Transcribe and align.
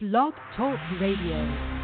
Blog 0.00 0.32
Talk 0.54 0.78
Radio. 1.00 1.77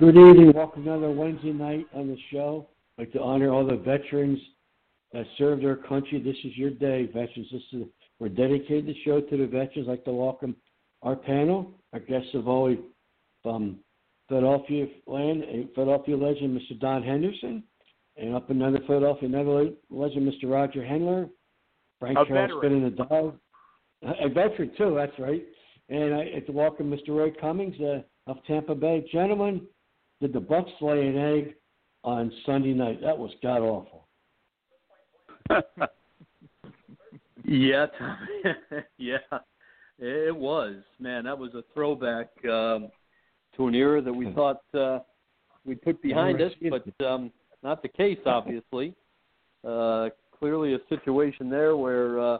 Good 0.00 0.16
evening. 0.16 0.52
Welcome 0.54 0.84
to 0.84 0.92
another 0.94 1.10
Wednesday 1.10 1.52
night 1.52 1.86
on 1.92 2.08
the 2.08 2.16
show. 2.32 2.66
I'd 2.96 3.02
like 3.02 3.12
to 3.12 3.20
honor 3.20 3.50
all 3.50 3.66
the 3.66 3.76
veterans 3.76 4.38
that 5.12 5.26
served 5.36 5.62
our 5.62 5.76
country. 5.76 6.22
This 6.22 6.38
is 6.42 6.56
your 6.56 6.70
day, 6.70 7.04
veterans. 7.04 7.48
This 7.52 7.60
is 7.74 7.82
we're 8.18 8.30
dedicated 8.30 8.86
the 8.86 8.96
show 9.04 9.20
to 9.20 9.36
the 9.36 9.44
veterans. 9.44 9.88
I'd 9.88 9.90
like 9.90 10.04
to 10.06 10.12
welcome 10.12 10.56
our 11.02 11.16
panel. 11.16 11.72
Our 11.92 12.00
guests 12.00 12.28
have 12.32 12.48
always 12.48 12.78
from 13.42 13.80
Philadelphia 14.30 14.86
land, 15.06 15.42
a 15.42 15.68
Philadelphia 15.74 16.16
legend, 16.16 16.58
Mr. 16.58 16.80
Don 16.80 17.02
Henderson, 17.02 17.62
and 18.16 18.34
up 18.34 18.48
another 18.48 18.78
Philadelphia 18.86 19.28
another 19.28 19.68
legend, 19.90 20.32
Mr. 20.32 20.50
Roger 20.50 20.80
Henler. 20.80 21.28
Frank 21.98 22.16
A 22.16 22.24
Charles 22.24 22.52
spinning 22.58 22.84
the 22.84 23.04
dog. 23.04 23.36
A 24.02 24.30
veteran 24.30 24.72
too, 24.78 24.94
that's 24.96 25.18
right. 25.18 25.44
And 25.90 26.14
I'd 26.14 26.32
like 26.32 26.46
to 26.46 26.52
welcome 26.52 26.90
Mr. 26.90 27.08
Roy 27.08 27.32
Cummings 27.38 27.78
uh, 27.82 28.00
of 28.26 28.38
Tampa 28.46 28.74
Bay. 28.74 29.06
Gentlemen, 29.12 29.66
did 30.20 30.32
the 30.32 30.40
Bucks 30.40 30.70
lay 30.80 31.06
an 31.06 31.18
egg 31.18 31.54
on 32.04 32.32
Sunday 32.46 32.72
night? 32.72 33.00
That 33.02 33.18
was 33.18 33.32
god 33.42 33.60
awful. 33.62 34.06
Yeah, 37.44 37.86
yeah, 38.98 39.16
it 39.98 40.34
was. 40.34 40.76
Man, 40.98 41.24
that 41.24 41.38
was 41.38 41.52
a 41.54 41.64
throwback 41.74 42.28
um, 42.44 42.90
to 43.56 43.66
an 43.66 43.74
era 43.74 44.00
that 44.02 44.12
we 44.12 44.32
thought 44.32 44.62
uh, 44.72 45.00
we'd 45.64 45.82
put 45.82 46.00
behind 46.02 46.40
us, 46.40 46.52
but 46.70 47.04
um, 47.04 47.32
not 47.62 47.82
the 47.82 47.88
case, 47.88 48.18
obviously. 48.26 48.94
Uh, 49.66 50.10
clearly, 50.38 50.74
a 50.74 50.78
situation 50.88 51.50
there 51.50 51.76
where 51.76 52.20
uh, 52.20 52.38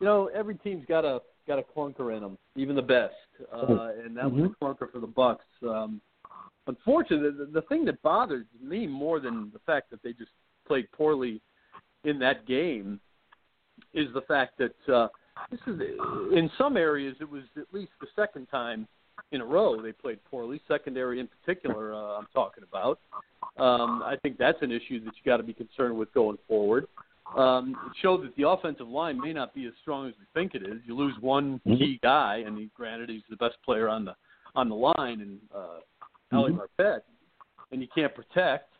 you 0.00 0.06
know 0.06 0.28
every 0.34 0.56
team's 0.56 0.84
got 0.86 1.04
a 1.04 1.20
got 1.46 1.58
a 1.58 1.64
clunker 1.76 2.14
in 2.14 2.22
them, 2.22 2.36
even 2.56 2.76
the 2.76 2.82
best, 2.82 3.14
uh, 3.52 3.90
and 4.04 4.16
that 4.16 4.30
was 4.30 4.50
a 4.50 4.64
clunker 4.64 4.90
for 4.92 5.00
the 5.00 5.06
Bucks. 5.06 5.44
Um, 5.62 6.00
unfortunately, 6.70 7.30
the, 7.30 7.60
the 7.60 7.66
thing 7.66 7.84
that 7.86 8.00
bothers 8.02 8.46
me 8.62 8.86
more 8.86 9.20
than 9.20 9.50
the 9.52 9.60
fact 9.66 9.90
that 9.90 10.02
they 10.02 10.12
just 10.12 10.30
played 10.66 10.90
poorly 10.92 11.40
in 12.04 12.18
that 12.20 12.46
game 12.46 13.00
is 13.92 14.06
the 14.14 14.22
fact 14.22 14.58
that 14.58 14.94
uh, 14.94 15.08
this 15.50 15.60
is 15.66 15.80
in 16.32 16.50
some 16.56 16.76
areas 16.76 17.16
it 17.20 17.28
was 17.28 17.42
at 17.56 17.72
least 17.72 17.92
the 18.00 18.06
second 18.14 18.46
time 18.46 18.86
in 19.32 19.40
a 19.40 19.44
row 19.44 19.80
they 19.80 19.92
played 19.92 20.18
poorly. 20.24 20.60
Secondary 20.68 21.20
in 21.20 21.28
particular, 21.28 21.94
uh, 21.94 22.18
I'm 22.18 22.26
talking 22.32 22.64
about. 22.70 23.00
Um, 23.58 24.02
I 24.02 24.16
think 24.22 24.38
that's 24.38 24.58
an 24.62 24.70
issue 24.70 25.04
that 25.04 25.12
you 25.16 25.22
got 25.24 25.38
to 25.38 25.42
be 25.42 25.52
concerned 25.52 25.96
with 25.96 26.12
going 26.14 26.38
forward. 26.48 26.86
Um, 27.36 27.76
it 27.86 27.92
showed 28.02 28.24
that 28.24 28.34
the 28.36 28.48
offensive 28.48 28.88
line 28.88 29.20
may 29.20 29.32
not 29.32 29.54
be 29.54 29.66
as 29.66 29.72
strong 29.82 30.08
as 30.08 30.14
we 30.18 30.26
think 30.34 30.54
it 30.54 30.62
is. 30.62 30.80
You 30.84 30.96
lose 30.96 31.14
one 31.20 31.60
key 31.64 32.00
guy, 32.02 32.42
and 32.46 32.58
he, 32.58 32.70
granted 32.74 33.08
he's 33.08 33.22
the 33.30 33.36
best 33.36 33.56
player 33.64 33.88
on 33.88 34.04
the 34.04 34.14
on 34.56 34.68
the 34.68 34.74
line, 34.74 35.20
and 35.20 35.38
uh, 35.54 35.78
Ali 36.32 36.52
Marpet, 36.52 37.00
and 37.72 37.80
you 37.80 37.88
can't 37.94 38.14
protect. 38.14 38.72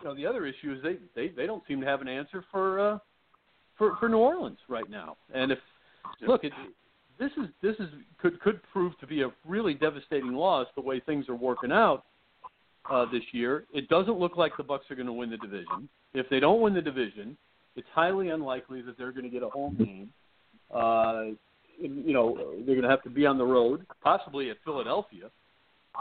You 0.00 0.08
know, 0.08 0.14
the 0.14 0.26
other 0.26 0.46
issue 0.46 0.72
is 0.72 0.82
they 0.82 0.96
they 1.14 1.28
they 1.28 1.46
don't 1.46 1.62
seem 1.66 1.80
to 1.80 1.86
have 1.86 2.00
an 2.00 2.08
answer 2.08 2.44
for 2.50 2.80
uh, 2.80 2.98
for 3.76 3.96
for 3.96 4.08
New 4.08 4.18
Orleans 4.18 4.58
right 4.68 4.88
now. 4.88 5.16
And 5.32 5.52
if 5.52 5.58
look, 6.26 6.44
it, 6.44 6.52
this 7.18 7.30
is 7.36 7.48
this 7.62 7.76
is 7.78 7.88
could 8.18 8.40
could 8.40 8.60
prove 8.72 8.98
to 9.00 9.06
be 9.06 9.22
a 9.22 9.30
really 9.46 9.74
devastating 9.74 10.32
loss 10.32 10.66
the 10.74 10.82
way 10.82 11.00
things 11.00 11.28
are 11.28 11.34
working 11.34 11.72
out 11.72 12.04
uh, 12.90 13.06
this 13.10 13.22
year. 13.32 13.64
It 13.72 13.88
doesn't 13.88 14.18
look 14.18 14.36
like 14.36 14.56
the 14.56 14.62
Bucks 14.62 14.84
are 14.90 14.94
going 14.94 15.06
to 15.06 15.12
win 15.12 15.30
the 15.30 15.36
division. 15.36 15.88
If 16.12 16.28
they 16.28 16.40
don't 16.40 16.60
win 16.60 16.74
the 16.74 16.82
division, 16.82 17.36
it's 17.76 17.88
highly 17.92 18.28
unlikely 18.28 18.82
that 18.82 18.96
they're 18.96 19.12
going 19.12 19.24
to 19.24 19.30
get 19.30 19.42
a 19.42 19.48
home 19.48 19.76
game. 19.76 20.10
Uh, 20.72 21.34
you 21.80 22.12
know, 22.12 22.36
they're 22.64 22.76
going 22.76 22.82
to 22.82 22.88
have 22.88 23.02
to 23.02 23.10
be 23.10 23.26
on 23.26 23.36
the 23.36 23.44
road, 23.44 23.84
possibly 24.02 24.50
at 24.50 24.56
Philadelphia, 24.64 25.28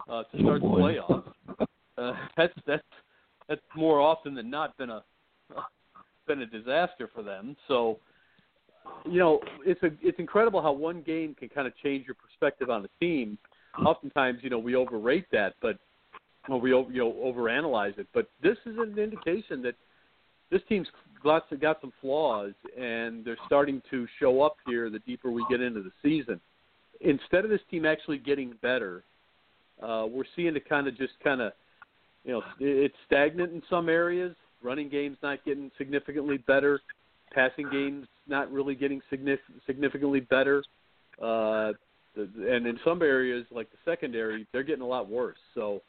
uh, 0.10 0.24
to 0.24 0.40
start 0.40 0.62
the 0.62 0.68
playoffs. 0.68 1.24
Uh, 1.96 2.14
that's 2.36 2.54
that's 2.66 2.82
that's 3.48 3.62
more 3.76 4.02
often 4.02 4.34
than 4.34 4.50
not 4.50 4.76
been 4.78 4.90
a 4.90 5.04
been 6.28 6.42
a 6.42 6.46
disaster 6.46 7.10
for 7.14 7.22
them. 7.22 7.56
So, 7.68 8.00
you 9.06 9.20
know, 9.20 9.40
it's 9.64 9.82
a 9.84 9.92
it's 10.02 10.18
incredible 10.18 10.60
how 10.60 10.72
one 10.72 11.04
game 11.04 11.36
can 11.36 11.50
kind 11.50 11.68
of 11.68 11.74
change 11.84 12.08
your 12.08 12.16
perspective 12.16 12.72
on 12.72 12.84
a 12.84 12.88
team. 13.00 13.38
Oftentimes, 13.86 14.40
you 14.42 14.50
know, 14.50 14.58
we 14.58 14.76
overrate 14.76 15.26
that, 15.32 15.54
but 15.62 15.78
or 16.50 16.60
we 16.60 16.74
over, 16.74 16.92
you 16.92 17.00
know 17.00 17.12
overanalyze 17.12 17.98
it. 17.98 18.08
But 18.14 18.28
this 18.42 18.58
is 18.66 18.78
an 18.78 18.98
indication 18.98 19.62
that 19.64 19.76
this 20.52 20.62
team's 20.68 20.88
got 21.24 21.44
got 21.60 21.80
some 21.82 21.94
flaws, 22.02 22.54
and 22.78 23.24
they're 23.24 23.38
starting 23.46 23.82
to 23.92 24.08
show 24.20 24.42
up 24.42 24.58
here 24.66 24.90
the 24.90 25.00
deeper 25.00 25.32
we 25.32 25.46
get 25.50 25.62
into 25.62 25.82
the 25.82 25.92
season. 26.02 26.40
Instead 27.02 27.44
of 27.44 27.50
this 27.50 27.62
team 27.70 27.86
actually 27.86 28.18
getting 28.18 28.54
better, 28.62 29.04
uh, 29.84 30.06
we're 30.06 30.24
seeing 30.36 30.56
it 30.56 30.68
kind 30.68 30.88
of 30.88 30.98
just 30.98 31.14
kind 31.24 31.42
of, 31.42 31.52
you 32.24 32.32
know, 32.32 32.42
it's 32.60 32.96
stagnant 33.06 33.52
in 33.54 33.62
some 33.70 33.90
areas. 33.90 34.36
Running 34.62 34.90
game's 34.90 35.18
not 35.22 35.44
getting 35.44 35.70
significantly 35.78 36.38
better. 36.38 36.80
Passing 37.34 37.70
game's 37.70 38.08
not 38.28 38.52
really 38.52 38.76
getting 38.76 39.02
significantly 39.10 40.22
better. 40.22 40.64
Uh, 41.22 41.74
and 42.16 42.66
in 42.68 42.80
some 42.86 43.02
areas, 43.02 43.46
like 43.52 43.70
the 43.72 43.78
secondary, 43.84 44.48
they're 44.54 44.64
getting 44.64 44.84
a 44.84 44.88
lot 44.88 45.10
worse. 45.10 45.38
So 45.54 45.82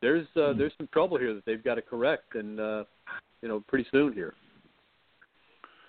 there's 0.00 0.26
uh, 0.36 0.52
there's 0.56 0.72
some 0.78 0.88
trouble 0.92 1.18
here 1.18 1.34
that 1.34 1.44
they've 1.44 1.62
got 1.62 1.74
to 1.76 1.82
correct, 1.82 2.34
and 2.34 2.58
uh, 2.58 2.84
you 3.42 3.48
know, 3.48 3.62
pretty 3.68 3.86
soon 3.92 4.12
here. 4.12 4.34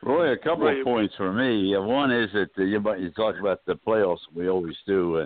Roy, 0.03 0.31
a 0.31 0.37
couple 0.37 0.67
of 0.67 0.83
points 0.83 1.15
for 1.17 1.33
me. 1.33 1.75
Uh, 1.75 1.81
one 1.81 2.11
is 2.11 2.29
that 2.33 2.49
uh, 2.57 2.63
you, 2.63 2.81
you 2.99 3.11
talked 3.11 3.39
about 3.39 3.65
the 3.65 3.73
playoffs. 3.75 4.19
We 4.35 4.47
always 4.47 4.75
do. 4.85 5.25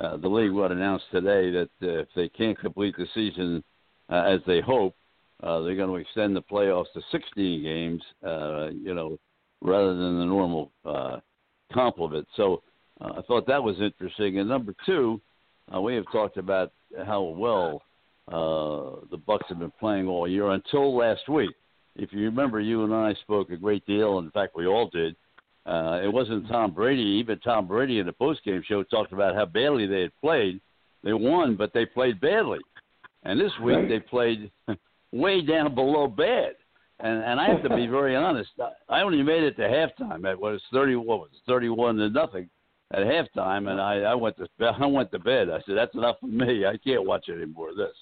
Uh, 0.00 0.16
the 0.16 0.28
league 0.28 0.52
would 0.52 0.72
announce 0.72 1.02
today 1.10 1.50
that 1.50 1.70
uh, 1.82 2.00
if 2.00 2.08
they 2.16 2.28
can't 2.28 2.58
complete 2.58 2.94
the 2.96 3.06
season 3.14 3.62
uh, 4.08 4.22
as 4.22 4.40
they 4.46 4.60
hope, 4.60 4.94
uh, 5.42 5.60
they're 5.60 5.76
going 5.76 5.90
to 5.90 5.96
extend 5.96 6.34
the 6.34 6.42
playoffs 6.42 6.92
to 6.94 7.00
16 7.12 7.62
games. 7.62 8.02
Uh, 8.24 8.68
you 8.70 8.94
know, 8.94 9.18
rather 9.62 9.94
than 9.94 10.18
the 10.18 10.24
normal 10.24 10.72
uh, 10.84 11.18
comp 11.72 11.98
of 12.00 12.14
it. 12.14 12.26
So 12.36 12.62
uh, 13.00 13.12
I 13.18 13.22
thought 13.22 13.46
that 13.46 13.62
was 13.62 13.76
interesting. 13.80 14.38
And 14.38 14.48
number 14.48 14.74
two, 14.86 15.20
uh, 15.74 15.80
we 15.80 15.94
have 15.94 16.04
talked 16.12 16.36
about 16.36 16.72
how 17.06 17.22
well 17.22 17.82
uh, 18.28 19.06
the 19.10 19.16
Bucks 19.16 19.46
have 19.48 19.58
been 19.58 19.72
playing 19.78 20.08
all 20.08 20.28
year 20.28 20.50
until 20.50 20.96
last 20.96 21.28
week. 21.28 21.50
If 21.96 22.12
you 22.12 22.20
remember, 22.20 22.60
you 22.60 22.84
and 22.84 22.94
I 22.94 23.14
spoke 23.22 23.50
a 23.50 23.56
great 23.56 23.84
deal. 23.86 24.18
In 24.18 24.30
fact, 24.30 24.54
we 24.56 24.66
all 24.66 24.88
did. 24.88 25.16
Uh, 25.70 26.00
it 26.02 26.12
wasn't 26.12 26.48
Tom 26.48 26.72
Brady. 26.72 27.02
Even 27.02 27.38
Tom 27.38 27.68
Brady 27.68 28.00
in 28.00 28.06
the 28.06 28.12
postgame 28.12 28.64
show 28.64 28.82
talked 28.82 29.12
about 29.12 29.36
how 29.36 29.46
badly 29.46 29.86
they 29.86 30.00
had 30.00 30.20
played. 30.20 30.60
They 31.04 31.12
won, 31.12 31.54
but 31.54 31.72
they 31.72 31.86
played 31.86 32.20
badly. 32.20 32.58
And 33.22 33.40
this 33.40 33.52
week 33.62 33.76
right. 33.76 33.88
they 33.88 34.00
played 34.00 34.50
way 35.12 35.42
down 35.42 35.74
below 35.76 36.08
bad. 36.08 36.54
And 36.98 37.22
and 37.22 37.38
I 37.38 37.48
have 37.48 37.62
to 37.62 37.68
be 37.68 37.86
very 37.98 38.16
honest. 38.16 38.50
I 38.88 39.02
only 39.02 39.22
made 39.22 39.44
it 39.44 39.56
to 39.56 39.62
halftime. 39.62 40.24
It 40.30 40.40
was 40.40 40.60
thirty 40.72 40.96
what 40.96 41.20
was 41.20 41.30
thirty 41.46 41.68
one 41.68 41.96
to 41.96 42.10
nothing 42.10 42.50
at 42.92 43.02
halftime, 43.02 43.70
and 43.70 43.80
I 43.80 44.00
I 44.00 44.14
went 44.14 44.36
to 44.38 44.48
I 44.80 44.86
went 44.86 45.12
to 45.12 45.20
bed. 45.20 45.50
I 45.50 45.60
said 45.66 45.76
that's 45.76 45.94
enough 45.94 46.16
for 46.20 46.26
me. 46.26 46.66
I 46.66 46.78
can't 46.78 47.06
watch 47.06 47.26
any 47.28 47.46
more 47.46 47.70
of 47.70 47.76
this. 47.76 47.94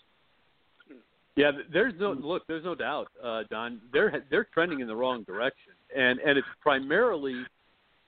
Yeah, 1.37 1.53
there's 1.71 1.95
no 2.01 2.13
look. 2.13 2.45
There's 2.49 2.65
no 2.65 2.75
doubt, 2.75 3.09
uh, 3.23 3.43
Don. 3.51 3.81
They're 3.93 4.25
they're 4.31 4.49
trending 4.55 4.81
in 4.81 4.89
the 4.89 4.97
wrong 4.97 5.23
direction, 5.25 5.75
and 5.95 6.19
and 6.21 6.39
it's 6.39 6.49
primarily 6.63 7.45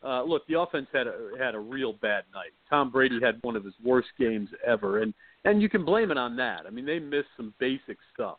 uh, 0.04 0.22
look. 0.22 0.46
The 0.46 0.58
offense 0.58 0.86
had 0.92 1.06
a 1.06 1.30
had 1.38 1.54
a 1.54 1.58
real 1.58 1.92
bad 1.92 2.24
night. 2.34 2.52
Tom 2.68 2.90
Brady 2.90 3.18
had 3.22 3.38
one 3.42 3.56
of 3.56 3.64
his 3.64 3.74
worst 3.84 4.08
games 4.18 4.48
ever, 4.66 5.02
and 5.02 5.12
and 5.44 5.60
you 5.60 5.68
can 5.68 5.84
blame 5.84 6.10
it 6.10 6.18
on 6.18 6.36
that. 6.36 6.62
I 6.66 6.70
mean, 6.70 6.86
they 6.86 6.98
missed 6.98 7.28
some 7.36 7.54
basic 7.58 7.98
stuff. 8.14 8.38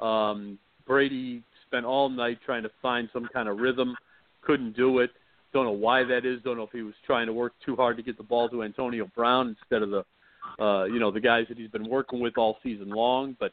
Um, 0.00 0.58
Brady 0.86 1.42
spent 1.66 1.86
all 1.86 2.08
night 2.08 2.38
trying 2.44 2.62
to 2.64 2.70
find 2.82 3.08
some 3.12 3.28
kind 3.32 3.48
of 3.48 3.58
rhythm, 3.58 3.96
couldn't 4.42 4.76
do 4.76 4.98
it. 4.98 5.10
Don't 5.52 5.64
know 5.64 5.72
why 5.72 6.02
that 6.04 6.26
is. 6.26 6.40
Don't 6.42 6.56
know 6.56 6.64
if 6.64 6.72
he 6.72 6.82
was 6.82 6.94
trying 7.06 7.26
to 7.26 7.32
work 7.32 7.52
too 7.64 7.76
hard 7.76 7.96
to 7.96 8.02
get 8.02 8.16
the 8.16 8.24
ball 8.24 8.48
to 8.48 8.64
Antonio 8.64 9.08
Brown 9.14 9.56
instead 9.60 9.82
of 9.82 9.90
the, 9.90 10.62
uh, 10.62 10.84
you 10.84 10.98
know, 10.98 11.12
the 11.12 11.20
guys 11.20 11.46
that 11.48 11.56
he's 11.56 11.70
been 11.70 11.88
working 11.88 12.20
with 12.20 12.36
all 12.36 12.58
season 12.62 12.90
long. 12.90 13.36
But 13.38 13.52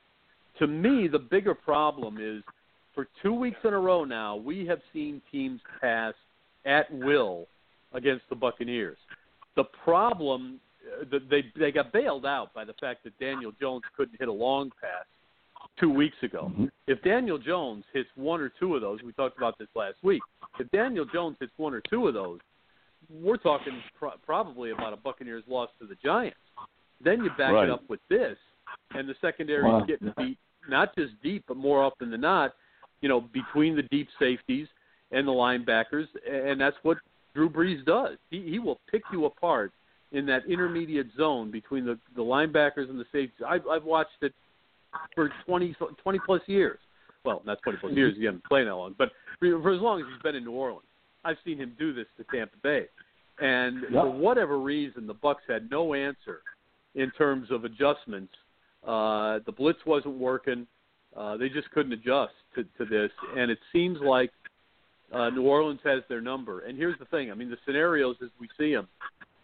to 0.60 0.68
me, 0.68 1.08
the 1.08 1.20
bigger 1.20 1.54
problem 1.54 2.18
is 2.20 2.44
for 2.96 3.08
two 3.22 3.34
weeks 3.34 3.60
in 3.64 3.74
a 3.74 3.80
row 3.80 4.04
now, 4.04 4.36
we 4.36 4.66
have 4.66 4.80
seen 4.92 5.22
teams 5.32 5.62
pass 5.80 6.14
at 6.66 6.92
will 6.92 7.48
against 7.94 8.24
the 8.30 8.36
Buccaneers. 8.36 8.98
The 9.56 9.66
problem, 9.84 10.60
uh, 11.02 11.20
they 11.30 11.44
they 11.58 11.72
got 11.72 11.92
bailed 11.92 12.26
out 12.26 12.54
by 12.54 12.64
the 12.64 12.74
fact 12.74 13.04
that 13.04 13.18
Daniel 13.20 13.52
Jones 13.60 13.84
couldn't 13.96 14.18
hit 14.20 14.28
a 14.28 14.34
long 14.34 14.72
pass 14.82 15.06
two 15.80 15.90
weeks 15.90 16.18
ago. 16.24 16.52
Mm-hmm. 16.52 16.66
If 16.88 17.02
Daniel 17.04 17.38
Jones 17.38 17.84
hits 17.94 18.10
one 18.16 18.42
or 18.42 18.52
two 18.60 18.76
of 18.76 18.82
those, 18.82 19.00
we 19.04 19.12
talked 19.14 19.38
about 19.38 19.58
this 19.58 19.68
last 19.76 19.96
week. 20.04 20.22
If 20.60 20.70
Daniel 20.72 21.06
Jones 21.06 21.38
hits 21.40 21.52
one 21.58 21.74
or 21.74 21.82
two 21.90 22.08
of 22.08 22.14
those, 22.14 22.40
we're 23.10 23.38
talking 23.38 23.82
pro- 23.98 24.18
probably 24.26 24.72
about 24.72 24.94
a 24.94 24.98
Buccaneers 24.98 25.44
loss 25.48 25.70
to 25.80 25.88
the 25.88 25.96
Giants. 26.04 26.38
Then 27.04 27.24
you 27.24 27.30
back 27.32 27.54
right. 27.54 27.64
it 27.66 27.72
up 27.72 27.84
with 27.90 28.00
this, 28.10 28.38
and 28.92 29.10
the 29.10 29.16
secondary 29.22 29.70
is 29.70 29.88
getting 29.88 30.14
beat 30.18 30.38
not 30.70 30.96
just 30.96 31.14
deep, 31.24 31.44
but 31.48 31.58
more 31.58 31.84
often 31.84 32.12
than 32.12 32.22
not, 32.22 32.54
you 33.02 33.10
know, 33.10 33.22
between 33.22 33.76
the 33.76 33.84
deep 33.84 34.08
safeties 34.20 34.68
and 35.12 35.28
the 35.28 35.32
linebackers, 35.32 36.06
and 36.30 36.60
that's 36.60 36.78
what 36.84 36.98
Drew 37.34 37.50
Brees 37.50 37.84
does. 37.86 38.18
He 38.30 38.42
he 38.50 38.60
will 38.60 38.80
pick 38.90 39.04
you 39.12 39.26
apart 39.26 39.72
in 40.12 40.26
that 40.26 40.46
intermediate 40.48 41.08
zone 41.18 41.52
between 41.52 41.86
the 41.86 41.98
the 42.16 42.22
linebackers 42.22 42.90
and 42.90 43.00
the 43.00 43.06
safeties. 43.12 43.46
I've 43.48 43.68
I've 43.68 43.84
watched 43.84 44.22
it 44.22 44.34
for 45.16 45.32
20, 45.46 45.76
20 46.04 46.20
plus 46.26 46.42
years. 46.48 46.80
Well, 47.24 47.42
not 47.46 47.62
20 47.64 47.78
plus 47.80 47.94
years. 47.94 48.16
He 48.18 48.26
hasn't 48.26 48.44
played 48.44 48.68
that 48.68 48.76
long, 48.76 48.96
but 48.98 49.12
for, 49.40 49.62
for 49.62 49.74
as 49.74 49.80
long 49.80 50.02
as 50.02 50.08
he's 50.12 50.22
been 50.22 50.36
in 50.36 50.44
New 50.44 50.52
Orleans, 50.52 50.86
I've 51.24 51.38
seen 51.46 51.58
him 51.58 51.74
do 51.80 51.94
this 51.94 52.08
to 52.18 52.26
Tampa 52.36 52.58
Bay. 52.62 52.88
And 53.40 53.84
yep. 53.84 53.92
for 53.92 54.10
whatever 54.10 54.60
reason, 54.60 55.08
the 55.08 55.14
Bucks 55.14 55.44
had 55.48 55.72
no 55.72 55.94
answer 55.94 56.42
in 56.96 57.10
terms 57.12 57.50
of 57.52 57.64
adjustments 57.64 58.34
uh, 58.86 59.40
the 59.46 59.52
blitz 59.52 59.80
wasn't 59.86 60.18
working. 60.18 60.66
Uh, 61.16 61.38
they 61.38 61.50
just 61.50 61.70
couldn't 61.72 61.92
adjust 61.92 62.34
to, 62.56 62.64
to 62.78 62.86
this, 62.86 63.12
and 63.36 63.52
it 63.52 63.60
seems 63.72 64.00
like 64.02 64.32
uh, 65.14 65.30
New 65.30 65.44
Orleans 65.44 65.80
has 65.84 66.04
their 66.10 66.22
number. 66.22 66.62
And 66.62 66.78
here's 66.78 66.98
the 67.00 67.06
thing: 67.06 67.32
I 67.32 67.34
mean, 67.34 67.50
the 67.50 67.58
scenarios 67.66 68.18
as 68.22 68.30
we 68.40 68.48
see 68.58 68.74
them. 68.74 68.88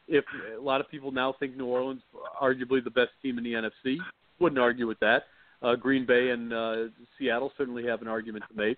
If 0.07 0.23
a 0.57 0.61
lot 0.61 0.79
of 0.79 0.89
people 0.89 1.11
now 1.11 1.35
think 1.37 1.57
New 1.57 1.65
Orleans 1.65 2.01
arguably 2.41 2.83
the 2.83 2.89
best 2.89 3.09
team 3.21 3.37
in 3.37 3.43
the 3.43 3.53
NFC, 3.53 3.97
wouldn't 4.39 4.59
argue 4.59 4.87
with 4.87 4.99
that. 4.99 5.23
Uh, 5.61 5.75
Green 5.75 6.05
Bay 6.05 6.29
and 6.29 6.53
uh, 6.53 6.75
Seattle 7.17 7.51
certainly 7.57 7.85
have 7.85 8.01
an 8.01 8.07
argument 8.07 8.45
to 8.49 8.55
make. 8.55 8.77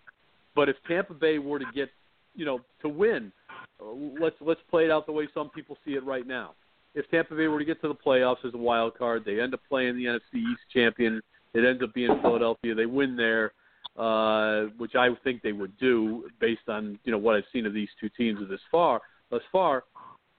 But 0.56 0.70
if 0.70 0.76
Tampa 0.88 1.14
Bay 1.14 1.38
were 1.38 1.60
to 1.60 1.66
get, 1.76 1.90
you 2.36 2.46
know, 2.46 2.62
to 2.82 2.90
win, 2.90 3.32
uh, 3.80 3.92
let's 4.20 4.38
let's 4.42 4.62
play 4.72 4.86
it 4.86 4.92
out 4.92 5.06
the 5.06 5.12
way 5.12 5.28
some 5.34 5.50
people 5.50 5.78
see 5.86 5.92
it 5.92 6.04
right 6.04 6.26
now 6.26 6.54
if 6.96 7.10
Tampa 7.10 7.36
Bay 7.36 7.48
were 7.48 7.60
to 7.60 7.66
get 7.66 7.82
to 7.82 7.88
the 7.88 7.96
playoffs 7.96 8.46
as 8.46 8.54
a 8.54 8.58
wild 8.58 8.98
card, 8.98 9.24
they 9.26 9.40
end 9.40 9.54
up 9.54 9.62
playing 9.70 9.96
the 9.96 10.06
NFC 10.06 10.40
East 10.40 10.62
champion. 10.74 11.22
It 11.54 11.66
ends 11.66 11.82
up 11.84 11.94
being 11.94 12.20
Philadelphia. 12.22 12.76
They 12.76 12.86
win 12.86 13.16
there, 13.16 13.52
uh, 13.98 14.64
which 14.78 14.96
I 14.96 15.10
think 15.24 15.42
they 15.42 15.52
would 15.52 15.78
do 15.78 16.30
based 16.40 16.68
on 16.68 17.00
you 17.04 17.12
know 17.12 17.18
what 17.18 17.36
I've 17.36 17.44
seen 17.52 17.66
of 17.66 17.74
these 17.74 17.90
two 18.00 18.10
teams 18.10 18.40
this 18.50 18.60
far. 18.72 19.02
Thus 19.30 19.42
far, 19.52 19.84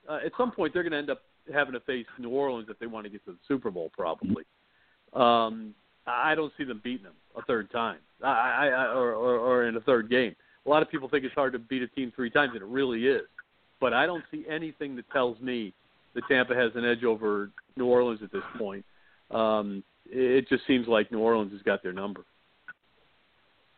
uh, 0.09 0.19
at 0.25 0.31
some 0.37 0.51
point 0.51 0.73
they're 0.73 0.83
going 0.83 0.91
to 0.91 0.97
end 0.97 1.09
up 1.09 1.21
having 1.51 1.73
to 1.73 1.79
face 1.81 2.05
New 2.19 2.29
Orleans 2.29 2.67
if 2.69 2.79
they 2.79 2.87
want 2.87 3.05
to 3.05 3.09
get 3.09 3.23
to 3.25 3.31
the 3.31 3.37
Super 3.47 3.71
Bowl, 3.71 3.91
probably. 3.95 4.43
Um, 5.13 5.73
I 6.07 6.35
don't 6.35 6.51
see 6.57 6.63
them 6.63 6.81
beating 6.83 7.03
them 7.03 7.13
a 7.37 7.41
third 7.43 7.71
time, 7.71 7.99
I, 8.23 8.69
I, 8.69 8.85
or, 8.93 9.13
or, 9.13 9.37
or 9.37 9.67
in 9.67 9.75
a 9.75 9.81
third 9.81 10.09
game. 10.09 10.35
A 10.65 10.69
lot 10.69 10.81
of 10.81 10.89
people 10.89 11.09
think 11.09 11.25
it's 11.25 11.35
hard 11.35 11.53
to 11.53 11.59
beat 11.59 11.81
a 11.81 11.87
team 11.87 12.11
three 12.15 12.29
times, 12.29 12.51
and 12.53 12.61
it 12.61 12.67
really 12.67 13.05
is. 13.05 13.23
But 13.79 13.93
I 13.93 14.05
don't 14.05 14.23
see 14.31 14.45
anything 14.49 14.95
that 14.95 15.09
tells 15.11 15.39
me 15.39 15.73
that 16.13 16.23
Tampa 16.27 16.55
has 16.55 16.71
an 16.75 16.85
edge 16.85 17.03
over 17.03 17.49
New 17.77 17.85
Orleans 17.85 18.21
at 18.23 18.31
this 18.31 18.43
point. 18.57 18.85
Um, 19.31 19.83
it 20.05 20.47
just 20.49 20.65
seems 20.67 20.87
like 20.87 21.11
New 21.11 21.19
Orleans 21.19 21.51
has 21.53 21.61
got 21.61 21.81
their 21.81 21.93
number. 21.93 22.25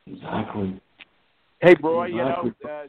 Exactly. 0.07 0.79
Hey, 1.61 1.75
Roy, 1.81 2.07
you 2.07 2.17
know, 2.17 2.51
uh, 2.65 2.83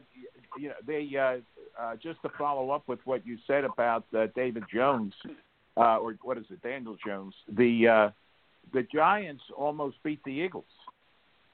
you 0.57 0.69
know, 0.69 0.75
they 0.85 1.09
uh, 1.17 1.37
uh, 1.81 1.95
just 1.95 2.21
to 2.23 2.29
follow 2.37 2.71
up 2.71 2.83
with 2.87 2.99
what 3.05 3.25
you 3.25 3.37
said 3.47 3.63
about 3.63 4.05
uh, 4.17 4.27
David 4.35 4.63
Jones, 4.73 5.13
uh, 5.77 5.97
or 5.97 6.15
what 6.21 6.37
is 6.37 6.45
it, 6.49 6.61
Daniel 6.61 6.97
Jones? 7.05 7.33
The 7.57 7.87
uh, 7.87 8.09
the 8.73 8.83
Giants 8.93 9.43
almost 9.55 9.95
beat 10.03 10.21
the 10.25 10.31
Eagles, 10.31 10.65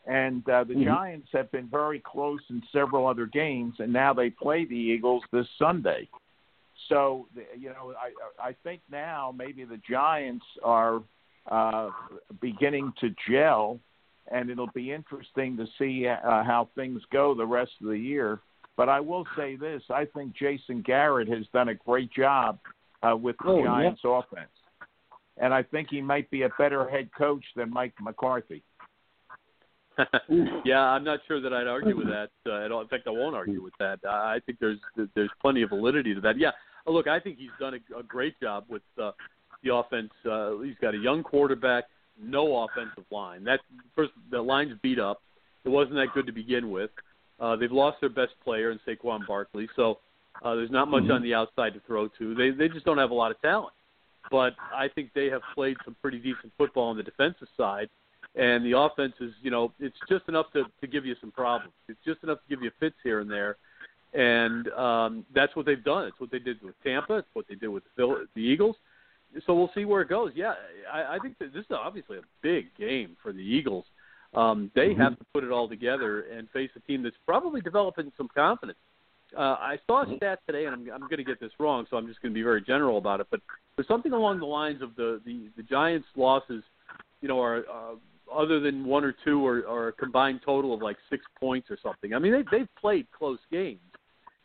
and 0.08 0.48
uh, 0.50 0.64
the 0.64 0.74
Mhm. 0.74 0.86
Giants 0.86 1.28
have 1.34 1.52
been 1.52 1.68
very 1.68 2.00
close 2.00 2.42
in 2.50 2.64
several 2.72 3.06
other 3.06 3.28
games, 3.28 3.76
and 3.80 3.94
now 3.94 4.14
they 4.14 4.32
play 4.32 4.66
the 4.66 4.76
Eagles 4.76 5.24
this 5.32 5.48
Sunday. 5.60 6.08
So, 6.90 7.28
you 7.56 7.70
know, 7.70 7.94
I 8.02 8.50
I 8.50 8.54
think 8.64 8.82
now 8.90 9.32
maybe 9.38 9.64
the 9.64 9.78
Giants 9.88 10.46
are 10.64 11.04
uh, 11.50 11.92
beginning 12.40 12.94
to 13.00 13.14
gel 13.30 13.80
and 14.30 14.50
it'll 14.50 14.72
be 14.74 14.92
interesting 14.92 15.58
to 15.58 15.66
see 15.78 16.08
uh, 16.08 16.44
how 16.44 16.70
things 16.76 17.02
go 17.12 17.34
the 17.34 17.46
rest 17.46 17.72
of 17.82 17.88
the 17.88 17.98
year. 17.98 18.40
But 18.78 18.90
I 18.90 19.00
will 19.00 19.26
say 19.38 19.56
this: 19.56 19.82
I 19.90 20.06
think 20.06 20.36
Jason 20.36 20.82
Garrett 20.82 21.28
has 21.28 21.46
done 21.54 21.70
a 21.70 21.76
great 21.76 22.12
job 22.14 22.60
uh, 23.04 23.16
with 23.16 23.36
the 23.44 23.50
Oh, 23.50 23.60
yeah. 23.60 23.66
Giants' 23.66 24.02
offense, 24.04 24.50
and 25.38 25.54
I 25.54 25.64
think 25.64 25.90
he 25.90 26.02
might 26.02 26.30
be 26.32 26.44
a 26.44 26.50
better 26.58 26.90
head 26.90 27.10
coach 27.18 27.44
than 27.56 27.70
Mike 27.70 27.94
McCarthy. 28.02 28.64
yeah, 30.64 30.80
I'm 30.80 31.04
not 31.04 31.20
sure 31.28 31.42
that 31.42 31.54
I'd 31.54 31.68
argue 31.68 31.98
with 31.98 32.08
that 32.08 32.30
uh, 32.48 32.66
at 32.66 32.72
all. 32.72 32.82
In 32.82 32.88
fact, 32.88 33.08
I 33.08 33.12
won't 33.12 33.36
argue 33.36 33.62
with 33.62 33.74
that. 33.80 34.00
I 34.08 34.36
I 34.36 34.40
think 34.46 34.60
there's 34.60 34.80
there's 35.16 35.30
plenty 35.42 35.62
of 35.64 35.70
validity 35.70 36.16
to 36.16 36.22
that. 36.22 36.38
Yeah, 36.40 36.52
look, 36.88 37.08
I 37.08 37.20
think 37.20 37.38
he's 37.38 37.50
done 37.60 37.74
a, 37.76 38.00
a 38.00 38.04
great 38.04 38.40
job 38.40 38.66
with 38.70 38.82
uh, 39.02 39.12
the 39.64 39.74
offense. 39.76 40.12
Uh, 40.26 40.58
he's 40.60 40.78
got 40.82 40.96
a 40.96 40.98
young 40.98 41.24
quarterback, 41.24 41.86
no 42.22 42.64
offensive 42.64 43.06
line. 43.12 43.44
That 43.44 43.60
first, 43.96 44.12
the 44.30 44.42
line's 44.42 44.74
beat 44.82 45.00
up. 45.00 45.22
It 45.66 45.70
wasn't 45.70 45.96
that 45.96 46.08
good 46.14 46.26
to 46.26 46.32
begin 46.32 46.72
with. 46.72 46.92
Uh, 47.40 47.56
they've 47.56 47.72
lost 47.72 48.00
their 48.02 48.10
best 48.10 48.34
player 48.44 48.72
in 48.72 48.80
Saquon 48.88 49.26
Barkley, 49.28 49.68
so 49.76 50.00
uh, 50.44 50.56
there's 50.56 50.72
not 50.72 50.88
much 50.88 51.04
Mhm. 51.04 51.16
on 51.16 51.22
the 51.24 51.34
outside 51.34 51.74
to 51.74 51.80
throw 51.82 52.08
to. 52.08 52.36
They 52.36 52.52
they 52.52 52.70
just 52.70 52.86
don't 52.86 52.98
have 52.98 53.12
a 53.12 53.16
lot 53.16 53.32
of 53.32 53.42
talent. 53.42 53.74
But 54.30 54.56
I 54.74 54.88
think 54.88 55.12
they 55.14 55.30
have 55.30 55.42
played 55.56 55.78
some 55.84 55.96
pretty 56.02 56.20
decent 56.20 56.54
football 56.58 56.90
on 56.90 56.98
the 56.98 57.04
defensive 57.04 57.48
side 57.58 57.90
and 58.36 58.66
the 58.66 58.78
offense 58.78 59.14
is, 59.20 59.34
you 59.42 59.52
know, 59.52 59.74
it's 59.80 59.98
just 60.08 60.28
enough 60.30 60.46
to, 60.54 60.64
to 60.80 60.88
give 60.88 61.06
you 61.06 61.16
some 61.20 61.32
problems. 61.32 61.74
It's 61.88 62.00
just 62.06 62.24
enough 62.24 62.38
to 62.38 62.56
give 62.56 62.64
you 62.64 62.72
fits 62.80 62.96
here 63.04 63.20
and 63.20 63.30
there, 63.30 63.58
and 64.14 64.70
um, 64.70 65.26
that's 65.34 65.56
what 65.56 65.66
they've 65.66 65.84
done. 65.84 66.08
It's 66.08 66.20
what 66.20 66.32
they 66.32 66.40
did 66.40 66.62
with 66.62 66.76
Tampa. 66.84 67.18
It's 67.18 67.28
what 67.34 67.46
they 67.50 67.56
did 67.56 67.68
with 67.70 67.84
the, 67.98 68.28
the 68.36 68.42
Eagles. 68.42 68.76
So 69.46 69.54
we'll 69.56 69.72
see 69.74 69.86
where 69.86 70.02
it 70.02 70.10
goes. 70.10 70.32
Yeah, 70.36 70.54
I, 70.92 71.16
I 71.16 71.20
think 71.20 71.38
that 71.40 71.54
this 71.54 71.62
is 71.62 71.72
obviously 71.72 72.18
a 72.18 72.22
big 72.42 72.76
game 72.78 73.16
for 73.22 73.32
the 73.32 73.40
Eagles. 73.40 73.86
Um, 74.34 74.72
they 74.76 74.94
have 74.94 75.18
to 75.20 75.26
put 75.34 75.44
it 75.44 75.52
all 75.52 75.68
together 75.68 76.22
and 76.22 76.50
face 76.52 76.70
a 76.76 76.80
team 76.82 77.04
that's 77.04 77.16
probably 77.26 77.62
developing 77.62 78.12
some 78.18 78.30
confidence. 78.34 78.78
Uh, 79.38 79.56
I 79.60 79.78
saw 79.88 80.04
a 80.04 80.18
stat 80.18 80.40
today, 80.46 80.66
and 80.66 80.74
I'm, 80.74 80.94
I'm 80.94 81.02
going 81.02 81.18
to 81.18 81.24
get 81.24 81.40
this 81.40 81.52
wrong, 81.60 81.86
so 81.90 81.98
I'm 81.98 82.08
just 82.08 82.22
going 82.22 82.34
to 82.34 82.38
be 82.38 82.44
very 82.44 82.62
general 82.62 82.98
about 82.98 83.22
it. 83.22 83.28
But 83.32 83.40
there's 83.76 83.88
something 83.88 84.12
along 84.12 84.40
the 84.40 84.46
lines 84.46 84.82
of 84.82 84.96
the 84.96 85.22
the, 85.26 85.50
the 85.56 85.64
Giants' 85.64 86.08
losses, 86.16 86.64
you 87.22 87.28
know, 87.30 87.42
are 87.42 87.64
uh, 87.72 87.96
other 88.34 88.60
than 88.60 88.86
one 88.86 89.04
or 89.04 89.14
two 89.24 89.46
or, 89.46 89.62
or 89.62 89.90
a 89.90 89.94
combined 89.94 90.42
total 90.46 90.74
of 90.74 90.82
like 90.82 90.98
six 91.10 91.24
points 91.40 91.70
or 91.70 91.78
something. 91.82 92.14
I 92.14 92.20
mean, 92.20 92.32
they, 92.34 92.44
they've 92.58 92.76
played 92.80 93.08
close 93.18 93.40
games, 93.52 93.80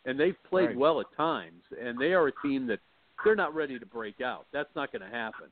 and 0.05 0.19
they've 0.19 0.35
played 0.49 0.67
Right. 0.67 0.77
well 0.77 1.01
at 1.01 1.07
times, 1.15 1.63
and 1.81 1.99
they 1.99 2.13
are 2.13 2.27
a 2.27 2.31
team 2.41 2.67
that 2.67 2.79
they're 3.23 3.35
not 3.35 3.53
ready 3.55 3.79
to 3.79 3.85
break 3.85 4.21
out. 4.21 4.45
That's 4.53 4.69
not 4.75 4.91
going 4.91 5.01
to 5.01 5.15
happen. 5.15 5.47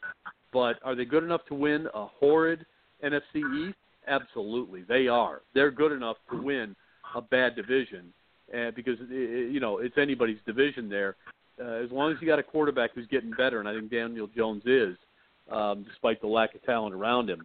But 0.54 0.78
are 0.84 0.96
they 0.96 1.06
good 1.06 1.24
enough 1.24 1.42
to 1.50 1.54
win 1.56 1.88
a 1.94 2.06
horrid 2.06 2.66
NFC 3.04 3.68
East? 3.68 3.78
Absolutely, 4.08 4.84
they 4.84 5.08
are. 5.08 5.42
They're 5.54 5.72
good 5.72 5.92
enough 5.92 6.18
to 6.32 6.42
win 6.42 6.76
a 7.16 7.22
bad 7.22 7.56
division, 7.56 8.14
uh, 8.54 8.72
because 8.72 9.00
i- 9.10 9.14
you 9.14 9.60
know 9.60 9.80
it's 9.80 9.98
anybody's 9.98 10.38
division 10.46 10.88
there. 10.90 11.16
Uh, 11.60 11.84
as 11.84 11.92
long 11.92 12.12
as 12.12 12.18
you 12.22 12.28
got 12.28 12.38
a 12.40 12.44
quarterback 12.44 12.92
who's 12.94 13.08
getting 13.08 13.32
better, 13.32 13.60
and 13.60 13.68
I 13.68 13.74
think 13.74 13.90
Daniel 13.90 14.28
Jones 14.28 14.64
is, 14.66 14.98
um, 15.50 15.84
despite 15.84 16.22
the 16.22 16.28
lack 16.28 16.54
of 16.54 16.62
talent 16.64 16.94
around 16.94 17.30
him, 17.30 17.42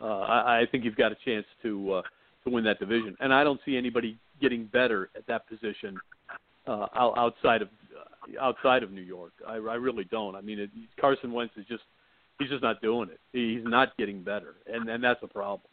uh, 0.00 0.20
I, 0.20 0.60
I 0.60 0.66
think 0.70 0.84
you've 0.84 0.96
got 0.96 1.12
a 1.12 1.16
chance 1.24 1.46
to 1.62 1.94
uh, 1.94 2.02
to 2.44 2.50
win 2.50 2.64
that 2.64 2.78
division. 2.78 3.16
And 3.20 3.32
I 3.34 3.44
don't 3.44 3.60
see 3.64 3.76
anybody 3.76 4.18
getting 4.40 4.64
better 4.66 5.10
at 5.16 5.26
that 5.26 5.46
position 5.48 5.98
uh, 6.66 6.86
outside 6.94 7.62
of 7.62 7.68
uh, 7.68 7.70
outside 8.40 8.82
of 8.82 8.90
New 8.90 9.02
York. 9.02 9.32
I, 9.46 9.54
I 9.54 9.74
really 9.74 10.04
don't. 10.04 10.34
I 10.34 10.40
mean, 10.40 10.58
it, 10.58 10.70
Carson 11.00 11.32
Wentz 11.32 11.54
is 11.56 11.66
just 11.66 11.82
he's 12.38 12.48
just 12.48 12.62
not 12.62 12.80
doing 12.82 13.08
it. 13.10 13.20
He's 13.32 13.64
not 13.64 13.96
getting 13.96 14.22
better, 14.22 14.56
and 14.66 14.88
and 14.88 15.02
that's 15.02 15.22
a 15.22 15.26
problem. 15.26 15.68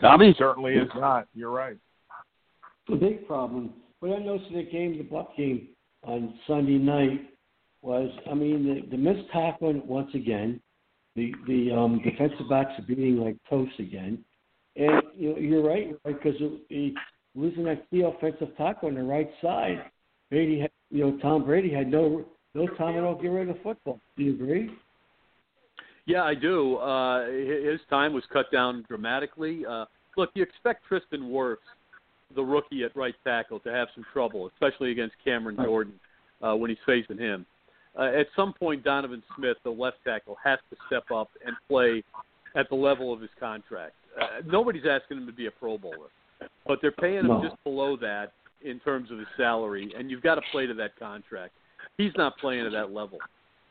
Tommy? 0.00 0.34
Certainly 0.38 0.74
is 0.74 0.90
not. 0.94 1.28
You're 1.34 1.50
right. 1.50 1.76
The 2.88 2.96
big 2.96 3.26
problem, 3.26 3.72
what 4.00 4.12
I 4.12 4.18
noticed 4.18 4.50
in 4.50 4.56
the 4.56 4.64
game, 4.64 4.98
the 4.98 5.04
Buck 5.04 5.36
game 5.36 5.68
on 6.02 6.34
Sunday 6.46 6.78
night, 6.78 7.30
was 7.82 8.10
I 8.30 8.34
mean 8.34 8.64
the, 8.90 8.96
the 8.96 8.96
missed 8.96 9.28
tackling 9.32 9.86
once 9.86 10.10
again, 10.14 10.60
the 11.16 11.32
the 11.46 11.70
um, 11.72 12.00
defensive 12.02 12.48
backs 12.48 12.72
are 12.78 12.82
beating 12.86 13.18
like 13.18 13.36
toast 13.48 13.78
again, 13.78 14.24
and 14.76 15.02
you 15.14 15.30
know, 15.30 15.38
you're 15.38 15.62
right 15.62 15.94
because 16.04 16.34
he 16.68 16.94
losing 17.34 17.64
that 17.64 17.88
key 17.90 18.02
offensive 18.02 18.56
tackle 18.56 18.88
on 18.88 18.94
the 18.94 19.02
right 19.02 19.30
side. 19.42 19.84
Brady, 20.30 20.60
had, 20.60 20.70
you 20.94 21.00
know, 21.00 21.18
Tom 21.18 21.44
Brady 21.44 21.74
had 21.74 21.90
no 21.90 22.24
no 22.54 22.68
time 22.76 22.96
at 22.96 23.02
all 23.02 23.16
to 23.16 23.22
get 23.22 23.28
rid 23.28 23.48
of 23.48 23.56
the 23.56 23.62
football. 23.62 23.98
Do 24.16 24.22
you 24.22 24.34
agree? 24.34 24.70
Yeah, 26.06 26.22
I 26.22 26.34
do. 26.34 26.76
Uh, 26.76 27.26
his 27.26 27.80
time 27.90 28.12
was 28.12 28.22
cut 28.32 28.46
down 28.52 28.84
dramatically. 28.86 29.66
Uh, 29.68 29.86
look, 30.16 30.30
you 30.34 30.44
expect 30.44 30.84
Tristan 30.86 31.22
Wirfs, 31.22 31.56
the 32.36 32.42
rookie 32.44 32.84
at 32.84 32.94
right 32.96 33.14
tackle, 33.24 33.58
to 33.60 33.72
have 33.72 33.88
some 33.94 34.04
trouble, 34.12 34.48
especially 34.54 34.92
against 34.92 35.16
Cameron 35.24 35.56
Jordan 35.56 35.94
uh, 36.42 36.54
when 36.54 36.70
he's 36.70 36.78
facing 36.86 37.18
him. 37.18 37.44
Uh, 37.98 38.04
at 38.04 38.26
some 38.36 38.52
point, 38.52 38.84
Donovan 38.84 39.22
Smith, 39.36 39.56
the 39.64 39.70
left 39.70 39.96
tackle, 40.04 40.36
has 40.44 40.60
to 40.70 40.76
step 40.86 41.10
up 41.12 41.30
and 41.44 41.56
play 41.68 42.04
at 42.54 42.68
the 42.68 42.76
level 42.76 43.12
of 43.12 43.20
his 43.20 43.30
contract. 43.40 43.94
Uh, 44.20 44.42
nobody's 44.46 44.84
asking 44.88 45.16
him 45.16 45.26
to 45.26 45.32
be 45.32 45.46
a 45.46 45.50
Pro 45.50 45.76
Bowler, 45.76 46.10
but 46.68 46.78
they're 46.80 46.92
paying 46.92 47.20
him 47.20 47.28
No. 47.28 47.42
just 47.42 47.62
below 47.64 47.96
that 47.96 48.32
in 48.64 48.80
terms 48.80 49.10
of 49.10 49.18
his 49.18 49.28
salary, 49.36 49.92
and 49.96 50.10
you've 50.10 50.22
got 50.22 50.36
to 50.36 50.42
play 50.50 50.66
to 50.66 50.74
that 50.74 50.98
contract. 50.98 51.52
He's 51.98 52.12
not 52.16 52.36
playing 52.38 52.66
at 52.66 52.72
that 52.72 52.92
level, 52.92 53.18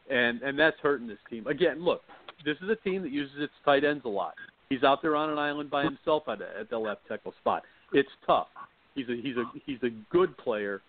and 0.09 0.41
and 0.41 0.57
that's 0.57 0.77
hurting 0.81 1.07
this 1.07 1.17
team. 1.29 1.47
Again, 1.47 1.83
look, 1.83 2.01
this 2.45 2.57
is 2.61 2.69
a 2.69 2.75
team 2.87 3.01
that 3.01 3.11
uses 3.11 3.35
its 3.39 3.53
tight 3.65 3.83
ends 3.83 4.03
a 4.05 4.09
lot. 4.09 4.33
He's 4.69 4.83
out 4.83 5.01
there 5.01 5.15
on 5.15 5.29
an 5.29 5.37
island 5.37 5.69
by 5.69 5.83
himself 5.83 6.23
at, 6.27 6.41
at 6.41 6.69
the 6.69 6.77
left 6.77 7.01
tackle 7.07 7.33
spot. 7.41 7.63
It's 7.91 8.09
tough. 8.25 8.47
He's 8.95 9.09
a 9.09 9.15
he's 9.21 9.35
a 9.37 9.43
he's 9.65 9.81
a 9.83 9.89
good 10.11 10.37
player, 10.37 10.81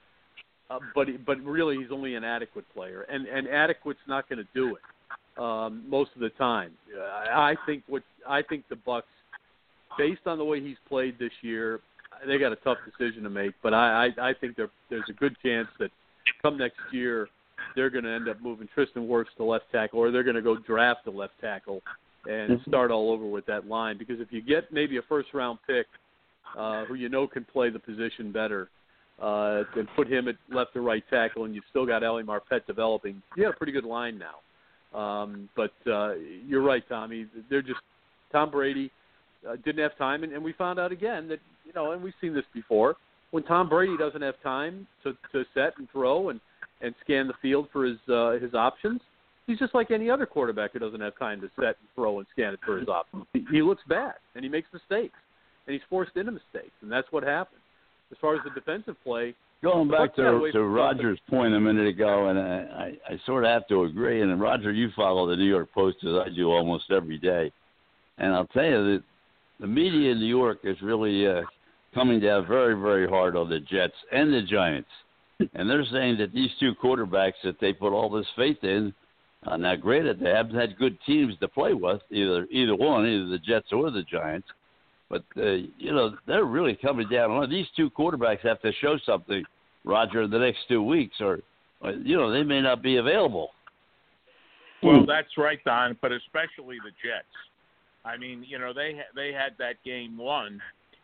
uh, 0.70 0.78
but 0.94 1.08
he- 1.08 1.16
but 1.16 1.38
really 1.42 1.76
he's 1.76 1.90
only 1.90 2.14
an 2.14 2.24
adequate 2.24 2.64
player, 2.74 3.02
and 3.10 3.26
and 3.26 3.48
adequate's 3.48 3.98
not 4.06 4.28
going 4.28 4.38
to 4.38 4.48
do 4.54 4.76
it 4.76 5.40
um, 5.42 5.84
most 5.88 6.10
of 6.14 6.20
the 6.20 6.30
time. 6.30 6.72
I 7.00 7.52
I 7.52 7.56
think 7.66 7.82
what 7.88 8.02
I 8.28 8.42
think 8.42 8.64
the 8.68 8.76
Bucks, 8.76 9.06
based 9.98 10.26
on 10.26 10.38
the 10.38 10.44
way 10.44 10.60
he's 10.60 10.76
played 10.88 11.18
this 11.18 11.32
year, 11.42 11.80
they 12.26 12.38
got 12.38 12.52
a 12.52 12.56
tough 12.56 12.78
decision 12.84 13.22
to 13.24 13.30
make. 13.30 13.54
But 13.62 13.74
I 13.74 14.06
I, 14.18 14.30
I 14.30 14.34
think 14.34 14.56
there 14.56 14.70
there's 14.90 15.08
a 15.08 15.14
good 15.14 15.36
chance 15.42 15.68
that 15.78 15.90
come 16.42 16.58
next 16.58 16.78
year 16.92 17.28
they're 17.74 17.90
going 17.90 18.04
to 18.04 18.10
end 18.10 18.28
up 18.28 18.40
moving 18.42 18.68
Tristan 18.74 19.06
Wirfs 19.06 19.26
to 19.36 19.44
left 19.44 19.64
tackle, 19.72 19.98
or 20.00 20.10
they're 20.10 20.22
going 20.22 20.36
to 20.36 20.42
go 20.42 20.56
draft 20.56 21.06
a 21.06 21.10
left 21.10 21.34
tackle 21.40 21.82
and 22.26 22.60
start 22.66 22.90
all 22.90 23.10
over 23.10 23.26
with 23.26 23.46
that 23.46 23.66
line. 23.66 23.98
Because 23.98 24.20
if 24.20 24.32
you 24.32 24.42
get 24.42 24.72
maybe 24.72 24.96
a 24.96 25.02
first 25.02 25.28
round 25.34 25.58
pick 25.66 25.86
uh, 26.58 26.84
who 26.84 26.94
you 26.94 27.08
know 27.08 27.26
can 27.26 27.44
play 27.44 27.70
the 27.70 27.78
position 27.78 28.32
better, 28.32 28.68
uh, 29.20 29.62
and 29.76 29.88
put 29.94 30.10
him 30.10 30.28
at 30.28 30.36
left 30.50 30.74
or 30.76 30.82
right 30.82 31.04
tackle, 31.10 31.44
and 31.44 31.54
you've 31.54 31.64
still 31.70 31.86
got 31.86 32.02
Ali 32.02 32.22
Marpet 32.22 32.66
developing, 32.66 33.22
you 33.36 33.44
got 33.44 33.54
a 33.54 33.56
pretty 33.56 33.72
good 33.72 33.84
line 33.84 34.18
now. 34.18 34.98
Um, 34.98 35.48
but 35.56 35.72
uh, 35.90 36.14
you're 36.46 36.62
right, 36.62 36.82
Tommy. 36.88 37.26
They're 37.50 37.62
just 37.62 37.80
Tom 38.32 38.50
Brady 38.50 38.90
uh, 39.48 39.56
didn't 39.64 39.82
have 39.82 39.96
time, 39.96 40.24
and, 40.24 40.32
and 40.32 40.42
we 40.42 40.52
found 40.52 40.78
out 40.78 40.92
again 40.92 41.28
that 41.28 41.38
you 41.64 41.72
know, 41.74 41.92
and 41.92 42.02
we've 42.02 42.14
seen 42.20 42.34
this 42.34 42.44
before. 42.52 42.96
When 43.30 43.42
Tom 43.42 43.68
Brady 43.68 43.96
doesn't 43.96 44.22
have 44.22 44.40
time 44.42 44.86
to 45.02 45.12
to 45.32 45.44
set 45.54 45.78
and 45.78 45.88
throw 45.90 46.30
and 46.30 46.40
and 46.80 46.94
scan 47.02 47.26
the 47.26 47.34
field 47.42 47.68
for 47.72 47.84
his 47.84 47.98
uh, 48.08 48.32
his 48.32 48.54
options, 48.54 49.00
he's 49.46 49.58
just 49.58 49.74
like 49.74 49.90
any 49.90 50.10
other 50.10 50.26
quarterback 50.26 50.72
who 50.72 50.78
doesn't 50.78 51.00
have 51.00 51.18
time 51.18 51.40
to 51.40 51.50
set 51.56 51.76
and 51.80 51.88
throw 51.94 52.18
and 52.18 52.26
scan 52.32 52.54
it 52.54 52.60
for 52.64 52.78
his 52.78 52.88
options. 52.88 53.24
He, 53.32 53.44
he 53.50 53.62
looks 53.62 53.82
bad 53.88 54.14
and 54.34 54.44
he 54.44 54.50
makes 54.50 54.68
mistakes, 54.72 55.16
and 55.66 55.74
he's 55.74 55.82
forced 55.88 56.16
into 56.16 56.32
mistakes, 56.32 56.74
and 56.82 56.90
that's 56.90 57.10
what 57.10 57.22
happens. 57.22 57.60
As 58.12 58.18
far 58.20 58.36
as 58.36 58.40
the 58.44 58.50
defensive 58.50 58.96
play, 59.02 59.34
Going 59.64 59.88
back 59.88 59.98
Bucks 59.98 60.16
got 60.18 60.34
away 60.34 60.52
to, 60.52 60.58
to 60.58 60.64
Roger's 60.64 61.18
point 61.30 61.54
a 61.54 61.60
minute 61.60 61.88
ago, 61.88 62.28
and 62.28 62.38
I, 62.38 62.92
I, 63.08 63.14
I 63.14 63.20
sort 63.24 63.44
of 63.44 63.50
have 63.50 63.66
to 63.68 63.84
agree. 63.84 64.20
And 64.20 64.38
Roger, 64.38 64.70
you 64.70 64.90
follow 64.94 65.26
the 65.26 65.36
New 65.36 65.48
York 65.48 65.72
Post 65.72 65.96
as 66.04 66.12
I 66.12 66.28
do 66.28 66.50
almost 66.50 66.90
every 66.90 67.16
day, 67.16 67.50
and 68.18 68.34
I'll 68.34 68.46
tell 68.48 68.64
you 68.64 68.70
that 68.92 69.02
the 69.60 69.66
media 69.66 70.12
in 70.12 70.18
New 70.18 70.26
York 70.26 70.58
is 70.64 70.80
really 70.82 71.26
uh, 71.26 71.42
coming 71.94 72.20
down 72.20 72.46
very, 72.46 72.74
very 72.74 73.08
hard 73.08 73.36
on 73.36 73.48
the 73.48 73.60
Jets 73.60 73.94
and 74.12 74.32
the 74.32 74.42
Giants, 74.42 74.88
and 75.54 75.68
they're 75.68 75.84
saying 75.92 76.18
that 76.18 76.32
these 76.32 76.50
two 76.58 76.74
quarterbacks 76.82 77.34
that 77.44 77.60
they 77.60 77.72
put 77.72 77.92
all 77.92 78.10
this 78.10 78.26
faith 78.36 78.62
in. 78.62 78.92
Uh, 79.46 79.58
now, 79.58 79.76
granted, 79.76 80.18
they 80.18 80.30
haven't 80.30 80.54
had 80.54 80.78
good 80.78 80.96
teams 81.04 81.34
to 81.38 81.46
play 81.46 81.74
with, 81.74 82.00
either 82.10 82.46
either 82.50 82.74
one, 82.74 83.06
either 83.06 83.26
the 83.26 83.38
Jets 83.38 83.72
or 83.72 83.90
the 83.90 84.02
Giants. 84.02 84.48
But 85.10 85.22
uh, 85.36 85.52
you 85.78 85.92
know 85.92 86.16
they're 86.26 86.44
really 86.44 86.74
coming 86.74 87.08
down 87.08 87.30
on 87.30 87.50
these 87.50 87.66
two 87.76 87.90
quarterbacks 87.90 88.40
have 88.40 88.60
to 88.62 88.72
show 88.80 88.98
something, 89.04 89.44
Roger, 89.84 90.22
in 90.22 90.30
the 90.30 90.38
next 90.38 90.60
two 90.66 90.82
weeks, 90.82 91.16
or 91.20 91.40
uh, 91.84 91.90
you 92.02 92.16
know 92.16 92.32
they 92.32 92.42
may 92.42 92.62
not 92.62 92.82
be 92.82 92.96
available. 92.96 93.50
Well, 94.82 95.06
that's 95.06 95.28
right, 95.38 95.62
Don. 95.64 95.96
But 96.00 96.12
especially 96.12 96.78
the 96.82 96.90
Jets. 97.02 97.26
I 98.04 98.16
mean, 98.16 98.44
you 98.46 98.58
know 98.58 98.72
they 98.72 99.00
they 99.14 99.32
had 99.32 99.52
that 99.58 99.82
game 99.84 100.16
won, 100.16 100.60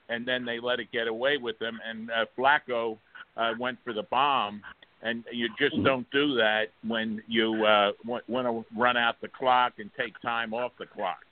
and 0.09 0.27
then 0.27 0.45
they 0.45 0.61
let 0.61 0.81
it 0.81 0.93
get 0.93 1.09
away 1.09 1.37
with 1.37 1.59
them. 1.59 1.79
And 1.89 2.11
uh, 2.11 2.27
Flacco 2.37 2.99
uh, 3.37 3.53
went 3.59 3.79
for 3.85 3.93
the 3.93 4.03
bomb, 4.05 4.63
and 5.03 5.25
you 5.33 5.49
just 5.59 5.83
don't 5.83 6.11
do 6.11 6.35
that 6.35 6.67
when 6.87 7.23
you 7.27 7.65
uh, 7.65 7.93
want 8.05 8.27
to 8.29 8.65
run 8.79 8.97
out 8.97 9.17
the 9.21 9.29
clock 9.29 9.75
and 9.79 9.91
take 9.99 10.21
time 10.21 10.53
off 10.53 10.73
the 10.79 10.87
clock. 10.87 11.25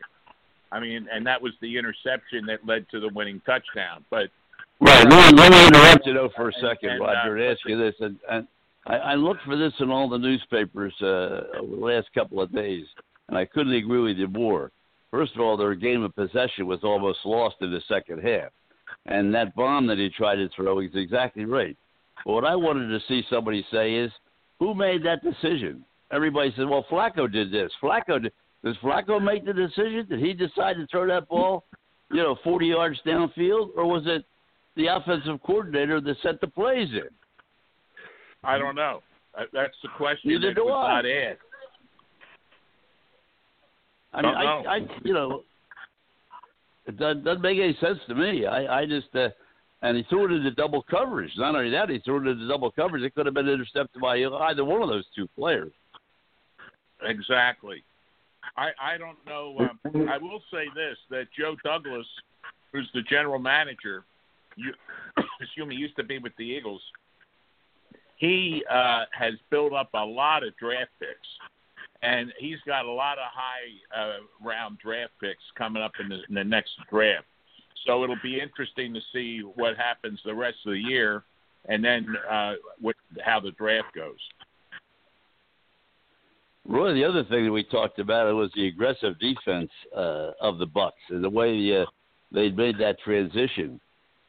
I 0.70 0.80
mean, 0.80 1.08
and 1.12 1.26
that 1.26 1.40
was 1.40 1.52
the 1.60 1.78
interception 1.78 2.46
that 2.46 2.66
led 2.66 2.86
to 2.90 3.00
the 3.00 3.08
winning 3.08 3.40
touchdown. 3.46 4.04
But 4.10 4.28
right, 4.80 5.06
let 5.08 5.34
me, 5.34 5.42
let 5.42 5.52
me 5.52 5.66
interrupt 5.66 6.06
you 6.06 6.14
though 6.14 6.30
for 6.36 6.48
a 6.48 6.52
second, 6.54 6.90
and, 6.90 7.00
Roger, 7.00 7.36
and 7.36 7.52
ask 7.52 7.60
you 7.66 7.78
this. 7.78 7.94
And, 8.00 8.16
and 8.30 8.46
I, 8.86 8.96
I 8.96 9.14
looked 9.14 9.42
for 9.44 9.56
this 9.56 9.72
in 9.80 9.90
all 9.90 10.08
the 10.08 10.18
newspapers 10.18 10.94
uh, 11.00 11.58
over 11.60 11.76
the 11.76 11.82
last 11.82 12.08
couple 12.14 12.40
of 12.40 12.52
days, 12.52 12.84
and 13.28 13.36
I 13.36 13.44
couldn't 13.44 13.72
agree 13.74 14.00
with 14.00 14.16
you 14.16 14.28
more. 14.28 14.70
First 15.10 15.34
of 15.34 15.40
all, 15.40 15.56
their 15.56 15.74
game 15.74 16.02
of 16.02 16.14
possession 16.14 16.66
was 16.66 16.80
almost 16.82 17.20
lost 17.24 17.56
in 17.60 17.70
the 17.70 17.80
second 17.88 18.22
half, 18.22 18.50
and 19.06 19.34
that 19.34 19.54
bomb 19.54 19.86
that 19.86 19.98
he 19.98 20.10
tried 20.10 20.36
to 20.36 20.48
throw 20.54 20.80
is 20.80 20.90
exactly 20.94 21.44
right. 21.44 21.76
But 22.24 22.32
what 22.32 22.44
I 22.44 22.56
wanted 22.56 22.88
to 22.88 23.00
see 23.08 23.24
somebody 23.30 23.64
say 23.72 23.94
is, 23.94 24.10
who 24.58 24.74
made 24.74 25.02
that 25.04 25.22
decision? 25.22 25.84
Everybody 26.10 26.52
said, 26.56 26.68
"Well, 26.68 26.84
Flacco 26.90 27.30
did 27.30 27.50
this. 27.50 27.72
Flacco 27.82 28.22
did." 28.22 28.32
Does 28.64 28.76
Flacco 28.78 29.22
make 29.22 29.44
the 29.44 29.52
decision? 29.52 30.04
Did 30.08 30.18
he 30.18 30.32
decide 30.32 30.76
to 30.76 30.86
throw 30.88 31.06
that 31.06 31.28
ball, 31.28 31.64
you 32.10 32.16
know, 32.16 32.34
40 32.42 32.66
yards 32.66 33.00
downfield, 33.06 33.70
or 33.76 33.86
was 33.86 34.02
it 34.06 34.24
the 34.74 34.88
offensive 34.88 35.40
coordinator 35.44 36.00
that 36.00 36.16
set 36.22 36.40
the 36.40 36.48
plays 36.48 36.88
in? 36.92 37.08
I 38.42 38.58
don't 38.58 38.74
know. 38.74 39.02
That's 39.52 39.76
the 39.82 39.88
question 39.96 40.30
Neither 40.32 40.48
that 40.48 40.56
do 40.56 40.64
was 40.64 40.86
I. 40.88 40.94
not 40.94 41.06
asked. 41.06 41.40
I 44.12 44.22
mean, 44.22 44.34
I. 44.34 44.44
I, 44.44 44.78
you 45.04 45.12
know, 45.12 45.42
it 46.86 46.96
doesn't, 46.96 47.24
doesn't 47.24 47.42
make 47.42 47.58
any 47.58 47.76
sense 47.80 47.98
to 48.08 48.14
me. 48.14 48.46
I, 48.46 48.80
I 48.80 48.86
just, 48.86 49.14
uh, 49.14 49.28
and 49.82 49.96
he 49.96 50.04
threw 50.04 50.24
it 50.24 50.36
into 50.36 50.50
double 50.52 50.82
coverage. 50.82 51.30
Not 51.36 51.54
only 51.54 51.70
that, 51.70 51.90
he 51.90 51.98
threw 51.98 52.26
it 52.26 52.30
into 52.30 52.48
double 52.48 52.70
coverage. 52.72 53.02
It 53.02 53.14
could 53.14 53.26
have 53.26 53.34
been 53.34 53.48
intercepted 53.48 54.00
by 54.00 54.16
either 54.16 54.64
one 54.64 54.82
of 54.82 54.88
those 54.88 55.04
two 55.14 55.28
players. 55.36 55.72
Exactly. 57.02 57.84
I 58.56 58.70
I 58.80 58.98
don't 58.98 59.18
know. 59.26 59.56
Um, 59.60 60.08
I 60.08 60.18
will 60.18 60.42
say 60.50 60.64
this: 60.74 60.96
that 61.10 61.26
Joe 61.38 61.56
Douglas, 61.62 62.06
who's 62.72 62.88
the 62.94 63.02
general 63.02 63.38
manager, 63.38 64.04
you 64.56 64.72
excuse 65.40 65.66
me, 65.66 65.76
used 65.76 65.96
to 65.96 66.04
be 66.04 66.18
with 66.18 66.32
the 66.38 66.44
Eagles. 66.44 66.82
He 68.16 68.64
uh, 68.68 69.04
has 69.12 69.34
built 69.50 69.72
up 69.72 69.90
a 69.94 70.04
lot 70.04 70.42
of 70.42 70.56
draft 70.56 70.90
picks, 70.98 71.28
and 72.02 72.32
he's 72.38 72.58
got 72.66 72.84
a 72.84 72.90
lot 72.90 73.18
of 73.18 73.24
high 73.32 74.00
uh, 74.00 74.18
round 74.44 74.78
draft 74.78 75.12
picks 75.20 75.42
coming 75.56 75.82
up 75.82 75.92
in 76.00 76.08
the, 76.08 76.16
in 76.28 76.34
the 76.34 76.44
next 76.44 76.70
draft. 76.90 77.26
So 77.86 78.04
it'll 78.04 78.16
be 78.22 78.40
interesting 78.40 78.92
to 78.94 79.00
see 79.12 79.40
what 79.40 79.76
happens 79.76 80.20
the 80.24 80.34
rest 80.34 80.58
of 80.66 80.72
the 80.72 80.78
year, 80.78 81.24
and 81.68 81.84
then 81.84 82.06
uh, 82.30 82.54
what 82.80 82.96
how 83.24 83.40
the 83.40 83.52
draft 83.52 83.94
goes. 83.94 84.18
Roy, 86.66 86.92
the 86.92 87.04
other 87.04 87.24
thing 87.24 87.46
that 87.46 87.52
we 87.52 87.64
talked 87.64 87.98
about 87.98 88.32
was 88.34 88.50
the 88.54 88.68
aggressive 88.68 89.18
defense 89.18 89.70
uh, 89.96 90.32
of 90.40 90.58
the 90.58 90.66
Bucks 90.66 91.00
and 91.08 91.24
the 91.24 91.30
way 91.30 91.80
uh, 91.80 91.86
they 92.30 92.50
made 92.50 92.78
that 92.78 92.98
transition. 93.00 93.80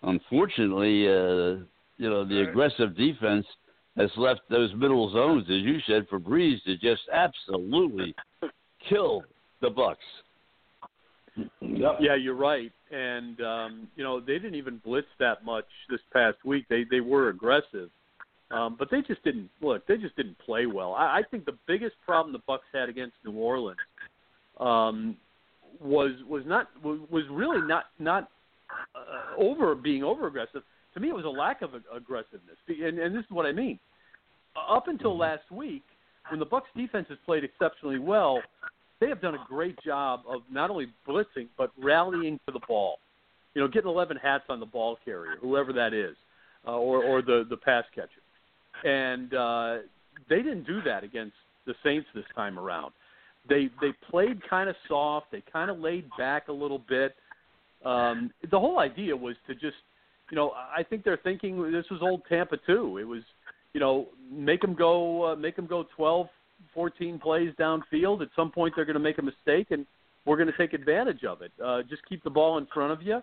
Unfortunately, 0.04 1.08
uh, 1.08 1.66
you 1.98 2.10
know 2.10 2.24
the 2.24 2.48
aggressive 2.50 2.96
defense 2.96 3.46
has 4.00 4.10
left 4.16 4.42
those 4.50 4.74
middle 4.76 5.12
zones, 5.12 5.44
as 5.44 5.62
you 5.62 5.80
said, 5.86 6.08
for 6.10 6.20
Brees 6.20 6.64
to 6.64 6.78
just 6.78 7.02
absolutely 7.12 8.16
kill 8.88 9.24
the 9.62 9.70
Bucks. 9.70 10.00
Yeah, 11.62 12.16
you're 12.16 12.36
right. 12.36 12.72
And 12.92 13.40
um, 13.42 13.88
you 13.96 14.04
know, 14.04 14.20
they 14.20 14.34
didn't 14.34 14.56
even 14.56 14.82
blitz 14.84 15.08
that 15.20 15.44
much 15.44 15.66
this 15.90 16.00
past 16.12 16.38
week. 16.44 16.66
They 16.70 16.86
they 16.90 17.02
were 17.02 17.30
aggressive. 17.30 17.90
Um, 18.52 18.78
but 18.80 18.90
they 18.90 19.02
just 19.02 19.24
didn't 19.24 19.50
look. 19.62 19.86
They 19.86 19.98
just 19.98 20.16
didn't 20.16 20.38
play 20.40 20.66
well. 20.66 20.94
I, 20.94 21.20
I 21.20 21.22
think 21.30 21.46
the 21.46 21.58
biggest 21.68 21.96
problem 22.04 22.34
the 22.34 22.42
Bucks 22.48 22.64
had 22.74 22.90
against 22.90 23.14
New 23.24 23.34
Orleans 23.34 23.78
um, 24.60 25.16
was 25.80 26.12
was 26.28 26.44
not 26.48 26.68
was 26.84 27.26
really 27.30 27.62
not 27.62 27.86
not 28.00 28.30
uh, 28.96 29.40
over 29.42 29.76
being 29.76 30.04
over 30.04 30.28
aggressive. 30.28 30.64
To 30.96 31.00
me, 31.00 31.10
it 31.10 31.16
was 31.16 31.26
a 31.26 31.30
lack 31.30 31.62
of 31.62 31.72
aggressiveness. 31.96 32.58
And, 32.68 32.98
and 32.98 33.16
this 33.16 33.24
is 33.24 33.30
what 33.30 33.46
I 33.46 33.52
mean. 33.52 33.80
Up 34.68 34.88
until 34.88 35.18
last 35.18 35.50
week, 35.52 35.84
when 36.30 36.40
the 36.40 36.46
Bucks 36.46 36.70
defense 36.76 37.08
has 37.10 37.18
played 37.26 37.44
exceptionally 37.44 38.00
well, 38.00 38.42
they 39.00 39.08
have 39.08 39.22
done 39.22 39.36
a 39.36 39.46
great 39.48 39.76
job 39.84 40.22
of 40.28 40.42
not 40.52 40.70
only 40.70 40.88
blitzing 41.08 41.48
but 41.58 41.72
rallying 41.82 42.40
to 42.46 42.52
the 42.52 42.60
ball. 42.68 42.98
You 43.54 43.62
know, 43.62 43.68
getting 43.68 43.90
11 43.90 44.18
hats 44.18 44.44
on 44.50 44.60
the 44.60 44.66
ball 44.66 44.98
carrier, 45.04 45.36
whoever 45.42 45.74
that 45.74 45.94
is, 45.94 46.16
uh, 46.68 46.72
or 46.72 47.04
or 47.04 47.22
the 47.22 47.46
the 47.50 47.58
pass 47.58 47.84
catcher. 47.96 48.22
And 48.84 49.34
uh, 49.34 49.78
they 50.30 50.38
didn't 50.38 50.66
do 50.66 50.82
that 50.84 51.04
against 51.04 51.36
the 51.66 51.74
Saints 51.84 52.08
this 52.14 52.26
time 52.36 52.60
around. 52.60 52.92
They 53.48 53.70
they 53.82 53.94
played 54.10 54.48
kind 54.48 54.70
of 54.70 54.76
soft. 54.88 55.32
They 55.32 55.44
kind 55.52 55.72
of 55.72 55.80
laid 55.80 56.06
back 56.18 56.48
a 56.48 56.54
little 56.54 56.82
bit. 56.88 57.16
Um, 57.86 58.32
the 58.52 58.60
whole 58.60 58.80
idea 58.80 59.16
was 59.16 59.36
to 59.48 59.54
just, 59.54 59.78
you 60.32 60.36
know, 60.36 60.52
I 60.52 60.84
think 60.84 61.04
they're 61.04 61.20
thinking 61.24 61.72
this 61.72 61.86
was 61.90 62.02
old 62.02 62.24
Tampa 62.28 62.58
too. 62.68 62.98
It 62.98 63.06
was, 63.06 63.22
you 63.74 63.80
know, 63.80 64.08
make 64.32 64.62
them 64.62 64.74
go, 64.74 65.32
uh, 65.32 65.36
make 65.36 65.56
them 65.56 65.68
go 65.68 65.86
12, 65.96 66.28
14 66.74 67.20
plays 67.20 67.54
downfield. 67.60 68.22
At 68.22 68.30
some 68.36 68.52
point, 68.52 68.74
they're 68.76 68.86
going 68.86 68.96
to 68.96 69.00
make 69.00 69.18
a 69.18 69.24
mistake, 69.24 69.68
and 69.72 69.86
we're 70.26 70.38
going 70.38 70.52
to 70.52 70.58
take 70.58 70.74
advantage 70.74 71.24
of 71.24 71.42
it. 71.42 71.52
Uh, 71.64 71.82
just 71.90 72.02
keep 72.08 72.24
the 72.24 72.30
ball 72.30 72.58
in 72.58 72.68
front 72.74 72.92
of 72.92 73.02
you, 73.02 73.22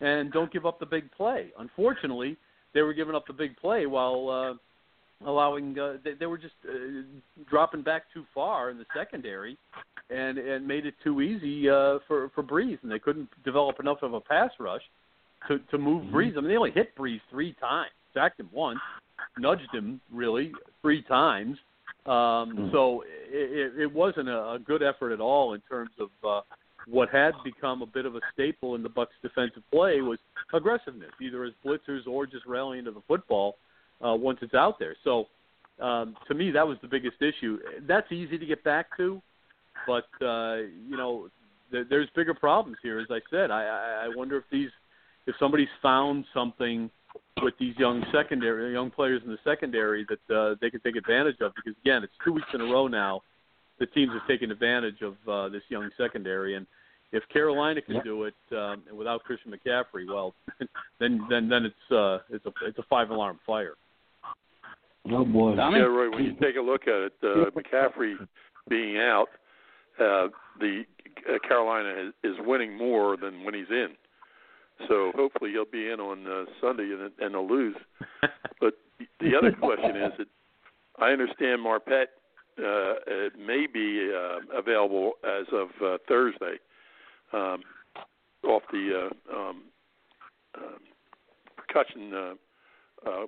and 0.00 0.32
don't 0.32 0.52
give 0.52 0.66
up 0.66 0.78
the 0.80 0.86
big 0.86 1.10
play. 1.12 1.48
Unfortunately, 1.58 2.36
they 2.74 2.82
were 2.82 2.94
giving 2.94 3.14
up 3.14 3.26
the 3.26 3.32
big 3.32 3.56
play 3.56 3.86
while 3.86 4.28
uh, 4.28 5.28
allowing. 5.28 5.78
Uh, 5.78 5.94
they, 6.04 6.14
they 6.14 6.26
were 6.26 6.38
just 6.38 6.54
uh, 6.68 7.02
dropping 7.48 7.82
back 7.82 8.04
too 8.12 8.24
far 8.34 8.70
in 8.70 8.78
the 8.78 8.86
secondary, 8.96 9.56
and 10.08 10.38
and 10.38 10.66
made 10.66 10.86
it 10.86 10.94
too 11.02 11.20
easy 11.20 11.68
uh, 11.68 11.98
for 12.06 12.30
for 12.34 12.42
Brees, 12.42 12.78
and 12.82 12.90
they 12.90 12.98
couldn't 12.98 13.28
develop 13.44 13.80
enough 13.80 13.98
of 14.02 14.14
a 14.14 14.20
pass 14.20 14.50
rush 14.58 14.82
to 15.48 15.58
to 15.70 15.78
move 15.78 16.04
Brees. 16.12 16.36
I 16.36 16.40
mean, 16.40 16.48
they 16.48 16.56
only 16.56 16.70
hit 16.70 16.96
Brees 16.96 17.20
three 17.30 17.54
times, 17.60 17.90
sacked 18.14 18.40
him 18.40 18.50
once, 18.52 18.80
nudged 19.38 19.72
him 19.72 20.00
really 20.12 20.52
three 20.82 21.02
times. 21.02 21.56
Um, 22.06 22.70
So 22.72 23.04
it, 23.28 23.78
it, 23.78 23.92
wasn't 23.92 24.28
a, 24.28 24.52
a 24.52 24.58
good 24.58 24.82
effort 24.82 25.12
at 25.12 25.20
all 25.20 25.54
in 25.54 25.60
terms 25.68 25.90
of 25.98 26.08
uh, 26.26 26.40
what 26.86 27.10
had 27.10 27.32
become 27.44 27.82
a 27.82 27.86
bit 27.86 28.06
of 28.06 28.16
a 28.16 28.20
staple 28.32 28.74
in 28.74 28.82
the 28.82 28.88
Bucks' 28.88 29.12
defensive 29.22 29.62
play 29.70 30.00
was 30.00 30.18
aggressiveness, 30.52 31.10
either 31.20 31.44
as 31.44 31.52
blitzers 31.64 32.06
or 32.06 32.26
just 32.26 32.46
rallying 32.46 32.84
to 32.86 32.90
the 32.90 33.02
football 33.06 33.56
uh, 34.04 34.14
once 34.14 34.38
it's 34.42 34.54
out 34.54 34.78
there. 34.78 34.96
So 35.04 35.26
um, 35.80 36.16
to 36.28 36.34
me, 36.34 36.50
that 36.50 36.66
was 36.66 36.78
the 36.82 36.88
biggest 36.88 37.16
issue. 37.20 37.58
That's 37.86 38.10
easy 38.10 38.38
to 38.38 38.46
get 38.46 38.64
back 38.64 38.96
to, 38.96 39.20
but 39.86 40.08
uh, 40.24 40.56
you 40.88 40.96
know, 40.96 41.28
there, 41.70 41.84
there's 41.88 42.08
bigger 42.14 42.34
problems 42.34 42.78
here. 42.82 42.98
As 42.98 43.06
I 43.10 43.20
said, 43.30 43.50
I, 43.50 43.62
I, 43.62 44.06
I 44.06 44.16
wonder 44.16 44.36
if 44.36 44.44
these, 44.50 44.70
if 45.26 45.34
somebody's 45.38 45.68
found 45.82 46.24
something 46.34 46.90
with 47.42 47.54
these 47.58 47.74
young 47.78 48.04
secondary, 48.12 48.72
young 48.72 48.90
players 48.90 49.22
in 49.24 49.30
the 49.30 49.38
secondary 49.44 50.06
that 50.08 50.34
uh, 50.34 50.54
they 50.60 50.70
can 50.70 50.80
take 50.80 50.96
advantage 50.96 51.40
of. 51.40 51.52
Because 51.54 51.78
again, 51.82 52.02
it's 52.02 52.12
two 52.24 52.32
weeks 52.32 52.48
in 52.54 52.60
a 52.60 52.64
row 52.64 52.86
now. 52.86 53.22
The 53.78 53.86
teams 53.86 54.12
have 54.12 54.26
taken 54.28 54.50
advantage 54.50 55.00
of 55.02 55.14
uh, 55.26 55.48
this 55.48 55.62
young 55.70 55.88
secondary, 55.96 56.54
and 56.56 56.66
if 57.12 57.22
Carolina 57.32 57.80
can 57.80 58.00
do 58.04 58.24
it 58.24 58.34
um, 58.52 58.82
and 58.88 58.96
without 58.96 59.24
Christian 59.24 59.52
McCaffrey, 59.52 60.06
well, 60.06 60.34
then 61.00 61.26
then 61.28 61.48
then 61.48 61.64
it's 61.64 61.92
uh, 61.92 62.18
it's 62.30 62.44
a 62.46 62.52
it's 62.66 62.78
a 62.78 62.84
five 62.88 63.10
alarm 63.10 63.40
fire. 63.46 63.74
Oh 65.10 65.24
boy. 65.24 65.54
Yeah, 65.54 65.62
right. 65.62 66.10
When 66.12 66.24
you 66.24 66.34
take 66.40 66.56
a 66.56 66.60
look 66.60 66.82
at 66.82 66.88
it, 66.88 67.12
uh, 67.22 67.50
McCaffrey 67.50 68.14
being 68.68 68.98
out, 68.98 69.28
uh, 69.98 70.28
the 70.58 70.84
uh, 71.28 71.38
Carolina 71.46 72.08
is, 72.08 72.32
is 72.32 72.36
winning 72.46 72.76
more 72.76 73.16
than 73.16 73.44
when 73.44 73.54
he's 73.54 73.70
in. 73.70 73.88
So 74.88 75.12
hopefully 75.14 75.50
he'll 75.52 75.64
be 75.64 75.88
in 75.90 76.00
on 76.00 76.26
uh, 76.26 76.44
Sunday 76.60 76.84
and, 76.84 77.12
and 77.18 77.34
they'll 77.34 77.48
lose. 77.48 77.76
But 78.60 78.74
the 79.20 79.34
other 79.34 79.52
question 79.52 79.96
is 79.96 80.12
that 80.18 80.26
I 80.98 81.12
understand 81.12 81.64
Marpet 81.64 82.08
uh, 82.58 82.94
it 83.06 83.38
may 83.38 83.66
be 83.72 84.12
uh, 84.12 84.58
available 84.58 85.12
as 85.24 85.46
of 85.52 85.68
uh, 85.82 85.98
Thursday 86.06 86.56
um, 87.32 87.62
off 88.44 88.62
the 88.70 89.08
uh, 89.08 89.34
um, 89.34 89.62
uh, 90.54 90.78
percussion. 91.56 92.12
Uh, 92.12 92.34
uh, 93.06 93.24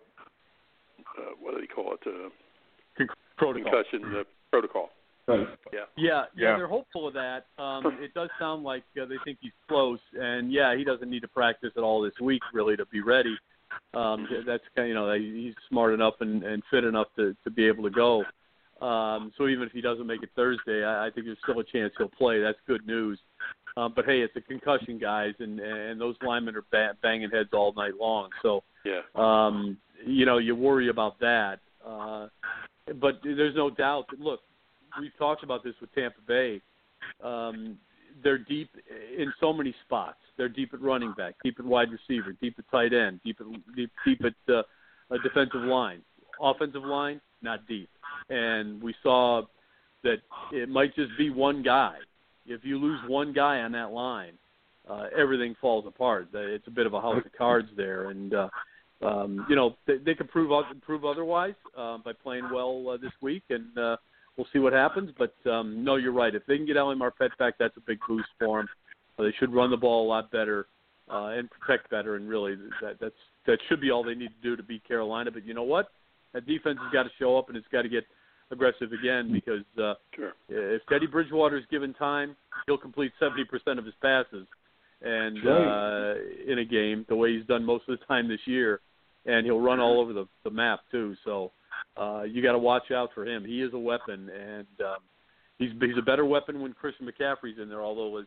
uh, 1.18 1.32
what 1.40 1.54
do 1.54 1.60
they 1.60 1.66
call 1.66 1.94
it? 1.94 2.00
Uh, 2.06 3.04
Protocol. 3.38 3.72
concussion 3.72 4.16
uh, 4.16 4.24
protocol. 4.50 4.90
Right. 5.38 5.48
Yeah. 5.72 5.80
Yeah, 5.96 6.04
yeah, 6.06 6.24
Yeah. 6.36 6.56
they're 6.56 6.66
hopeful 6.66 7.08
of 7.08 7.14
that. 7.14 7.46
Um, 7.58 7.98
it 8.00 8.14
does 8.14 8.30
sound 8.38 8.62
like 8.64 8.84
uh, 9.00 9.06
they 9.06 9.16
think 9.24 9.38
he's 9.40 9.52
close, 9.68 10.00
and 10.18 10.52
yeah, 10.52 10.76
he 10.76 10.84
doesn't 10.84 11.08
need 11.10 11.20
to 11.22 11.28
practice 11.28 11.72
at 11.76 11.82
all 11.82 12.00
this 12.02 12.18
week 12.20 12.42
really 12.52 12.76
to 12.76 12.86
be 12.86 13.00
ready. 13.00 13.36
Um, 13.94 14.28
that's 14.46 14.62
kind, 14.76 14.88
you 14.88 14.94
know, 14.94 15.12
he's 15.14 15.54
smart 15.68 15.94
enough 15.94 16.14
and, 16.20 16.42
and 16.42 16.62
fit 16.70 16.84
enough 16.84 17.08
to 17.16 17.34
to 17.44 17.50
be 17.50 17.66
able 17.66 17.82
to 17.84 17.90
go. 17.90 18.24
Um, 18.86 19.32
so 19.38 19.48
even 19.48 19.64
if 19.66 19.72
he 19.72 19.80
doesn't 19.80 20.06
make 20.06 20.22
it 20.22 20.30
Thursday, 20.34 20.84
I, 20.84 21.06
I 21.06 21.10
think 21.10 21.26
there's 21.26 21.38
still 21.42 21.60
a 21.60 21.64
chance 21.64 21.92
he'll 21.96 22.08
play. 22.08 22.40
That's 22.40 22.58
good 22.66 22.86
news. 22.86 23.18
Um, 23.76 23.92
but 23.96 24.04
hey, 24.04 24.20
it's 24.20 24.36
a 24.36 24.40
concussion, 24.42 24.98
guys, 24.98 25.34
and 25.38 25.58
and 25.60 26.00
those 26.00 26.16
linemen 26.22 26.56
are 26.56 26.64
ba- 26.70 26.96
banging 27.02 27.30
heads 27.30 27.50
all 27.52 27.72
night 27.74 27.94
long. 27.98 28.28
So 28.42 28.62
Yeah. 28.84 29.00
um, 29.14 29.78
you 30.04 30.26
know, 30.26 30.38
you 30.38 30.54
worry 30.54 30.88
about 30.88 31.18
that. 31.20 31.60
Uh, 31.86 32.28
but 33.00 33.20
there's 33.22 33.54
no 33.54 33.70
doubt 33.70 34.06
that, 34.10 34.20
look, 34.20 34.40
we've 35.00 35.16
talked 35.18 35.42
about 35.42 35.64
this 35.64 35.74
with 35.80 35.94
Tampa 35.94 36.20
Bay. 36.26 36.60
Um, 37.22 37.78
they're 38.22 38.38
deep 38.38 38.70
in 39.16 39.32
so 39.40 39.52
many 39.52 39.74
spots. 39.84 40.18
They're 40.36 40.48
deep 40.48 40.74
at 40.74 40.82
running 40.82 41.12
back, 41.16 41.34
deep 41.42 41.58
at 41.58 41.64
wide 41.64 41.88
receiver, 41.90 42.32
deep 42.40 42.56
at 42.58 42.70
tight 42.70 42.92
end, 42.92 43.20
deep 43.24 43.38
at 43.40 43.46
deep, 43.74 43.90
deep 44.04 44.22
at 44.24 44.54
uh, 44.54 44.62
a 45.10 45.18
defensive 45.18 45.62
line. 45.62 46.02
Offensive 46.40 46.84
line, 46.84 47.20
not 47.42 47.66
deep. 47.66 47.88
And 48.28 48.82
we 48.82 48.94
saw 49.02 49.42
that 50.02 50.16
it 50.52 50.68
might 50.68 50.94
just 50.94 51.16
be 51.16 51.30
one 51.30 51.62
guy. 51.62 51.96
If 52.46 52.64
you 52.64 52.78
lose 52.78 53.00
one 53.06 53.32
guy 53.32 53.60
on 53.60 53.72
that 53.72 53.92
line, 53.92 54.32
uh, 54.88 55.04
everything 55.16 55.54
falls 55.60 55.86
apart. 55.86 56.28
It's 56.34 56.66
a 56.66 56.70
bit 56.70 56.86
of 56.86 56.94
a 56.94 57.00
house 57.00 57.22
of 57.24 57.32
cards 57.38 57.68
there, 57.76 58.10
and 58.10 58.34
uh, 58.34 58.48
um, 59.00 59.46
you 59.48 59.54
know 59.54 59.76
they, 59.86 59.98
they 59.98 60.14
could 60.14 60.28
prove 60.30 60.50
prove 60.82 61.04
otherwise 61.04 61.54
uh, 61.76 61.98
by 61.98 62.12
playing 62.12 62.48
well 62.52 62.88
uh, 62.90 62.96
this 62.96 63.12
week, 63.20 63.44
and 63.50 63.76
uh, 63.78 63.96
we'll 64.36 64.46
see 64.52 64.58
what 64.58 64.72
happens. 64.72 65.10
But 65.18 65.34
um, 65.50 65.84
no, 65.84 65.96
you're 65.96 66.12
right. 66.12 66.34
If 66.34 66.44
they 66.46 66.56
can 66.56 66.66
get 66.66 66.76
Ali 66.76 66.96
Marpet 66.96 67.30
back, 67.38 67.54
that's 67.58 67.76
a 67.76 67.80
big 67.80 67.98
boost 68.06 68.28
for 68.38 68.58
them. 68.58 68.68
Uh, 69.18 69.24
they 69.24 69.34
should 69.38 69.52
run 69.52 69.70
the 69.70 69.76
ball 69.76 70.06
a 70.06 70.08
lot 70.08 70.30
better 70.30 70.66
uh, 71.10 71.26
and 71.28 71.48
protect 71.50 71.90
better, 71.90 72.16
and 72.16 72.28
really 72.28 72.56
that 72.80 72.98
that's 73.00 73.14
that 73.46 73.58
should 73.68 73.80
be 73.80 73.90
all 73.90 74.02
they 74.02 74.14
need 74.14 74.28
to 74.28 74.42
do 74.42 74.56
to 74.56 74.62
beat 74.62 74.86
Carolina. 74.86 75.30
But 75.30 75.44
you 75.44 75.54
know 75.54 75.62
what? 75.62 75.88
That 76.32 76.46
defense 76.46 76.78
has 76.82 76.92
got 76.92 77.02
to 77.02 77.10
show 77.18 77.36
up, 77.36 77.48
and 77.48 77.56
it's 77.56 77.66
got 77.70 77.82
to 77.82 77.88
get 77.88 78.04
aggressive 78.50 78.92
again 78.92 79.32
because 79.32 79.64
uh, 79.82 79.94
Sure. 80.14 80.32
if 80.48 80.82
Teddy 80.88 81.06
Bridgewater 81.06 81.56
is 81.58 81.64
given 81.70 81.92
time, 81.94 82.36
he'll 82.66 82.78
complete 82.78 83.12
70% 83.20 83.78
of 83.78 83.84
his 83.84 83.94
passes, 84.00 84.46
and 85.02 85.38
uh, 85.46 86.14
in 86.50 86.58
a 86.58 86.64
game, 86.64 87.04
the 87.08 87.16
way 87.16 87.36
he's 87.36 87.46
done 87.46 87.64
most 87.64 87.84
of 87.88 87.98
the 87.98 88.04
time 88.06 88.28
this 88.28 88.40
year, 88.46 88.80
and 89.26 89.44
he'll 89.44 89.60
run 89.60 89.80
all 89.80 90.00
over 90.00 90.12
the, 90.12 90.26
the 90.44 90.50
map 90.50 90.80
too. 90.90 91.14
So 91.24 91.50
uh, 91.96 92.22
you 92.22 92.42
got 92.42 92.52
to 92.52 92.58
watch 92.58 92.90
out 92.90 93.10
for 93.14 93.26
him. 93.26 93.44
He 93.44 93.60
is 93.62 93.72
a 93.74 93.78
weapon, 93.78 94.30
and 94.30 94.66
um, 94.80 94.96
he's 95.58 95.70
he's 95.80 95.98
a 95.98 96.02
better 96.02 96.24
weapon 96.24 96.60
when 96.60 96.72
Christian 96.72 97.06
McCaffrey's 97.06 97.58
in 97.60 97.68
there. 97.68 97.82
Although, 97.82 98.18
as 98.18 98.24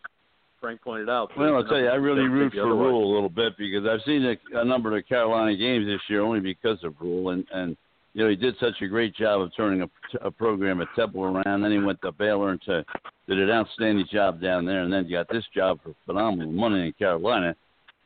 Frank 0.62 0.82
pointed 0.82 1.10
out, 1.10 1.32
Well, 1.38 1.56
I'll 1.56 1.65
tell 1.65 1.80
you, 1.80 1.88
I 1.88 1.95
really 1.95 2.23
root 2.23 2.54
for. 2.54 2.65
Rhule 2.65 3.12
a 3.12 3.13
little 3.13 3.30
bit 3.30 3.58
because 3.58 3.88
I've 3.88 4.01
seen 4.06 4.23
a, 4.25 4.60
a 4.60 4.65
number 4.65 4.95
of 4.95 5.08
Carolina 5.08 5.56
games 5.56 5.88
this 5.88 6.01
year 6.10 6.21
only 6.21 6.39
because 6.39 6.78
of 6.84 6.93
Rhule, 6.99 7.30
and 7.30 7.45
and 7.54 7.75
you 8.13 8.23
know 8.23 8.30
he 8.30 8.36
did 8.36 8.56
such 8.60 8.82
a 8.82 8.88
great 8.88 9.15
job 9.15 9.41
of 9.41 9.51
turning 9.56 9.82
a, 9.82 9.89
a 10.28 10.32
program 10.32 10.82
at 10.82 10.88
Temple 10.95 11.23
around. 11.23 11.62
Then 11.62 11.71
he 11.71 11.80
went 11.80 11.99
to 12.01 12.12
Baylor 12.12 12.51
and 12.51 12.62
to, 12.63 12.86
did 13.28 13.39
an 13.39 13.49
outstanding 13.49 14.06
job 14.12 14.39
down 14.39 14.65
there, 14.65 14.84
and 14.84 14.93
then 14.93 15.10
got 15.10 15.28
this 15.30 15.43
job 15.56 15.80
for 15.84 15.95
phenomenal 16.06 16.51
money 16.51 16.88
in 16.88 16.93
Carolina. 16.93 17.56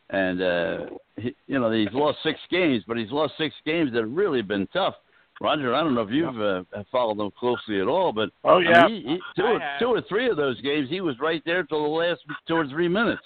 And 0.10 0.41
uh, 0.41 0.78
he, 1.17 1.36
you 1.48 1.60
know 1.60 1.69
he's 1.69 1.93
lost 1.93 2.19
six 2.24 2.39
games, 2.50 2.84
but 2.88 2.98
he's 2.98 3.12
lost 3.12 3.34
six 3.38 3.54
games 3.65 3.91
that 3.91 4.02
have 4.02 4.12
really 4.12 4.41
been 4.41 4.65
tough. 4.72 4.95
Roger, 5.41 5.73
I 5.73 5.82
don't 5.82 5.95
know 5.95 6.02
if 6.02 6.12
you've 6.12 6.41
uh, 6.41 6.63
followed 6.91 7.17
them 7.17 7.32
closely 7.39 7.80
at 7.80 7.88
all, 7.88 8.12
but 8.12 8.30
Oh 8.43 8.60
I 8.60 8.62
yeah, 8.62 8.88
mean, 8.88 9.04
he, 9.04 9.10
he, 9.13 9.19
two, 9.36 9.43
or, 9.43 9.62
two 9.80 9.86
or 9.88 10.02
three 10.10 10.30
of 10.30 10.36
those 10.36 10.60
games, 10.62 10.89
he 10.89 11.02
was 11.02 11.15
right 11.19 11.41
there 11.45 11.63
till 11.63 11.84
the 11.84 11.89
last 11.89 12.21
two 12.47 12.56
or 12.56 12.67
three 12.67 12.88
minutes. 12.89 13.21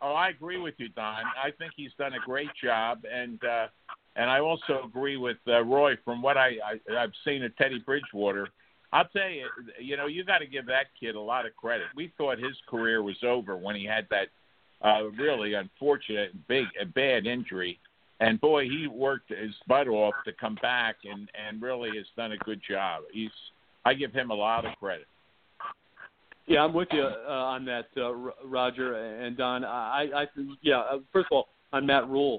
Oh, 0.00 0.12
I 0.12 0.28
agree 0.28 0.58
with 0.58 0.74
you, 0.78 0.88
Don. 0.90 1.24
I 1.42 1.50
think 1.58 1.72
he's 1.76 1.90
done 1.98 2.12
a 2.12 2.20
great 2.24 2.50
job, 2.62 3.04
and 3.10 3.42
uh, 3.44 3.66
and 4.14 4.30
I 4.30 4.40
also 4.40 4.82
agree 4.84 5.16
with 5.16 5.38
uh, 5.48 5.62
Roy. 5.64 5.96
From 6.04 6.22
what 6.22 6.36
I, 6.36 6.52
I 6.64 6.96
I've 6.96 7.12
seen 7.24 7.42
of 7.42 7.56
Teddy 7.56 7.80
Bridgewater, 7.84 8.48
I'll 8.92 9.08
tell 9.08 9.28
you, 9.28 9.46
you 9.80 9.96
know, 9.96 10.06
you 10.06 10.24
got 10.24 10.38
to 10.38 10.46
give 10.46 10.66
that 10.66 10.86
kid 11.00 11.16
a 11.16 11.20
lot 11.20 11.46
of 11.46 11.56
credit. 11.56 11.86
We 11.96 12.12
thought 12.16 12.38
his 12.38 12.56
career 12.68 13.02
was 13.02 13.16
over 13.24 13.56
when 13.56 13.74
he 13.74 13.84
had 13.84 14.06
that 14.10 14.28
uh, 14.82 15.08
really 15.18 15.54
unfortunate, 15.54 16.46
big, 16.46 16.66
bad 16.94 17.26
injury, 17.26 17.80
and 18.20 18.40
boy, 18.40 18.64
he 18.64 18.86
worked 18.86 19.30
his 19.30 19.54
butt 19.68 19.88
off 19.88 20.14
to 20.24 20.32
come 20.32 20.56
back, 20.62 20.96
and 21.04 21.28
and 21.34 21.60
really 21.60 21.90
has 21.96 22.06
done 22.16 22.32
a 22.32 22.38
good 22.38 22.60
job. 22.68 23.02
He's 23.12 23.30
I 23.84 23.94
give 23.94 24.12
him 24.12 24.30
a 24.30 24.34
lot 24.34 24.64
of 24.64 24.72
credit. 24.78 25.06
Yeah, 26.46 26.62
I'm 26.62 26.72
with 26.72 26.88
you 26.92 27.02
uh, 27.02 27.30
on 27.32 27.64
that, 27.64 27.86
uh, 27.96 28.04
R- 28.04 28.34
Roger 28.44 28.94
and 28.94 29.36
Don. 29.36 29.64
I, 29.64 30.08
I, 30.14 30.26
yeah. 30.62 30.78
uh, 30.78 30.98
First 31.12 31.26
of 31.30 31.36
all, 31.36 31.48
on 31.72 31.86
Matt 31.86 32.08
Rhule, 32.08 32.38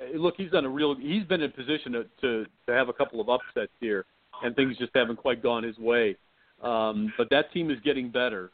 uh, 0.00 0.16
look, 0.16 0.34
he's 0.36 0.50
done 0.50 0.64
a 0.64 0.68
real. 0.68 0.94
He's 0.94 1.24
been 1.24 1.42
in 1.42 1.50
position 1.50 1.92
to 1.92 2.04
to, 2.20 2.46
to 2.66 2.72
have 2.72 2.88
a 2.88 2.92
couple 2.92 3.20
of 3.20 3.28
upsets 3.28 3.72
here, 3.80 4.04
and 4.44 4.54
things 4.54 4.76
just 4.78 4.92
haven't 4.94 5.16
quite 5.16 5.42
gone 5.42 5.64
his 5.64 5.76
way. 5.78 6.16
Um, 6.62 7.12
but 7.18 7.28
that 7.30 7.52
team 7.52 7.70
is 7.70 7.78
getting 7.84 8.10
better, 8.10 8.50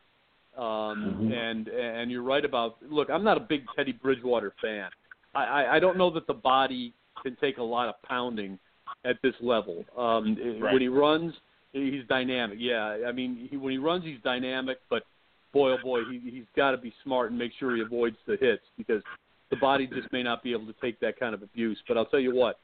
um, 0.57 1.31
and 1.35 1.69
and 1.69 2.11
you're 2.11 2.23
right 2.23 2.45
about. 2.45 2.77
Look, 2.89 3.11
I'm 3.11 3.25
not 3.25 3.37
a 3.37 3.41
big 3.41 3.65
Teddy 3.77 3.93
Bridgewater 3.93 4.55
fan. 4.61 4.89
I, 4.89 5.04
I, 5.35 5.77
I 5.77 5.81
don't 5.81 5.97
know 5.97 6.11
that 6.11 6.27
the 6.27 6.35
body 6.35 6.93
can 7.23 7.37
take 7.41 7.59
a 7.59 7.63
lot 7.63 7.89
of 7.89 8.01
pounding 8.03 8.59
at 9.05 9.17
this 9.23 9.35
level. 9.41 9.85
Um, 9.97 10.37
Right. 10.61 10.73
When 10.73 10.83
he 10.83 10.89
runs, 10.89 11.35
he's 11.73 12.07
dynamic. 12.09 12.59
Yeah, 12.61 12.99
I 13.07 13.13
mean, 13.13 13.49
he, 13.51 13.57
when 13.57 13.73
he 13.73 13.79
runs, 13.79 14.05
he's 14.05 14.21
dynamic. 14.23 14.79
But 14.89 15.05
boy, 15.53 15.73
oh 15.73 15.79
boy, 15.83 16.01
he, 16.11 16.19
he's 16.31 16.47
got 16.57 16.73
to 16.73 16.77
be 16.77 16.93
smart 17.03 17.31
and 17.31 17.39
make 17.39 17.53
sure 17.59 17.75
he 17.77 17.83
avoids 17.83 18.17
the 18.27 18.37
hits 18.41 18.63
because 18.77 19.03
the 19.51 19.57
body 19.57 19.87
just 19.87 20.13
may 20.13 20.23
not 20.23 20.43
be 20.43 20.53
able 20.53 20.67
to 20.67 20.75
take 20.81 21.01
that 21.01 21.19
kind 21.19 21.35
of 21.35 21.43
abuse. 21.43 21.79
But 21.87 21.97
I'll 21.97 22.07
tell 22.07 22.21
you 22.21 22.35
what, 22.35 22.59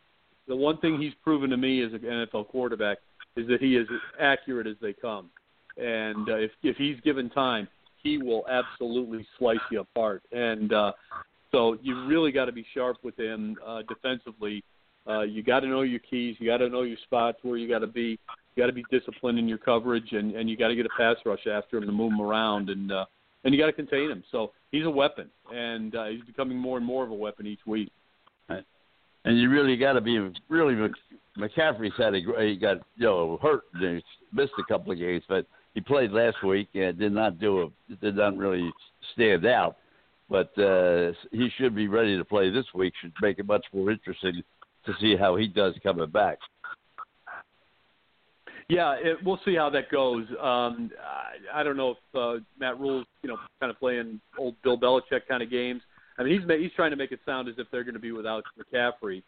the 0.48 0.56
one 0.56 0.78
thing 0.78 1.00
he's 1.00 1.12
proven 1.22 1.50
to 1.50 1.56
me 1.56 1.82
as 1.84 1.92
an 1.92 2.00
NFL 2.00 2.48
quarterback 2.48 2.98
is 3.36 3.46
that 3.48 3.60
he 3.60 3.76
is 3.76 3.86
as 3.92 4.00
accurate 4.20 4.66
as 4.66 4.76
they 4.82 4.92
come. 4.92 5.30
And 5.76 6.28
uh, 6.28 6.36
if 6.36 6.50
if 6.62 6.76
he's 6.76 7.00
given 7.00 7.30
time, 7.30 7.68
he 8.02 8.18
will 8.18 8.44
absolutely 8.48 9.26
slice 9.38 9.58
you 9.70 9.80
apart. 9.80 10.22
And 10.32 10.72
uh, 10.72 10.92
so 11.52 11.76
you 11.82 12.06
really 12.06 12.32
got 12.32 12.46
to 12.46 12.52
be 12.52 12.64
sharp 12.74 12.98
with 13.02 13.18
him 13.18 13.56
uh, 13.66 13.82
defensively. 13.88 14.62
Uh, 15.08 15.22
you 15.22 15.42
got 15.42 15.60
to 15.60 15.66
know 15.66 15.82
your 15.82 16.00
keys. 16.00 16.36
You 16.38 16.46
got 16.46 16.58
to 16.58 16.68
know 16.68 16.82
your 16.82 16.98
spots 17.04 17.38
where 17.42 17.56
you 17.56 17.68
got 17.68 17.80
to 17.80 17.86
be. 17.86 18.18
You 18.54 18.62
got 18.62 18.66
to 18.66 18.72
be 18.72 18.84
disciplined 18.90 19.38
in 19.38 19.48
your 19.48 19.58
coverage, 19.58 20.12
and 20.12 20.34
and 20.34 20.48
you 20.48 20.56
got 20.56 20.68
to 20.68 20.74
get 20.74 20.86
a 20.86 20.90
pass 20.96 21.16
rush 21.24 21.46
after 21.46 21.78
him 21.78 21.86
to 21.86 21.92
move 21.92 22.12
him 22.12 22.20
around, 22.20 22.68
and 22.68 22.92
uh, 22.92 23.04
and 23.44 23.54
you 23.54 23.60
got 23.60 23.66
to 23.66 23.72
contain 23.72 24.10
him. 24.10 24.22
So 24.30 24.52
he's 24.70 24.84
a 24.84 24.90
weapon, 24.90 25.30
and 25.52 25.94
uh, 25.94 26.06
he's 26.06 26.24
becoming 26.24 26.58
more 26.58 26.76
and 26.76 26.86
more 26.86 27.04
of 27.04 27.10
a 27.10 27.14
weapon 27.14 27.46
each 27.46 27.66
week. 27.66 27.90
and 29.24 29.38
you 29.38 29.48
really 29.50 29.76
got 29.76 29.94
to 29.94 30.00
be 30.00 30.18
really. 30.48 30.90
McCaffrey's 31.38 31.92
had 31.96 32.14
a. 32.14 32.20
He 32.44 32.56
got 32.56 32.78
you 32.96 33.06
know 33.06 33.38
hurt, 33.40 33.62
he 33.78 34.02
missed 34.32 34.52
a 34.58 34.64
couple 34.64 34.92
of 34.92 34.98
games, 34.98 35.22
but 35.28 35.46
he 35.74 35.80
played 35.80 36.10
last 36.10 36.42
week 36.44 36.68
and 36.74 36.98
did 36.98 37.12
not 37.12 37.38
do 37.38 37.62
a 37.62 37.94
did 37.96 38.16
not 38.16 38.36
really 38.36 38.70
stand 39.14 39.46
out. 39.46 39.76
But 40.30 40.56
uh, 40.56 41.12
he 41.32 41.50
should 41.58 41.74
be 41.74 41.88
ready 41.88 42.16
to 42.16 42.24
play 42.24 42.50
this 42.50 42.66
week. 42.72 42.94
Should 43.02 43.12
make 43.20 43.40
it 43.40 43.46
much 43.46 43.66
more 43.74 43.90
interesting 43.90 44.42
to 44.86 44.92
see 45.00 45.16
how 45.16 45.34
he 45.34 45.48
does 45.48 45.74
coming 45.82 46.08
back. 46.08 46.38
Yeah, 48.68 48.92
it, 48.92 49.16
we'll 49.24 49.40
see 49.44 49.56
how 49.56 49.68
that 49.70 49.90
goes. 49.90 50.26
Um, 50.40 50.92
I, 51.02 51.60
I 51.60 51.62
don't 51.64 51.76
know 51.76 51.90
if 51.90 51.98
uh, 52.14 52.40
Matt 52.60 52.78
Rhule's, 52.78 53.04
you 53.22 53.28
know, 53.28 53.38
kind 53.58 53.70
of 53.70 53.78
playing 53.80 54.20
old 54.38 54.54
Bill 54.62 54.78
Belichick 54.78 55.26
kind 55.28 55.42
of 55.42 55.50
games. 55.50 55.82
I 56.16 56.22
mean, 56.22 56.38
he's 56.38 56.46
ma- 56.46 56.54
he's 56.54 56.70
trying 56.76 56.92
to 56.92 56.96
make 56.96 57.10
it 57.10 57.18
sound 57.26 57.48
as 57.48 57.56
if 57.58 57.66
they're 57.72 57.82
going 57.82 57.94
to 57.94 58.00
be 58.00 58.12
without 58.12 58.44
McCaffrey, 58.56 59.24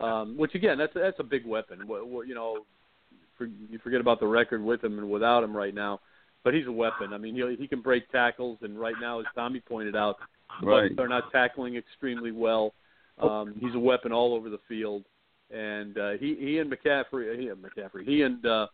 um, 0.00 0.38
which 0.38 0.54
again, 0.54 0.78
that's 0.78 0.94
that's 0.94 1.20
a 1.20 1.24
big 1.24 1.44
weapon. 1.44 1.86
What, 1.86 2.08
what, 2.08 2.26
you 2.26 2.34
know, 2.34 2.64
for, 3.36 3.44
you 3.44 3.78
forget 3.84 4.00
about 4.00 4.20
the 4.20 4.26
record 4.26 4.62
with 4.62 4.82
him 4.82 4.98
and 4.98 5.10
without 5.10 5.44
him 5.44 5.54
right 5.54 5.74
now, 5.74 6.00
but 6.48 6.54
he's 6.54 6.66
a 6.66 6.72
weapon. 6.72 7.12
I 7.12 7.18
mean, 7.18 7.34
he 7.34 7.56
he 7.60 7.68
can 7.68 7.82
break 7.82 8.10
tackles, 8.10 8.56
and 8.62 8.80
right 8.80 8.94
now, 8.98 9.20
as 9.20 9.26
Tommy 9.34 9.60
pointed 9.60 9.94
out, 9.94 10.16
the 10.62 10.66
Right. 10.66 10.98
Are 10.98 11.06
not 11.08 11.30
tackling 11.30 11.76
extremely 11.76 12.32
well. 12.32 12.72
Um, 13.18 13.54
he's 13.60 13.74
a 13.74 13.78
weapon 13.78 14.12
all 14.12 14.32
over 14.32 14.48
the 14.48 14.60
field, 14.66 15.04
and 15.50 15.98
uh, 15.98 16.12
he 16.12 16.34
he 16.40 16.58
and 16.58 16.72
McCaffrey, 16.72 17.38
he 17.38 17.48
and 17.48 17.62
McCaffrey, 17.62 18.06
he 18.06 18.22
and 18.22 18.46
uh, 18.46 18.66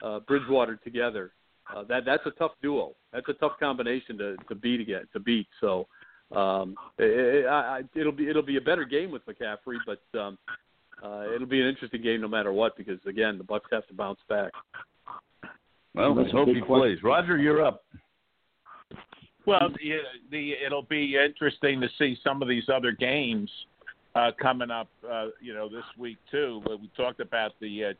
uh, 0.00 0.20
Bridgewater 0.20 0.76
together. 0.76 1.32
Uh, 1.74 1.82
that 1.88 2.04
that's 2.04 2.24
a 2.24 2.30
tough 2.38 2.52
duo. 2.62 2.94
That's 3.12 3.28
a 3.28 3.32
tough 3.32 3.58
combination 3.58 4.16
to 4.18 4.36
to 4.48 4.54
beat 4.54 4.80
again 4.80 5.08
to 5.12 5.18
beat. 5.18 5.48
So 5.60 5.88
um, 6.30 6.76
it, 6.98 7.10
it, 7.44 7.46
I- 7.46 7.82
it'll 7.96 8.12
be 8.12 8.28
it'll 8.28 8.42
be 8.42 8.58
a 8.58 8.60
better 8.60 8.84
game 8.84 9.10
with 9.10 9.22
McCaffrey, 9.26 9.78
but 9.86 10.18
um, 10.20 10.38
uh, 11.02 11.34
it'll 11.34 11.48
be 11.48 11.60
an 11.60 11.66
interesting 11.66 12.00
game 12.02 12.20
no 12.20 12.28
matter 12.28 12.52
what 12.52 12.76
because 12.76 13.00
again 13.06 13.38
the 13.38 13.44
Bucks 13.44 13.68
have 13.72 13.86
to 13.88 13.94
bounce 13.94 14.20
back. 14.28 14.52
Well, 15.98 16.14
let's 16.14 16.30
hope 16.30 16.46
he 16.46 16.60
question. 16.60 16.66
plays. 16.66 16.98
Roger, 17.02 17.38
you're 17.38 17.64
up. 17.64 17.82
Well, 19.46 19.68
the, 19.70 19.96
the 20.30 20.52
it'll 20.64 20.84
be 20.84 21.16
interesting 21.16 21.80
to 21.80 21.88
see 21.98 22.16
some 22.22 22.40
of 22.40 22.46
these 22.48 22.68
other 22.72 22.92
games 22.92 23.50
uh, 24.14 24.30
coming 24.40 24.70
up. 24.70 24.88
Uh, 25.08 25.28
you 25.40 25.52
know, 25.52 25.68
this 25.68 25.82
week 25.98 26.18
too. 26.30 26.62
But 26.64 26.80
we 26.80 26.88
talked 26.96 27.18
about 27.18 27.52
the 27.60 27.86
uh, 27.86 27.92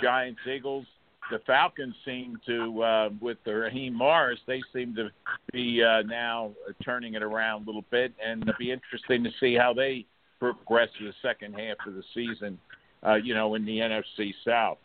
Giants 0.00 0.38
Eagles. 0.48 0.86
the 1.32 1.40
Falcons 1.44 1.96
seem 2.04 2.38
to, 2.46 2.82
uh, 2.84 3.08
with 3.20 3.38
the 3.44 3.52
Raheem 3.52 3.94
Morris, 3.94 4.38
they 4.46 4.60
seem 4.72 4.94
to 4.94 5.08
be 5.52 5.82
uh, 5.82 6.02
now 6.02 6.52
turning 6.84 7.14
it 7.14 7.22
around 7.22 7.64
a 7.64 7.66
little 7.66 7.84
bit, 7.90 8.12
and 8.24 8.42
it'll 8.42 8.54
be 8.60 8.70
interesting 8.70 9.24
to 9.24 9.30
see 9.40 9.56
how 9.56 9.74
they 9.74 10.06
progress 10.38 10.88
to 11.00 11.04
the 11.04 11.14
second 11.20 11.54
half 11.54 11.78
of 11.84 11.94
the 11.94 12.04
season. 12.14 12.58
Uh, 13.04 13.14
you 13.14 13.34
know, 13.34 13.56
in 13.56 13.64
the 13.64 13.78
NFC 13.78 14.32
South. 14.44 14.78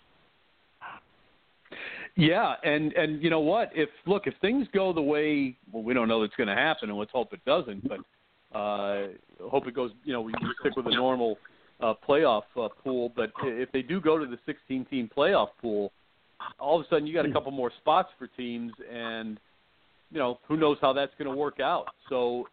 Yeah, 2.15 2.55
and 2.63 2.93
and 2.93 3.21
you 3.21 3.29
know 3.29 3.41
what? 3.41 3.71
If 3.75 3.89
look, 4.05 4.25
if 4.25 4.33
things 4.39 4.67
go 4.73 4.93
the 4.93 5.01
way 5.01 5.57
well, 5.71 5.83
we 5.83 5.93
don't 5.93 6.07
know 6.07 6.21
that's 6.21 6.35
going 6.35 6.47
to 6.47 6.55
happen, 6.55 6.89
and 6.89 6.97
let's 6.97 7.11
hope 7.11 7.33
it 7.33 7.43
doesn't. 7.45 7.87
But 7.87 8.57
uh, 8.57 9.07
hope 9.41 9.67
it 9.67 9.75
goes. 9.75 9.91
You 10.05 10.13
know, 10.13 10.21
we 10.21 10.33
stick 10.61 10.75
with 10.77 10.85
the 10.85 10.91
normal 10.91 11.37
uh, 11.81 11.93
playoff 12.07 12.43
uh, 12.59 12.69
pool. 12.83 13.11
But 13.15 13.31
if 13.43 13.69
they 13.73 13.81
do 13.81 13.99
go 13.99 14.17
to 14.17 14.25
the 14.25 14.37
16-team 14.51 15.11
playoff 15.15 15.49
pool, 15.61 15.91
all 16.57 16.79
of 16.79 16.85
a 16.85 16.89
sudden 16.89 17.05
you 17.05 17.13
got 17.13 17.25
a 17.25 17.31
couple 17.33 17.51
more 17.51 17.71
spots 17.79 18.09
for 18.17 18.27
teams, 18.27 18.71
and 18.91 19.37
you 20.09 20.19
know 20.19 20.39
who 20.47 20.55
knows 20.55 20.77
how 20.79 20.93
that's 20.93 21.13
going 21.17 21.29
to 21.29 21.35
work 21.35 21.59
out. 21.59 21.87
So 22.07 22.47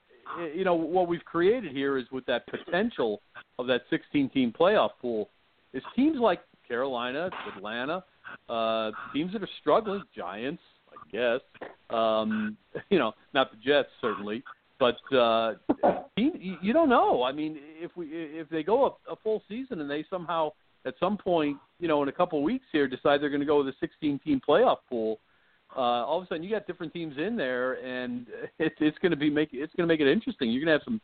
you 0.52 0.64
know 0.64 0.74
what 0.74 1.06
we've 1.06 1.24
created 1.24 1.70
here 1.70 1.98
is 1.98 2.06
with 2.10 2.26
that 2.26 2.46
potential 2.46 3.20
of 3.60 3.68
that 3.68 3.82
16-team 3.92 4.54
playoff 4.58 4.90
pool 5.00 5.28
is 5.72 5.82
teams 5.94 6.18
like 6.18 6.40
Carolina, 6.66 7.30
Atlanta, 7.56 8.04
uh, 8.48 8.90
teams 9.12 9.32
that 9.32 9.42
are 9.42 9.48
struggling, 9.60 10.02
Giants, 10.14 10.62
I 10.88 11.10
guess. 11.10 11.68
Um, 11.90 12.56
you 12.90 12.98
know, 12.98 13.12
not 13.34 13.50
the 13.50 13.58
Jets 13.64 13.88
certainly, 14.00 14.42
but 14.78 14.96
uh, 15.16 15.54
team, 16.16 16.58
you 16.60 16.72
don't 16.72 16.88
know. 16.88 17.22
I 17.22 17.32
mean, 17.32 17.58
if 17.80 17.96
we 17.96 18.08
if 18.10 18.48
they 18.48 18.62
go 18.62 18.86
a, 18.86 19.12
a 19.12 19.16
full 19.22 19.42
season 19.48 19.80
and 19.80 19.90
they 19.90 20.04
somehow 20.10 20.52
at 20.84 20.94
some 20.98 21.16
point, 21.16 21.56
you 21.78 21.88
know, 21.88 22.02
in 22.02 22.08
a 22.08 22.12
couple 22.12 22.38
of 22.38 22.44
weeks 22.44 22.64
here, 22.72 22.88
decide 22.88 23.20
they're 23.20 23.30
going 23.30 23.40
to 23.40 23.46
go 23.46 23.62
with 23.62 23.68
a 23.68 23.86
16-team 23.86 24.40
playoff 24.46 24.78
pool. 24.88 25.20
Uh, 25.76 26.04
all 26.04 26.18
of 26.18 26.24
a 26.24 26.26
sudden, 26.26 26.42
you 26.42 26.50
got 26.50 26.66
different 26.66 26.92
teams 26.92 27.16
in 27.16 27.36
there, 27.36 27.74
and 27.74 28.26
it, 28.58 28.72
it's 28.80 28.98
going 28.98 29.10
to 29.10 29.16
be 29.16 29.30
make 29.30 29.50
it's 29.52 29.72
going 29.76 29.88
to 29.88 29.92
make 29.92 30.00
it 30.00 30.10
interesting. 30.10 30.50
You're 30.50 30.64
going 30.64 30.78
to 30.78 30.78
have 30.78 30.84
some, 30.84 31.00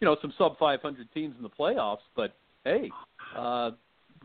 you 0.00 0.06
know, 0.06 0.16
some 0.20 0.32
sub 0.38 0.58
500 0.58 1.12
teams 1.12 1.34
in 1.36 1.42
the 1.42 1.50
playoffs, 1.50 1.98
but 2.16 2.34
hey, 2.64 2.90
uh, 3.36 3.72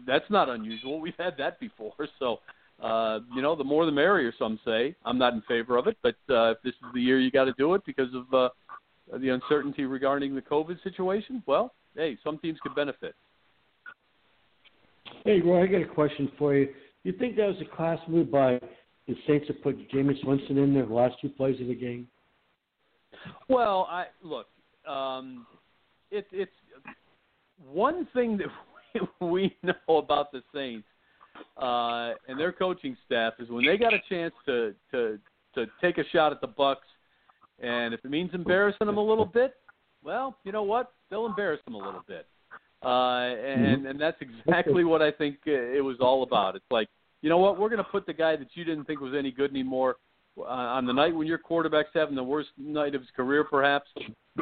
that's 0.05 0.29
not 0.29 0.49
unusual. 0.49 0.99
We've 0.99 1.13
had 1.17 1.35
that 1.37 1.59
before. 1.59 1.93
So, 2.19 2.39
uh, 2.81 3.19
you 3.35 3.41
know, 3.41 3.55
the 3.55 3.63
more 3.63 3.85
the 3.85 3.91
merrier. 3.91 4.33
Some 4.37 4.59
say 4.65 4.95
I'm 5.05 5.17
not 5.17 5.33
in 5.33 5.41
favor 5.47 5.77
of 5.77 5.87
it, 5.87 5.97
but 6.01 6.15
uh, 6.29 6.51
if 6.51 6.57
this 6.63 6.73
is 6.73 6.93
the 6.93 7.01
year 7.01 7.19
you 7.19 7.31
got 7.31 7.45
to 7.45 7.53
do 7.57 7.73
it 7.75 7.83
because 7.85 8.09
of 8.13 8.33
uh, 8.33 8.49
the 9.17 9.29
uncertainty 9.29 9.85
regarding 9.85 10.35
the 10.35 10.41
COVID 10.41 10.81
situation, 10.83 11.43
well, 11.45 11.73
hey, 11.95 12.17
some 12.23 12.37
teams 12.39 12.59
could 12.61 12.75
benefit. 12.75 13.15
Hey, 15.25 15.41
Roy, 15.41 15.63
I 15.63 15.67
got 15.67 15.81
a 15.81 15.93
question 15.93 16.31
for 16.37 16.55
you. 16.55 16.69
You 17.03 17.13
think 17.13 17.35
that 17.35 17.47
was 17.47 17.57
a 17.61 17.75
class 17.75 17.99
move 18.07 18.31
by 18.31 18.59
the 19.07 19.15
Saints 19.27 19.47
to 19.47 19.53
put 19.53 19.77
Jameis 19.91 20.25
Winston 20.25 20.57
in 20.57 20.73
there 20.73 20.85
the 20.85 20.93
last 20.93 21.15
two 21.21 21.29
plays 21.29 21.59
of 21.61 21.67
the 21.67 21.75
game? 21.75 22.07
Well, 23.47 23.87
I 23.89 24.05
look. 24.21 24.47
Um, 24.87 25.45
it, 26.11 26.25
it's 26.31 26.51
one 27.71 28.07
thing 28.13 28.37
that 28.37 28.47
we 29.21 29.55
know 29.63 29.97
about 29.97 30.31
the 30.31 30.41
Saints 30.53 30.87
uh, 31.57 32.13
and 32.27 32.39
their 32.39 32.51
coaching 32.51 32.97
staff 33.05 33.33
is 33.39 33.49
when 33.49 33.65
they 33.65 33.77
got 33.77 33.93
a 33.93 34.01
chance 34.09 34.33
to 34.45 34.73
to 34.91 35.19
to 35.55 35.65
take 35.81 35.97
a 35.97 36.03
shot 36.11 36.31
at 36.31 36.41
the 36.41 36.47
Bucks, 36.47 36.87
and 37.59 37.93
if 37.93 38.03
it 38.03 38.09
means 38.09 38.31
embarrassing 38.33 38.87
them 38.87 38.97
a 38.97 39.03
little 39.03 39.25
bit, 39.25 39.53
well, 40.03 40.37
you 40.43 40.51
know 40.51 40.63
what? 40.63 40.93
They'll 41.09 41.25
embarrass 41.25 41.61
them 41.65 41.75
a 41.75 41.77
little 41.77 42.03
bit, 42.07 42.27
uh, 42.83 42.87
and 42.87 43.79
mm-hmm. 43.79 43.85
and 43.87 44.01
that's 44.01 44.17
exactly 44.21 44.83
what 44.83 45.01
I 45.01 45.11
think 45.11 45.37
it 45.45 45.83
was 45.83 45.97
all 45.99 46.23
about. 46.23 46.55
It's 46.55 46.65
like, 46.71 46.89
you 47.21 47.29
know 47.29 47.37
what? 47.37 47.59
We're 47.59 47.69
going 47.69 47.83
to 47.83 47.89
put 47.89 48.05
the 48.05 48.13
guy 48.13 48.35
that 48.35 48.47
you 48.53 48.63
didn't 48.63 48.85
think 48.85 48.99
was 48.99 49.13
any 49.17 49.31
good 49.31 49.51
anymore. 49.51 49.97
Uh, 50.35 50.45
on 50.45 50.87
the 50.87 50.93
night 50.93 51.15
when 51.15 51.27
your 51.27 51.37
quarterback's 51.37 51.91
having 51.93 52.15
the 52.15 52.23
worst 52.23 52.49
night 52.57 52.95
of 52.95 53.01
his 53.01 53.09
career, 53.15 53.43
perhaps 53.43 53.87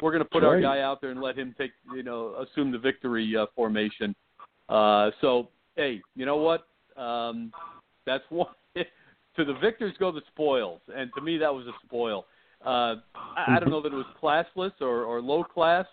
we're 0.02 0.12
going 0.12 0.24
to 0.24 0.30
put 0.30 0.42
our 0.42 0.62
guy 0.62 0.80
out 0.80 1.02
there 1.02 1.12
and 1.12 1.20
let 1.20 1.38
him 1.38 1.54
take, 1.58 1.72
you 1.94 2.02
know, 2.02 2.34
assume 2.36 2.72
the 2.72 2.78
victory 2.78 3.36
uh, 3.36 3.46
formation 3.54 4.16
uh, 4.72 5.12
so, 5.22 5.50
hey, 5.76 6.02
you 6.16 6.26
know 6.26 6.38
what? 6.38 6.68
Um, 7.02 7.52
that's 8.06 8.24
one. 8.30 8.48
to 8.76 9.46
the 9.46 9.54
victors 9.62 9.94
go 10.00 10.12
the 10.12 10.22
spoils, 10.32 10.82
and 10.94 11.10
to 11.16 11.22
me 11.22 11.38
that 11.38 11.54
was 11.54 11.66
a 11.68 11.74
spoil. 11.86 12.26
Uh, 12.66 12.96
I, 13.16 13.56
I 13.56 13.60
don't 13.60 13.70
know 13.70 13.82
that 13.82 13.92
it 13.92 13.96
was 13.96 14.06
classless 14.22 14.74
or, 14.82 15.04
or 15.04 15.22
low 15.22 15.44
class. 15.44 15.86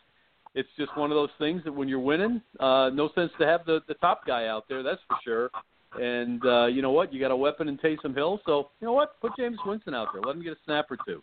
It's 0.55 0.69
just 0.77 0.97
one 0.97 1.11
of 1.11 1.15
those 1.15 1.31
things 1.39 1.63
that 1.65 1.73
when 1.73 1.89
you're 1.89 1.99
winning, 2.01 2.43
uh, 2.59 2.91
no 2.93 3.11
sense 3.15 3.31
to 3.39 3.47
have 3.47 3.65
the 3.65 3.81
the 3.87 3.95
top 3.95 4.27
guy 4.27 4.47
out 4.47 4.65
there. 4.69 4.83
That's 4.83 5.01
for 5.07 5.17
sure. 5.25 5.51
And 5.95 6.45
uh, 6.45 6.67
you 6.67 6.83
know 6.83 6.91
what? 6.91 7.13
You 7.13 7.21
got 7.21 7.31
a 7.31 7.37
weapon 7.37 7.69
in 7.69 7.79
Taysom 7.79 8.15
Hill, 8.15 8.41
so 8.45 8.71
you 8.81 8.87
know 8.87 8.93
what? 8.93 9.21
Put 9.21 9.33
Jameis 9.39 9.57
Winston 9.67 9.95
out 9.95 10.09
there. 10.13 10.23
Let 10.23 10.37
him 10.37 10.43
get 10.43 10.53
a 10.53 10.57
snap 10.65 10.87
or 10.91 10.99
two. 11.07 11.23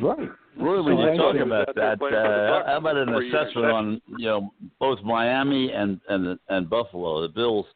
Right. 0.00 0.28
Roy, 0.56 0.82
when 0.82 0.98
you 0.98 1.16
talk 1.16 1.36
about 1.36 1.74
that, 1.74 2.02
uh, 2.02 2.66
how 2.66 2.76
about 2.78 2.96
an 2.96 3.08
assessment 3.08 3.66
on 3.66 4.02
you 4.18 4.26
know 4.26 4.50
both 4.78 4.98
Miami 5.02 5.72
and 5.72 6.00
and 6.08 6.38
and 6.48 6.70
Buffalo, 6.70 7.22
the 7.22 7.28
Bills? 7.28 7.66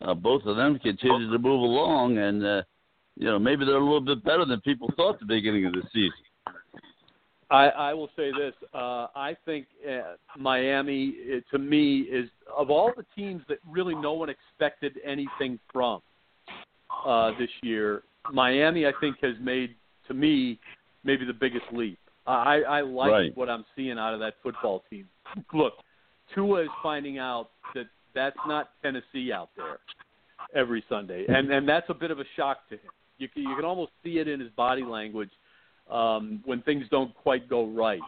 Uh, 0.00 0.14
both 0.14 0.42
of 0.44 0.56
them 0.56 0.78
continue 0.78 1.30
to 1.30 1.38
move 1.38 1.60
along, 1.60 2.18
and 2.18 2.44
uh, 2.44 2.62
you 3.16 3.26
know 3.26 3.38
maybe 3.38 3.64
they're 3.64 3.76
a 3.76 3.84
little 3.84 4.00
bit 4.00 4.22
better 4.24 4.44
than 4.44 4.60
people 4.60 4.92
thought 4.96 5.14
at 5.14 5.20
the 5.20 5.26
beginning 5.26 5.66
of 5.66 5.72
the 5.72 5.82
season. 5.92 6.12
I, 7.54 7.68
I 7.68 7.94
will 7.94 8.08
say 8.16 8.30
this: 8.32 8.52
uh, 8.74 9.06
I 9.14 9.36
think 9.44 9.66
uh, 9.88 10.14
Miami, 10.36 11.14
uh, 11.32 11.40
to 11.52 11.58
me, 11.58 12.00
is 12.00 12.28
of 12.56 12.70
all 12.70 12.92
the 12.96 13.04
teams 13.14 13.42
that 13.48 13.58
really 13.68 13.94
no 13.94 14.12
one 14.12 14.28
expected 14.28 14.94
anything 15.04 15.58
from 15.72 16.02
uh, 17.06 17.30
this 17.38 17.50
year. 17.62 18.02
Miami, 18.32 18.86
I 18.86 18.92
think, 19.00 19.16
has 19.22 19.34
made 19.40 19.76
to 20.08 20.14
me 20.14 20.58
maybe 21.04 21.24
the 21.24 21.32
biggest 21.32 21.66
leap. 21.72 21.98
I, 22.26 22.62
I 22.66 22.80
like 22.80 23.10
right. 23.10 23.36
what 23.36 23.50
I'm 23.50 23.64
seeing 23.76 23.98
out 23.98 24.14
of 24.14 24.20
that 24.20 24.34
football 24.42 24.82
team. 24.88 25.06
Look, 25.52 25.74
Tua 26.34 26.62
is 26.62 26.70
finding 26.82 27.18
out 27.18 27.50
that 27.74 27.84
that's 28.14 28.36
not 28.48 28.70
Tennessee 28.82 29.30
out 29.30 29.50
there 29.56 29.78
every 30.54 30.82
Sunday, 30.88 31.24
and 31.28 31.52
and 31.52 31.68
that's 31.68 31.86
a 31.88 31.94
bit 31.94 32.10
of 32.10 32.18
a 32.18 32.24
shock 32.36 32.68
to 32.70 32.74
him. 32.74 32.90
You 33.18 33.28
can, 33.28 33.42
you 33.42 33.54
can 33.54 33.64
almost 33.64 33.92
see 34.02 34.18
it 34.18 34.26
in 34.26 34.40
his 34.40 34.50
body 34.56 34.82
language 34.82 35.30
um, 35.90 36.42
when 36.44 36.62
things 36.62 36.84
don't 36.90 37.14
quite 37.14 37.48
go 37.48 37.66
right. 37.66 38.00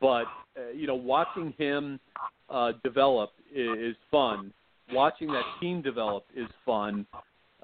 But 0.00 0.24
uh, 0.56 0.70
you 0.74 0.86
know, 0.86 0.94
watching 0.94 1.54
him 1.58 2.00
uh, 2.48 2.72
develop 2.82 3.30
is, 3.54 3.90
is 3.90 3.96
fun. 4.10 4.52
Watching 4.92 5.28
that 5.28 5.44
team 5.60 5.82
develop 5.82 6.24
is 6.36 6.48
fun. 6.64 7.06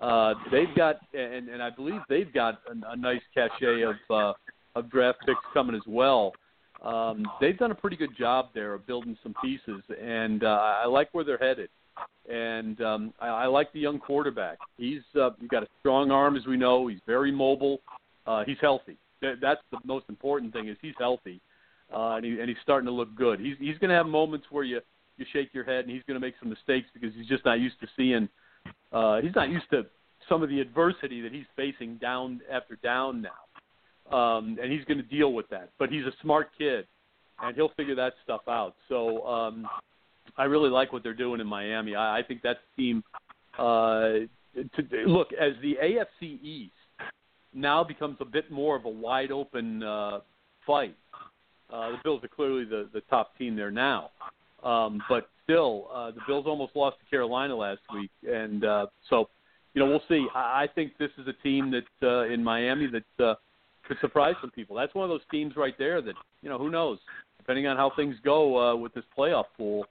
Uh, 0.00 0.34
they've 0.52 0.74
got, 0.76 0.96
and, 1.14 1.48
and 1.48 1.62
I 1.62 1.70
believe 1.70 2.00
they've 2.08 2.32
got 2.32 2.60
a, 2.68 2.92
a 2.92 2.96
nice 2.96 3.22
cachet 3.34 3.82
of 3.82 3.96
uh, 4.10 4.32
of 4.74 4.90
draft 4.90 5.18
picks 5.26 5.40
coming 5.54 5.74
as 5.74 5.82
well. 5.86 6.32
Um, 6.82 7.24
they've 7.40 7.56
done 7.56 7.70
a 7.70 7.74
pretty 7.74 7.96
good 7.96 8.16
job 8.16 8.50
there 8.54 8.74
of 8.74 8.86
building 8.86 9.16
some 9.22 9.34
pieces, 9.42 9.82
and 10.00 10.44
uh, 10.44 10.74
I 10.82 10.86
like 10.86 11.08
where 11.12 11.24
they're 11.24 11.38
headed. 11.38 11.70
And 12.30 12.80
um, 12.82 13.14
I, 13.18 13.28
I 13.28 13.46
like 13.46 13.72
the 13.72 13.80
young 13.80 13.98
quarterback. 13.98 14.58
He's 14.76 15.00
uh, 15.18 15.30
he's 15.40 15.48
got 15.48 15.62
a 15.62 15.68
strong 15.80 16.10
arm, 16.10 16.36
as 16.36 16.44
we 16.44 16.56
know. 16.56 16.88
He's 16.88 17.00
very 17.06 17.32
mobile. 17.32 17.80
Uh, 18.26 18.44
he's 18.44 18.58
healthy. 18.60 18.98
That's 19.20 19.60
the 19.70 19.78
most 19.84 20.06
important 20.08 20.52
thing 20.52 20.68
is 20.68 20.76
he's 20.82 20.94
healthy, 20.98 21.40
uh, 21.92 22.16
and, 22.16 22.24
he, 22.24 22.38
and 22.38 22.48
he's 22.48 22.58
starting 22.62 22.86
to 22.86 22.92
look 22.92 23.14
good. 23.14 23.40
He's 23.40 23.56
he's 23.58 23.78
going 23.78 23.90
to 23.90 23.96
have 23.96 24.06
moments 24.06 24.46
where 24.50 24.64
you 24.64 24.80
you 25.16 25.24
shake 25.32 25.54
your 25.54 25.64
head, 25.64 25.84
and 25.84 25.90
he's 25.90 26.02
going 26.06 26.20
to 26.20 26.24
make 26.24 26.34
some 26.40 26.50
mistakes 26.50 26.88
because 26.92 27.14
he's 27.14 27.26
just 27.26 27.44
not 27.44 27.60
used 27.60 27.80
to 27.80 27.86
seeing. 27.96 28.28
Uh, 28.92 29.20
he's 29.20 29.34
not 29.34 29.48
used 29.48 29.68
to 29.70 29.86
some 30.28 30.42
of 30.42 30.48
the 30.48 30.60
adversity 30.60 31.20
that 31.20 31.32
he's 31.32 31.46
facing 31.56 31.96
down 31.96 32.40
after 32.50 32.76
down 32.76 33.22
now 33.22 33.30
um, 34.10 34.58
and 34.62 34.72
he's 34.72 34.84
going 34.84 34.98
to 34.98 35.04
deal 35.04 35.32
with 35.32 35.48
that. 35.50 35.70
But 35.78 35.90
he's 35.90 36.04
a 36.04 36.12
smart 36.22 36.50
kid, 36.56 36.86
and 37.40 37.54
he'll 37.54 37.72
figure 37.76 37.94
that 37.96 38.14
stuff 38.22 38.42
out. 38.48 38.74
So 38.88 39.26
um, 39.26 39.66
I 40.36 40.44
really 40.44 40.70
like 40.70 40.92
what 40.92 41.02
they're 41.02 41.14
doing 41.14 41.40
in 41.40 41.46
Miami. 41.46 41.94
I, 41.94 42.18
I 42.18 42.22
think 42.22 42.42
that 42.42 42.58
team. 42.76 43.02
Uh, 43.58 44.26
to, 44.54 44.82
look, 45.06 45.28
as 45.32 45.52
the 45.60 45.76
AFC 45.82 46.42
East 46.42 46.72
now 47.56 47.82
becomes 47.82 48.18
a 48.20 48.24
bit 48.24 48.50
more 48.50 48.76
of 48.76 48.84
a 48.84 48.88
wide 48.88 49.32
open 49.32 49.82
uh, 49.82 50.20
fight. 50.66 50.96
Uh, 51.72 51.90
the 51.90 51.98
Bills 52.04 52.22
are 52.22 52.28
clearly 52.28 52.64
the, 52.64 52.88
the 52.92 53.00
top 53.02 53.36
team 53.36 53.56
there 53.56 53.70
now. 53.70 54.10
Um, 54.62 55.02
but 55.08 55.28
still, 55.44 55.88
uh, 55.92 56.10
the 56.10 56.20
Bills 56.26 56.46
almost 56.46 56.76
lost 56.76 56.98
to 57.00 57.10
Carolina 57.10 57.56
last 57.56 57.80
week, 57.94 58.10
and 58.28 58.64
uh, 58.64 58.86
so 59.08 59.28
you 59.74 59.80
know 59.80 59.88
we'll 59.88 60.02
see. 60.08 60.26
I, 60.34 60.64
I 60.64 60.68
think 60.74 60.96
this 60.98 61.10
is 61.18 61.26
a 61.28 61.32
team 61.42 61.72
that 61.72 62.06
uh, 62.06 62.32
in 62.32 62.42
Miami 62.42 62.88
that 62.88 63.24
uh, 63.24 63.34
could 63.86 63.98
surprise 64.00 64.34
some 64.40 64.50
people. 64.50 64.76
That's 64.76 64.94
one 64.94 65.04
of 65.04 65.10
those 65.10 65.26
teams 65.30 65.56
right 65.56 65.76
there 65.78 66.00
that 66.02 66.14
you 66.42 66.48
know 66.48 66.58
who 66.58 66.70
knows. 66.70 66.98
Depending 67.38 67.66
on 67.68 67.76
how 67.76 67.92
things 67.94 68.16
go 68.24 68.58
uh, 68.58 68.76
with 68.76 68.92
this 68.94 69.04
playoff 69.16 69.44
pool, 69.56 69.86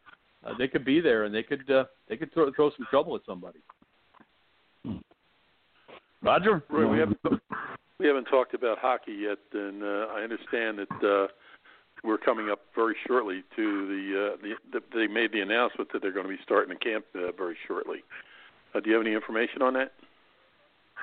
uh, 0.45 0.53
they 0.57 0.67
could 0.67 0.83
be 0.83 0.99
there 0.99 1.23
and 1.23 1.33
they 1.33 1.43
could 1.43 1.69
uh, 1.71 1.85
they 2.09 2.17
could 2.17 2.33
throw, 2.33 2.51
throw 2.53 2.69
some 2.75 2.85
trouble 2.89 3.15
at 3.15 3.21
somebody. 3.25 3.59
Roger, 6.25 6.63
Roy, 6.69 6.87
we 6.87 6.97
haven't 6.97 7.19
we 7.99 8.07
haven't 8.07 8.25
talked 8.25 8.55
about 8.55 8.79
hockey 8.79 9.13
yet, 9.13 9.37
and 9.53 9.83
uh, 9.83 10.07
I 10.11 10.21
understand 10.21 10.79
that 10.79 11.07
uh, 11.07 11.27
we're 12.03 12.17
coming 12.17 12.49
up 12.49 12.61
very 12.73 12.95
shortly 13.07 13.43
to 13.55 13.87
the, 13.87 14.33
uh, 14.33 14.37
the, 14.41 14.79
the 14.79 14.97
they 14.97 15.07
made 15.07 15.31
the 15.31 15.41
announcement 15.41 15.91
that 15.93 16.01
they're 16.01 16.11
going 16.11 16.25
to 16.25 16.31
be 16.31 16.39
starting 16.43 16.73
the 16.73 16.79
camp 16.83 17.05
uh, 17.13 17.31
very 17.37 17.55
shortly. 17.67 18.03
Uh, 18.73 18.79
do 18.79 18.89
you 18.89 18.95
have 18.95 19.05
any 19.05 19.13
information 19.13 19.61
on 19.61 19.75
that? 19.75 19.91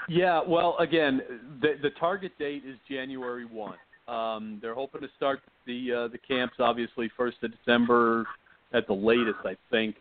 Yeah, 0.09 0.41
well, 0.45 0.77
again, 0.81 1.23
the 1.61 1.75
the 1.81 1.91
target 2.01 2.33
date 2.37 2.65
is 2.67 2.77
January 2.91 3.45
one. 3.45 3.79
Um, 4.09 4.59
they're 4.61 4.75
hoping 4.75 5.03
to 5.03 5.09
start 5.17 5.41
the 5.67 5.93
uh, 5.93 6.09
the 6.09 6.19
camps 6.19 6.55
obviously 6.59 7.09
first 7.17 7.37
of 7.45 7.53
December 7.57 8.27
at 8.75 8.89
the 8.89 8.93
latest, 8.93 9.39
I 9.45 9.57
think. 9.71 9.95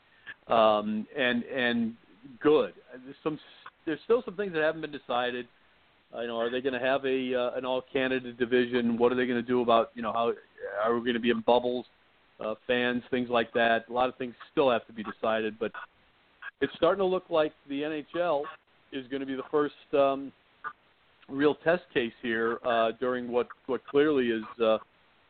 Um, 0.47 1.05
and 1.15 1.43
and 1.43 1.93
good. 2.39 2.73
There's 3.05 3.15
some 3.23 3.39
there's 3.85 3.99
still 4.03 4.21
some 4.23 4.35
things 4.35 4.53
that 4.53 4.61
haven't 4.61 4.81
been 4.81 4.91
decided. 4.91 5.47
You 6.19 6.27
know, 6.27 6.37
are 6.37 6.49
they 6.49 6.59
going 6.59 6.73
to 6.73 6.79
have 6.79 7.05
a 7.05 7.35
uh, 7.35 7.57
an 7.57 7.65
all 7.65 7.83
Canada 7.93 8.33
division? 8.33 8.97
What 8.97 9.11
are 9.11 9.15
they 9.15 9.25
going 9.25 9.41
to 9.41 9.47
do 9.47 9.61
about 9.61 9.91
you 9.95 10.01
know 10.01 10.11
how 10.11 10.33
are 10.83 10.95
we 10.95 11.01
going 11.01 11.13
to 11.13 11.19
be 11.19 11.29
in 11.29 11.41
bubbles? 11.41 11.85
Uh, 12.39 12.55
fans, 12.65 13.03
things 13.11 13.29
like 13.29 13.53
that. 13.53 13.85
A 13.87 13.93
lot 13.93 14.09
of 14.09 14.15
things 14.15 14.33
still 14.51 14.71
have 14.71 14.85
to 14.87 14.93
be 14.93 15.03
decided, 15.03 15.59
but 15.59 15.71
it's 16.59 16.73
starting 16.75 16.97
to 16.99 17.05
look 17.05 17.25
like 17.29 17.53
the 17.69 17.81
NHL 17.81 18.43
is 18.91 19.05
going 19.07 19.19
to 19.19 19.27
be 19.27 19.35
the 19.35 19.43
first 19.51 19.75
um, 19.93 20.31
real 21.29 21.55
test 21.55 21.83
case 21.93 22.13
here 22.21 22.59
uh, 22.65 22.91
during 22.99 23.31
what 23.31 23.47
what 23.67 23.85
clearly 23.85 24.29
is 24.29 24.43
uh, 24.59 24.77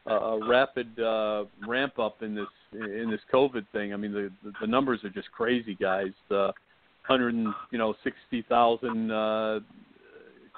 a 0.08 0.40
rapid 0.48 1.00
uh, 1.00 1.44
ramp 1.68 2.00
up 2.00 2.24
in 2.24 2.34
this 2.34 2.48
in 2.74 3.10
this 3.10 3.22
COVID 3.34 3.66
thing. 3.72 3.94
I 3.94 3.98
mean, 3.98 4.14
the 4.14 4.32
the 4.60 4.68
numbers 4.68 5.04
are 5.04 5.10
just 5.10 5.32
crazy, 5.32 5.76
guys. 5.76 6.14
Uh, 6.30 6.52
hundred 7.04 7.34
and 7.34 7.48
you 7.72 7.78
know 7.78 7.94
sixty 8.04 8.44
thousand 8.48 9.12
uh, 9.12 9.60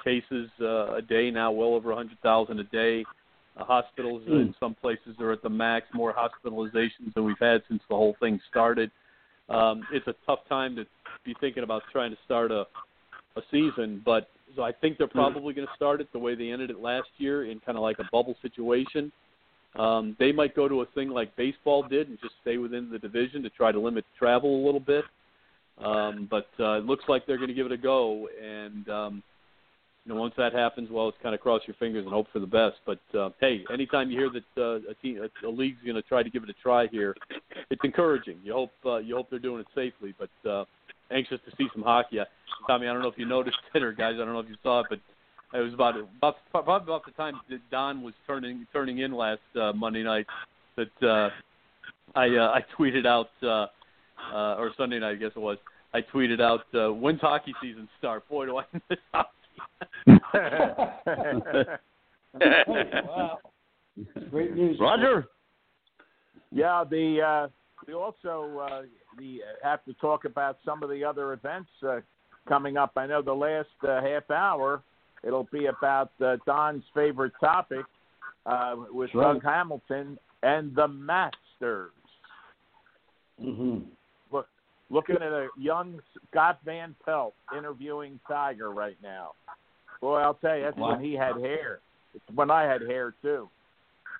cases 0.04 0.50
uh, 0.62 0.96
a 0.96 1.02
day 1.02 1.32
now, 1.32 1.52
well 1.52 1.74
over 1.74 1.92
a 1.92 1.96
hundred 1.96 2.20
thousand 2.22 2.60
a 2.60 2.66
day. 2.66 3.04
Uh, 3.56 3.64
hospitals 3.64 4.24
mm. 4.28 4.42
in 4.42 4.56
some 4.60 4.74
places 4.76 5.16
are 5.20 5.32
at 5.32 5.44
the 5.44 5.50
max. 5.50 5.86
More 5.94 6.14
hospitalizations 6.14 7.14
than 7.14 7.24
we've 7.24 7.36
had 7.40 7.62
since 7.70 7.82
the 7.90 7.96
whole 7.96 8.16
thing 8.20 8.40
started. 8.50 8.90
Um, 9.50 9.84
it's 9.92 10.08
a 10.08 10.16
tough 10.26 10.40
time 10.50 10.76
to 10.76 10.86
be 11.24 11.36
thinking 11.40 11.64
about 11.64 11.84
trying 11.92 12.12
to 12.12 12.18
start 12.26 12.52
a 12.52 12.66
a 13.36 13.42
season, 13.50 14.02
but 14.06 14.30
so 14.56 14.62
I 14.62 14.72
think 14.72 14.98
they're 14.98 15.08
probably 15.08 15.54
going 15.54 15.68
to 15.68 15.74
start 15.76 16.02
it 16.02 16.12
the 16.14 16.20
way 16.20 16.36
they 16.36 16.52
ended 16.52 16.70
it 16.70 16.80
last 16.80 17.08
year 17.18 17.50
in 17.50 17.60
kind 17.60 17.78
of 17.78 17.82
like 17.82 17.98
a 18.00 18.08
bubble 18.12 18.36
situation. 18.42 19.12
Um, 19.76 20.16
they 20.20 20.32
might 20.32 20.56
go 20.56 20.68
to 20.68 20.82
a 20.82 20.86
thing 20.88 21.10
like 21.10 21.36
baseball 21.36 21.84
did 21.84 22.08
and 22.10 22.20
just 22.22 22.36
stay 22.42 22.58
within 22.58 22.90
the 22.92 23.00
division 23.00 23.42
to 23.44 23.50
try 23.50 23.72
to 23.72 23.80
limit 23.80 24.06
travel 24.18 24.64
a 24.64 24.64
little 24.64 24.80
bit. 24.80 25.06
Um, 25.80 26.28
but 26.30 26.48
uh, 26.60 26.78
it 26.78 26.86
looks 26.86 27.06
like 27.08 27.26
they're 27.26 27.38
going 27.38 27.50
to 27.50 27.54
give 27.54 27.66
it 27.66 27.72
a 27.72 27.78
go, 27.78 28.28
and 28.42 28.88
um, 28.90 29.24
you 30.06 30.14
know 30.14 30.20
once 30.20 30.34
that 30.38 30.54
happens, 30.54 30.90
well, 30.92 31.10
it's 31.10 31.18
kind 31.24 31.34
of 31.34 31.42
cross 31.42 31.62
your 31.66 31.76
fingers 31.76 32.04
and 32.04 32.14
hope 32.14 32.28
for 32.32 32.40
the 32.40 32.48
best. 32.48 32.76
But 32.86 33.00
uh, 33.18 33.30
hey, 33.42 33.64
anytime 33.74 34.12
you 34.12 34.20
hear 34.20 34.30
that 34.30 34.62
uh, 34.62 34.92
a 34.92 34.94
team, 35.02 35.20
a, 35.22 35.48
a 35.48 35.50
league's 35.50 35.80
going 35.84 35.96
to 35.96 36.04
try 36.04 36.22
to 36.22 36.30
give 36.30 36.44
it 36.44 36.50
a 36.50 36.54
try 36.62 36.88
here, 36.88 37.16
it's 37.72 37.82
encouraging. 37.84 38.38
You 38.44 38.54
hope 38.54 38.72
uh, 38.86 38.98
you 38.98 39.16
hope 39.16 39.30
they're 39.30 39.40
doing 39.40 39.62
it 39.62 39.68
safely, 39.74 40.14
but 40.18 40.50
uh, 40.50 40.66
anxious 41.12 41.40
to 41.50 41.56
see 41.58 41.68
some 41.74 41.84
hockey. 41.84 42.20
Tommy, 42.68 42.88
I 42.88 42.94
don't 42.94 43.02
know 43.02 43.10
if 43.10 43.18
you 43.18 43.26
noticed 43.26 43.58
it 43.74 43.84
or 43.84 43.94
guys, 43.94 44.14
I 44.16 44.26
don't 44.26 44.34
know 44.34 44.40
if 44.40 44.50
you 44.50 44.58
saw 44.62 44.82
it, 44.82 44.88
but 44.90 45.00
it 45.54 45.62
was 45.62 45.74
about 45.74 45.96
about 45.98 46.36
probably 46.52 46.94
about 46.94 47.06
the 47.06 47.12
time 47.12 47.40
that 47.50 47.62
Don 47.72 48.02
was 48.02 48.14
turning 48.28 48.66
turning 48.74 49.00
in 49.00 49.12
last 49.12 49.42
uh, 49.60 49.72
Monday 49.74 50.04
night 50.04 50.28
that 50.76 51.08
uh, 51.08 51.30
I 52.16 52.28
uh, 52.30 52.52
I 52.52 52.64
tweeted 52.78 53.06
out 53.06 53.30
uh, 53.44 53.68
uh, 54.32 54.56
or 54.58 54.72
Sunday 54.78 55.00
night 55.00 55.12
I 55.12 55.16
guess 55.16 55.32
it 55.36 55.40
was. 55.40 55.58
I 55.94 56.02
tweeted 56.02 56.42
out 56.42 56.66
uh, 56.74 56.94
when's 56.94 57.22
hockey 57.22 57.54
season 57.62 57.88
start? 58.00 58.28
Boy, 58.30 58.46
do 58.46 58.58
I 58.58 58.64
miss 58.90 59.00
hockey. 59.14 59.30
wow. 62.68 63.40
Great 64.32 64.56
news, 64.56 64.78
Roger. 64.80 65.28
Yeah, 66.52 66.84
the 66.90 67.22
uh, 67.22 67.48
we 67.88 67.94
also 67.94 68.68
uh, 68.70 68.82
the 69.18 69.42
have 69.64 69.84
to 69.86 69.94
talk 69.96 70.26
about 70.26 70.58
some 70.66 70.84
of 70.84 70.90
the 70.90 71.04
other 71.04 71.34
events 71.34 71.70
uh, 71.88 72.00
coming 72.48 72.78
up. 72.78 72.94
I 72.96 73.06
know 73.06 73.22
the 73.22 73.34
last 73.34 73.68
uh, 73.88 74.02
half 74.02 74.30
hour 74.32 74.84
It'll 75.24 75.48
be 75.52 75.68
about 75.68 76.12
uh, 76.24 76.36
Don's 76.46 76.84
favorite 76.94 77.34
topic 77.40 77.86
uh, 78.46 78.76
with 78.92 79.10
right. 79.14 79.34
Doug 79.34 79.44
Hamilton 79.44 80.18
and 80.44 80.76
the 80.76 80.88
Masters. 80.88 81.92
Mm-hmm. 83.42 83.80
Look, 84.94 85.10
looking 85.10 85.26
at 85.26 85.32
a 85.32 85.48
young 85.58 86.00
Scott 86.30 86.60
Van 86.64 86.96
Pelt 87.04 87.34
interviewing 87.58 88.20
Tiger 88.28 88.72
right 88.72 88.98
now. 89.02 89.32
Boy, 90.02 90.20
I'll 90.20 90.36
tell 90.36 90.56
you, 90.56 90.64
that's 90.64 90.78
Wow. 90.78 90.92
when 90.92 91.04
he 91.04 91.14
had 91.14 91.36
hair. 91.38 91.80
It's 92.14 92.24
when 92.36 92.52
I 92.52 92.64
had 92.64 92.82
hair 92.82 93.16
too. 93.22 93.50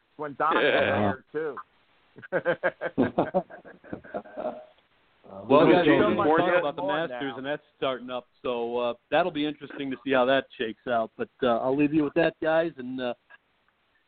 It's 0.10 0.18
when 0.18 0.34
Don 0.40 0.56
had 0.56 0.64
hair 0.64 1.24
too. 1.32 1.56
Well, 5.50 5.66
Well, 5.66 5.72
guys, 5.72 5.86
we're 5.88 6.00
going 6.00 6.16
to 6.18 6.24
Bourne 6.24 6.40
talk 6.42 6.60
about 6.60 6.76
the 6.76 6.84
Masters, 6.84 7.32
now. 7.32 7.38
and 7.38 7.46
that's 7.46 7.62
starting 7.78 8.10
up. 8.12 8.28
So 8.44 8.78
uh, 8.78 8.94
that'll 9.10 9.32
be 9.32 9.46
interesting 9.48 9.90
to 9.90 9.98
see 10.06 10.12
how 10.12 10.26
that 10.26 10.46
shakes 10.60 10.86
out. 10.88 11.10
But 11.18 11.30
uh, 11.42 11.58
I'll 11.58 11.76
leave 11.76 11.92
you 11.94 12.04
with 12.04 12.14
that, 12.16 12.34
guys. 12.42 12.72
And 12.78 13.02
uh, 13.02 13.14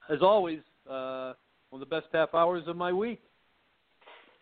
as 0.10 0.20
always, 0.22 0.60
uh, 0.90 1.34
one 1.72 1.82
of 1.82 1.90
the 1.90 1.96
best 1.96 2.08
half 2.14 2.34
hours 2.36 2.64
of 2.68 2.76
my 2.76 2.94
week. 2.94 3.22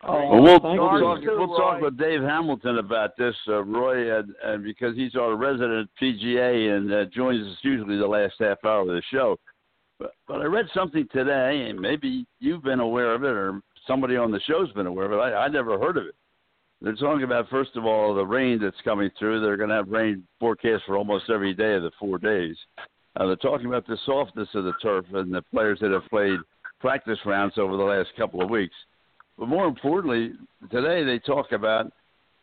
Oh, 0.06 0.30
Well, 0.30 0.42
we'll, 0.42 0.60
thank 0.60 0.74
you. 0.74 0.78
talk. 0.78 1.20
We'll 1.22 1.56
talk 1.56 1.80
with 1.80 1.98
Dave 1.98 2.20
Hamilton 2.20 2.78
about 2.78 3.16
this, 3.16 3.34
uh, 3.48 3.64
Roy, 3.64 4.18
and, 4.18 4.34
and 4.42 4.64
because 4.64 4.96
he's 4.96 5.14
our 5.14 5.36
resident 5.36 5.88
PGA 6.00 6.76
and 6.76 6.92
uh, 6.92 7.04
joins 7.06 7.46
us 7.46 7.56
usually 7.62 7.96
the 7.96 8.06
last 8.06 8.34
half 8.38 8.58
hour 8.64 8.82
of 8.82 8.88
the 8.88 9.02
show. 9.10 9.38
But, 9.98 10.12
but 10.26 10.40
I 10.40 10.44
read 10.44 10.66
something 10.74 11.06
today, 11.12 11.68
and 11.70 11.80
maybe 11.80 12.26
you've 12.40 12.62
been 12.62 12.80
aware 12.80 13.14
of 13.14 13.24
it, 13.24 13.28
or 13.32 13.60
somebody 13.86 14.16
on 14.16 14.30
the 14.30 14.40
show's 14.40 14.72
been 14.72 14.86
aware 14.86 15.06
of 15.06 15.12
it. 15.12 15.34
I, 15.34 15.44
I 15.44 15.48
never 15.48 15.78
heard 15.78 15.96
of 15.96 16.06
it. 16.06 16.14
They're 16.80 16.94
talking 16.94 17.22
about 17.24 17.48
first 17.48 17.76
of 17.76 17.86
all 17.86 18.14
the 18.14 18.26
rain 18.26 18.58
that's 18.60 18.76
coming 18.84 19.10
through. 19.18 19.40
They're 19.40 19.56
going 19.56 19.70
to 19.70 19.76
have 19.76 19.88
rain 19.88 20.26
forecast 20.38 20.82
for 20.86 20.98
almost 20.98 21.30
every 21.30 21.54
day 21.54 21.74
of 21.74 21.82
the 21.82 21.90
four 21.98 22.18
days. 22.18 22.56
Uh, 23.16 23.26
they're 23.26 23.36
talking 23.36 23.66
about 23.66 23.86
the 23.86 23.96
softness 24.04 24.48
of 24.54 24.64
the 24.64 24.74
turf 24.82 25.06
and 25.14 25.32
the 25.32 25.42
players 25.52 25.78
that 25.80 25.92
have 25.92 26.04
played 26.10 26.40
practice 26.80 27.18
rounds 27.24 27.54
over 27.56 27.76
the 27.76 27.82
last 27.82 28.10
couple 28.18 28.42
of 28.42 28.50
weeks. 28.50 28.74
But 29.38 29.48
more 29.48 29.66
importantly, 29.66 30.32
today 30.70 31.04
they 31.04 31.18
talk 31.18 31.52
about 31.52 31.92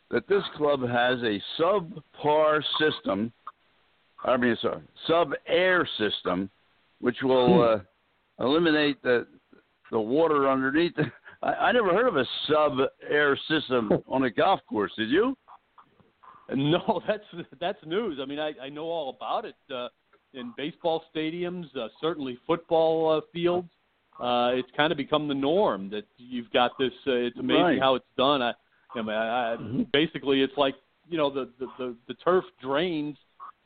that 0.09 0.27
this 0.27 0.43
club 0.57 0.81
has 0.81 1.19
a 1.21 1.41
subpar 1.59 2.61
system. 2.79 3.31
I 4.23 4.37
mean, 4.37 4.57
sorry, 4.61 4.81
sub-air 5.07 5.87
system, 5.97 6.49
which 6.99 7.17
will 7.23 7.63
uh, 7.63 8.43
eliminate 8.43 9.01
the 9.01 9.25
the 9.91 9.99
water 9.99 10.49
underneath. 10.49 10.93
I, 11.43 11.53
I 11.53 11.71
never 11.71 11.89
heard 11.89 12.07
of 12.07 12.17
a 12.17 12.25
sub-air 12.47 13.37
system 13.49 13.91
on 14.07 14.23
a 14.23 14.29
golf 14.29 14.59
course. 14.69 14.91
Did 14.97 15.09
you? 15.09 15.35
No, 16.53 17.01
that's 17.07 17.23
that's 17.59 17.79
news. 17.85 18.19
I 18.21 18.25
mean, 18.25 18.39
I, 18.39 18.53
I 18.61 18.69
know 18.69 18.83
all 18.83 19.09
about 19.09 19.45
it 19.45 19.55
uh, 19.73 19.87
in 20.33 20.53
baseball 20.57 21.03
stadiums, 21.15 21.65
uh, 21.75 21.87
certainly 21.99 22.37
football 22.45 23.17
uh, 23.17 23.21
fields. 23.33 23.69
Uh, 24.19 24.51
it's 24.53 24.69
kind 24.77 24.91
of 24.91 24.97
become 24.97 25.27
the 25.27 25.33
norm 25.33 25.89
that 25.89 26.05
you've 26.17 26.51
got 26.51 26.77
this. 26.77 26.91
Uh, 27.07 27.11
it's 27.11 27.37
amazing 27.39 27.63
Right. 27.63 27.79
how 27.79 27.95
it's 27.95 28.05
done. 28.17 28.41
I, 28.41 28.53
I, 28.95 29.01
mean, 29.01 29.09
I, 29.09 29.53
I 29.53 29.57
Mhm. 29.57 29.91
basically 29.91 30.41
it's 30.41 30.57
like 30.57 30.75
you 31.09 31.17
know 31.17 31.29
the 31.29 31.49
the 31.59 31.67
the, 31.77 31.95
the 32.07 32.13
turf 32.15 32.45
drains 32.61 33.17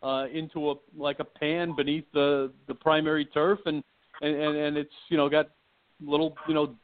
uh, 0.01 0.27
into 0.31 0.71
a 0.71 0.75
like 0.95 1.19
a 1.19 1.25
pan 1.25 1.73
beneath 1.75 2.05
the 2.13 2.51
the 2.67 2.75
primary 2.75 3.25
turf, 3.25 3.60
and 3.65 3.84
and 4.21 4.36
and, 4.36 4.55
and 4.55 4.77
it's 4.77 4.93
you 5.10 5.17
know 5.17 5.27
got 5.29 5.49
little 5.99 6.38
you 6.47 6.53
know 6.53 6.75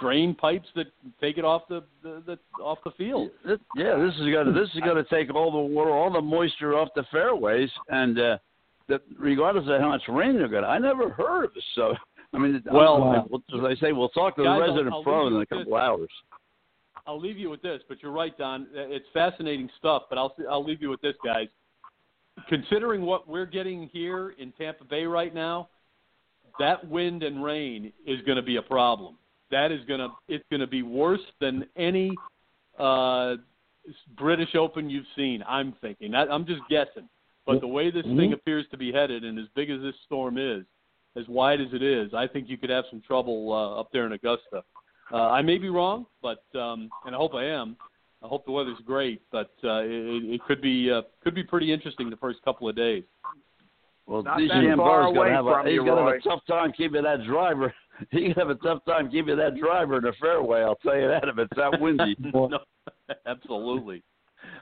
drain 0.00 0.34
pipes 0.34 0.68
that 0.74 0.86
take 1.20 1.36
it 1.36 1.44
off 1.44 1.62
the, 1.68 1.84
the, 2.02 2.22
the 2.26 2.62
off 2.62 2.78
the 2.84 2.90
field. 2.92 3.30
Yeah, 3.74 3.96
this 3.96 4.14
is 4.14 4.32
going 4.32 4.46
to 4.46 4.52
this 4.52 4.68
is 4.74 4.80
to 4.96 5.04
take 5.04 5.32
all 5.34 5.52
the 5.52 5.58
water, 5.58 5.90
all 5.90 6.10
the 6.10 6.20
moisture 6.20 6.76
off 6.76 6.88
the 6.96 7.04
fairways, 7.12 7.70
and 7.88 8.18
uh, 8.18 8.38
that 8.88 9.02
regardless 9.18 9.64
of 9.68 9.80
how 9.80 9.88
much 9.88 10.02
rain 10.08 10.36
they're 10.36 10.48
to. 10.62 10.68
I 10.68 10.78
never 10.78 11.10
heard 11.10 11.44
of 11.44 11.54
this. 11.54 11.64
So 11.74 11.94
I 12.32 12.38
mean, 12.38 12.62
Well, 12.70 13.02
I'm- 13.02 13.42
as 13.54 13.64
I 13.64 13.74
say, 13.74 13.92
we'll 13.92 14.08
talk 14.10 14.36
to 14.36 14.44
Guys, 14.44 14.58
the 14.58 14.64
I'll- 14.64 14.68
resident 14.70 14.94
I'll 14.94 15.02
pro 15.02 15.26
in 15.26 15.34
a 15.34 15.38
with 15.38 15.48
couple 15.48 15.74
hours. 15.76 16.10
I'll 17.06 17.18
leave 17.18 17.38
you 17.38 17.50
with 17.50 17.62
this, 17.62 17.82
but 17.88 18.02
you're 18.02 18.12
right, 18.12 18.36
Don. 18.38 18.68
It's 18.72 19.08
fascinating 19.08 19.68
stuff. 19.78 20.04
But 20.08 20.18
I'll 20.18 20.34
I'll 20.48 20.62
leave 20.64 20.80
you 20.82 20.90
with 20.90 21.00
this, 21.00 21.16
guys. 21.24 21.48
Considering 22.46 23.02
what 23.02 23.26
we're 23.26 23.46
getting 23.46 23.88
here 23.88 24.30
in 24.38 24.52
Tampa 24.52 24.84
Bay 24.84 25.06
right 25.06 25.34
now, 25.34 25.68
that 26.58 26.86
wind 26.86 27.22
and 27.22 27.42
rain 27.42 27.92
is 28.06 28.20
going 28.22 28.36
to 28.36 28.42
be 28.42 28.56
a 28.56 28.62
problem. 28.62 29.16
That 29.50 29.72
is 29.72 29.84
going 29.86 30.00
to 30.00 30.10
it's 30.28 30.44
going 30.50 30.60
to 30.60 30.66
be 30.68 30.82
worse 30.82 31.24
than 31.40 31.68
any 31.74 32.16
uh, 32.78 33.36
British 34.16 34.54
Open 34.54 34.88
you've 34.88 35.06
seen. 35.16 35.42
I'm 35.48 35.72
thinking. 35.80 36.14
I, 36.14 36.26
I'm 36.26 36.46
just 36.46 36.62
guessing. 36.68 37.08
But 37.46 37.60
the 37.60 37.66
way 37.66 37.90
this 37.90 38.04
thing 38.04 38.30
Mhm. 38.30 38.34
appears 38.34 38.66
to 38.70 38.76
be 38.76 38.92
headed, 38.92 39.24
and 39.24 39.38
as 39.38 39.48
big 39.54 39.70
as 39.70 39.80
this 39.82 39.98
storm 40.06 40.38
is, 40.38 40.64
as 41.16 41.26
wide 41.28 41.60
as 41.60 41.68
it 41.72 41.82
is, 41.82 42.12
I 42.14 42.26
think 42.26 42.48
you 42.48 42.56
could 42.56 42.70
have 42.70 42.84
some 42.90 43.02
trouble 43.06 43.52
uh, 43.52 43.80
up 43.80 43.90
there 43.92 44.06
in 44.06 44.12
Augusta. 44.12 44.62
Uh, 45.12 45.28
I 45.28 45.42
may 45.42 45.58
be 45.58 45.68
wrong, 45.68 46.06
but 46.22 46.44
um, 46.54 46.88
and 47.04 47.14
I 47.14 47.18
hope 47.18 47.34
I 47.34 47.44
am. 47.44 47.76
I 48.22 48.28
hope 48.28 48.44
the 48.44 48.52
weather's 48.52 48.78
great, 48.84 49.22
but 49.32 49.50
uh, 49.64 49.80
it, 49.80 50.34
it 50.34 50.44
could 50.44 50.60
be 50.60 50.90
uh, 50.90 51.02
could 51.22 51.34
be 51.34 51.42
pretty 51.42 51.72
interesting 51.72 52.10
the 52.10 52.16
first 52.16 52.40
couple 52.42 52.68
of 52.68 52.76
days. 52.76 53.04
Well, 54.06 54.22
Not 54.22 54.38
DJ 54.38 54.70
that 54.70 54.76
far 54.76 55.12
going 55.12 55.30
to 55.30 55.34
have 55.34 55.46
a 55.46 55.62
he's 55.68 55.78
going 55.78 55.96
to 55.96 56.10
have 56.10 56.14
a 56.14 56.28
tough 56.28 56.40
time 56.46 56.72
keeping 56.72 57.02
that 57.02 57.24
driver. 57.24 57.72
He's 58.10 58.20
going 58.20 58.34
to 58.34 58.40
have 58.40 58.48
a 58.48 58.54
tough 58.54 58.82
time 58.86 59.10
keeping 59.10 59.36
that 59.36 59.58
driver 59.60 59.98
in 59.98 60.04
the 60.04 60.14
fairway. 60.18 60.62
I'll 60.62 60.76
tell 60.76 60.96
you 60.96 61.06
that 61.06 61.28
if 61.28 61.36
it's 61.36 61.52
that 61.54 61.78
windy. 61.78 62.16
no, 62.34 62.58
absolutely. 63.26 64.02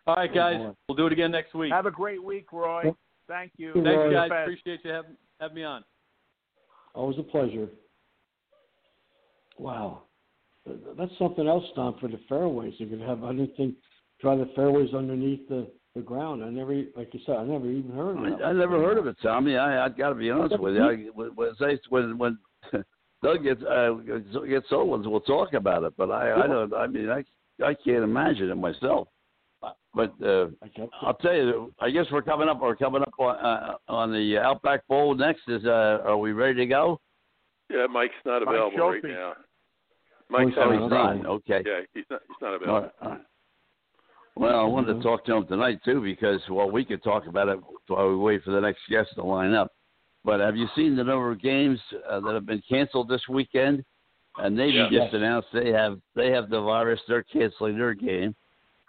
All 0.09 0.17
right, 0.17 0.35
guys. 0.35 0.57
We'll 0.89 0.97
do 0.97 1.07
it 1.07 1.13
again 1.13 1.31
next 1.31 1.55
week. 1.55 1.71
Have 1.71 1.87
a 1.87 1.91
great 1.93 2.21
week, 2.23 2.53
Roy. 2.53 2.93
Thank 3.29 3.53
you. 3.57 3.75
Thanks, 3.75 3.87
Thanks, 3.87 4.13
guys. 4.13 4.31
Appreciate 4.43 4.81
you 4.83 4.91
having 4.91 5.17
having 5.39 5.55
me 5.55 5.63
on. 5.63 5.85
Always 6.95 7.19
a 7.19 7.23
pleasure. 7.23 7.69
Wow. 9.59 10.03
That's 10.97 11.13
something 11.19 11.49
else, 11.49 11.65
Don, 11.75 11.99
for 11.99 12.09
the 12.09 12.21
fairways. 12.29 12.75
Going 12.79 12.99
to 12.99 13.07
have, 13.07 13.25
I 13.25 13.33
didn't 13.33 13.57
think, 13.57 13.75
try 14.21 14.37
the 14.37 14.51
fairways 14.55 14.93
underneath 14.95 15.49
the, 15.49 15.71
the 15.95 16.03
ground. 16.03 16.45
I 16.45 16.51
never, 16.51 16.75
like 16.97 17.13
you 17.15 17.21
said, 17.25 17.37
I 17.37 17.45
never 17.45 17.71
even 17.71 17.93
heard 17.93 18.19
of 18.19 18.25
it. 18.25 18.43
I, 18.43 18.49
I 18.49 18.53
never 18.53 18.79
heard 18.79 18.99
of 18.99 19.07
it, 19.07 19.17
Tommy. 19.23 19.57
I 19.57 19.87
I 19.87 19.89
got 19.89 20.11
to 20.11 20.15
be 20.15 20.31
honest 20.31 20.59
with 20.59 20.75
you. 20.75 20.83
I, 20.83 20.95
when 21.15 21.31
when 21.35 21.79
when 21.89 22.19
when 22.19 22.39
Doug 23.23 23.43
gets 23.43 23.63
uh, 23.63 23.95
gets 24.49 24.67
old 24.71 24.89
ones, 24.89 25.07
we'll 25.07 25.21
talk 25.21 25.55
about 25.55 25.85
it. 25.85 25.95
But 25.97 26.11
I 26.11 26.45
I 26.45 26.47
don't. 26.47 26.75
I 26.75 26.87
mean, 26.87 27.09
I 27.11 27.25
I 27.65 27.75
can't 27.75 28.05
imagine 28.05 28.51
it 28.51 28.55
myself. 28.57 29.09
But 29.99 30.15
uh, 30.25 30.47
I 30.63 30.69
kept, 30.69 30.93
I'll 31.03 31.15
tell 31.15 31.35
you, 31.35 31.75
I 31.81 31.91
guess 31.91 32.05
we're 32.13 32.23
coming 32.23 32.49
up. 32.49 32.61
We're 32.63 32.77
coming 32.77 33.03
up 33.03 33.13
on 33.19 33.35
uh, 33.45 33.75
on 33.89 34.13
the 34.13 34.39
Outback 34.39 34.87
Bowl 34.87 35.13
next. 35.17 35.41
Is 35.49 35.65
uh, 35.65 35.99
are 36.05 36.17
we 36.17 36.31
ready 36.31 36.55
to 36.55 36.67
go? 36.67 37.01
Yeah, 37.69 37.87
Mike's 37.91 38.15
not 38.25 38.43
Mike 38.45 38.55
available 38.55 38.91
right 38.91 39.03
now. 39.03 39.33
Oh, 39.37 39.43
Mike's 40.31 40.51
he's 40.51 40.55
Oh, 40.57 40.63
having 40.63 40.81
he's 40.83 40.91
not. 40.91 41.17
not. 41.17 41.27
Okay. 41.27 41.63
Yeah, 41.67 41.81
he's 41.95 42.05
not. 42.09 42.21
He's 42.29 42.37
not 42.41 42.55
available. 42.55 42.81
right, 42.83 42.91
all 43.03 43.11
right. 43.11 43.21
Well, 44.37 44.61
I 44.61 44.65
wanted 44.67 44.95
to 44.95 45.03
talk 45.03 45.25
to 45.25 45.35
him 45.35 45.49
tonight 45.49 45.81
too 45.85 46.01
because 46.01 46.41
well, 46.49 46.71
we 46.71 46.85
could 46.85 47.03
talk 47.03 47.27
about 47.27 47.49
it 47.49 47.59
while 47.89 48.09
we 48.09 48.15
wait 48.17 48.45
for 48.45 48.53
the 48.53 48.61
next 48.61 48.83
guest 48.89 49.09
to 49.17 49.25
line 49.25 49.53
up. 49.53 49.73
But 50.25 50.39
have 50.39 50.57
you 50.57 50.69
seen 50.77 50.95
the 50.95 51.03
number 51.03 51.33
of 51.33 51.43
games 51.43 51.81
uh, 52.09 52.21
that 52.21 52.35
have 52.35 52.47
been 52.47 52.63
canceled 52.69 53.09
this 53.09 53.23
weekend? 53.29 53.85
And 54.37 54.57
Navy 54.57 54.75
Yeah. 54.93 55.01
just 55.07 55.13
announced 55.13 55.49
they 55.53 55.71
have 55.73 55.99
they 56.15 56.31
have 56.31 56.51
the 56.51 56.61
virus. 56.61 57.01
They're 57.09 57.25
canceling 57.25 57.77
their 57.77 57.95
game. 57.95 58.37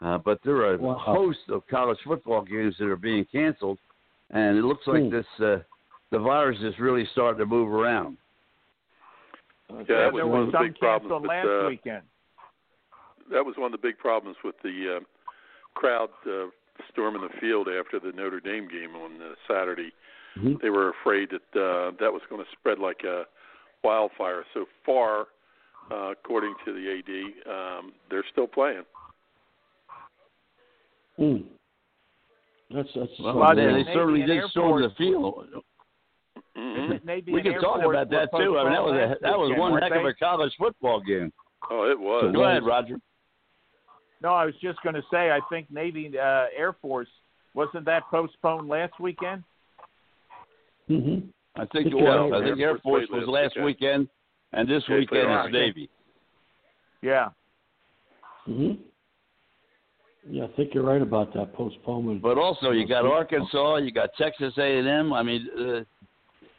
Uh, 0.01 0.17
but 0.17 0.39
there 0.43 0.57
are 0.57 0.75
a 0.75 0.77
Wow. 0.77 0.95
host 0.97 1.39
of 1.49 1.65
college 1.67 1.99
football 2.05 2.41
games 2.41 2.75
that 2.79 2.87
are 2.87 2.95
being 2.95 3.25
canceled, 3.25 3.77
and 4.31 4.57
it 4.57 4.63
looks 4.63 4.87
like 4.87 5.03
Hmm. 5.03 5.09
this 5.09 5.39
uh, 5.39 5.59
the 6.11 6.19
virus 6.19 6.59
is 6.61 6.77
really 6.79 7.05
starting 7.07 7.37
to 7.39 7.45
move 7.45 7.69
around. 7.71 8.17
Yeah, 9.69 9.75
Yeah, 9.87 9.97
that 9.97 10.13
was 10.13 10.19
there 10.21 10.27
one 10.27 10.39
was 10.39 10.47
of 10.47 10.51
the 10.53 10.57
some 10.57 10.67
big 10.67 10.79
problems 10.79 11.01
canceled 11.11 11.21
with, 11.23 11.29
last 11.29 11.47
uh, 11.47 11.67
weekend. 11.67 12.03
that 13.31 13.45
was 13.45 13.55
one 13.57 13.65
of 13.67 13.71
the 13.79 13.87
big 13.87 13.97
problems 13.97 14.37
with 14.43 14.55
the 14.63 14.97
uh, 14.97 14.99
crowd 15.75 16.09
uh, 16.25 16.47
storming 16.91 17.21
the 17.21 17.29
field 17.39 17.67
after 17.67 17.99
the 17.99 18.11
Notre 18.15 18.39
Dame 18.39 18.67
game 18.67 18.95
on 18.95 19.21
uh, 19.21 19.35
Saturday. 19.47 19.91
Mhm. 20.37 20.61
They 20.61 20.69
were 20.69 20.89
afraid 20.89 21.29
that 21.31 21.59
uh, 21.59 21.91
that 21.99 22.11
was 22.11 22.21
going 22.29 22.43
to 22.43 22.49
spread 22.51 22.79
like 22.79 23.03
a 23.03 23.25
wildfire. 23.83 24.45
So 24.53 24.65
far, 24.85 25.27
uh, 25.91 26.11
according 26.11 26.55
to 26.65 26.73
the 26.73 26.99
AD, 26.99 27.49
um, 27.51 27.93
they're 28.09 28.25
still 28.31 28.47
playing. 28.47 28.85
Mm. 31.19 31.43
That's 32.71 32.87
that's 32.95 33.11
Well, 33.19 33.33
something 33.47 33.67
they, 33.67 33.83
they 33.83 33.93
certainly 33.93 34.21
did 34.21 34.29
Air 34.37 34.47
storm 34.49 34.81
the 34.81 34.89
Force- 34.89 34.97
field. 34.97 35.45
hmm 36.55 36.91
Maybe 37.03 37.31
We 37.33 37.39
an 37.39 37.45
could 37.45 37.61
talk 37.61 37.83
about 37.83 38.09
that 38.11 38.29
too. 38.31 38.57
I 38.57 38.63
mean, 38.63 38.73
that 38.73 38.83
was 38.83 38.93
a 38.95 39.15
that 39.21 39.37
was 39.37 39.47
weekend, 39.49 39.59
one 39.59 39.71
weren't 39.73 39.83
heck 39.83 39.93
of 39.99 40.05
a 40.05 40.13
college 40.13 40.53
football 40.57 41.01
game. 41.01 41.31
Oh, 41.69 41.89
it 41.89 41.99
was. 41.99 42.31
Go 42.33 42.43
ahead, 42.45 42.63
Roger. 42.65 42.97
No, 44.21 44.29
I 44.29 44.45
was 44.45 44.53
just 44.61 44.81
going 44.81 44.95
to 44.95 45.03
say, 45.11 45.31
I 45.31 45.39
think 45.49 45.71
Navy 45.71 46.11
uh, 46.17 46.45
Air 46.55 46.75
Force 46.81 47.07
wasn't 47.53 47.85
that 47.85 48.03
postponed 48.11 48.67
last 48.67 48.99
weekend? 48.99 49.43
Mhm. 50.89 51.27
I 51.55 51.65
think 51.67 51.87
it 51.87 51.95
was. 51.95 52.31
I 52.33 52.43
think 52.45 52.59
Air 52.59 52.77
Force 52.79 53.07
Force 53.07 53.21
was 53.21 53.27
last 53.27 53.55
last 53.55 53.65
weekend, 53.65 54.07
and 54.53 54.67
this 54.69 54.83
weekend 54.89 55.29
is 55.47 55.51
Navy. 55.53 55.89
Yeah. 57.01 57.29
Mhm. 58.47 58.77
Yeah, 60.27 60.45
I 60.45 60.47
think 60.55 60.73
you're 60.73 60.83
right 60.83 61.01
about 61.01 61.33
that 61.33 61.53
postponement. 61.53 62.21
But 62.21 62.37
also, 62.37 62.71
you 62.71 62.87
got 62.87 63.05
Arkansas, 63.05 63.77
you 63.77 63.91
got 63.91 64.09
Texas 64.17 64.53
A&M. 64.57 65.13
I 65.13 65.23
mean, 65.23 65.47
uh, 65.57 65.83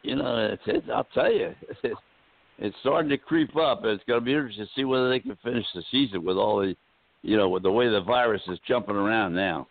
you 0.02 0.16
know, 0.16 0.50
it's, 0.52 0.62
it's, 0.66 0.86
I'll 0.92 1.06
tell 1.14 1.32
you, 1.32 1.54
it's 2.58 2.76
starting 2.80 3.10
to 3.10 3.18
creep 3.18 3.56
up. 3.56 3.84
It's 3.84 4.02
going 4.06 4.20
to 4.20 4.24
be 4.24 4.32
interesting 4.32 4.64
to 4.64 4.70
see 4.74 4.84
whether 4.84 5.08
they 5.08 5.20
can 5.20 5.36
finish 5.42 5.66
the 5.74 5.82
season 5.90 6.24
with 6.24 6.36
all 6.36 6.60
the, 6.60 6.74
you 7.22 7.36
know, 7.36 7.48
with 7.48 7.62
the 7.62 7.70
way 7.70 7.88
the 7.88 8.00
virus 8.00 8.42
is 8.48 8.58
jumping 8.66 8.96
around 8.96 9.34
now. 9.34 9.68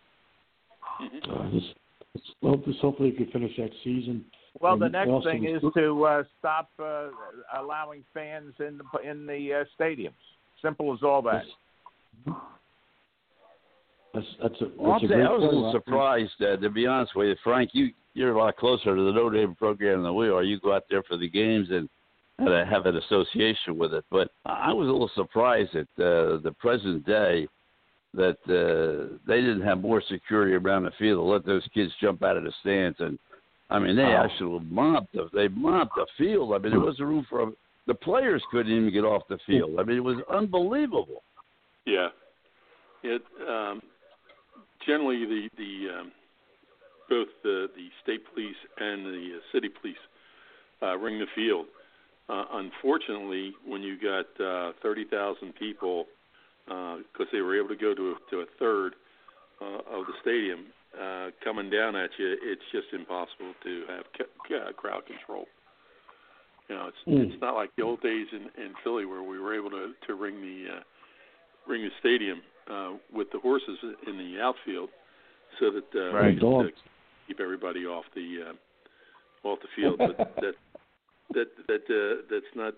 Uh, 1.00 1.50
just, 1.50 1.74
let's 2.14 2.26
hope, 2.42 2.64
just 2.66 2.78
hopefully 2.78 3.10
you 3.10 3.16
can 3.16 3.30
finish 3.32 3.56
that 3.56 3.70
season. 3.82 4.24
Well, 4.60 4.76
the 4.76 4.88
next 4.88 5.08
also 5.08 5.30
thing 5.30 5.44
is 5.44 5.62
to 5.76 6.04
uh, 6.04 6.22
stop 6.38 6.70
uh, 6.82 7.08
allowing 7.56 8.04
fans 8.12 8.52
in 8.58 8.78
the 8.78 9.08
in 9.08 9.26
the 9.26 9.60
uh, 9.60 9.64
stadiums. 9.80 10.12
Simple 10.60 10.92
as 10.92 11.02
all 11.02 11.22
that. 11.22 11.44
That's 14.20 14.36
that's 14.42 14.60
a, 14.60 14.64
that's 14.64 14.76
Well, 14.76 14.92
I'll 14.92 15.04
a 15.04 15.06
great 15.06 15.26
I 15.26 15.30
was 15.30 15.42
a 15.42 15.44
little 15.44 15.72
surprised, 15.72 16.42
uh, 16.42 16.56
to 16.56 16.70
be 16.70 16.86
honest 16.86 17.14
with 17.16 17.28
you, 17.28 17.36
Frank. 17.42 17.70
You 17.72 17.90
you're 18.14 18.32
a 18.32 18.38
lot 18.38 18.56
closer 18.56 18.96
to 18.96 19.02
the 19.04 19.12
Notre 19.12 19.36
Dame 19.36 19.54
program 19.54 20.02
than 20.02 20.14
we 20.14 20.28
are. 20.28 20.42
You 20.42 20.58
go 20.60 20.74
out 20.74 20.84
there 20.90 21.02
for 21.04 21.16
the 21.16 21.28
games 21.28 21.68
and 21.70 21.88
have, 22.40 22.48
a, 22.48 22.66
have 22.66 22.86
an 22.86 22.96
association 22.96 23.78
with 23.78 23.94
it. 23.94 24.04
But 24.10 24.30
I 24.44 24.72
was 24.72 24.88
a 24.88 24.90
little 24.90 25.10
surprised 25.14 25.76
at 25.76 25.86
uh, 25.96 26.38
the 26.42 26.54
present 26.58 27.06
day 27.06 27.46
that 28.14 28.38
uh, 28.48 29.16
they 29.28 29.40
didn't 29.40 29.62
have 29.62 29.80
more 29.80 30.02
security 30.10 30.54
around 30.54 30.84
the 30.84 30.90
field 30.98 31.18
to 31.18 31.22
let 31.22 31.46
those 31.46 31.62
kids 31.72 31.92
jump 32.00 32.24
out 32.24 32.36
of 32.36 32.42
the 32.42 32.52
stands. 32.60 32.98
And 32.98 33.18
I 33.70 33.78
mean, 33.78 33.94
they 33.94 34.02
Oh. 34.02 34.24
actually 34.24 34.64
mobbed 34.64 35.08
the 35.14 35.28
they 35.32 35.48
mobbed 35.48 35.92
the 35.94 36.06
field. 36.18 36.52
I 36.54 36.58
mean, 36.58 36.72
there 36.72 36.80
wasn't 36.80 37.08
room 37.08 37.26
for 37.30 37.52
the 37.86 37.94
players 37.94 38.42
couldn't 38.50 38.72
even 38.72 38.92
get 38.92 39.04
off 39.04 39.22
the 39.28 39.38
field. 39.46 39.78
I 39.78 39.84
mean, 39.84 39.96
it 39.96 40.04
was 40.04 40.18
unbelievable. 40.28 41.22
Yeah. 41.86 42.08
It 43.02 43.22
um, 43.48 43.80
generally 44.86 45.24
the 45.24 45.48
the 45.56 46.00
um, 46.00 46.12
both 47.08 47.28
the 47.42 47.68
the 47.76 47.88
state 48.02 48.22
police 48.32 48.56
and 48.78 49.04
the 49.06 49.36
uh, 49.36 49.40
city 49.52 49.68
police 49.68 49.96
uh, 50.82 50.96
ring 50.96 51.18
the 51.18 51.26
field. 51.34 51.66
Uh, 52.28 52.44
unfortunately, 52.52 53.52
when 53.66 53.82
you 53.82 53.96
got 53.98 54.26
uh, 54.44 54.72
thirty 54.82 55.04
thousand 55.04 55.54
people, 55.56 56.06
because 56.66 57.26
they 57.32 57.40
were 57.40 57.58
able 57.58 57.68
to 57.68 57.76
go 57.76 57.94
to 57.94 58.12
a, 58.12 58.30
to 58.30 58.40
a 58.40 58.46
third 58.58 58.94
uh, 59.60 59.98
of 59.98 60.06
the 60.06 60.14
stadium 60.22 60.66
uh, 61.00 61.30
coming 61.42 61.68
down 61.70 61.96
at 61.96 62.10
you, 62.18 62.36
it's 62.42 62.62
just 62.72 62.86
impossible 62.92 63.52
to 63.64 63.84
have 63.88 64.04
ca- 64.16 64.56
uh, 64.56 64.72
crowd 64.72 65.02
control. 65.06 65.46
You 66.68 66.76
know, 66.76 66.86
it's 66.86 66.96
Mm. 67.08 67.32
it's 67.32 67.40
not 67.42 67.54
like 67.56 67.74
the 67.76 67.82
old 67.82 68.00
days 68.00 68.28
in 68.32 68.48
in 68.62 68.74
Philly 68.84 69.04
where 69.04 69.22
we 69.22 69.38
were 69.40 69.54
able 69.54 69.70
to 69.70 69.92
to 70.06 70.14
ring 70.14 70.40
the 70.40 70.76
uh, 70.76 70.80
ring 71.66 71.82
the 71.82 71.90
stadium 71.98 72.42
uh, 72.68 72.92
with 73.12 73.30
the 73.32 73.38
horses 73.38 73.78
in 74.06 74.18
the 74.18 74.40
outfield, 74.40 74.90
so 75.58 75.70
that 75.70 75.86
uh, 75.94 76.14
Right. 76.14 76.34
we 76.34 76.40
could, 76.40 76.66
uh, 76.66 76.70
keep 77.26 77.40
everybody 77.40 77.86
off 77.86 78.04
the 78.14 78.50
uh, 78.50 79.48
off 79.48 79.58
the 79.60 79.68
field. 79.76 79.98
But 79.98 80.16
that 80.40 80.54
that 81.34 81.48
that 81.68 81.84
uh, 81.88 82.22
that's 82.30 82.54
not. 82.54 82.74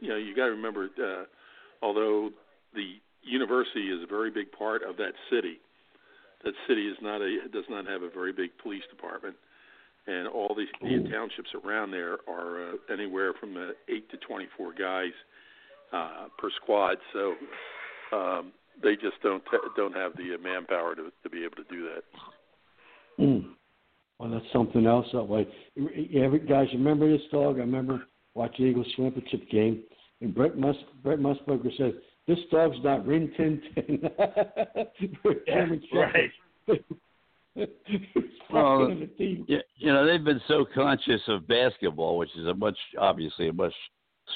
You 0.00 0.08
know, 0.08 0.16
you 0.16 0.34
got 0.34 0.46
to 0.46 0.52
remember. 0.52 0.90
Uh, 0.98 1.24
although 1.80 2.30
the 2.74 2.94
university 3.22 3.88
is 3.90 4.02
a 4.02 4.06
very 4.06 4.30
big 4.30 4.50
part 4.50 4.82
of 4.82 4.96
that 4.96 5.12
city, 5.30 5.60
that 6.44 6.54
city 6.66 6.88
is 6.88 6.96
not 7.00 7.20
a 7.20 7.48
does 7.52 7.64
not 7.70 7.86
have 7.86 8.02
a 8.02 8.10
very 8.10 8.32
big 8.32 8.50
police 8.62 8.82
department, 8.90 9.36
and 10.06 10.26
all 10.26 10.54
the, 10.54 10.66
the 10.80 11.08
townships 11.08 11.50
around 11.64 11.92
there 11.92 12.18
are 12.28 12.70
uh, 12.70 12.92
anywhere 12.92 13.32
from 13.38 13.56
uh, 13.56 13.70
eight 13.88 14.10
to 14.10 14.16
twenty 14.18 14.46
four 14.56 14.72
guys 14.72 15.12
uh, 15.92 16.26
per 16.38 16.50
squad. 16.62 16.96
So 17.12 17.34
um, 18.12 18.52
they 18.82 18.94
just 18.94 19.20
don't 19.22 19.42
don't 19.76 19.94
have 19.94 20.12
the 20.16 20.36
manpower 20.42 20.94
to 20.94 21.10
to 21.22 21.30
be 21.30 21.44
able 21.44 21.56
to 21.56 21.64
do 21.70 21.88
that. 21.88 22.04
Mm. 23.22 23.54
Well, 24.18 24.30
that's 24.30 24.52
something 24.52 24.86
else. 24.86 25.06
That 25.12 25.24
way, 25.24 25.46
yeah, 25.74 26.22
every- 26.22 26.38
guys, 26.40 26.68
remember 26.72 27.10
this 27.10 27.26
dog? 27.30 27.56
I 27.56 27.60
remember 27.60 28.04
watching 28.34 28.64
the 28.64 28.70
Eagles 28.70 28.86
championship 28.96 29.48
game, 29.50 29.82
and 30.20 30.34
Brett 30.34 30.56
Mus 30.56 30.76
Brett 31.02 31.18
Musburger 31.18 31.76
said, 31.76 32.00
"This 32.26 32.38
dog's 32.50 32.76
not 32.82 33.06
Rin 33.06 33.32
Tin 33.36 33.62
Tin." 33.74 34.10
German 35.46 35.82
Shepherd. 35.92 36.32
He's 36.66 36.78
Well, 38.50 38.88
fucking 38.88 39.10
you, 39.18 39.60
you 39.76 39.92
know 39.92 40.06
they've 40.06 40.24
been 40.24 40.40
so 40.48 40.64
conscious 40.74 41.20
of 41.28 41.46
basketball, 41.46 42.16
which 42.18 42.34
is 42.36 42.46
a 42.46 42.54
much 42.54 42.78
obviously 42.98 43.48
a 43.48 43.52
much 43.52 43.74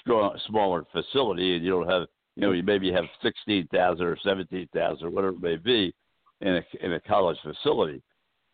strong, 0.01 0.39
smaller 0.49 0.85
facility, 0.93 1.57
and 1.57 1.65
you 1.65 1.71
don't 1.71 1.89
have 1.89 2.09
you 2.37 2.43
know 2.43 2.53
you 2.53 2.63
maybe 2.63 2.93
have 2.93 3.05
sixteen 3.23 3.67
thousand 3.69 4.07
or 4.07 4.17
seventeen 4.23 4.69
thousand 4.75 5.07
or 5.07 5.11
whatever 5.11 5.35
it 5.35 5.43
may 5.43 5.57
be 5.57 5.95
in 6.41 6.57
a 6.57 6.63
in 6.85 6.93
a 6.93 7.01
college 7.01 7.39
facility, 7.43 8.03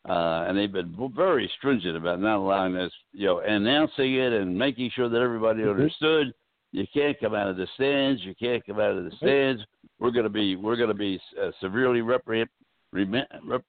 uh, 0.08 0.44
and 0.46 0.56
they've 0.56 0.72
been 0.72 0.94
very 1.14 1.50
stringent 1.58 1.96
about 1.96 2.20
not 2.20 2.36
allowing 2.38 2.74
this, 2.74 2.92
you 3.12 3.26
know, 3.26 3.40
announcing 3.40 4.14
it 4.14 4.32
and 4.32 4.56
making 4.56 4.90
sure 4.94 5.08
that 5.08 5.20
everybody 5.20 5.62
understood. 5.62 6.32
You 6.72 6.86
can't 6.94 7.18
come 7.20 7.34
out 7.34 7.48
of 7.48 7.56
the 7.56 7.66
stands. 7.74 8.22
You 8.24 8.34
can't 8.34 8.64
come 8.64 8.80
out 8.80 8.96
of 8.96 9.04
the 9.04 9.14
stands. 9.18 9.62
We're 9.98 10.10
going 10.10 10.24
to 10.24 10.30
be 10.30 10.56
we're 10.56 10.76
going 10.76 10.88
to 10.88 10.94
be 10.94 11.20
uh, 11.40 11.50
severely 11.60 12.00
repri- 12.00 12.46
remi- 12.92 13.26
rep- 13.44 13.64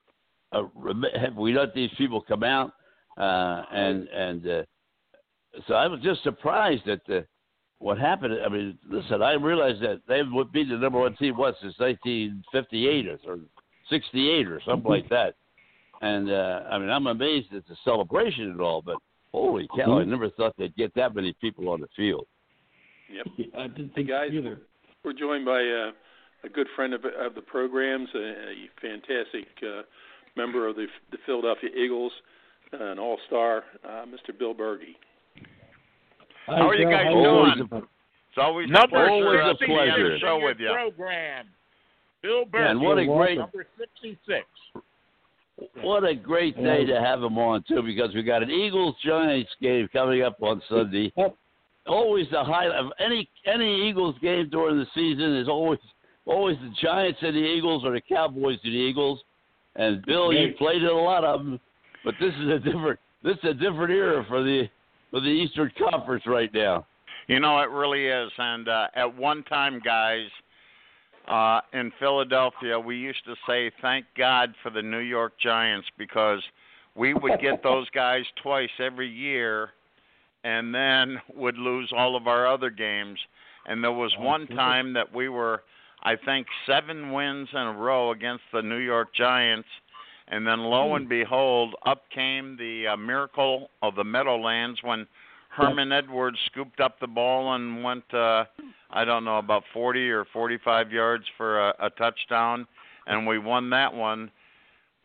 uh, 0.53 0.63
rem- 0.73 1.03
have 1.19 1.35
we 1.35 1.53
let 1.53 1.73
these 1.73 1.89
people 1.97 2.21
come 2.21 2.43
out? 2.43 2.71
Uh, 3.17 3.63
and 3.71 4.07
and 4.07 4.47
uh, 4.47 4.61
so 5.67 5.73
I 5.73 5.87
was 5.87 5.99
just 6.01 6.23
surprised 6.23 6.87
at 6.87 7.05
the 7.05 7.25
what 7.83 7.97
happened. 7.97 8.33
I 8.43 8.47
mean, 8.47 8.77
listen, 8.89 9.21
I 9.21 9.33
realized 9.33 9.81
that 9.81 10.01
they 10.07 10.21
would 10.23 10.53
be 10.53 10.63
the 10.63 10.77
number 10.77 10.99
one 10.99 11.15
team 11.17 11.35
what 11.35 11.55
since 11.61 11.77
1958 11.79 13.07
or, 13.07 13.17
or 13.27 13.39
'68 13.89 14.47
or 14.47 14.61
something 14.65 14.89
like 14.89 15.09
that. 15.09 15.35
And 16.01 16.31
uh, 16.31 16.61
I 16.71 16.77
mean, 16.79 16.89
I'm 16.89 17.07
amazed 17.07 17.53
at 17.53 17.67
the 17.67 17.75
celebration 17.83 18.45
and 18.45 18.61
all, 18.61 18.81
but 18.81 18.95
holy 19.33 19.67
cow, 19.75 19.99
I 19.99 20.05
never 20.05 20.29
thought 20.29 20.53
they'd 20.57 20.75
get 20.77 20.95
that 20.95 21.13
many 21.13 21.33
people 21.41 21.67
on 21.69 21.81
the 21.81 21.87
field. 21.95 22.25
Yep. 23.13 23.25
Yeah, 23.37 23.45
I 23.59 23.67
didn't 23.67 23.89
Hey 23.89 23.95
think 23.95 24.07
guys, 24.07 24.29
either. 24.31 24.61
we're 25.03 25.13
joined 25.13 25.45
by 25.45 25.59
uh, 25.59 25.91
a 26.45 26.49
good 26.49 26.67
friend 26.77 26.93
of, 26.93 27.03
of 27.03 27.35
the 27.35 27.41
programs, 27.41 28.07
a, 28.15 28.19
a 28.19 28.69
fantastic 28.81 29.47
uh, 29.61 29.81
member 30.37 30.67
of 30.69 30.77
the, 30.77 30.87
the 31.11 31.17
Philadelphia 31.25 31.69
Eagles, 31.75 32.13
uh, 32.73 32.91
an 32.91 32.99
all-star, 32.99 33.63
uh, 33.83 34.05
Mr. 34.05 34.37
Bill 34.37 34.55
Bergey. 34.55 34.95
Hi, 36.47 36.57
How 36.57 36.69
are 36.69 36.75
you 36.75 36.89
guys 36.89 37.05
How 37.05 37.13
Always 37.15 37.53
doing? 37.55 37.69
a, 37.71 37.77
It's 37.77 38.37
always 38.37 38.69
a 38.69 38.73
Number 38.73 38.87
pleasure, 38.89 39.09
Always 39.11 39.39
a 39.39 39.57
60 39.59 39.65
pleasure. 39.67 40.05
in 40.07 40.11
the 40.13 40.19
show 40.19 40.39
with 40.43 40.57
you. 40.59 40.69
Program. 40.73 41.45
Bill 42.21 42.39
Yeah, 42.39 42.59
Bergey. 42.59 42.71
and 42.71 42.81
what 42.81 42.97
a 42.97 43.05
great. 43.05 43.37
Number 43.37 43.65
66. 43.77 44.45
what 45.81 46.03
a 46.03 46.15
great 46.15 46.55
day 46.61 46.85
to 46.85 46.99
have 46.99 47.21
him 47.23 47.37
on 47.37 47.63
too, 47.67 47.81
because 47.83 48.13
we 48.15 48.23
got 48.23 48.43
an 48.43 48.49
Eagles 48.49 48.95
Giants 49.05 49.51
game 49.61 49.87
coming 49.93 50.21
up 50.23 50.41
on 50.41 50.61
Sunday. 50.69 51.11
Always 51.85 52.27
the 52.31 52.43
highlight 52.43 52.71
of 52.77 52.91
any 52.99 53.27
any 53.45 53.89
Eagles 53.89 54.15
game 54.21 54.47
during 54.49 54.77
the 54.77 54.87
season 54.95 55.35
is 55.35 55.49
always 55.49 55.79
always 56.25 56.57
the 56.59 56.73
Giants 56.81 57.19
and 57.21 57.35
the 57.35 57.39
Eagles 57.41 57.83
or 57.85 57.91
the 57.91 58.01
Cowboys 58.01 58.57
and 58.63 58.73
the 58.73 58.77
Eagles. 58.77 59.19
And 59.75 60.05
Bill, 60.05 60.31
you 60.31 60.53
played 60.57 60.81
in 60.81 60.87
a 60.87 60.91
lot 60.93 61.23
of 61.25 61.43
them, 61.43 61.59
but 62.05 62.15
this 62.21 62.33
is 62.35 62.47
a 62.49 62.59
different 62.59 62.99
this 63.21 63.35
is 63.43 63.49
a 63.49 63.53
different 63.53 63.91
era 63.91 64.25
for 64.29 64.43
the 64.43 64.67
for 65.13 65.21
the 65.21 65.27
Eastern 65.27 65.71
Conference 65.77 66.23
right 66.25 66.51
now. 66.51 66.87
You 67.27 67.39
know, 67.39 67.59
it 67.59 67.69
really 67.69 68.07
is. 68.07 68.31
And 68.39 68.67
uh, 68.67 68.87
at 68.95 69.15
one 69.15 69.43
time, 69.43 69.79
guys, 69.85 70.25
uh, 71.27 71.61
in 71.71 71.91
Philadelphia, 71.99 72.79
we 72.79 72.97
used 72.97 73.23
to 73.25 73.35
say, 73.47 73.71
thank 73.79 74.05
God 74.17 74.55
for 74.63 74.71
the 74.71 74.81
New 74.81 74.99
York 74.99 75.33
Giants 75.39 75.87
because 75.99 76.41
we 76.95 77.13
would 77.13 77.39
get 77.39 77.61
those 77.63 77.87
guys 77.91 78.23
twice 78.41 78.71
every 78.79 79.07
year 79.07 79.69
and 80.43 80.73
then 80.73 81.19
would 81.35 81.57
lose 81.59 81.93
all 81.95 82.15
of 82.15 82.25
our 82.27 82.47
other 82.47 82.71
games. 82.71 83.19
And 83.67 83.83
there 83.83 83.91
was 83.91 84.13
Oh, 84.17 84.23
one 84.23 84.47
time 84.47 84.93
that 84.93 85.13
we 85.13 85.29
were, 85.29 85.61
I 86.01 86.15
think, 86.15 86.47
seven 86.65 87.11
wins 87.11 87.47
in 87.53 87.59
a 87.59 87.71
row 87.71 88.11
against 88.11 88.43
the 88.51 88.63
New 88.63 88.79
York 88.79 89.13
Giants. 89.15 89.69
And 90.33 90.47
then 90.47 90.61
lo 90.61 90.95
and 90.95 91.07
behold, 91.07 91.75
up 91.85 92.09
came 92.09 92.57
the 92.57 92.87
uh, 92.87 92.97
miracle 92.97 93.69
of 93.83 93.93
the 93.93 94.03
Meadowlands 94.03 94.79
when 94.81 95.05
Herman 95.49 95.91
Edwards 95.91 96.39
scooped 96.47 96.79
up 96.79 96.99
the 96.99 97.05
ball 97.05 97.53
and 97.53 97.83
went, 97.83 98.11
uh, 98.11 98.45
I 98.89 99.05
don't 99.05 99.25
know, 99.25 99.37
about 99.37 99.61
40 99.71 100.09
or 100.09 100.25
45 100.33 100.91
yards 100.91 101.23
for 101.37 101.69
a, 101.69 101.75
a 101.81 101.89
touchdown, 101.91 102.65
and 103.05 103.27
we 103.27 103.37
won 103.37 103.69
that 103.69 103.93
one. 103.93 104.31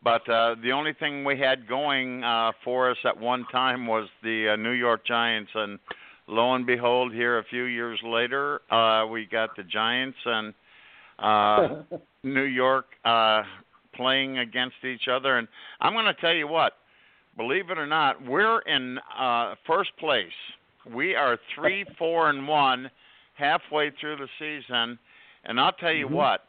But 0.03 0.27
uh, 0.27 0.55
the 0.63 0.71
only 0.71 0.93
thing 0.93 1.23
we 1.23 1.37
had 1.37 1.67
going 1.67 2.23
uh, 2.23 2.53
for 2.63 2.89
us 2.89 2.97
at 3.05 3.15
one 3.15 3.45
time 3.51 3.85
was 3.85 4.09
the 4.23 4.53
uh, 4.53 4.55
New 4.55 4.71
York 4.71 5.05
Giants, 5.05 5.51
and 5.53 5.77
lo 6.25 6.55
and 6.55 6.65
behold, 6.65 7.13
here 7.13 7.37
a 7.37 7.43
few 7.43 7.65
years 7.65 7.99
later, 8.03 8.61
uh, 8.71 9.05
we 9.05 9.27
got 9.27 9.55
the 9.55 9.63
Giants 9.63 10.17
and 10.25 10.55
uh, 11.19 11.83
New 12.23 12.45
York 12.45 12.85
uh, 13.05 13.43
playing 13.99 14.37
against 14.37 14.77
each 14.85 15.07
other. 15.11 15.37
And 15.37 15.47
I'm 15.81 15.93
going 15.93 16.05
to 16.05 16.13
tell 16.21 16.33
you 16.33 16.47
what, 16.47 16.73
believe 17.35 17.69
it 17.69 17.77
or 17.77 17.85
not, 17.85 18.25
we're 18.25 18.59
in 18.61 18.97
uh, 19.17 19.55
first 19.67 19.91
place. 19.99 20.31
We 20.95 21.15
are 21.15 21.37
three, 21.53 21.85
four, 21.99 22.29
and 22.29 22.47
one 22.47 22.89
halfway 23.35 23.91
through 23.99 24.15
the 24.17 24.27
season, 24.39 24.97
and 25.43 25.59
I'll 25.59 25.73
tell 25.73 25.91
you 25.93 26.07
Mhm. 26.07 26.11
what, 26.11 26.45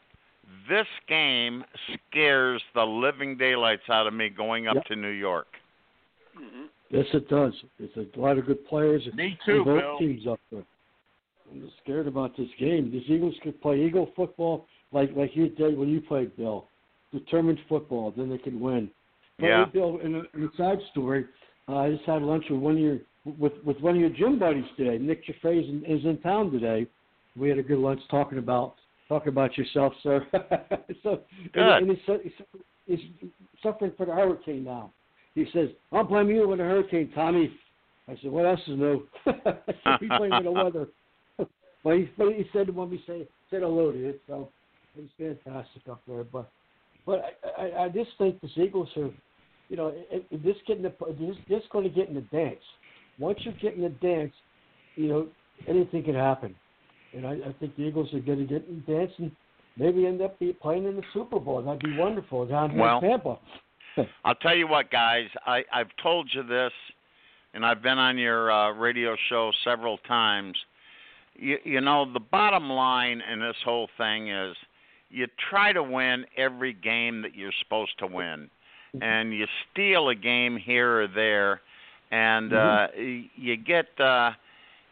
this 0.67 0.87
game 1.07 1.63
scares 2.09 2.61
the 2.73 2.85
living 2.85 3.37
daylights 3.37 3.89
out 3.89 4.07
of 4.07 4.13
me 4.13 4.29
going 4.29 4.67
up 4.67 4.75
Yep. 4.75 4.85
to 4.85 4.95
New 4.95 5.09
York. 5.09 5.47
hmm 6.35 6.65
yes, 6.89 7.05
it 7.13 7.27
does. 7.29 7.53
It's 7.79 8.15
a 8.15 8.19
lot 8.19 8.37
of 8.37 8.45
good 8.45 8.65
players. 8.67 9.03
Me 9.13 9.37
too, 9.45 9.63
both 9.65 9.81
Bill. 9.81 9.97
teams 9.99 10.27
up 10.27 10.39
there. 10.51 10.63
I'm 11.51 11.71
scared 11.83 12.07
about 12.07 12.35
this 12.37 12.49
game. 12.57 12.91
These 12.91 13.09
Eagles 13.09 13.35
could 13.43 13.61
play 13.61 13.81
Eagle 13.85 14.07
football 14.15 14.65
like 14.91 15.09
like 15.15 15.35
you 15.35 15.49
did 15.49 15.77
when 15.77 15.89
you 15.89 16.01
played, 16.01 16.35
Bill. 16.37 16.67
Determined 17.11 17.59
football, 17.67 18.13
then 18.15 18.29
they 18.29 18.37
could 18.37 18.59
win. 18.59 18.89
But 19.39 19.47
Yeah. 19.47 19.65
Bill, 19.65 19.99
in 19.99 20.15
a, 20.15 20.23
in 20.33 20.43
a 20.43 20.57
side 20.57 20.79
story, 20.91 21.25
uh, 21.67 21.77
I 21.77 21.91
just 21.91 22.05
had 22.05 22.21
lunch 22.21 22.45
with 22.49 22.59
one 22.59 22.73
of 22.73 22.79
your 22.79 22.99
with 23.37 23.53
with 23.63 23.79
one 23.81 23.95
of 23.95 24.01
your 24.01 24.09
gym 24.09 24.39
buddies 24.39 24.65
today. 24.77 24.97
Nick 24.97 25.25
Jaffe 25.25 25.49
is 25.49 25.69
in, 25.69 25.83
is 25.85 26.05
in 26.05 26.17
town 26.21 26.51
today. 26.51 26.87
We 27.35 27.49
had 27.49 27.57
a 27.57 27.63
good 27.63 27.79
lunch 27.79 28.01
talking 28.09 28.37
about 28.37 28.75
talking 29.07 29.29
about 29.29 29.57
yourself, 29.57 29.93
sir. 30.01 30.25
so 31.03 31.21
Good. 31.53 31.63
And, 31.63 31.89
and 31.89 31.97
he's, 31.97 32.33
he's, 32.87 32.99
he's 33.19 33.29
suffering 33.61 33.91
for 33.97 34.05
the 34.05 34.13
hurricane 34.13 34.63
now. 34.63 34.91
He 35.35 35.45
says, 35.53 35.69
"I'm 35.91 36.07
blaming 36.07 36.35
you 36.35 36.47
with 36.47 36.59
the 36.59 36.65
hurricane, 36.65 37.11
Tommy." 37.13 37.51
I 38.07 38.17
said, 38.21 38.31
"What 38.31 38.45
else 38.45 38.59
is 38.67 38.77
new?" 38.77 39.07
Said, 39.25 39.37
"We 40.01 40.07
the 40.07 40.51
weather." 40.51 40.87
but 41.83 41.97
he 41.97 42.09
but 42.17 42.33
he 42.33 42.45
said 42.51 42.73
when 42.73 42.89
we 42.89 43.03
say 43.07 43.27
said 43.49 43.61
hello 43.61 43.91
to 43.91 44.09
it, 44.09 44.21
so 44.27 44.49
he's 44.95 45.09
fantastic 45.17 45.87
up 45.89 46.01
there. 46.07 46.23
But 46.23 46.49
but 47.05 47.37
I, 47.57 47.61
I, 47.61 47.83
I 47.85 47.89
just 47.89 48.11
think 48.17 48.39
the 48.41 48.49
Eagles 48.61 48.89
are, 48.97 49.09
you 49.69 49.77
know, 49.77 49.87
it, 49.87 50.25
it, 50.29 50.43
this 50.43 50.55
getting 50.67 50.83
the 50.83 50.93
this 51.19 51.35
this 51.49 51.63
going 51.71 51.83
to 51.83 51.89
get 51.93 52.09
in 52.09 52.15
the 52.15 52.21
dance. 52.21 52.61
Once 53.19 53.39
you 53.43 53.51
get 53.61 53.75
in 53.75 53.81
the 53.81 53.89
dance, 53.89 54.33
you 54.95 55.07
know 55.07 55.27
anything 55.67 56.03
can 56.03 56.15
happen. 56.15 56.55
And 57.13 57.27
I, 57.27 57.31
I 57.31 57.55
think 57.59 57.75
the 57.75 57.83
Eagles 57.83 58.13
are 58.13 58.19
going 58.19 58.39
to 58.39 58.45
get 58.45 58.67
in 58.67 58.83
the 58.85 58.93
dance 58.93 59.11
and 59.17 59.31
maybe 59.77 60.05
end 60.05 60.21
up 60.21 60.39
be 60.39 60.53
playing 60.53 60.85
in 60.85 60.95
the 60.95 61.03
Super 61.13 61.39
Bowl. 61.39 61.61
That'd 61.61 61.81
be 61.81 61.97
wonderful 61.97 62.45
down 62.45 62.71
here 62.71 62.81
Well, 62.81 62.99
in 62.99 63.09
Tampa. 63.09 63.39
I'll 64.25 64.35
tell 64.35 64.55
you 64.55 64.67
what, 64.67 64.89
guys. 64.91 65.27
I, 65.45 65.63
I've 65.73 65.89
told 66.01 66.29
you 66.33 66.43
this, 66.43 66.71
and 67.53 67.65
I've 67.65 67.81
been 67.81 67.97
on 67.97 68.17
your 68.17 68.51
uh, 68.51 68.71
radio 68.71 69.15
show 69.29 69.51
several 69.63 69.97
times. 69.99 70.55
You, 71.35 71.57
you 71.63 71.81
know, 71.81 72.11
the 72.11 72.19
bottom 72.19 72.69
line 72.69 73.21
in 73.31 73.39
this 73.39 73.55
whole 73.65 73.89
thing 73.97 74.29
is 74.29 74.55
you 75.11 75.27
try 75.49 75.73
to 75.73 75.83
win 75.83 76.25
every 76.37 76.73
game 76.73 77.21
that 77.23 77.35
you're 77.35 77.51
supposed 77.63 77.97
to 77.99 78.07
win, 78.07 78.49
and 79.01 79.33
you 79.33 79.45
steal 79.71 80.09
a 80.09 80.15
game 80.15 80.57
here 80.57 81.01
or 81.01 81.07
there, 81.07 81.61
and 82.11 82.53
uh, 82.53 82.87
you 83.35 83.57
get 83.57 83.87
uh, 83.99 84.31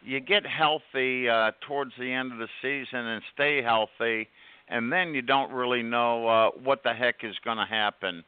you 0.04 0.20
get 0.20 0.46
healthy 0.46 1.28
uh, 1.28 1.52
towards 1.66 1.92
the 1.98 2.10
end 2.12 2.32
of 2.32 2.38
the 2.38 2.48
season 2.62 3.06
and 3.06 3.22
stay 3.34 3.62
healthy, 3.62 4.28
and 4.68 4.92
then 4.92 5.14
you 5.14 5.22
don't 5.22 5.52
really 5.52 5.82
know 5.82 6.26
uh, 6.28 6.50
what 6.62 6.82
the 6.82 6.92
heck 6.92 7.16
is 7.22 7.34
going 7.44 7.58
to 7.58 7.66
happen. 7.66 8.24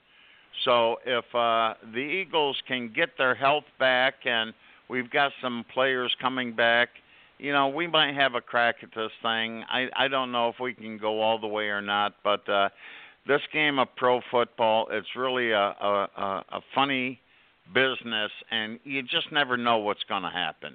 So 0.65 0.97
if 1.07 1.25
uh, 1.35 1.75
the 1.93 2.01
Eagles 2.01 2.61
can 2.69 2.93
get 2.95 3.17
their 3.17 3.35
health 3.35 3.65
back 3.79 4.15
and 4.27 4.53
we've 4.89 5.11
got 5.11 5.33
some 5.41 5.65
players 5.73 6.15
coming 6.21 6.55
back, 6.55 6.91
you 7.43 7.53
know, 7.53 7.69
we 7.69 7.89
might 7.89 8.15
have 8.15 8.37
a 8.37 8.41
crack 8.41 8.77
at 8.83 8.91
this 8.95 9.11
thing. 9.21 9.65
I 9.69 9.89
I 9.97 10.07
don't 10.07 10.31
know 10.31 10.49
if 10.49 10.61
we 10.61 10.75
can 10.75 10.97
go 10.97 11.21
all 11.21 11.41
the 11.41 11.49
way 11.49 11.65
or 11.65 11.83
not, 11.83 12.15
but 12.23 12.49
uh, 12.49 12.69
this 13.27 13.41
game 13.53 13.81
of 13.81 13.89
pro 13.97 14.21
football, 14.31 14.87
it's 14.91 15.09
really 15.17 15.51
a 15.51 15.59
a, 15.59 16.09
a, 16.17 16.45
a 16.53 16.61
funny 16.73 17.21
business, 17.75 18.31
and 18.53 18.79
you 18.85 19.03
just 19.03 19.33
never 19.33 19.57
know 19.57 19.79
what's 19.79 20.05
going 20.05 20.23
to 20.23 20.31
happen. 20.31 20.75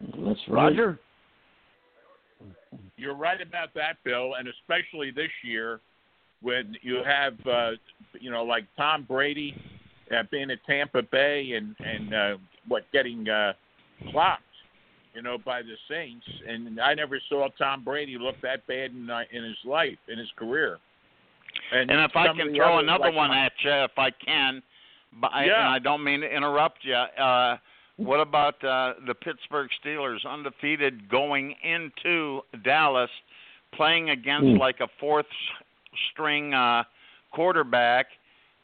That's 0.00 0.40
right. 0.48 0.64
Roger. 0.64 0.98
You're 2.96 3.14
right 3.14 3.40
about 3.42 3.74
that, 3.74 3.96
Bill, 4.04 4.34
and 4.38 4.48
especially 4.48 5.10
this 5.10 5.30
year 5.42 5.80
when 6.40 6.74
you 6.80 7.02
have, 7.04 7.34
uh, 7.46 7.72
you 8.18 8.30
know, 8.30 8.42
like 8.44 8.64
Tom 8.76 9.04
Brady 9.06 9.54
uh, 10.10 10.22
being 10.30 10.50
at 10.50 10.58
Tampa 10.66 11.02
Bay 11.02 11.52
and 11.52 11.76
and 11.80 12.14
uh, 12.14 12.36
what 12.68 12.84
getting 12.92 13.28
uh, 13.28 13.52
clocked, 14.10 14.42
you 15.14 15.22
know, 15.22 15.38
by 15.38 15.62
the 15.62 15.74
Saints, 15.88 16.26
and 16.48 16.80
I 16.80 16.94
never 16.94 17.20
saw 17.28 17.48
Tom 17.58 17.82
Brady 17.84 18.16
look 18.18 18.36
that 18.42 18.66
bad 18.66 18.92
in 18.92 19.10
uh, 19.10 19.22
in 19.32 19.44
his 19.44 19.56
life, 19.64 19.98
in 20.08 20.18
his 20.18 20.30
career. 20.36 20.78
And 21.72 21.90
and 21.90 22.00
if 22.00 22.14
I 22.14 22.28
can 22.28 22.54
throw 22.54 22.74
others, 22.74 22.84
another 22.84 23.04
like 23.06 23.14
one 23.16 23.30
my- 23.30 23.46
at 23.46 23.52
you, 23.64 23.70
if 23.72 23.98
I 23.98 24.10
can, 24.10 24.62
but 25.20 25.32
I, 25.32 25.44
Yeah. 25.46 25.58
and 25.64 25.68
I 25.74 25.78
don't 25.78 26.04
mean 26.04 26.20
to 26.20 26.28
interrupt 26.32 26.84
you. 26.84 26.94
Uh, 26.94 27.56
what 27.96 28.20
about 28.20 28.62
uh, 28.64 28.94
the 29.06 29.14
Pittsburgh 29.14 29.68
Steelers, 29.84 30.24
undefeated 30.24 31.08
going 31.10 31.54
into 31.62 32.42
Dallas, 32.64 33.10
playing 33.72 34.10
against 34.10 34.46
Mm. 34.46 34.58
like 34.58 34.80
a 34.80 34.88
fourth 35.00 35.26
string 36.12 36.54
uh, 36.54 36.84
quarterback, 37.32 38.06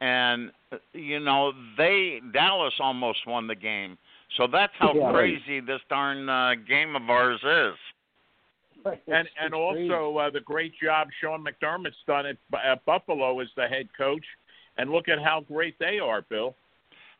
and 0.01 0.53
uh, 0.73 0.77
you 0.93 1.21
know 1.21 1.53
they 1.77 2.21
Dallas 2.33 2.75
almost 2.81 3.27
won 3.27 3.47
the 3.47 3.55
game. 3.57 3.99
So 4.37 4.47
that's 4.47 4.73
how 4.79 4.95
Yeah. 4.95 5.13
crazy 5.13 5.61
this 5.61 5.81
darn 5.89 6.29
uh, 6.29 6.55
game 6.67 6.97
of 6.97 7.09
ours 7.09 7.43
is. 7.43 7.79
and 9.09 9.29
and 9.41 9.55
also 9.55 10.17
uh, 10.19 10.31
the 10.31 10.41
great 10.41 10.73
job 10.81 11.09
Sean 11.21 11.45
McDermott's 11.45 11.97
done 12.07 12.27
at, 12.27 12.37
at 12.65 12.85
Buffalo 12.85 13.41
as 13.41 13.49
the 13.57 13.67
head 13.67 13.89
coach, 13.97 14.25
and 14.77 14.91
look 14.91 15.09
at 15.09 15.19
how 15.19 15.41
great 15.41 15.79
they 15.79 15.99
are, 15.99 16.23
Bill. 16.23 16.55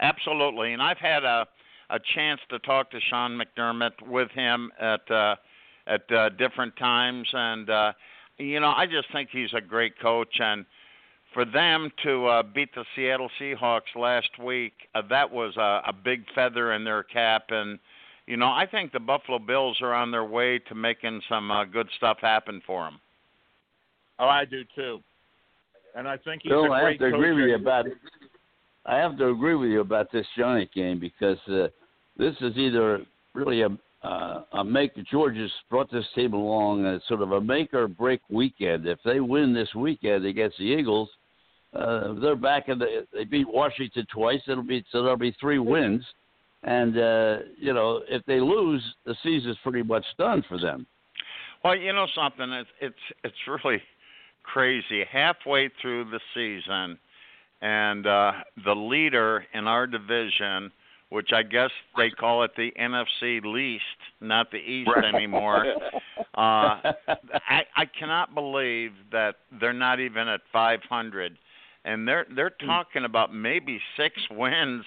Absolutely, 0.01 0.73
and 0.73 0.83
I've 0.83 0.99
had 0.99 1.25
a 1.25 1.47
a 1.91 1.99
chance 2.15 2.41
to 2.51 2.59
talk 2.61 2.91
to 2.91 3.01
Sean 3.09 3.41
McDermott 3.41 4.01
with 4.07 4.31
him 4.33 4.71
at 4.81 5.11
uh, 5.11 5.37
at 5.87 6.11
uh, 6.13 6.29
different 6.31 6.77
times, 6.77 7.29
and 7.33 7.71
uh, 7.71 7.93
you 8.39 8.61
know 8.61 8.73
I 8.77 8.87
just 8.87 9.11
think 9.13 9.31
he's 9.33 9.53
a 9.55 9.61
great 9.61 9.99
coach, 9.99 10.39
and 10.39 10.67
for 11.37 11.45
them 11.45 11.93
to 12.03 12.27
uh, 12.27 12.43
beat 12.43 12.75
the 12.75 12.85
Seattle 12.97 13.29
Seahawks 13.39 13.95
last 13.95 14.31
week, 14.43 14.73
uh, 14.95 15.03
that 15.11 15.31
was 15.31 15.55
a, 15.59 15.83
a 15.87 15.93
big 15.93 16.25
feather 16.35 16.73
in 16.73 16.83
their 16.83 17.03
cap. 17.03 17.45
And 17.51 17.79
you 18.27 18.39
know, 18.39 18.47
I 18.47 18.65
think 18.69 18.91
the 18.91 19.01
Buffalo 19.01 19.39
Bills 19.39 19.77
are 19.83 19.93
on 19.93 20.11
their 20.11 20.25
way 20.25 20.59
to 20.61 20.75
making 20.75 21.21
some 21.29 21.51
uh, 21.51 21.65
good 21.67 21.89
stuff 21.99 22.17
happen 22.23 22.63
for 22.67 22.85
them. 22.85 22.99
Oh, 24.19 24.25
I 24.25 24.47
do 24.47 24.63
too. 24.75 25.01
And 25.95 26.09
I 26.09 26.17
think 26.17 26.41
he's 26.43 26.51
Bill, 26.51 26.65
a 26.65 26.71
I 26.71 26.81
great 26.81 27.01
have 27.03 27.11
to 27.11 27.17
agree 27.17 27.33
with 27.35 27.51
you 27.51 27.55
about. 27.55 27.85
I 28.87 28.97
have 28.97 29.19
to 29.19 29.29
agree 29.29 29.57
with 29.57 29.69
you 29.69 29.83
about 29.83 30.11
this 30.11 30.27
Giant 30.39 30.73
game 30.73 30.99
because 30.99 31.39
uh, 31.49 31.69
this 32.17 32.35
is 32.41 32.57
either 32.57 33.03
really 33.35 33.61
a 33.61 33.69
uh, 34.03 34.43
a 34.55 34.65
make. 34.65 34.93
Georgia's 35.11 35.53
brought 35.69 35.91
this 35.91 36.07
team 36.15 36.33
along 36.33 36.87
as 36.87 37.03
sort 37.09 37.21
of 37.21 37.33
a 37.33 37.41
make 37.43 37.75
or 37.75 37.89
break 37.89 38.23
weekend. 38.31 38.87
If 38.87 39.01
they 39.05 39.21
win 39.21 39.53
this 39.53 39.75
weekend 39.75 40.25
against 40.25 40.57
the 40.57 40.65
Eagles, 40.65 41.11
uh, 41.77 42.15
they're 42.21 42.37
back 42.37 42.69
in 42.69 42.79
the. 42.79 43.07
They 43.13 43.25
beat 43.25 43.49
Washington 43.49 44.07
twice. 44.13 44.41
It'll 44.49 44.63
be 44.63 44.85
so 44.91 45.03
there'll 45.03 45.17
be 45.17 45.35
three 45.41 45.59
wins, 45.59 46.05
and 46.63 46.99
uh, 46.99 47.39
you 47.59 47.73
know 47.73 48.03
if 48.09 48.25
they 48.27 48.41
lose, 48.41 48.83
the 49.05 49.15
season's 49.23 49.57
pretty 49.63 49.83
much 49.83 50.05
done 50.19 50.45
for 50.49 50.59
them. 50.59 50.87
Well, 51.65 51.77
you 51.77 51.93
know 51.93 52.07
something, 52.15 52.51
it's 52.51 52.69
it's 52.81 52.95
it's 53.25 53.37
really 53.49 53.83
crazy. 54.43 55.05
Halfway 55.11 55.71
through 55.81 56.11
the 56.11 56.21
season, 56.35 56.99
and 57.61 58.07
uh, 58.07 58.33
the 58.65 58.75
leader 58.75 59.45
in 59.53 59.67
our 59.67 59.87
division, 59.87 60.71
which 61.11 61.31
I 61.33 61.43
guess 61.43 61.71
they 61.97 62.11
call 62.11 62.43
it 62.45 62.53
the 62.57 62.73
NFC 62.81 63.45
least, 63.45 63.83
not 64.21 64.51
the 64.51 64.59
East 64.59 64.91
anymore. 65.13 65.67
uh, 66.35 66.37
I 67.49 67.63
I 67.77 67.85
cannot 67.99 68.35
believe 68.35 68.93
that 69.13 69.37
they're 69.61 69.73
not 69.73 70.01
even 70.01 70.29
at 70.29 70.41
500, 70.53 71.37
and 71.87 72.07
they're 72.07 72.27
they're 72.35 72.51
talking 72.51 73.05
about 73.05 73.33
maybe 73.33 73.81
six 73.97 74.15
wins 74.31 74.85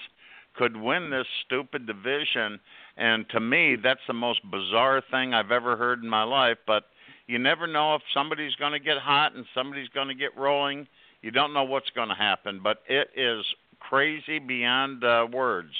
could 0.54 0.76
win 0.76 1.10
this 1.10 1.26
stupid 1.46 1.86
division. 1.86 2.60
And 2.96 3.24
to 3.30 3.40
me, 3.40 3.76
that's 3.82 4.00
the 4.06 4.12
most 4.12 4.40
bizarre 4.50 5.02
thing 5.10 5.32
I've 5.32 5.50
ever 5.50 5.76
heard 5.76 6.02
in 6.02 6.08
my 6.08 6.22
life. 6.22 6.58
But 6.66 6.84
you 7.26 7.38
never 7.38 7.66
know 7.66 7.94
if 7.94 8.02
somebody's 8.12 8.54
going 8.56 8.72
to 8.72 8.78
get 8.78 8.98
hot 8.98 9.34
and 9.34 9.44
somebody's 9.54 9.88
going 9.88 10.08
to 10.08 10.14
get 10.14 10.36
rolling. 10.36 10.86
You 11.22 11.30
don't 11.30 11.54
know 11.54 11.64
what's 11.64 11.90
going 11.90 12.08
to 12.08 12.14
happen, 12.14 12.60
but 12.62 12.78
it 12.88 13.08
is 13.16 13.44
crazy 13.78 14.38
beyond 14.38 15.04
uh, 15.04 15.26
words. 15.32 15.72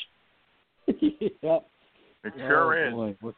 yep. 0.86 1.66
It 2.22 2.32
sure 2.36 2.74
oh, 2.74 2.88
is. 2.88 2.94
Boy. 2.94 3.16
What, 3.20 3.34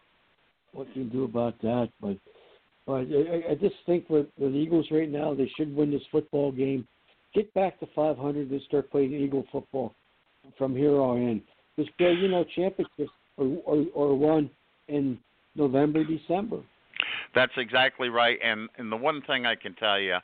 what 0.72 0.92
can 0.92 1.04
you 1.04 1.10
do 1.10 1.24
about 1.24 1.60
that? 1.62 1.88
But, 2.00 2.16
but 2.86 2.92
I, 2.92 3.52
I 3.52 3.54
just 3.60 3.76
think 3.86 4.08
with, 4.08 4.26
with 4.38 4.52
the 4.52 4.58
Eagles 4.58 4.86
right 4.90 5.10
now, 5.10 5.34
they 5.34 5.50
should 5.56 5.74
win 5.74 5.90
this 5.90 6.02
football 6.10 6.52
game. 6.52 6.86
Get 7.34 7.52
back 7.54 7.80
to 7.80 7.86
500 7.94 8.50
and 8.50 8.60
start 8.62 8.90
playing 8.90 9.12
Eagle 9.12 9.44
football 9.50 9.94
from 10.58 10.76
here 10.76 11.00
on 11.00 11.18
in. 11.18 11.42
Because, 11.76 11.90
Bill, 11.98 12.14
you 12.14 12.28
know, 12.28 12.44
championships 12.54 13.10
are, 13.38 13.46
are, 13.66 13.84
are 13.96 14.14
won 14.14 14.50
in 14.88 15.18
November, 15.54 16.04
December. 16.04 16.58
That's 17.34 17.52
exactly 17.56 18.08
right. 18.08 18.38
And 18.42 18.68
and 18.76 18.92
the 18.92 18.96
one 18.96 19.22
thing 19.22 19.46
I 19.46 19.54
can 19.54 19.74
tell 19.74 19.98
you 19.98 20.16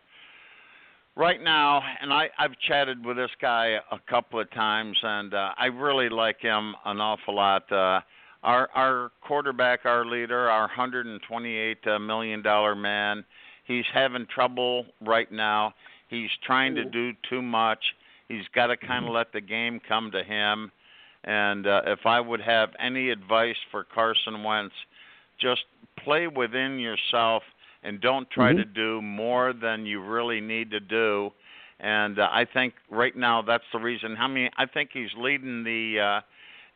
right 1.17 1.43
now, 1.43 1.83
and 2.01 2.13
I 2.13 2.29
I've 2.39 2.59
chatted 2.67 3.05
with 3.05 3.17
this 3.17 3.31
guy 3.41 3.79
a 3.91 3.99
couple 4.09 4.41
of 4.41 4.51
times, 4.53 4.97
and 5.03 5.33
uh, 5.35 5.51
I 5.59 5.67
really 5.67 6.09
like 6.09 6.41
him 6.41 6.75
an 6.85 7.01
awful 7.01 7.37
lot. 7.37 7.71
Uh, 7.73 8.01
our 8.43 8.69
our 8.75 9.11
quarterback, 9.23 9.81
our 9.85 10.05
leader, 10.05 10.49
our 10.49 10.63
128 10.63 11.79
uh, 11.87 11.99
million 11.99 12.43
dollar 12.43 12.75
man, 12.75 13.25
he's 13.65 13.85
having 13.93 14.27
trouble 14.33 14.87
right 15.01 15.31
now. 15.33 15.75
He's 16.09 16.31
trying 16.45 16.75
to 16.75 16.85
do 16.85 17.13
too 17.29 17.43
much. 17.43 17.95
He's 18.29 18.47
got 18.55 18.67
to 18.69 18.77
kind 18.77 19.07
of 19.07 19.13
let 19.13 19.33
the 19.33 19.41
game 19.41 19.81
come 19.87 20.11
to 20.13 20.23
him. 20.23 20.71
And 21.25 21.67
uh, 21.67 21.83
if 21.87 22.07
I 22.07 22.21
would 22.21 22.41
have 22.41 22.71
any 22.79 23.11
advice 23.11 23.57
for 23.71 23.85
Carson 23.85 24.43
Wentz, 24.45 24.75
just 25.41 25.63
play 26.03 26.27
within 26.27 26.79
yourself 26.79 27.43
and 27.83 28.01
don't 28.01 28.29
try 28.31 28.53
Mhm. 28.53 28.57
to 28.57 28.65
do 28.65 29.03
more 29.03 29.53
than 29.53 29.87
you 29.87 30.01
really 30.01 30.41
need 30.41 30.71
to 30.71 30.81
do. 30.81 31.33
And 31.81 32.19
uh, 32.19 32.29
I 32.33 32.45
think 32.45 32.75
right 32.91 33.15
now 33.17 33.43
that's 33.43 33.65
the 33.73 33.79
reason. 33.79 34.17
How 34.17 34.27
many? 34.29 34.51
I 34.57 34.67
think 34.67 34.91
he's 34.93 35.15
leading 35.17 35.63
the 35.65 36.01
uh, 36.01 36.21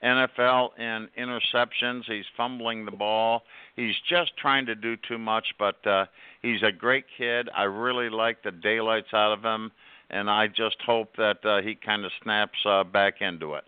NFL 0.02 0.78
in 0.78 1.08
interceptions. 1.18 2.02
He's 2.06 2.24
fumbling 2.36 2.84
the 2.84 2.90
ball. 2.90 3.42
He's 3.76 3.94
just 4.08 4.36
trying 4.36 4.66
to 4.66 4.74
do 4.74 4.96
too 5.08 5.18
much. 5.18 5.46
But 5.58 5.86
uh, 5.86 6.06
he's 6.42 6.62
a 6.62 6.72
great 6.72 7.04
kid. 7.16 7.48
I 7.56 7.64
really 7.64 8.10
like 8.10 8.42
the 8.42 8.50
daylights 8.50 9.12
out 9.12 9.32
of 9.32 9.42
him, 9.42 9.70
and 10.10 10.28
I 10.28 10.48
just 10.48 10.76
hope 10.84 11.14
that 11.16 11.44
uh, 11.44 11.62
he 11.62 11.74
kind 11.74 12.04
of 12.04 12.10
snaps 12.22 12.58
uh, 12.66 12.84
back 12.84 13.20
into 13.20 13.54
it. 13.54 13.64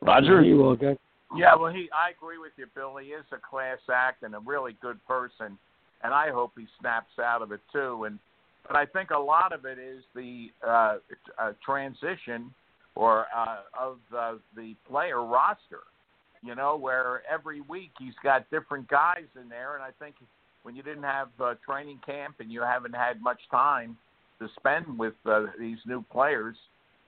Roger, 0.00 0.42
You 0.42 0.56
will, 0.58 0.76
guys. 0.76 0.96
Yeah, 1.36 1.56
well, 1.56 1.72
he. 1.72 1.88
I 1.92 2.10
agree 2.10 2.38
with 2.38 2.52
you, 2.56 2.66
Bill. 2.74 2.96
He 2.96 3.08
is 3.08 3.24
a 3.32 3.38
class 3.38 3.78
act 3.92 4.22
and 4.22 4.34
a 4.34 4.38
really 4.38 4.76
good 4.80 5.04
person, 5.06 5.58
and 6.02 6.14
I 6.14 6.30
hope 6.30 6.52
he 6.56 6.66
snaps 6.80 7.18
out 7.18 7.42
of 7.42 7.50
it 7.50 7.60
too. 7.72 8.04
And 8.04 8.18
but 8.66 8.76
I 8.76 8.86
think 8.86 9.10
a 9.10 9.18
lot 9.18 9.52
of 9.52 9.64
it 9.64 9.78
is 9.78 10.04
the 10.14 10.48
uh, 10.66 10.96
uh, 11.38 11.52
transition 11.64 12.54
or 12.94 13.26
uh, 13.36 13.58
of 13.78 13.98
uh, 14.16 14.34
the 14.56 14.74
player 14.88 15.22
roster. 15.22 15.80
You 16.42 16.54
know, 16.54 16.76
where 16.76 17.22
every 17.30 17.62
week 17.62 17.92
he's 17.98 18.14
got 18.22 18.50
different 18.50 18.86
guys 18.88 19.24
in 19.40 19.48
there, 19.48 19.76
and 19.76 19.82
I 19.82 19.90
think 19.98 20.14
when 20.62 20.76
you 20.76 20.82
didn't 20.82 21.04
have 21.04 21.28
uh, 21.40 21.54
training 21.64 22.00
camp 22.04 22.36
and 22.40 22.52
you 22.52 22.60
haven't 22.60 22.94
had 22.94 23.22
much 23.22 23.40
time 23.50 23.96
to 24.40 24.48
spend 24.58 24.98
with 24.98 25.14
uh, 25.24 25.46
these 25.58 25.78
new 25.86 26.04
players, 26.12 26.54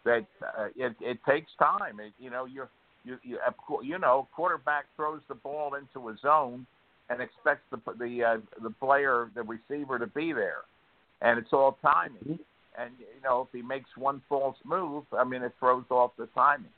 that 0.04 0.24
uh, 0.42 0.68
it, 0.74 0.94
it 1.00 1.18
takes 1.28 1.50
time. 1.58 2.00
It, 2.00 2.12
you 2.18 2.30
know, 2.30 2.46
you're 2.46 2.70
you 3.04 3.18
you, 3.22 3.38
you 3.82 3.98
know 3.98 4.28
quarterback 4.34 4.86
throws 4.96 5.20
the 5.28 5.34
ball 5.34 5.74
into 5.74 6.08
a 6.08 6.16
zone 6.22 6.66
and 7.10 7.20
expects 7.20 7.62
the 7.70 7.78
the 7.98 8.24
uh, 8.24 8.36
the 8.62 8.70
player 8.70 9.30
the 9.34 9.42
receiver 9.42 9.98
to 9.98 10.06
be 10.06 10.32
there, 10.32 10.62
and 11.20 11.38
it's 11.38 11.52
all 11.52 11.78
timing. 11.82 12.38
And 12.78 12.90
you 12.98 13.22
know 13.22 13.42
if 13.42 13.48
he 13.56 13.66
makes 13.66 13.90
one 13.96 14.22
false 14.28 14.56
move, 14.64 15.04
I 15.12 15.24
mean 15.24 15.42
it 15.42 15.52
throws 15.58 15.84
off 15.90 16.12
the 16.18 16.26
timing. 16.34 16.70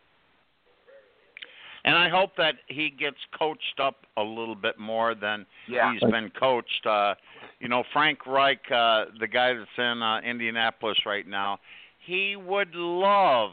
And 1.84 1.96
I 1.96 2.08
hope 2.08 2.32
that 2.36 2.56
he 2.66 2.90
gets 2.90 3.16
coached 3.38 3.80
up 3.80 3.96
a 4.16 4.22
little 4.22 4.56
bit 4.56 4.78
more 4.78 5.14
than 5.14 5.46
Yeah. 5.68 5.92
he's 5.92 6.02
been 6.10 6.30
coached. 6.30 6.84
Uh, 6.84 7.14
you 7.60 7.68
know, 7.68 7.82
Frank 7.92 8.26
Reich, 8.26 8.60
uh, 8.70 9.06
the 9.18 9.26
guy 9.26 9.54
that's 9.54 9.70
in 9.78 10.02
uh, 10.02 10.20
Indianapolis 10.20 10.98
right 11.06 11.26
now, 11.26 11.58
he 11.98 12.36
would 12.36 12.74
love 12.74 13.52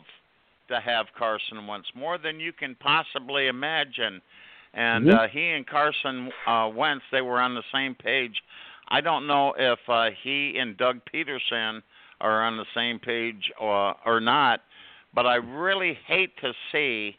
to 0.67 0.79
have 0.79 1.07
Carson 1.17 1.67
Wentz 1.67 1.87
more 1.95 2.17
than 2.17 2.39
you 2.39 2.51
can 2.51 2.75
possibly 2.75 3.47
imagine. 3.47 4.21
And 4.73 5.05
Mhm. 5.05 5.13
uh, 5.13 5.27
he 5.27 5.51
and 5.51 5.65
Carson 5.65 6.31
uh, 6.45 6.69
Wentz, 6.73 7.05
they 7.11 7.21
were 7.21 7.39
on 7.39 7.55
the 7.55 7.63
same 7.71 7.95
page. 7.95 8.43
I 8.89 9.01
don't 9.01 9.27
know 9.27 9.53
if 9.57 9.79
uh, 9.87 10.11
he 10.11 10.57
and 10.57 10.75
Doug 10.77 10.99
Pederson 11.05 11.81
are 12.25 12.43
on 12.43 12.57
the 12.57 12.65
same 12.73 12.99
page 12.99 13.51
or 13.59 13.95
or 14.05 14.19
not, 14.19 14.61
but 15.13 15.25
I 15.25 15.35
really 15.35 15.97
hate 16.07 16.35
to 16.41 16.51
see 16.71 17.15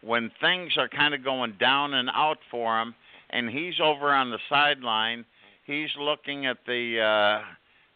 when 0.00 0.30
things 0.40 0.72
are 0.76 0.88
kind 0.88 1.14
of 1.14 1.24
going 1.24 1.54
down 1.58 1.94
and 1.94 2.08
out 2.14 2.38
for 2.50 2.80
him, 2.80 2.94
and 3.30 3.48
he's 3.50 3.74
over 3.80 4.12
on 4.12 4.30
the 4.30 4.38
sideline. 4.48 5.24
He's 5.64 5.90
looking 5.98 6.46
at 6.46 6.58
the 6.66 7.00
uh, 7.00 7.44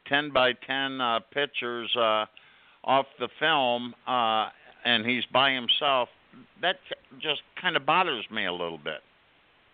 10 0.09 0.31
by 0.33 0.53
10 0.67 1.01
uh, 1.01 1.21
pictures 1.33 1.91
uh, 1.97 2.27
off 2.85 3.07
the 3.19 3.29
film, 3.39 3.95
uh, 4.07 4.49
and 4.85 5.07
he's 5.07 5.25
by 5.33 5.53
himself. 5.53 6.09
That 6.61 6.77
just 7.21 7.43
kind 7.61 7.77
of 7.77 7.87
bothers 7.87 8.25
me 8.31 8.47
a 8.47 8.53
little 8.53 8.79
bit. 8.79 9.01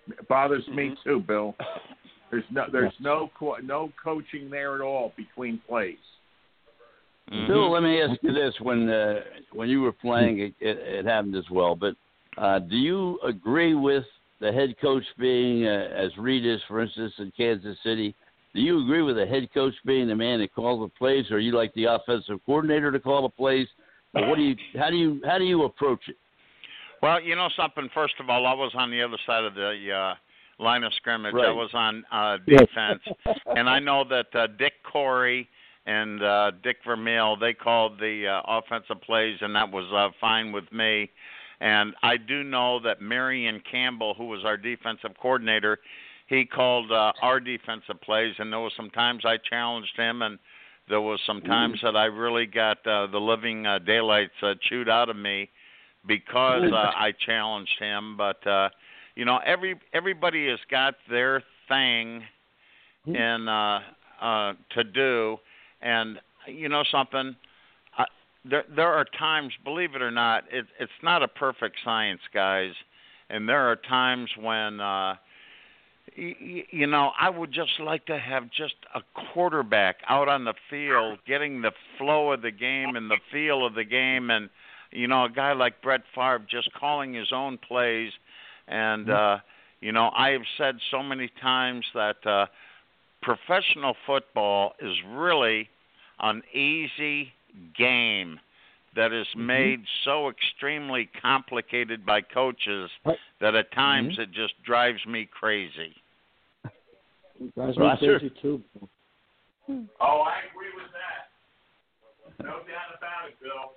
It 0.08 0.28
bothers 0.28 0.66
me 0.68 0.90
Mm-hmm. 0.90 1.08
too, 1.08 1.20
Bill. 1.26 1.54
There's 2.30 2.44
no 2.50 2.64
there's 2.70 2.92
no 3.00 3.30
co- 3.38 3.56
no 3.62 3.90
coaching 4.04 4.50
there 4.50 4.74
at 4.74 4.82
all 4.82 5.14
between 5.16 5.62
plays. 5.66 5.96
Bill, 7.30 7.70
let 7.70 7.82
me 7.82 8.00
ask 8.00 8.18
you 8.22 8.32
this: 8.32 8.54
when 8.60 8.88
uh, 8.88 9.20
when 9.52 9.68
you 9.68 9.82
were 9.82 9.92
playing, 9.92 10.40
it, 10.40 10.54
it, 10.60 10.78
it 10.78 11.04
happened 11.04 11.36
as 11.36 11.44
well. 11.50 11.74
But 11.74 11.94
uh, 12.36 12.60
do 12.60 12.76
you 12.76 13.18
agree 13.26 13.74
with 13.74 14.04
the 14.40 14.52
head 14.52 14.74
coach 14.80 15.02
being 15.18 15.66
uh, 15.66 15.88
as 15.94 16.16
Reid 16.16 16.46
is, 16.46 16.60
for 16.68 16.80
instance, 16.80 17.12
in 17.18 17.32
Kansas 17.36 17.76
City? 17.82 18.14
Do 18.54 18.60
you 18.62 18.82
agree 18.82 19.02
with 19.02 19.16
the 19.16 19.26
head 19.26 19.48
coach 19.52 19.74
being 19.84 20.08
the 20.08 20.16
man 20.16 20.40
that 20.40 20.54
calls 20.54 20.80
the 20.80 20.98
plays, 20.98 21.30
or 21.30 21.38
you 21.38 21.52
like 21.52 21.72
the 21.74 21.84
offensive 21.84 22.40
coordinator 22.46 22.90
to 22.90 22.98
call 22.98 23.22
the 23.22 23.28
plays? 23.28 23.66
Or 24.14 24.26
what 24.26 24.36
do 24.36 24.42
you? 24.42 24.56
How 24.78 24.88
do 24.88 24.96
you? 24.96 25.20
How 25.24 25.38
do 25.38 25.44
you 25.44 25.64
approach 25.64 26.00
it? 26.08 26.16
Well, 27.02 27.20
you 27.20 27.36
know 27.36 27.48
something. 27.56 27.88
First 27.94 28.14
of 28.20 28.30
all, 28.30 28.46
I 28.46 28.54
was 28.54 28.72
on 28.74 28.90
the 28.90 29.02
other 29.02 29.18
side 29.26 29.44
of 29.44 29.54
the 29.54 29.92
uh, 29.92 30.62
line 30.62 30.82
of 30.82 30.92
scrimmage. 30.94 31.34
I 31.34 31.50
was 31.50 31.70
on 31.74 32.04
uh, 32.10 32.38
defense, 32.46 33.02
and 33.54 33.68
I 33.68 33.78
know 33.78 34.04
that 34.08 34.26
uh, 34.34 34.46
Dick 34.58 34.72
Coury 34.90 35.48
and 35.88 36.22
uh, 36.22 36.50
Dick 36.62 36.76
Vermeil 36.86 37.36
they 37.36 37.54
called 37.54 37.98
the 37.98 38.26
uh, 38.26 38.42
offensive 38.46 39.00
plays, 39.00 39.38
and 39.40 39.54
that 39.56 39.70
was 39.72 39.86
uh, 39.92 40.10
fine 40.20 40.52
with 40.52 40.70
me. 40.70 41.10
And 41.60 41.94
I 42.02 42.18
do 42.18 42.44
know 42.44 42.78
that 42.84 43.00
Marion 43.00 43.60
Campbell, 43.68 44.14
who 44.14 44.26
was 44.26 44.44
our 44.44 44.56
defensive 44.56 45.10
coordinator, 45.20 45.78
he 46.28 46.44
called 46.44 46.92
uh, 46.92 47.12
our 47.22 47.40
defensive 47.40 48.00
plays, 48.02 48.34
and 48.38 48.52
there 48.52 48.60
was 48.60 48.72
some 48.76 48.90
times 48.90 49.22
I 49.24 49.38
challenged 49.48 49.96
him, 49.96 50.22
and 50.22 50.38
there 50.88 51.00
was 51.00 51.20
some 51.26 51.40
times 51.40 51.80
that 51.82 51.96
I 51.96 52.04
really 52.04 52.46
got 52.46 52.86
uh, 52.86 53.06
the 53.06 53.18
living 53.18 53.66
uh, 53.66 53.78
daylights 53.78 54.32
uh, 54.42 54.54
chewed 54.68 54.88
out 54.88 55.08
of 55.08 55.16
me 55.16 55.50
because 56.06 56.70
uh, 56.72 56.76
I 56.96 57.12
challenged 57.26 57.78
him. 57.78 58.16
But 58.16 58.46
uh, 58.46 58.68
you 59.16 59.24
know, 59.24 59.40
every 59.44 59.80
everybody 59.92 60.48
has 60.48 60.60
got 60.70 60.94
their 61.10 61.42
thing 61.68 62.22
in 63.06 63.48
uh, 63.48 63.80
uh, 64.20 64.52
to 64.70 64.84
do, 64.84 65.38
and 65.82 66.18
you 66.46 66.68
know 66.68 66.84
something. 66.90 67.36
I, 67.96 68.04
there 68.44 68.64
there 68.74 68.92
are 68.92 69.04
times, 69.18 69.52
believe 69.64 69.94
it 69.94 70.02
or 70.02 70.10
not, 70.10 70.44
it, 70.50 70.66
it's 70.78 70.90
not 71.02 71.22
a 71.22 71.28
perfect 71.28 71.76
science, 71.84 72.20
guys, 72.32 72.72
and 73.30 73.48
there 73.48 73.70
are 73.70 73.76
times 73.76 74.30
when. 74.40 74.80
Uh, 74.80 75.14
y- 76.16 76.64
you 76.70 76.86
know, 76.86 77.12
I 77.20 77.30
would 77.30 77.52
just 77.52 77.80
like 77.80 78.06
to 78.06 78.18
have 78.18 78.44
just 78.50 78.74
a 78.94 79.00
quarterback 79.32 79.96
out 80.08 80.28
on 80.28 80.44
the 80.44 80.54
field, 80.70 81.18
getting 81.26 81.62
the 81.62 81.72
flow 81.96 82.32
of 82.32 82.42
the 82.42 82.50
game 82.50 82.96
and 82.96 83.10
the 83.10 83.18
feel 83.32 83.66
of 83.66 83.74
the 83.74 83.84
game, 83.84 84.30
and 84.30 84.48
you 84.90 85.06
know, 85.06 85.24
a 85.24 85.30
guy 85.30 85.52
like 85.52 85.82
Brett 85.82 86.02
Favre 86.14 86.46
just 86.50 86.72
calling 86.72 87.12
his 87.12 87.28
own 87.32 87.58
plays. 87.58 88.10
And 88.66 89.08
uh, 89.10 89.38
you 89.80 89.92
know, 89.92 90.10
I 90.16 90.30
have 90.30 90.42
said 90.56 90.76
so 90.90 91.02
many 91.02 91.30
times 91.40 91.84
that 91.94 92.26
uh, 92.26 92.46
professional 93.28 93.94
football 94.06 94.72
is 94.80 94.94
really 95.08 95.68
an 96.20 96.42
easy 96.54 97.30
game 97.76 98.40
that 98.96 99.12
is 99.12 99.26
made 99.36 99.80
so 100.04 100.30
extremely 100.30 101.10
complicated 101.20 102.06
by 102.06 102.22
coaches 102.22 102.90
Right. 103.04 103.18
that 103.40 103.54
at 103.54 103.70
times 103.72 104.18
it 104.18 104.30
just 104.32 104.54
drives 104.62 105.04
me 105.06 105.26
crazy. 105.26 105.94
Drives 107.54 107.76
me 107.76 107.84
Roger? 107.84 108.18
crazy 108.18 108.34
too. 108.40 108.62
Oh, 110.00 110.20
I 110.22 110.40
agree 110.50 110.72
with 110.74 110.90
that. 110.92 111.28
No 112.42 112.60
doubt 112.64 112.96
about 112.96 113.28
it, 113.28 113.38
Bill. 113.42 113.74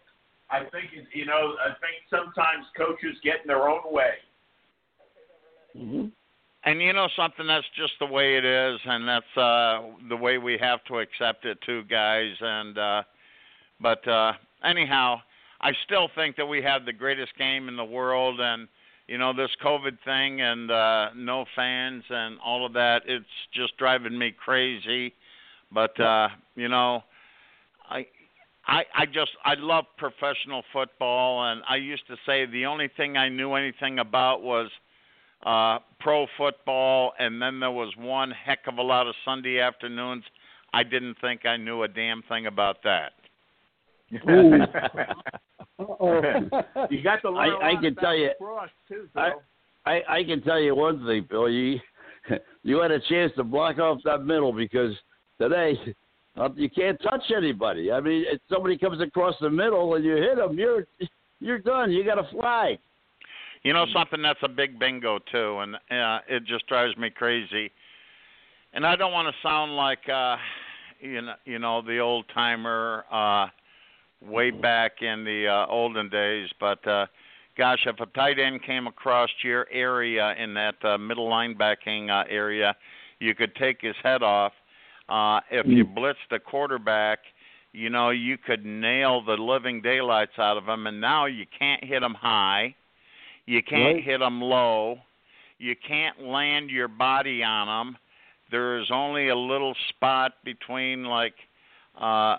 I 0.49 0.63
think 0.69 0.91
you 1.13 1.25
know. 1.25 1.57
I 1.59 1.73
think 1.81 2.07
sometimes 2.09 2.65
coaches 2.77 3.17
get 3.21 3.41
in 3.41 3.47
their 3.47 3.67
own 3.67 3.81
way. 3.91 4.13
hmm 5.75 6.07
And 6.63 6.79
you 6.79 6.93
know 6.93 7.07
something, 7.15 7.47
that's 7.47 7.65
just 7.75 7.93
the 7.99 8.05
way 8.05 8.37
it 8.37 8.45
is, 8.45 8.79
and 8.85 9.07
that's 9.07 9.37
uh 9.37 9.81
the 10.09 10.15
way 10.15 10.37
we 10.37 10.57
have 10.59 10.83
to 10.85 10.99
accept 10.99 11.45
it 11.45 11.57
too, 11.65 11.83
guys. 11.89 12.33
And 12.39 12.77
uh 12.77 13.03
but 13.79 14.07
uh 14.07 14.33
anyhow, 14.63 15.21
I 15.59 15.71
still 15.85 16.09
think 16.13 16.35
that 16.35 16.45
we 16.45 16.61
have 16.61 16.85
the 16.85 16.93
greatest 16.93 17.35
game 17.37 17.67
in 17.67 17.75
the 17.75 17.83
world 17.83 18.39
and 18.39 18.67
you 19.07 19.17
know, 19.17 19.33
this 19.33 19.49
COVID 19.63 19.97
thing 20.05 20.41
and 20.41 20.69
uh 20.69 21.09
no 21.15 21.45
fans 21.55 22.03
and 22.09 22.37
all 22.45 22.65
of 22.65 22.73
that, 22.73 23.01
it's 23.07 23.25
just 23.53 23.75
driving 23.77 24.17
me 24.17 24.31
crazy. 24.31 25.13
But 25.71 25.99
uh, 25.99 26.29
you 26.55 26.67
know, 26.67 27.03
I 27.89 28.05
I 28.67 28.85
I 28.95 29.05
just 29.07 29.31
I 29.45 29.55
love 29.55 29.85
professional 29.97 30.63
football 30.71 31.51
and 31.51 31.63
I 31.67 31.77
used 31.77 32.05
to 32.07 32.17
say 32.25 32.45
the 32.45 32.67
only 32.67 32.89
thing 32.97 33.17
I 33.17 33.29
knew 33.29 33.53
anything 33.53 33.97
about 33.99 34.43
was 34.43 34.69
uh 35.45 35.79
pro 35.99 36.25
football 36.37 37.13
and 37.19 37.41
then 37.41 37.59
there 37.59 37.71
was 37.71 37.93
one 37.97 38.31
heck 38.31 38.59
of 38.67 38.77
a 38.77 38.81
lot 38.81 39.07
of 39.07 39.15
Sunday 39.25 39.59
afternoons 39.59 40.23
I 40.73 40.83
didn't 40.83 41.15
think 41.21 41.45
I 41.45 41.57
knew 41.57 41.83
a 41.83 41.87
damn 41.87 42.21
thing 42.23 42.45
about 42.47 42.77
that. 42.83 43.11
You 46.89 47.01
got 47.03 47.21
the 47.21 47.29
I, 47.29 47.45
I- 47.45 47.47
a 47.47 47.57
I 47.57 47.71
lot 47.73 47.81
can 47.81 47.95
tell 47.95 48.15
you- 48.15 48.27
lacrosse 48.39 48.69
too, 48.87 49.07
I- 49.15 49.31
I, 49.85 50.01
I 50.19 50.23
can 50.23 50.41
tell 50.43 50.59
you 50.59 50.75
one 50.75 51.03
thing, 51.07 51.25
Bill. 51.27 51.49
You 51.49 51.79
you 52.63 52.79
had 52.79 52.91
a 52.91 52.99
chance 52.99 53.31
to 53.37 53.43
block 53.43 53.79
off 53.79 53.97
that 54.05 54.23
middle 54.25 54.53
because 54.53 54.93
today 55.39 55.75
uh, 56.37 56.49
you 56.55 56.69
can't 56.69 57.01
touch 57.01 57.23
anybody. 57.35 57.91
I 57.91 57.99
mean, 57.99 58.25
if 58.27 58.39
somebody 58.47 58.77
comes 58.77 59.01
across 59.01 59.33
the 59.41 59.49
middle 59.49 59.95
and 59.95 60.05
you 60.05 60.15
hit 60.17 60.35
them, 60.35 60.55
you're 60.57 60.85
you're 61.39 61.57
done. 61.57 61.91
You 61.91 62.03
got 62.05 62.15
to 62.15 62.27
fly. 62.31 62.77
You 63.63 63.73
know 63.73 63.85
something 63.93 64.21
that's 64.21 64.39
a 64.41 64.49
big 64.49 64.79
bingo 64.79 65.19
too, 65.31 65.59
and 65.59 65.75
uh, 65.75 66.19
it 66.27 66.45
just 66.45 66.67
drives 66.67 66.97
me 66.97 67.09
crazy. 67.09 67.71
And 68.73 68.85
I 68.85 68.95
don't 68.95 69.11
want 69.11 69.27
to 69.27 69.47
sound 69.47 69.75
like 69.75 70.07
uh, 70.09 70.37
you 70.99 71.21
know, 71.21 71.33
you 71.45 71.59
know, 71.59 71.81
the 71.81 71.99
old 71.99 72.25
timer 72.33 73.05
uh, 73.11 73.47
way 74.21 74.51
back 74.51 75.01
in 75.01 75.23
the 75.23 75.47
uh, 75.47 75.65
olden 75.67 76.09
days, 76.09 76.49
but 76.59 76.85
uh, 76.87 77.05
gosh, 77.57 77.85
if 77.85 77.99
a 77.99 78.05
tight 78.07 78.39
end 78.39 78.63
came 78.63 78.87
across 78.87 79.29
your 79.43 79.67
area 79.71 80.35
in 80.37 80.53
that 80.53 80.75
uh, 80.83 80.97
middle 80.97 81.29
linebacking 81.29 82.09
uh, 82.09 82.25
area, 82.29 82.75
you 83.19 83.35
could 83.35 83.55
take 83.55 83.81
his 83.81 83.95
head 84.03 84.23
off. 84.23 84.53
Uh, 85.09 85.41
if 85.49 85.65
you 85.67 85.83
blitzed 85.83 86.15
the 86.29 86.39
quarterback, 86.39 87.19
you 87.73 87.89
know, 87.89 88.09
you 88.11 88.37
could 88.37 88.65
nail 88.65 89.23
the 89.23 89.33
living 89.33 89.81
daylights 89.81 90.37
out 90.37 90.57
of 90.57 90.65
him, 90.65 90.87
and 90.87 91.01
now 91.01 91.25
you 91.25 91.45
can't 91.57 91.83
hit 91.83 92.01
him 92.01 92.13
high. 92.13 92.75
You 93.45 93.61
can't 93.63 93.95
Right. 93.95 94.03
hit 94.03 94.19
them 94.19 94.41
low. 94.41 94.99
You 95.57 95.75
can't 95.75 96.21
land 96.21 96.69
your 96.69 96.87
body 96.87 97.43
on 97.43 97.67
them. 97.67 97.97
There 98.49 98.77
is 98.79 98.89
only 98.91 99.29
a 99.29 99.35
little 99.35 99.75
spot 99.89 100.33
between 100.43 101.05
like 101.05 101.35
uh 101.99 102.37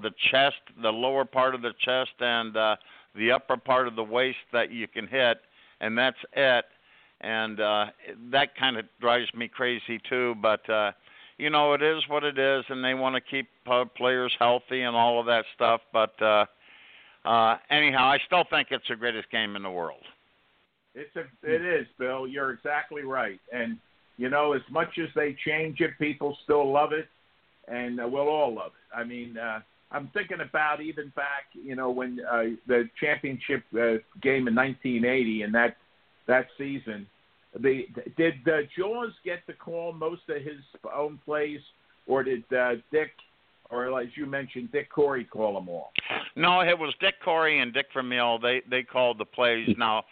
the 0.00 0.10
chest, 0.30 0.56
the 0.80 0.90
lower 0.92 1.24
part 1.24 1.54
of 1.54 1.62
the 1.62 1.74
chest 1.78 2.12
and 2.20 2.56
uh 2.56 2.76
the 3.14 3.30
upper 3.30 3.56
part 3.56 3.86
of 3.86 3.94
the 3.94 4.02
waist 4.02 4.38
that 4.52 4.70
you 4.70 4.88
can 4.88 5.06
hit 5.06 5.38
and 5.80 5.96
that's 5.96 6.16
it. 6.32 6.64
And 7.20 7.60
uh 7.60 7.86
that 8.30 8.56
kind 8.56 8.76
of 8.76 8.86
drives 9.00 9.32
me 9.34 9.48
crazy 9.48 9.98
too, 10.08 10.34
but 10.40 10.68
uh 10.68 10.92
you 11.38 11.50
know, 11.50 11.72
it 11.72 11.82
is 11.82 12.02
what 12.08 12.24
it 12.24 12.38
is 12.38 12.64
and 12.68 12.84
they 12.84 12.94
want 12.94 13.14
to 13.14 13.20
keep 13.20 13.48
uh, 13.66 13.84
players 13.96 14.32
healthy 14.38 14.82
and 14.82 14.94
all 14.94 15.18
of 15.18 15.26
that 15.26 15.44
stuff, 15.54 15.80
but 15.92 16.20
uh 16.22 16.46
uh 17.24 17.56
anyhow, 17.70 18.06
I 18.06 18.18
still 18.26 18.44
think 18.50 18.68
it's 18.70 18.86
the 18.88 18.96
greatest 18.96 19.30
game 19.30 19.56
in 19.56 19.62
the 19.62 19.70
world. 19.70 20.02
It's 20.94 21.14
a, 21.16 21.20
it 21.42 21.62
is, 21.62 21.86
Bill. 21.98 22.26
You're 22.26 22.50
exactly 22.50 23.02
right. 23.02 23.40
And 23.52 23.78
you 24.18 24.28
know, 24.28 24.52
as 24.52 24.62
much 24.70 24.98
as 25.02 25.08
they 25.14 25.36
change 25.46 25.80
it, 25.80 25.90
people 25.98 26.36
still 26.44 26.70
love 26.70 26.92
it, 26.92 27.08
and 27.66 28.00
uh, 28.00 28.06
we'll 28.06 28.28
all 28.28 28.54
love 28.54 28.72
it. 28.72 28.96
I 28.96 29.04
mean, 29.04 29.38
uh, 29.38 29.60
I'm 29.90 30.10
thinking 30.14 30.40
about 30.40 30.82
even 30.82 31.12
back, 31.16 31.46
you 31.52 31.76
know, 31.76 31.90
when 31.90 32.20
uh, 32.30 32.44
the 32.66 32.88
championship 33.00 33.62
uh, 33.74 34.00
game 34.22 34.48
in 34.48 34.54
1980 34.54 35.42
and 35.42 35.54
that 35.54 35.76
that 36.26 36.46
season. 36.58 37.06
The 37.58 37.86
did 38.16 38.34
uh, 38.46 38.62
Jaws 38.76 39.12
get 39.24 39.46
to 39.46 39.52
call 39.52 39.92
most 39.92 40.22
of 40.28 40.36
his 40.36 40.60
own 40.94 41.18
plays, 41.24 41.60
or 42.06 42.22
did 42.22 42.44
uh, 42.52 42.76
Dick, 42.90 43.10
or 43.72 44.00
as 44.00 44.08
you 44.14 44.26
mentioned, 44.26 44.70
Dick 44.70 44.92
Coury 44.92 45.24
call 45.24 45.54
them 45.54 45.68
all? 45.68 45.92
No, 46.36 46.60
it 46.60 46.78
was 46.78 46.94
Dick 47.00 47.14
Coury 47.24 47.60
and 47.60 47.72
Dick 47.72 47.86
Vermeil. 47.92 48.38
They 48.38 48.62
they 48.70 48.82
called 48.82 49.18
the 49.18 49.24
plays. 49.24 49.68
Now, 49.78 50.04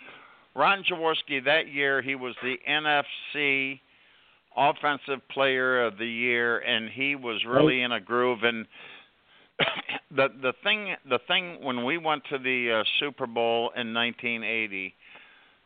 Ron 0.56 0.82
Jaworski 0.82 1.44
that 1.44 1.68
year 1.68 2.02
he 2.02 2.14
was 2.14 2.34
the 2.42 2.56
NFC 2.68 3.80
Offensive 4.56 5.20
Player 5.28 5.84
of 5.84 5.96
the 5.98 6.06
Year, 6.06 6.58
and 6.58 6.90
he 6.90 7.14
was 7.14 7.44
really 7.46 7.82
in 7.82 7.92
a 7.92 8.00
groove. 8.00 8.42
And 8.42 8.66
the 10.10 10.28
the 10.42 10.52
thing 10.64 10.96
the 11.08 11.20
thing 11.28 11.58
when 11.62 11.84
we 11.84 11.98
went 11.98 12.22
to 12.30 12.38
the 12.38 12.80
uh, 12.80 12.84
Super 12.98 13.26
Bowl 13.26 13.70
in 13.76 13.94
1980, 13.94 14.94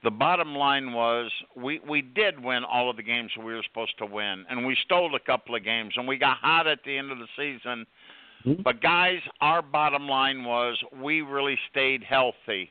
the 0.05 0.11
bottom 0.11 0.55
line 0.55 0.93
was 0.93 1.31
we 1.57 1.81
we 1.89 2.03
did 2.03 2.43
win 2.43 2.63
all 2.63 2.91
of 2.91 2.97
the 2.97 3.03
games 3.03 3.31
we 3.39 3.55
were 3.55 3.65
supposed 3.67 3.97
to 3.99 4.07
win, 4.07 4.45
and 4.49 4.65
we 4.65 4.77
stole 4.85 5.15
a 5.17 5.21
couple 5.21 5.55
of 5.57 5.65
games, 5.65 5.95
and 5.97 6.07
we 6.07 6.19
got 6.19 6.37
hot 6.37 6.67
at 6.67 6.79
the 6.85 6.97
end 6.97 7.11
of 7.11 7.19
the 7.19 7.27
season. 7.37 7.87
But 8.63 8.83
guys, 8.83 9.21
our 9.41 9.63
bottom 9.63 10.07
line 10.07 10.45
was 10.45 10.77
we 11.03 11.23
really 11.23 11.59
stayed 11.71 12.05
healthy, 12.05 12.71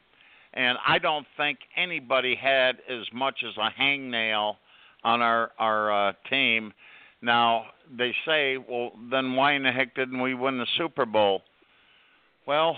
and 0.54 0.78
I 0.88 1.00
don't 1.00 1.26
think 1.36 1.58
anybody 1.76 2.36
had 2.36 2.78
as 2.88 3.06
much 3.12 3.44
as 3.44 3.58
a 3.58 3.70
hangnail 3.82 4.58
on 5.04 5.22
our 5.22 5.52
our 5.58 6.10
uh, 6.10 6.14
team. 6.30 6.72
Now 7.24 7.66
they 7.98 8.14
say, 8.26 8.58
well, 8.58 8.92
then 9.10 9.34
why 9.36 9.54
in 9.54 9.64
the 9.64 9.72
heck 9.72 9.96
didn't 9.96 10.22
we 10.22 10.36
win 10.36 10.60
the 10.60 10.68
Super 10.78 11.08
Bowl? 11.08 11.42
Well, 12.46 12.78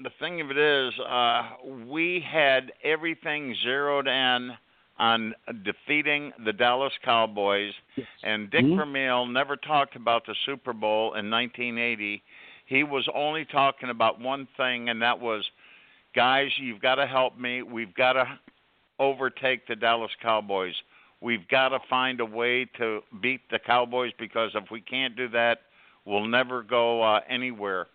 the 0.00 0.10
thing 0.18 0.40
of 0.40 0.50
it 0.50 0.58
is, 0.58 0.92
uh, 1.00 1.50
we 1.86 2.20
had 2.20 2.72
everything 2.82 3.54
zeroed 3.62 4.08
in 4.08 4.56
on 4.98 5.34
defeating 5.64 6.32
the 6.44 6.52
Dallas 6.52 6.92
Cowboys, 7.04 7.72
and 8.22 8.50
Dick 8.50 8.64
Mhm. 8.64 8.76
Vermeil 8.76 9.26
never 9.26 9.56
talked 9.56 9.96
about 9.96 10.24
the 10.24 10.34
Super 10.46 10.72
Bowl 10.72 11.14
in 11.14 11.30
1980. 11.30 12.22
He 12.66 12.84
was 12.84 13.08
only 13.08 13.44
talking 13.44 13.90
about 13.90 14.20
one 14.20 14.46
thing, 14.56 14.88
and 14.88 15.02
that 15.02 15.18
was, 15.18 15.48
guys, 16.14 16.56
you've 16.58 16.80
got 16.80 16.94
to 16.96 17.06
help 17.06 17.36
me. 17.36 17.62
We've 17.62 17.94
got 17.94 18.14
to 18.14 18.38
overtake 18.98 19.66
the 19.66 19.76
Dallas 19.76 20.14
Cowboys. 20.22 20.80
We've 21.20 21.46
got 21.48 21.70
to 21.70 21.80
find 21.80 22.20
a 22.20 22.24
way 22.24 22.64
to 22.76 23.02
beat 23.20 23.48
the 23.48 23.58
Cowboys 23.58 24.12
because 24.18 24.54
if 24.54 24.70
we 24.70 24.80
can't 24.80 25.16
do 25.16 25.28
that, 25.28 25.62
we'll 26.04 26.26
never 26.26 26.62
go 26.62 27.02
uh, 27.02 27.20
anywhere. 27.28 27.88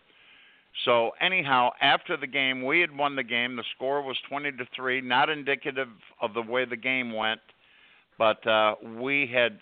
So 0.86 1.12
anyhow, 1.20 1.72
after 1.82 2.16
the 2.16 2.28
game, 2.28 2.64
we 2.64 2.80
had 2.80 2.96
won 2.96 3.16
the 3.16 3.24
game. 3.24 3.56
The 3.56 3.64
score 3.76 4.02
was 4.02 4.18
20 4.30 4.52
to 4.54 4.66
3, 4.76 5.02
not 5.02 5.30
indicative 5.30 5.90
of 6.22 6.34
the 6.34 6.42
way 6.42 6.66
the 6.66 6.78
game 6.78 7.12
went, 7.14 7.42
but 8.18 8.46
uh 8.48 8.76
we 8.98 9.28
had 9.28 9.60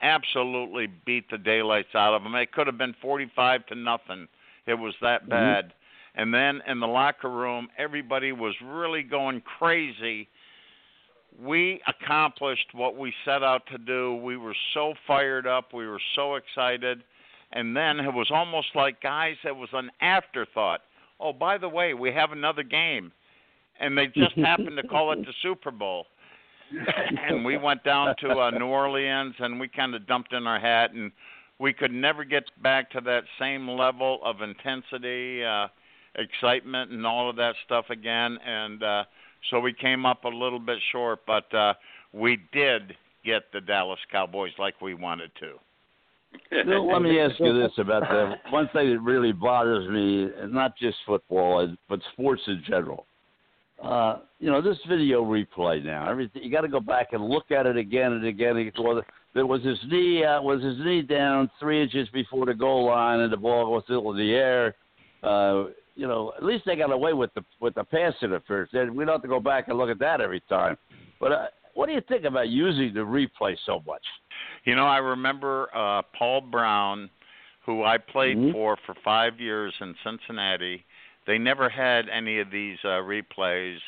absolutely 0.00 0.86
beat 0.86 1.28
the 1.30 1.38
daylights 1.38 1.94
out 1.94 2.14
of 2.14 2.22
them. 2.22 2.34
It 2.34 2.52
could 2.52 2.66
have 2.66 2.78
been 2.78 2.94
45 3.00 3.66
to 3.66 3.74
nothing. 3.74 4.28
It 4.66 4.74
was 4.74 4.94
that 5.00 5.24
Mhm. 5.24 5.28
bad. 5.30 5.74
And 6.14 6.32
then 6.32 6.62
in 6.66 6.80
the 6.80 6.86
locker 6.86 7.30
room, 7.30 7.68
everybody 7.78 8.32
was 8.32 8.60
really 8.60 9.02
going 9.02 9.40
crazy. 9.40 10.28
We 11.38 11.80
accomplished 11.86 12.74
what 12.74 12.96
we 12.96 13.14
set 13.24 13.42
out 13.42 13.66
to 13.66 13.78
do. 13.78 14.16
We 14.16 14.36
were 14.36 14.56
so 14.74 14.94
fired 15.06 15.46
up. 15.46 15.72
We 15.72 15.86
were 15.86 16.00
so 16.14 16.34
excited. 16.34 17.04
And 17.52 17.76
then 17.76 18.00
it 18.00 18.12
was 18.12 18.30
almost 18.30 18.68
like, 18.74 19.00
guys, 19.00 19.36
it 19.44 19.56
was 19.56 19.70
an 19.72 19.90
afterthought. 20.00 20.80
Oh, 21.20 21.32
by 21.32 21.58
the 21.58 21.68
way, 21.68 21.94
we 21.94 22.12
have 22.12 22.32
another 22.32 22.62
game. 22.62 23.12
And 23.80 23.96
they 23.96 24.06
just 24.06 24.32
happened 24.36 24.76
to 24.76 24.86
call 24.86 25.12
it 25.12 25.24
the 25.24 25.32
Super 25.42 25.70
Bowl. 25.70 26.06
and 27.28 27.44
we 27.44 27.56
went 27.56 27.82
down 27.82 28.14
to 28.20 28.28
uh, 28.28 28.50
New 28.50 28.66
Orleans 28.66 29.34
and 29.38 29.58
we 29.58 29.68
kind 29.68 29.94
of 29.94 30.06
dumped 30.06 30.34
in 30.34 30.46
our 30.46 30.60
hat 30.60 30.92
and 30.92 31.10
we 31.58 31.72
could 31.72 31.92
never 31.92 32.24
get 32.24 32.44
back 32.62 32.90
to 32.90 33.00
that 33.00 33.24
same 33.38 33.66
level 33.66 34.20
of 34.22 34.42
intensity, 34.42 35.42
uh 35.42 35.68
excitement 36.14 36.90
and 36.90 37.06
all 37.06 37.30
of 37.30 37.36
that 37.36 37.54
stuff 37.64 37.84
again 37.90 38.38
and 38.44 38.82
uh 38.82 39.04
so 39.50 39.60
we 39.60 39.72
came 39.72 40.04
up 40.04 40.24
a 40.24 40.28
little 40.28 40.58
bit 40.58 40.78
short 40.90 41.20
but 41.26 41.52
uh 41.54 41.72
we 42.12 42.38
did 42.52 42.96
get 43.24 43.42
the 43.52 43.60
Dallas 43.60 44.00
Cowboys 44.10 44.52
like 44.58 44.80
we 44.80 44.94
wanted 44.94 45.30
to. 45.40 45.54
Bill, 46.50 46.86
let 46.92 47.02
me 47.02 47.20
ask 47.20 47.38
you 47.38 47.52
this 47.58 47.72
about 47.78 48.02
the 48.02 48.34
one 48.50 48.68
thing 48.72 48.90
that 48.90 49.00
really 49.00 49.32
bothers 49.32 49.88
me, 49.88 50.28
and 50.40 50.52
not 50.52 50.76
just 50.76 50.96
football, 51.06 51.74
but 51.88 52.00
sports 52.12 52.42
in 52.46 52.62
general. 52.66 53.06
Uh, 53.82 54.18
you 54.40 54.50
know, 54.50 54.60
this 54.60 54.78
video 54.88 55.24
replay 55.24 55.84
now, 55.84 56.10
everything 56.10 56.42
you 56.42 56.50
got 56.50 56.62
to 56.62 56.68
go 56.68 56.80
back 56.80 57.08
and 57.12 57.24
look 57.24 57.50
at 57.52 57.64
it 57.64 57.76
again 57.76 58.12
and 58.12 58.24
again. 58.24 58.56
And 58.56 58.72
well, 58.80 59.02
there 59.34 59.46
was 59.46 59.62
his 59.62 59.78
knee, 59.88 60.24
uh, 60.24 60.42
was 60.42 60.62
his 60.62 60.76
knee 60.84 61.02
down 61.02 61.48
three 61.60 61.80
inches 61.82 62.08
before 62.12 62.46
the 62.46 62.54
goal 62.54 62.86
line, 62.86 63.20
and 63.20 63.32
the 63.32 63.36
ball 63.36 63.70
was 63.70 63.84
still 63.84 64.10
in 64.10 64.16
the 64.16 64.32
air. 64.32 64.74
Uh, 65.22 65.66
you 65.94 66.08
know, 66.08 66.32
at 66.36 66.44
least 66.44 66.64
they 66.66 66.76
got 66.76 66.92
away 66.92 67.12
with 67.12 67.32
the 67.34 67.44
with 67.60 67.74
the 67.74 67.84
pass 67.84 68.14
interference. 68.22 68.70
We 68.72 69.04
don't 69.04 69.08
have 69.08 69.22
to 69.22 69.28
go 69.28 69.40
back 69.40 69.68
and 69.68 69.78
look 69.78 69.90
at 69.90 69.98
that 70.00 70.20
every 70.20 70.40
time. 70.48 70.76
But 71.20 71.32
uh, 71.32 71.46
what 71.74 71.86
do 71.86 71.92
you 71.92 72.02
think 72.08 72.24
about 72.24 72.48
using 72.48 72.92
the 72.94 73.00
replay 73.00 73.56
so 73.64 73.82
much? 73.86 74.02
You 74.64 74.74
know, 74.74 74.86
I 74.86 74.98
remember 74.98 75.68
uh 75.74 76.02
Paul 76.16 76.42
Brown, 76.42 77.10
who 77.64 77.84
I 77.84 77.98
played 77.98 78.36
Mhm. 78.36 78.52
for 78.52 78.76
for 78.86 78.94
five 79.04 79.40
years 79.40 79.74
in 79.80 79.94
Cincinnati. 80.02 80.84
They 81.26 81.38
never 81.38 81.68
had 81.68 82.08
any 82.08 82.38
of 82.38 82.50
these 82.50 82.78
uh, 82.84 83.02
replays, 83.04 83.78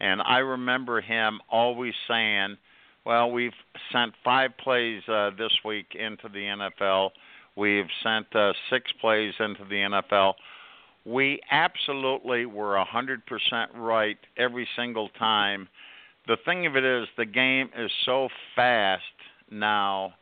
and 0.00 0.22
I 0.22 0.38
remember 0.38 1.02
him 1.02 1.40
always 1.50 1.94
saying, 2.06 2.56
"Well, 3.04 3.30
we've 3.30 3.52
sent 3.92 4.14
five 4.24 4.56
plays 4.56 5.06
uh, 5.08 5.30
this 5.36 5.52
week 5.64 5.94
into 5.94 6.28
the 6.30 6.46
NFL. 6.46 7.10
We've 7.56 7.90
sent 8.02 8.34
uh, 8.34 8.54
six 8.70 8.90
plays 9.00 9.34
into 9.38 9.64
the 9.64 9.76
NFL." 9.76 10.36
We 11.04 11.40
absolutely 11.50 12.46
were 12.46 12.76
a 12.76 12.84
hundred 12.84 13.24
percent 13.26 13.70
right 13.74 14.18
every 14.36 14.66
single 14.74 15.08
time. 15.10 15.68
The 16.28 16.36
thing 16.44 16.66
of 16.66 16.76
it 16.76 16.84
is, 16.84 17.08
the 17.16 17.24
game 17.24 17.70
is 17.76 17.90
so 18.04 18.28
fast 18.54 19.02
now 19.50 20.12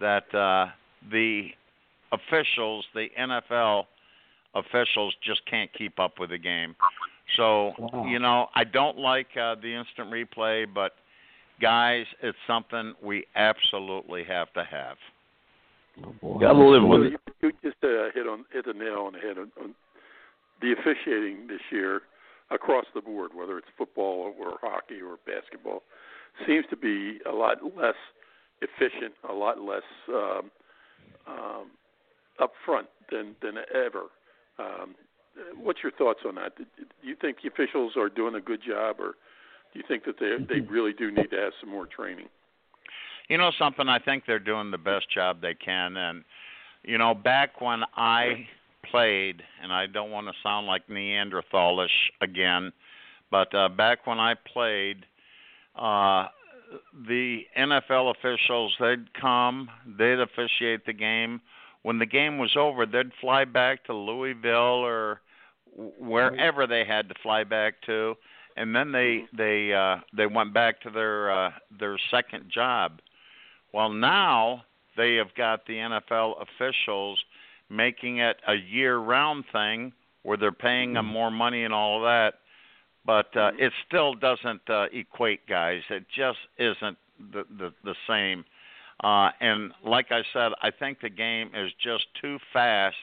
that 0.00 0.32
uh, 0.32 0.66
the 1.10 1.48
officials, 2.12 2.86
the 2.94 3.08
NFL 3.18 3.84
officials, 4.54 5.14
just 5.26 5.44
can't 5.46 5.70
keep 5.76 5.98
up 5.98 6.20
with 6.20 6.30
the 6.30 6.38
game. 6.38 6.76
So 7.36 7.72
Wow. 7.78 8.06
you 8.06 8.20
know, 8.20 8.46
I 8.54 8.64
don't 8.64 8.98
like 8.98 9.26
uh, 9.36 9.56
the 9.60 9.74
instant 9.74 10.10
replay, 10.10 10.64
but 10.72 10.92
guys, 11.60 12.06
it's 12.22 12.38
something 12.46 12.94
we 13.02 13.26
absolutely 13.34 14.24
have 14.24 14.52
to 14.52 14.64
have. 14.64 14.96
Oh. 16.22 16.38
Got 16.38 16.52
to 16.52 16.64
live 16.64 16.84
with 16.84 17.02
it. 17.02 17.20
you, 17.42 17.48
you 17.48 17.52
just 17.62 17.82
uh, 17.82 18.12
hit 18.14 18.28
on 18.28 18.44
hit 18.52 18.64
the 18.64 18.72
nail 18.72 19.04
on 19.06 19.14
the 19.14 19.18
head 19.18 19.38
on, 19.38 19.50
on 19.60 19.74
the 20.62 20.72
officiating 20.72 21.48
this 21.48 21.60
year 21.72 22.02
across 22.50 22.84
the 22.94 23.00
board, 23.00 23.32
whether 23.34 23.58
it's 23.58 23.68
football 23.76 24.34
or 24.38 24.58
hockey 24.60 25.00
or 25.00 25.18
basketball, 25.26 25.82
seems 26.46 26.64
to 26.70 26.76
be 26.76 27.18
a 27.30 27.32
lot 27.32 27.58
less 27.76 27.94
efficient, 28.62 29.14
a 29.28 29.32
lot 29.32 29.60
less 29.60 29.82
um, 30.08 30.50
um, 31.26 31.70
upfront 32.40 32.86
than 33.10 33.34
than 33.42 33.54
ever. 33.74 34.04
Um, 34.58 34.94
what's 35.56 35.80
your 35.82 35.92
thoughts 35.92 36.20
on 36.26 36.36
that? 36.36 36.56
Do 36.56 36.64
you 37.02 37.16
think 37.20 37.38
the 37.42 37.48
officials 37.48 37.92
are 37.96 38.08
doing 38.08 38.34
a 38.34 38.40
good 38.40 38.60
job, 38.66 38.96
or 38.98 39.14
do 39.72 39.78
you 39.78 39.84
think 39.86 40.04
that 40.04 40.18
they 40.18 40.36
they 40.52 40.60
really 40.60 40.92
do 40.92 41.10
need 41.10 41.30
to 41.30 41.36
have 41.36 41.52
some 41.60 41.70
more 41.70 41.86
training? 41.86 42.28
You 43.28 43.36
know 43.36 43.52
something? 43.58 43.88
I 43.88 43.98
think 43.98 44.24
they're 44.26 44.38
doing 44.38 44.70
the 44.70 44.78
best 44.78 45.10
job 45.12 45.40
they 45.40 45.54
can. 45.54 45.96
And 45.96 46.24
you 46.82 46.98
know, 46.98 47.14
back 47.14 47.60
when 47.60 47.82
I 47.94 48.46
played, 48.90 49.42
and 49.62 49.72
I 49.72 49.86
don't 49.86 50.10
want 50.10 50.26
to 50.26 50.32
sound 50.42 50.66
like 50.66 50.86
Neanderthalish 50.88 51.88
again, 52.20 52.72
but 53.30 53.54
uh, 53.54 53.68
back 53.68 54.06
when 54.06 54.18
I 54.18 54.34
played, 54.34 55.04
uh, 55.76 56.26
the 57.06 57.40
NFL 57.56 58.14
officials 58.16 58.74
they'd 58.80 59.12
come, 59.14 59.68
they'd 59.98 60.20
officiate 60.20 60.84
the 60.86 60.92
game. 60.92 61.40
When 61.82 61.98
the 61.98 62.06
game 62.06 62.38
was 62.38 62.56
over, 62.56 62.86
they'd 62.86 63.12
fly 63.20 63.44
back 63.44 63.84
to 63.84 63.94
Louisville 63.94 64.84
or 64.84 65.20
wherever 65.98 66.66
they 66.66 66.84
had 66.84 67.08
to 67.08 67.14
fly 67.22 67.44
back 67.44 67.74
to, 67.86 68.14
and 68.56 68.74
then 68.74 68.92
they 68.92 69.24
they 69.36 69.72
uh, 69.72 69.98
they 70.16 70.26
went 70.26 70.52
back 70.52 70.80
to 70.82 70.90
their 70.90 71.30
uh, 71.30 71.50
their 71.78 71.96
second 72.10 72.50
job. 72.52 73.00
Well, 73.72 73.90
now 73.90 74.64
they 74.96 75.14
have 75.14 75.34
got 75.36 75.66
the 75.66 75.74
NFL 75.74 76.42
officials 76.42 77.22
making 77.70 78.18
it 78.18 78.36
a 78.46 78.54
year-round 78.54 79.44
thing 79.52 79.92
where 80.22 80.36
they're 80.36 80.52
paying 80.52 80.94
them 80.94 81.06
more 81.06 81.30
money 81.30 81.64
and 81.64 81.72
all 81.72 81.98
of 81.98 82.02
that, 82.02 82.34
but 83.06 83.34
uh, 83.36 83.50
it 83.58 83.72
still 83.86 84.14
doesn't 84.14 84.60
uh, 84.68 84.86
equate, 84.92 85.46
guys. 85.46 85.80
It 85.90 86.04
just 86.14 86.38
isn't 86.58 86.98
the 87.32 87.44
the, 87.58 87.72
the 87.84 87.94
same. 88.06 88.44
Uh, 89.02 89.30
and 89.40 89.72
like 89.84 90.06
I 90.10 90.22
said, 90.32 90.52
I 90.60 90.70
think 90.70 91.00
the 91.00 91.08
game 91.08 91.50
is 91.54 91.70
just 91.82 92.04
too 92.20 92.38
fast 92.52 92.96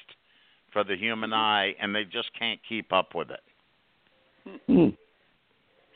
for 0.73 0.83
the 0.83 0.95
human 0.95 1.31
eye, 1.31 1.73
and 1.81 1.95
they 1.95 2.03
just 2.03 2.29
can't 2.37 2.59
keep 2.67 2.91
up 2.91 3.15
with 3.15 3.29
it. 3.31 4.59
Hmm. 4.67 4.89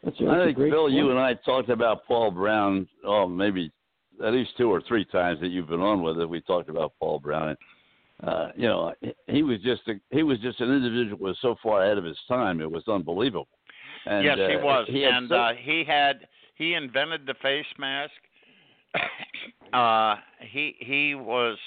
That's, 0.03 0.19
a- 0.21 0.23
that's 0.23 0.35
I 0.35 0.41
a 0.41 0.45
think 0.45 0.57
great 0.57 0.71
Bill, 0.71 0.89
you 0.89 1.09
and 1.11 1.19
I 1.19 1.33
talked 1.33 1.69
about 1.69 2.05
Paul 2.05 2.31
Brown. 2.31 2.87
Oh, 3.05 3.27
maybe 3.27 3.71
at 4.25 4.33
least 4.33 4.51
two 4.57 4.71
or 4.71 4.81
three 4.87 5.03
times 5.05 5.39
that 5.41 5.49
you've 5.49 5.67
been 5.67 5.81
on 5.81 6.01
with 6.01 6.17
it. 6.19 6.29
We 6.29 6.39
talked 6.41 6.69
about 6.69 6.93
Paul 6.99 7.19
Brown. 7.19 7.49
And, 7.49 7.57
uh, 8.23 8.49
you 8.55 8.67
know, 8.67 8.93
he- 9.27 9.43
was 9.43 9.59
just 9.61 9.81
a, 9.87 9.93
he 10.11 10.23
was 10.23 10.39
just 10.39 10.59
an 10.59 10.71
individual 10.71 11.17
who 11.17 11.23
was 11.23 11.37
so 11.41 11.55
far 11.63 11.83
ahead 11.83 11.97
of 11.97 12.03
his 12.03 12.17
time. 12.27 12.59
It 12.61 12.69
was 12.69 12.83
unbelievable. 12.87 13.47
And, 14.05 14.25
yes, 14.25 14.37
he 14.37 14.55
uh, 14.55 14.59
was, 14.59 14.87
He 14.89 15.03
and 15.03 15.29
so- 15.29 15.35
uh, 15.35 15.53
he 15.53 15.83
had 15.85 16.27
he 16.55 16.73
invented 16.73 17.25
the 17.25 17.35
face 17.41 17.65
mask. 17.77 18.11
uh, 19.73 20.15
he 20.39 20.75
he 20.79 21.15
was 21.15 21.57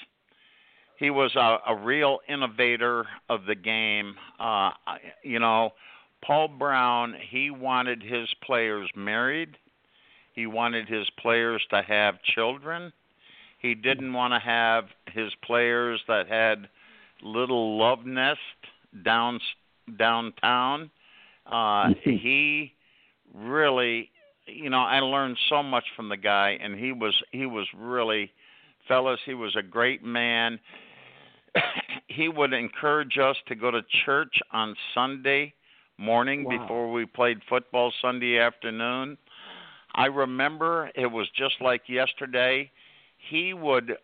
he 0.97 1.09
was 1.09 1.35
a, 1.35 1.57
a 1.67 1.75
real 1.75 2.19
innovator 2.29 3.05
of 3.29 3.45
the 3.45 3.55
game. 3.55 4.15
Uh, 4.39 4.71
you 5.23 5.39
know, 5.39 5.71
Paul 6.23 6.47
Brown. 6.47 7.15
He 7.29 7.49
wanted 7.49 8.03
his 8.03 8.29
players 8.45 8.89
married. 8.95 9.57
He 10.33 10.47
wanted 10.47 10.87
his 10.87 11.07
players 11.19 11.61
to 11.69 11.81
have 11.81 12.15
children. 12.35 12.91
He 13.63 13.73
didn't 13.75 14.11
want 14.13 14.33
to 14.33 14.39
have 14.39 14.85
his 15.13 15.31
players 15.43 16.01
that 16.09 16.27
had 16.27 16.67
little 17.23 17.77
love 17.79 18.05
nest 18.05 18.39
down 19.03 19.39
downtown. 19.97 20.91
Uh, 21.45 21.89
he 22.03 22.73
really, 23.33 24.09
you 24.45 24.69
know, 24.69 24.81
I 24.81 24.99
learned 24.99 25.37
so 25.49 25.63
much 25.63 25.85
from 25.95 26.09
the 26.09 26.17
guy, 26.17 26.57
and 26.61 26.77
he 26.77 26.91
was 26.91 27.15
he 27.31 27.45
was 27.45 27.65
really, 27.75 28.29
fellas, 28.87 29.19
he 29.25 29.33
was 29.33 29.55
a 29.55 29.63
great 29.63 30.03
man. 30.03 30.59
he 32.07 32.27
would 32.27 32.51
encourage 32.51 33.17
us 33.17 33.37
to 33.47 33.55
go 33.55 33.71
to 33.71 33.81
church 34.05 34.35
on 34.51 34.75
Sunday 34.93 35.53
morning 35.97 36.43
Wow. 36.43 36.57
before 36.57 36.91
we 36.91 37.05
played 37.05 37.37
football 37.47 37.93
Sunday 38.01 38.39
afternoon. 38.39 39.17
I 39.95 40.07
remember 40.07 40.91
it 40.95 41.05
was 41.05 41.29
just 41.37 41.55
like 41.61 41.83
yesterday. 41.87 42.69
He 43.29 43.53
would 43.53 43.97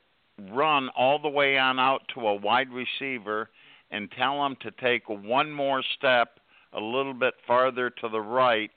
run 0.52 0.90
all 0.90 1.20
the 1.20 1.30
way 1.30 1.58
on 1.58 1.80
out 1.80 2.02
to 2.14 2.22
a 2.28 2.36
wide 2.36 2.70
receiver 2.72 3.50
and 3.92 4.10
tell 4.12 4.46
him 4.46 4.56
to 4.62 4.72
take 4.72 5.08
one 5.10 5.52
more 5.52 5.84
step 5.98 6.40
a 6.74 6.80
little 6.80 7.14
bit 7.14 7.34
farther 7.48 7.90
to 7.90 8.10
the 8.10 8.22
right 8.22 8.72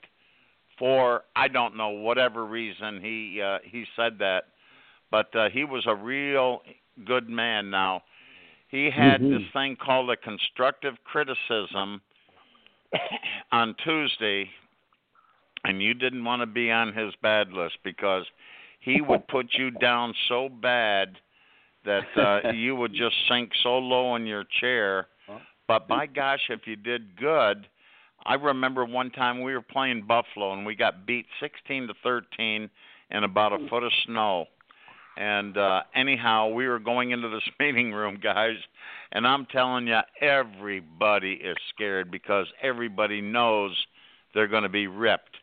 for 0.77 1.23
I 1.35 1.47
don't 1.47 1.77
know 1.77 1.89
whatever 1.89 2.45
reason 2.45 2.99
he 3.01 3.41
uh, 3.41 3.59
he 3.63 3.85
said 3.95 4.17
that, 4.19 4.45
but 5.11 5.33
uh, 5.35 5.49
he 5.49 5.63
was 5.63 5.83
a 5.87 5.95
real 5.95 6.61
good 7.05 7.29
man. 7.29 7.69
Now 7.69 8.03
he 8.69 8.89
had 8.89 9.21
Mhm. 9.21 9.29
this 9.29 9.51
thing 9.53 9.75
called 9.75 10.09
a 10.09 10.17
constructive 10.17 10.95
criticism 11.03 12.01
on 13.51 13.75
Tuesday, 13.83 14.49
and 15.63 15.81
you 15.81 15.93
didn't 15.93 16.23
want 16.25 16.41
to 16.41 16.47
be 16.47 16.71
on 16.71 16.91
his 16.93 17.13
bad 17.21 17.53
list 17.53 17.77
because 17.83 18.25
he 18.83 19.01
would 19.01 19.27
put 19.27 19.47
you 19.53 19.71
down 19.71 20.13
so 20.27 20.49
bad 20.49 21.17
that 21.85 22.03
uh, 22.17 22.51
you 22.51 22.75
would 22.75 22.91
just 22.91 23.15
sink 23.29 23.51
so 23.61 23.77
low 23.77 24.15
in 24.15 24.25
your 24.25 24.43
chair. 24.59 25.07
But 25.67 25.87
by 25.87 26.05
gosh, 26.07 26.41
if 26.49 26.61
you 26.65 26.75
did 26.75 27.17
good, 27.17 27.67
I 28.25 28.35
remember 28.35 28.85
one 28.85 29.11
time 29.11 29.41
we 29.41 29.53
were 29.53 29.61
playing 29.61 30.05
Buffalo 30.07 30.53
and 30.53 30.65
we 30.65 30.75
got 30.75 31.05
beat 31.05 31.25
16 31.39 31.87
to 31.87 31.93
13 32.03 32.69
in 33.11 33.23
about 33.23 33.53
a 33.53 33.67
foot 33.69 33.83
of 33.83 33.91
snow. 34.05 34.45
And 35.15 35.57
uh 35.57 35.81
anyhow, 35.95 36.49
we 36.49 36.67
were 36.67 36.79
going 36.79 37.11
into 37.11 37.29
this 37.29 37.43
meeting 37.59 37.91
room, 37.91 38.19
guys, 38.21 38.55
and 39.11 39.27
I'm 39.27 39.45
telling 39.45 39.87
you, 39.87 39.99
everybody 40.21 41.33
is 41.33 41.55
scared 41.73 42.09
because 42.09 42.47
everybody 42.61 43.21
knows 43.21 43.71
they're 44.33 44.47
going 44.47 44.63
to 44.63 44.69
be 44.69 44.87
ripped. 44.87 45.37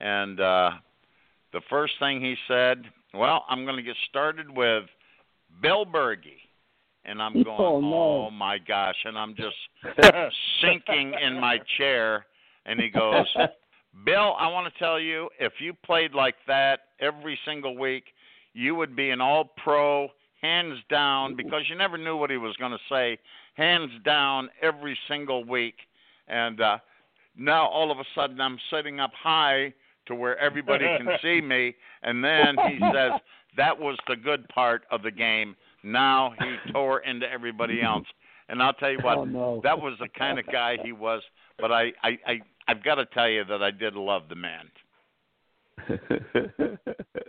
And 0.00 0.40
uh 0.40 0.70
the 1.52 1.60
first 1.68 1.94
thing 1.98 2.20
he 2.20 2.34
said, 2.48 2.82
"Well, 3.14 3.44
I'm 3.48 3.64
going 3.64 3.76
to 3.76 3.82
get 3.82 3.96
started 4.08 4.50
with 4.50 4.84
Bill 5.60 5.84
Bergey." 5.84 6.40
And 7.04 7.20
I'm 7.20 7.42
going, 7.42 7.56
Oh, 7.58 7.80
no. 7.80 8.26
"Oh 8.26 8.30
my 8.30 8.58
gosh!" 8.58 8.96
And 9.04 9.18
I'm 9.18 9.34
just 9.34 9.56
sinking 10.62 11.14
in 11.20 11.40
my 11.40 11.58
chair. 11.76 12.26
And 12.64 12.80
he 12.80 12.90
goes, 12.90 13.26
Bill, 14.04 14.34
I 14.38 14.48
want 14.48 14.72
to 14.72 14.78
tell 14.78 14.98
you, 14.98 15.28
if 15.38 15.54
you 15.58 15.74
played 15.74 16.14
like 16.14 16.36
that 16.46 16.80
every 17.00 17.38
single 17.44 17.76
week, 17.76 18.04
you 18.54 18.74
would 18.74 18.96
be 18.96 19.10
an 19.10 19.20
all 19.20 19.52
pro, 19.62 20.08
hands 20.40 20.78
down, 20.88 21.36
because 21.36 21.62
you 21.68 21.76
never 21.76 21.98
knew 21.98 22.16
what 22.16 22.30
he 22.30 22.38
was 22.38 22.56
going 22.56 22.72
to 22.72 22.78
say, 22.88 23.18
hands 23.54 23.90
down 24.04 24.48
every 24.62 24.98
single 25.08 25.44
week. 25.44 25.74
And 26.26 26.60
uh, 26.60 26.78
now 27.36 27.66
all 27.66 27.90
of 27.90 27.98
a 27.98 28.04
sudden 28.14 28.40
I'm 28.40 28.58
sitting 28.70 28.98
up 28.98 29.12
high 29.14 29.74
to 30.06 30.14
where 30.14 30.38
everybody 30.38 30.84
can 30.84 31.08
see 31.22 31.40
me. 31.40 31.74
And 32.02 32.22
then 32.22 32.56
he 32.68 32.78
says, 32.92 33.12
that 33.56 33.78
was 33.78 33.96
the 34.08 34.16
good 34.16 34.48
part 34.48 34.82
of 34.90 35.02
the 35.02 35.10
game. 35.10 35.54
Now 35.82 36.34
he 36.38 36.72
tore 36.72 37.00
into 37.00 37.30
everybody 37.30 37.82
else. 37.82 38.06
And 38.48 38.62
I'll 38.62 38.72
tell 38.74 38.90
you 38.90 38.98
what, 39.02 39.18
Oh, 39.18 39.24
no. 39.24 39.60
that 39.64 39.78
was 39.78 39.94
the 40.00 40.08
kind 40.08 40.38
of 40.38 40.46
guy 40.46 40.76
he 40.84 40.92
was. 40.92 41.22
But 41.58 41.72
I, 41.72 41.92
I, 42.02 42.18
I, 42.26 42.40
I've 42.68 42.82
got 42.82 42.96
to 42.96 43.06
tell 43.06 43.28
you 43.28 43.44
that 43.44 43.62
I 43.62 43.70
did 43.70 43.94
love 43.94 44.22
the 44.28 44.34
man. 44.34 44.68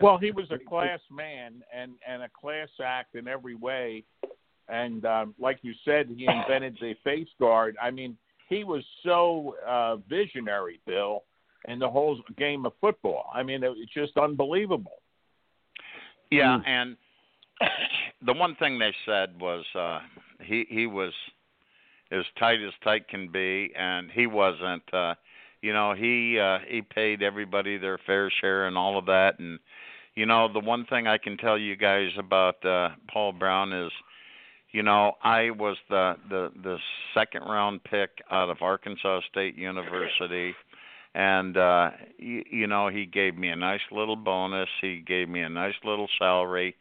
well, 0.01 0.17
he 0.17 0.31
was 0.31 0.45
a 0.51 0.59
class 0.69 0.99
man 1.11 1.63
and 1.73 1.93
and 2.07 2.23
a 2.23 2.29
class 2.29 2.67
act 2.83 3.15
in 3.15 3.27
every 3.27 3.55
way. 3.55 4.03
And 4.69 5.05
um, 5.05 5.35
like 5.39 5.59
you 5.61 5.73
said, 5.85 6.07
he 6.15 6.25
invented 6.27 6.77
the 6.79 6.93
face 7.03 7.27
guard. 7.39 7.75
I 7.81 7.89
mean, 7.91 8.17
he 8.49 8.63
was 8.63 8.83
so 9.03 9.55
uh, 9.67 9.97
visionary, 10.09 10.79
Bill, 10.85 11.23
in 11.67 11.79
the 11.79 11.89
whole 11.89 12.19
game 12.37 12.65
of 12.65 12.73
football. 12.81 13.29
I 13.33 13.43
mean, 13.43 13.63
it 13.63 13.69
was 13.69 13.87
just 13.93 14.17
unbelievable. 14.17 15.01
Yeah, 16.31 16.59
and 16.65 16.97
the 18.25 18.33
one 18.33 18.55
thing 18.55 18.79
they 18.79 18.93
said 19.05 19.39
was 19.39 19.63
uh 19.75 19.99
he 20.41 20.65
he 20.69 20.87
was 20.87 21.13
as 22.11 22.23
tight 22.39 22.61
as 22.61 22.73
tight 22.83 23.07
can 23.07 23.31
be 23.31 23.71
and 23.77 24.09
he 24.11 24.27
wasn't 24.27 24.83
uh 24.93 25.13
you 25.61 25.73
know 25.73 25.93
he 25.93 26.39
uh 26.39 26.59
he 26.67 26.81
paid 26.81 27.21
everybody 27.21 27.77
their 27.77 27.99
fair 28.05 28.31
share 28.41 28.67
and 28.67 28.77
all 28.77 28.97
of 28.97 29.05
that 29.05 29.39
and 29.39 29.59
you 30.15 30.25
know 30.25 30.51
the 30.51 30.59
one 30.59 30.85
thing 30.85 31.07
I 31.07 31.17
can 31.17 31.37
tell 31.37 31.57
you 31.57 31.75
guys 31.75 32.09
about 32.17 32.63
uh 32.65 32.89
Paul 33.11 33.33
Brown 33.33 33.73
is 33.73 33.91
you 34.71 34.83
know 34.83 35.13
I 35.23 35.51
was 35.51 35.77
the 35.89 36.15
the 36.29 36.51
the 36.63 36.77
second 37.13 37.43
round 37.43 37.83
pick 37.83 38.09
out 38.31 38.49
of 38.49 38.61
Arkansas 38.61 39.21
State 39.29 39.55
University 39.55 40.53
and 41.15 41.57
uh 41.57 41.91
you, 42.17 42.43
you 42.49 42.67
know 42.67 42.89
he 42.89 43.05
gave 43.05 43.37
me 43.37 43.49
a 43.49 43.55
nice 43.55 43.81
little 43.91 44.15
bonus 44.15 44.69
he 44.81 45.03
gave 45.05 45.29
me 45.29 45.41
a 45.41 45.49
nice 45.49 45.75
little 45.83 46.07
salary 46.17 46.75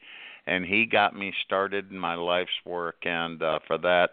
and 0.47 0.65
he 0.65 0.87
got 0.87 1.15
me 1.15 1.33
started 1.45 1.91
in 1.91 1.99
my 1.99 2.15
life's 2.15 2.51
work 2.65 2.97
and 3.05 3.43
uh 3.43 3.59
for 3.67 3.79
that 3.79 4.11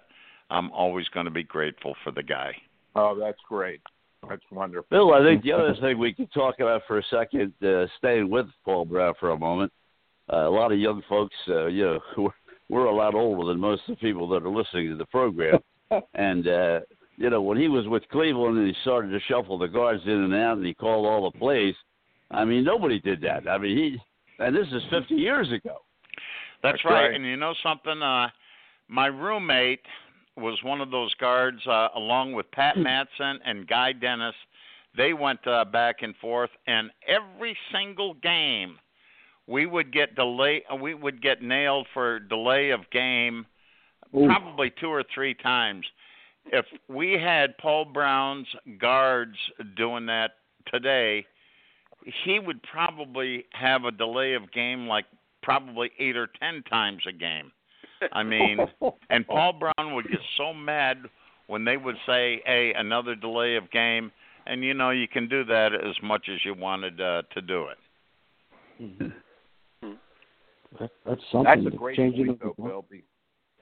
I'm 0.49 0.71
always 0.71 1.07
going 1.09 1.25
to 1.25 1.31
be 1.31 1.43
grateful 1.43 1.95
for 2.03 2.11
the 2.11 2.23
guy. 2.23 2.55
Oh, 2.95 3.17
that's 3.19 3.39
great. 3.47 3.81
That's 4.27 4.41
wonderful. 4.51 4.87
Bill, 4.89 5.13
I 5.13 5.23
think 5.23 5.43
the 5.43 5.53
other 5.53 5.75
thing 5.79 5.97
we 5.97 6.13
could 6.13 6.31
talk 6.33 6.59
about 6.59 6.81
for 6.87 6.99
a 6.99 7.03
second, 7.09 7.53
uh, 7.63 7.85
staying 7.97 8.29
with 8.29 8.47
Paul 8.65 8.85
Brown 8.85 9.13
for 9.19 9.31
a 9.31 9.37
moment, 9.37 9.71
uh, 10.31 10.47
a 10.47 10.49
lot 10.49 10.71
of 10.71 10.79
young 10.79 11.01
folks, 11.07 11.35
uh, 11.47 11.67
you 11.67 11.85
know, 11.85 11.99
we're, 12.17 12.29
we're 12.69 12.85
a 12.85 12.95
lot 12.95 13.15
older 13.15 13.47
than 13.47 13.59
most 13.59 13.83
of 13.87 13.95
the 13.95 14.01
people 14.01 14.27
that 14.29 14.43
are 14.43 14.49
listening 14.49 14.89
to 14.89 14.95
the 14.95 15.05
program. 15.05 15.59
and, 16.15 16.47
uh, 16.47 16.79
you 17.19 17.29
know, 17.29 17.41
when 17.41 17.57
he 17.57 17.67
was 17.67 17.85
with 17.87 18.07
Cleveland 18.09 18.57
and 18.57 18.65
he 18.65 18.73
started 18.81 19.09
to 19.09 19.19
shuffle 19.27 19.57
the 19.57 19.67
guards 19.67 20.01
in 20.05 20.11
and 20.11 20.33
out 20.33 20.57
and 20.57 20.65
he 20.65 20.73
called 20.73 21.05
all 21.05 21.29
the 21.29 21.37
plays, 21.37 21.75
I 22.31 22.45
mean, 22.45 22.63
nobody 22.63 22.97
did 22.97 23.19
that. 23.21 23.45
I 23.47 23.57
mean, 23.57 23.77
he, 23.77 23.97
and 24.43 24.55
this 24.55 24.67
is 24.71 24.81
50 24.89 25.15
years 25.15 25.51
ago. 25.51 25.79
That's, 26.63 26.77
That's 26.77 26.85
right. 26.85 27.07
right. 27.07 27.15
And 27.15 27.25
you 27.25 27.35
know 27.35 27.53
something 27.61 28.01
uh 28.01 28.29
my 28.87 29.07
roommate 29.07 29.85
was 30.37 30.57
one 30.63 30.81
of 30.81 30.91
those 30.91 31.13
guards 31.15 31.59
uh 31.67 31.89
along 31.95 32.33
with 32.33 32.49
Pat 32.51 32.77
Matson 32.77 33.39
and 33.45 33.67
Guy 33.67 33.91
Dennis. 33.91 34.35
They 34.97 35.13
went 35.13 35.45
uh, 35.45 35.65
back 35.65 35.97
and 36.01 36.15
forth 36.17 36.49
and 36.67 36.89
every 37.07 37.55
single 37.71 38.13
game 38.15 38.77
we 39.47 39.65
would 39.65 39.93
get 39.93 40.15
delay 40.15 40.63
uh, 40.71 40.75
we 40.75 40.93
would 40.93 41.21
get 41.21 41.41
nailed 41.41 41.87
for 41.93 42.19
delay 42.19 42.71
of 42.71 42.81
game 42.91 43.45
probably 44.11 44.71
two 44.81 44.89
or 44.89 45.03
three 45.13 45.33
times. 45.33 45.85
If 46.51 46.65
we 46.87 47.13
had 47.13 47.57
Paul 47.57 47.85
Brown's 47.85 48.47
guards 48.79 49.37
doing 49.75 50.05
that 50.07 50.31
today, 50.71 51.25
he 52.23 52.39
would 52.39 52.61
probably 52.63 53.45
have 53.51 53.83
a 53.85 53.91
delay 53.91 54.33
of 54.33 54.51
game 54.51 54.87
like 54.87 55.05
probably 55.43 55.91
eight 55.99 56.17
or 56.17 56.27
ten 56.39 56.63
times 56.63 57.03
a 57.07 57.11
game. 57.11 57.51
I 58.13 58.23
mean, 58.23 58.59
and 59.09 59.27
Paul 59.27 59.53
Brown 59.53 59.93
would 59.95 60.07
get 60.09 60.19
so 60.37 60.53
mad 60.53 60.97
when 61.47 61.65
they 61.65 61.77
would 61.77 61.97
say, 62.05 62.41
"Hey, 62.45 62.73
another 62.75 63.15
delay 63.15 63.55
of 63.55 63.69
game," 63.71 64.11
and 64.45 64.63
you 64.63 64.73
know 64.73 64.91
you 64.91 65.07
can 65.07 65.27
do 65.27 65.43
that 65.45 65.73
as 65.73 65.95
much 66.01 66.29
as 66.29 66.43
you 66.45 66.53
wanted 66.53 66.99
uh, 67.01 67.23
to 67.33 67.41
do 67.41 67.67
it. 67.67 67.77
That, 70.79 70.91
that's 71.05 71.21
something. 71.31 71.63
That's 71.63 71.75
a 71.75 71.77
great 71.77 71.97
changing 71.97 72.27
point, 72.27 72.39
though, 72.41 72.53
the- 72.57 72.63
Bill, 72.63 72.85
be- 72.89 73.03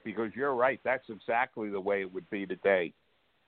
because 0.08 0.34
you're 0.34 0.54
right. 0.54 0.80
That's 0.84 1.04
exactly 1.10 1.68
the 1.68 1.80
way 1.80 2.00
it 2.00 2.12
would 2.12 2.28
be 2.30 2.46
today, 2.46 2.94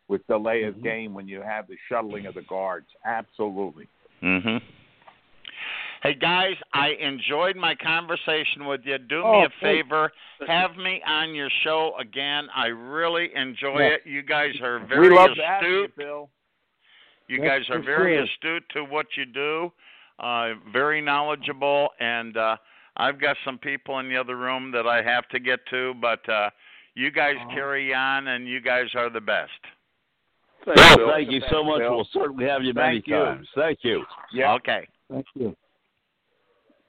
with 0.08 0.26
delay 0.26 0.64
of 0.64 0.74
Mhm. 0.74 0.82
game 0.82 1.14
when 1.14 1.26
you 1.26 1.40
have 1.40 1.66
the 1.68 1.76
shuttling 1.88 2.26
of 2.26 2.34
the 2.34 2.42
guards. 2.42 2.88
Absolutely. 3.04 3.86
Mhm. 4.22 4.60
Hey 6.02 6.14
guys, 6.14 6.56
I 6.72 6.90
enjoyed 6.90 7.56
my 7.56 7.74
conversation 7.74 8.66
with 8.66 8.84
you. 8.84 8.98
Do 8.98 9.22
Oh, 9.22 9.32
me 9.32 9.38
a 9.38 9.48
thanks. 9.48 9.60
favor, 9.60 10.12
have 10.46 10.76
me 10.76 11.02
on 11.02 11.34
your 11.34 11.50
show 11.62 11.94
again. 11.98 12.50
I 12.54 12.66
really 12.68 13.34
enjoy 13.34 13.78
Yeah. 13.78 13.94
it. 13.94 14.06
You 14.06 14.22
guys 14.22 14.60
are 14.60 14.80
very 14.80 15.08
we 15.08 15.14
love 15.14 15.34
to 15.34 15.46
have 15.46 15.62
you, 15.62 15.84
astute. 15.84 15.96
Bill. 15.96 16.30
You 17.28 17.40
That's 17.40 17.68
guys 17.68 17.70
are 17.70 17.78
very 17.80 18.16
sure. 18.16 18.24
astute 18.24 18.68
to 18.70 18.84
what 18.84 19.16
you 19.16 19.24
do, 19.24 19.72
uh, 20.18 20.54
very 20.66 21.00
knowledgeable, 21.00 21.92
and 22.00 22.36
uh, 22.36 22.56
I've 23.00 23.20
got 23.20 23.36
some 23.44 23.58
people 23.58 23.98
in 24.00 24.08
the 24.08 24.16
other 24.16 24.36
room 24.36 24.70
that 24.72 24.86
I 24.86 25.02
have 25.02 25.26
to 25.28 25.38
get 25.40 25.60
to, 25.70 25.94
but 26.00 26.26
uh, 26.28 26.50
you 26.94 27.10
guys 27.10 27.36
Uh-huh. 27.40 27.54
carry 27.54 27.94
on, 27.94 28.28
and 28.28 28.46
you 28.46 28.60
guys 28.60 28.86
are 28.94 29.08
the 29.10 29.20
best. 29.20 29.50
Thanks, 30.64 30.80
Bill, 30.96 30.96
Bill. 30.98 31.10
thank 31.14 31.30
you 31.30 31.40
so 31.50 31.64
much. 31.64 31.78
Bill. 31.80 31.96
We'll 31.96 32.08
certainly 32.12 32.44
have 32.46 32.62
you 32.62 32.74
many 32.74 32.96
Thank 32.96 33.06
you. 33.06 33.14
times. 33.16 33.48
Thank 33.54 33.78
you. 33.82 34.04
Yeah. 34.32 34.52
Okay. 34.54 34.86
Thank 35.10 35.26
you. 35.34 35.56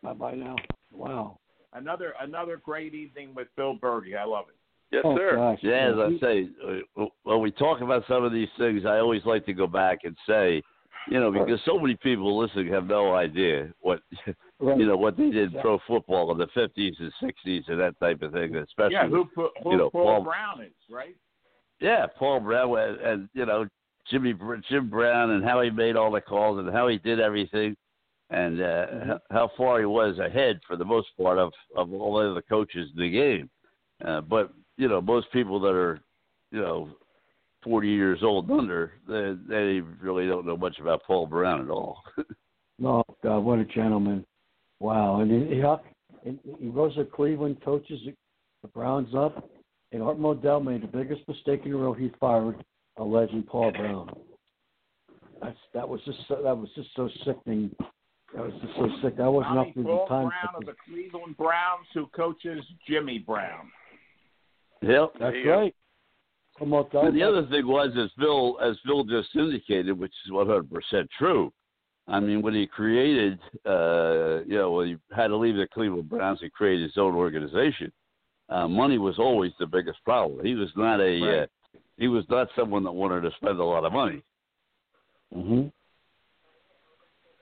Bye 0.04 0.14
bye 0.14 0.36
now. 0.36 0.56
Wow. 0.92 1.38
Another 1.74 2.14
another 2.20 2.58
great 2.58 2.94
evening 2.94 3.34
with 3.34 3.48
Bill 3.56 3.78
Bergey. 3.78 4.18
I 4.18 4.26
love 4.26 4.46
it. 4.50 4.56
Yes, 4.92 5.04
oh, 5.06 5.16
sir. 5.18 5.36
Gosh. 5.38 5.60
Yeah, 5.62 5.92
as 5.92 5.96
I 5.98 6.20
say, 6.20 6.50
uh, 6.98 7.06
when 7.24 7.40
we 7.40 7.52
talk 7.52 7.80
about 7.80 8.04
some 8.10 8.26
of 8.26 8.34
these 8.34 8.50
things, 8.58 8.82
I 8.86 8.98
always 8.98 9.22
like 9.26 9.46
to 9.46 9.54
go 9.54 9.66
back 9.68 10.00
and 10.04 10.18
say, 10.28 10.62
you 11.08 11.20
know, 11.20 11.32
because 11.32 11.60
so 11.66 11.80
many 11.80 11.96
people 11.96 12.38
listening 12.38 12.68
have 12.72 12.86
no 12.88 13.16
idea 13.16 13.70
what 13.80 14.02
right. 14.60 14.78
you 14.78 14.86
know 14.86 14.96
what 14.98 15.18
they 15.18 15.30
did 15.32 15.54
in 15.54 15.62
pro 15.62 15.80
football 15.88 16.32
in 16.32 16.38
the 16.38 16.48
fifties 16.54 16.96
and 17.00 17.12
sixties 17.22 17.64
and 17.68 17.80
that 17.80 18.00
type 18.00 18.22
of 18.22 18.32
thing, 18.34 18.56
especially 18.56 18.94
Yeah, 18.94 19.08
who, 19.08 19.28
who, 19.36 19.50
who 19.64 19.72
you 19.72 19.78
know, 19.78 19.90
Paul, 19.90 20.04
Paul- 20.06 20.24
Brown 20.24 20.62
is, 20.62 20.74
right? 20.90 21.16
yeah, 21.80 22.06
Paul 22.18 22.40
Brown 22.42 22.78
and, 22.78 22.98
and 23.02 23.30
you 23.34 23.46
know 23.46 23.68
Jimmy 24.10 24.34
Jim 24.70 24.90
Brown 24.90 25.32
and 25.32 25.44
how 25.44 25.62
he 25.62 25.70
made 25.70 25.96
all 25.96 26.12
the 26.12 26.22
calls 26.22 26.60
and 26.60 26.70
how 26.72 26.88
he 26.88 26.98
did 26.98 27.20
everything, 27.20 27.76
and 28.30 28.62
uh, 28.62 28.86
Mhm. 28.88 29.20
how 29.32 29.52
far 29.58 29.80
he 29.80 29.86
was 29.86 30.18
ahead 30.20 30.60
for 30.68 30.76
the 30.76 30.86
most 30.86 31.08
part 31.18 31.38
of 31.38 31.52
of 31.76 31.92
all 31.94 32.18
the 32.20 32.32
other 32.32 32.42
coaches 32.42 32.90
in 32.96 33.02
the 33.02 33.10
game. 33.10 33.50
Uh, 34.06 34.22
but 34.22 34.52
you 34.78 34.88
know, 34.88 35.02
most 35.02 35.32
people 35.32 35.60
that 35.60 35.74
are 35.74 36.00
you 36.52 36.62
know 36.62 36.90
forty 37.64 37.90
years 37.90 38.20
old 38.24 38.50
and 38.50 38.60
under, 38.60 38.94
they 39.08 39.34
they 39.48 39.82
really 40.02 40.28
don't 40.28 40.46
know 40.46 40.58
much 40.58 40.80
about 40.80 41.04
Paul 41.04 41.28
Brown 41.28 41.62
at 41.62 41.70
all. 41.70 42.04
No, 42.80 43.04
God, 43.22 43.42
what 43.42 43.60
a 43.60 43.66
gentleman! 43.66 44.26
Wow, 44.80 45.22
and 45.22 45.30
he, 45.30 45.58
he, 45.58 45.62
uh, 45.62 45.78
and 46.26 46.40
he 46.60 46.70
goes 46.70 46.96
to 46.96 47.06
Cleveland, 47.06 47.58
coaches 47.64 48.00
the 48.64 48.68
Browns 48.70 49.14
up, 49.16 49.48
and 49.92 50.02
Art 50.02 50.18
Modell 50.18 50.66
made 50.66 50.82
the 50.82 50.88
biggest 50.88 51.22
mistake 51.28 51.62
in 51.66 51.74
the 51.74 51.78
world. 51.78 52.00
He 52.00 52.12
fired 52.20 52.56
a 52.98 53.04
legend, 53.04 53.46
Paul 53.46 53.72
Brown. 53.72 54.10
That's 55.44 55.58
that 55.76 55.88
was 55.88 56.02
just 56.06 56.18
so, 56.28 56.42
that 56.42 56.58
was 56.58 56.70
just 56.76 56.90
so 56.96 57.08
sickening 57.24 57.70
I 58.38 58.42
was 58.42 58.54
just 58.62 58.74
so 58.76 58.88
sick. 59.04 59.20
I 59.20 59.28
wasn't 59.28 59.56
Tommy 59.56 59.70
up 59.70 59.76
with 59.76 59.86
the 59.86 59.92
Paul 59.92 60.08
time. 60.08 60.30
Brown 60.30 60.56
of 60.56 60.66
the 60.66 60.76
Cleveland 60.86 61.38
Browns, 61.38 61.88
who 61.94 62.08
coaches 62.08 62.64
Jimmy 62.88 63.20
Brown. 63.20 63.72
Yep. 64.82 65.14
That's 65.20 65.34
There 65.34 65.58
right. 65.58 65.76
Come 66.62 66.74
on. 66.76 66.86
And 66.94 67.16
the 67.16 67.24
other 67.24 67.48
thing 67.48 67.66
was, 67.66 67.90
as 67.98 68.12
Bill, 68.20 68.60
as 68.62 68.78
Bill 68.86 69.04
just 69.04 69.36
indicated, 69.36 69.94
which 69.98 70.14
is 70.26 70.32
100% 70.32 71.08
true. 71.18 71.52
I 72.08 72.20
mean, 72.20 72.44
when 72.44 72.54
he 72.54 72.68
created, 72.68 73.40
uh, 73.66 74.42
you 74.46 74.58
know, 74.58 74.72
when 74.74 74.88
he 74.90 74.98
had 75.16 75.28
to 75.28 75.38
leave 75.38 75.56
the 75.56 75.68
Cleveland 75.74 76.10
Browns 76.10 76.40
and 76.44 76.52
create 76.54 76.80
his 76.80 76.98
own 76.98 77.16
organization, 77.16 77.92
uh, 78.50 78.68
money 78.68 79.00
was 79.00 79.18
always 79.18 79.54
the 79.60 79.66
biggest 79.66 79.98
problem. 80.06 80.46
He 80.46 80.54
was 80.54 80.70
not 80.76 81.00
a, 81.00 81.42
uh, 81.42 81.46
he 81.98 82.08
was 82.08 82.26
not 82.30 82.48
someone 82.56 82.84
that 82.84 82.92
wanted 82.92 83.22
to 83.22 83.32
spend 83.38 83.60
a 83.60 83.64
lot 83.64 83.84
of 83.84 83.94
money. 83.94 84.24
hmm 85.34 85.68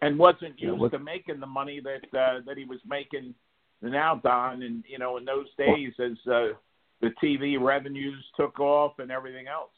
and 0.01 0.17
wasn't 0.17 0.57
Yeah, 0.57 0.69
used 0.69 0.79
what- 0.79 0.91
to 0.93 0.99
making 0.99 1.41
the 1.41 1.45
money 1.45 1.81
that 1.81 2.05
uh, 2.17 2.39
that 2.45 2.57
he 2.57 2.63
was 2.63 2.79
making 2.85 3.35
now, 3.81 4.15
Don. 4.15 4.63
And 4.63 4.81
you 4.87 4.97
know, 4.97 5.17
in 5.17 5.25
those 5.25 5.47
days, 5.57 5.91
as 5.99 6.17
uh, 6.25 6.53
the 7.01 7.11
TV 7.23 7.59
revenues 7.59 8.23
took 8.35 8.59
off 8.59 8.99
and 8.99 9.11
everything 9.11 9.47
else. 9.47 9.71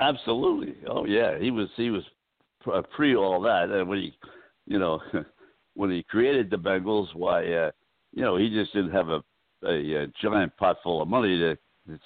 Absolutely. 0.00 0.74
Oh 0.88 1.06
yeah, 1.06 1.38
he 1.38 1.50
was 1.50 1.68
he 1.76 1.90
was 1.90 2.02
pr- 2.60 2.80
pre 2.94 3.14
all 3.14 3.40
that, 3.42 3.70
and 3.70 3.88
when 3.88 3.98
he, 3.98 4.14
you 4.66 4.78
know, 4.78 5.00
when 5.74 5.90
he 5.90 6.02
created 6.02 6.50
the 6.50 6.56
Bengals, 6.56 7.14
why, 7.14 7.44
uh, 7.52 7.70
you 8.12 8.22
know, 8.22 8.36
he 8.36 8.50
just 8.50 8.72
didn't 8.72 8.92
have 8.92 9.08
a 9.08 9.22
a, 9.64 10.02
a 10.02 10.06
giant 10.20 10.56
pot 10.56 10.78
full 10.82 11.02
of 11.02 11.08
money 11.08 11.38
to 11.38 11.56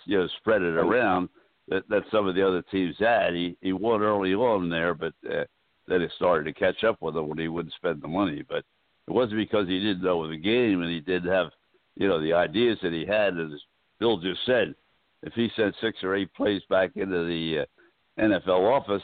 you 0.04 0.18
know 0.18 0.28
spread 0.38 0.62
it 0.62 0.76
around 0.76 1.28
that 1.68 1.88
that 1.88 2.02
some 2.10 2.26
of 2.26 2.34
the 2.34 2.46
other 2.46 2.62
teams 2.70 2.96
had. 2.98 3.34
He 3.34 3.56
he 3.60 3.72
won 3.72 4.02
early 4.02 4.34
on 4.34 4.68
there, 4.68 4.94
but 4.94 5.14
uh, 5.28 5.44
then 5.88 6.02
it 6.02 6.12
started 6.16 6.44
to 6.44 6.58
catch 6.58 6.84
up 6.84 7.00
with 7.00 7.16
him 7.16 7.28
when 7.28 7.38
he 7.38 7.48
wouldn't 7.48 7.74
spend 7.74 8.02
the 8.02 8.08
money. 8.08 8.42
But 8.46 8.64
it 9.08 9.12
wasn't 9.12 9.38
because 9.38 9.68
he 9.68 9.78
didn't 9.78 10.02
know 10.02 10.28
the 10.28 10.36
game 10.36 10.82
and 10.82 10.90
he 10.90 11.00
didn't 11.00 11.32
have 11.32 11.50
you 11.96 12.08
know 12.08 12.20
the 12.20 12.32
ideas 12.32 12.78
that 12.82 12.92
he 12.92 13.06
had. 13.06 13.34
And 13.34 13.52
as 13.52 13.60
Bill 13.98 14.18
just 14.18 14.40
said, 14.46 14.74
if 15.22 15.32
he 15.34 15.48
sent 15.56 15.74
six 15.80 15.98
or 16.02 16.14
eight 16.14 16.32
plays 16.34 16.62
back 16.68 16.90
into 16.96 17.24
the 17.26 17.60
uh, 17.60 18.22
NFL 18.22 18.70
office, 18.70 19.02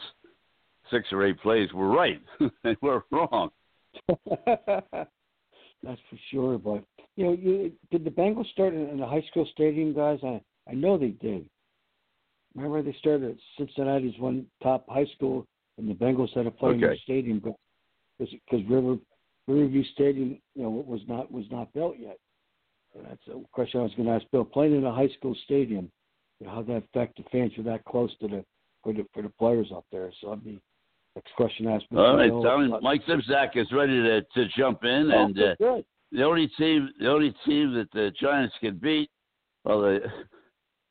six 0.90 1.08
or 1.12 1.26
eight 1.26 1.40
plays 1.40 1.72
were 1.72 1.88
right. 1.88 2.20
they 2.64 2.76
were 2.80 3.04
wrong. 3.10 3.50
That's 4.08 6.00
for 6.08 6.18
sure. 6.30 6.58
But 6.58 6.84
you 7.16 7.24
know, 7.24 7.32
you, 7.32 7.72
did 7.90 8.04
the 8.04 8.10
Bengals 8.10 8.50
start 8.52 8.74
in, 8.74 8.88
in 8.88 9.00
a 9.00 9.08
high 9.08 9.24
school 9.30 9.48
stadium, 9.52 9.94
guys? 9.94 10.18
I 10.22 10.40
I 10.68 10.74
know 10.74 10.96
they 10.96 11.08
did. 11.08 11.48
Remember 12.54 12.82
they 12.82 12.96
started 13.00 13.30
at 13.30 13.36
Cincinnati's 13.58 14.18
one 14.18 14.46
top 14.62 14.84
high 14.88 15.06
school, 15.16 15.46
and 15.78 15.88
the 15.88 15.94
Bengals 15.94 16.34
had 16.34 16.44
to 16.44 16.50
play 16.50 16.74
in 16.74 16.80
their 16.80 16.90
Okay. 16.90 17.00
stadium 17.02 17.42
because 18.18 18.62
River 18.68 18.96
Riverview 19.48 19.82
Stadium, 19.94 20.38
you 20.54 20.62
know, 20.62 20.70
was 20.70 21.00
not 21.08 21.32
was 21.32 21.46
not 21.50 21.72
built 21.72 21.96
yet. 21.98 22.18
That's 22.94 23.20
a 23.28 23.40
question 23.52 23.80
I 23.80 23.84
was 23.84 23.92
going 23.96 24.08
to 24.08 24.14
ask 24.14 24.24
Bill. 24.32 24.44
Playing 24.44 24.76
in 24.76 24.84
a 24.84 24.92
high 24.94 25.08
school 25.18 25.34
stadium, 25.44 25.90
you 26.40 26.46
know, 26.46 26.54
how 26.54 26.62
that 26.62 26.82
affect 26.94 27.16
the 27.16 27.24
fans 27.32 27.52
who 27.56 27.62
are 27.62 27.64
that 27.72 27.84
close 27.84 28.10
to 28.20 28.28
the 28.28 28.44
for 28.82 28.92
the 28.92 29.04
for 29.14 29.22
the 29.22 29.30
players 29.38 29.68
up 29.74 29.84
there? 29.92 30.10
So 30.20 30.28
that'd 30.30 30.44
be 30.44 30.60
next 31.16 31.34
question 31.36 31.68
asked. 31.68 31.86
Bill. 31.90 32.00
All 32.04 32.16
right. 32.16 32.28
Tommy, 32.30 32.72
Mike 32.82 33.02
Zimzak 33.06 33.56
is 33.56 33.70
ready 33.72 34.00
to 34.02 34.20
to 34.22 34.48
jump 34.56 34.84
in, 34.84 35.10
Oh, 35.12 35.24
and 35.24 35.38
uh, 35.38 35.54
good. 35.58 35.84
the 36.10 36.22
only 36.22 36.48
team 36.58 36.90
the 37.00 37.10
only 37.10 37.34
team 37.46 37.72
that 37.74 37.90
the 37.92 38.12
Giants 38.20 38.54
can 38.60 38.76
beat, 38.76 39.08
well, 39.64 39.80
the 39.80 40.00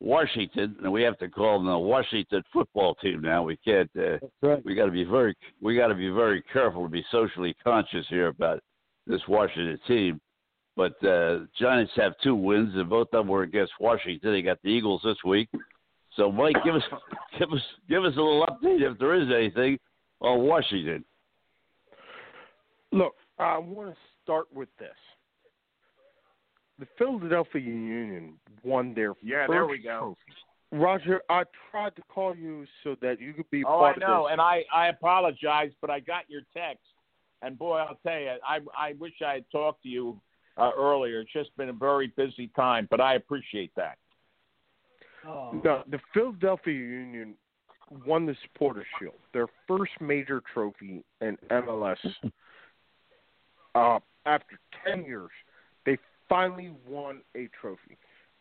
Washington, 0.00 0.74
and 0.82 0.92
we 0.92 1.02
have 1.02 1.16
to 1.18 1.28
call 1.28 1.58
them 1.58 1.66
the 1.68 1.78
Washington 1.78 2.42
football 2.52 2.94
team 2.96 3.20
now. 3.22 3.44
We 3.44 3.56
can't. 3.58 3.88
Uh, 3.96 4.18
That's 4.20 4.32
right. 4.42 4.64
we 4.64 4.74
got 4.74 4.86
to 4.86 4.90
be 4.92 5.04
very 5.04 5.36
we 5.60 5.76
got 5.76 5.88
to 5.88 5.94
be 5.94 6.10
very 6.10 6.42
careful 6.52 6.82
to 6.82 6.88
be 6.90 7.04
socially 7.12 7.54
conscious 7.62 8.04
here 8.08 8.26
about 8.28 8.60
this 9.06 9.20
Washington 9.28 9.78
team. 9.86 10.20
But 10.76 11.02
uh, 11.04 11.40
Giants 11.58 11.92
have 11.96 12.14
two 12.22 12.34
wins, 12.34 12.74
and 12.74 12.88
both 12.88 13.08
of 13.12 13.20
them 13.24 13.28
were 13.28 13.42
against 13.42 13.72
Washington. 13.78 14.32
They 14.32 14.42
got 14.42 14.58
the 14.62 14.70
Eagles 14.70 15.02
this 15.04 15.18
week. 15.24 15.48
So, 16.16 16.32
Mike, 16.32 16.56
give 16.64 16.74
us 16.74 16.82
give 17.38 17.52
us 17.52 17.60
give 17.88 18.04
us 18.04 18.14
a 18.16 18.20
little 18.20 18.46
update 18.46 18.80
if 18.80 18.98
there 18.98 19.14
is 19.14 19.28
anything 19.34 19.78
on 20.20 20.40
Washington. 20.40 21.04
Look, 22.90 23.14
I 23.38 23.58
want 23.58 23.90
to 23.90 23.96
start 24.22 24.46
with 24.52 24.68
this. 24.78 24.90
The 26.78 26.86
Philadelphia 26.98 27.60
Union 27.60 28.34
won 28.62 28.94
their 28.94 29.14
Yeah, 29.22 29.46
first 29.46 29.52
there 29.52 29.66
we 29.66 29.78
go. 29.78 30.16
trophy. 30.70 30.82
Roger, 30.82 31.20
I 31.28 31.44
tried 31.70 31.94
to 31.96 32.02
call 32.08 32.34
you 32.34 32.64
so 32.82 32.96
that 33.02 33.20
you 33.20 33.34
could 33.34 33.50
be 33.50 33.62
Oh, 33.64 33.84
I 33.84 33.94
know, 33.96 34.24
of 34.24 34.24
this. 34.24 34.32
and 34.32 34.40
I 34.40 34.64
I 34.74 34.88
apologize, 34.88 35.70
but 35.82 35.90
I 35.90 36.00
got 36.00 36.28
your 36.28 36.42
text, 36.56 36.84
and 37.42 37.58
boy, 37.58 37.76
I'll 37.76 37.98
tell 38.02 38.18
you, 38.18 38.36
I 38.46 38.60
I 38.76 38.94
wish 38.98 39.12
I 39.24 39.34
had 39.34 39.44
talked 39.52 39.82
to 39.82 39.88
you 39.88 40.18
uh, 40.56 40.70
earlier. 40.76 41.20
It's 41.20 41.32
just 41.32 41.56
been 41.56 41.68
a 41.68 41.74
very 41.74 42.12
busy 42.16 42.48
time, 42.54 42.86
but 42.90 43.00
I 43.00 43.14
appreciate 43.14 43.72
that. 43.76 43.98
Oh. 45.26 45.60
No, 45.64 45.82
the 45.90 46.00
Philadelphia 46.12 46.74
Union 46.74 47.34
won 48.06 48.26
the 48.26 48.34
Supporters 48.42 48.86
Shield, 48.98 49.14
their 49.32 49.46
first 49.68 49.92
major 50.00 50.42
trophy 50.52 51.04
in 51.20 51.36
MLS. 51.50 51.96
uh, 53.74 53.98
after 54.26 54.58
ten 54.84 55.04
years, 55.04 55.30
they 55.86 55.98
finally 56.28 56.72
won 56.88 57.20
a 57.36 57.48
trophy, 57.60 57.96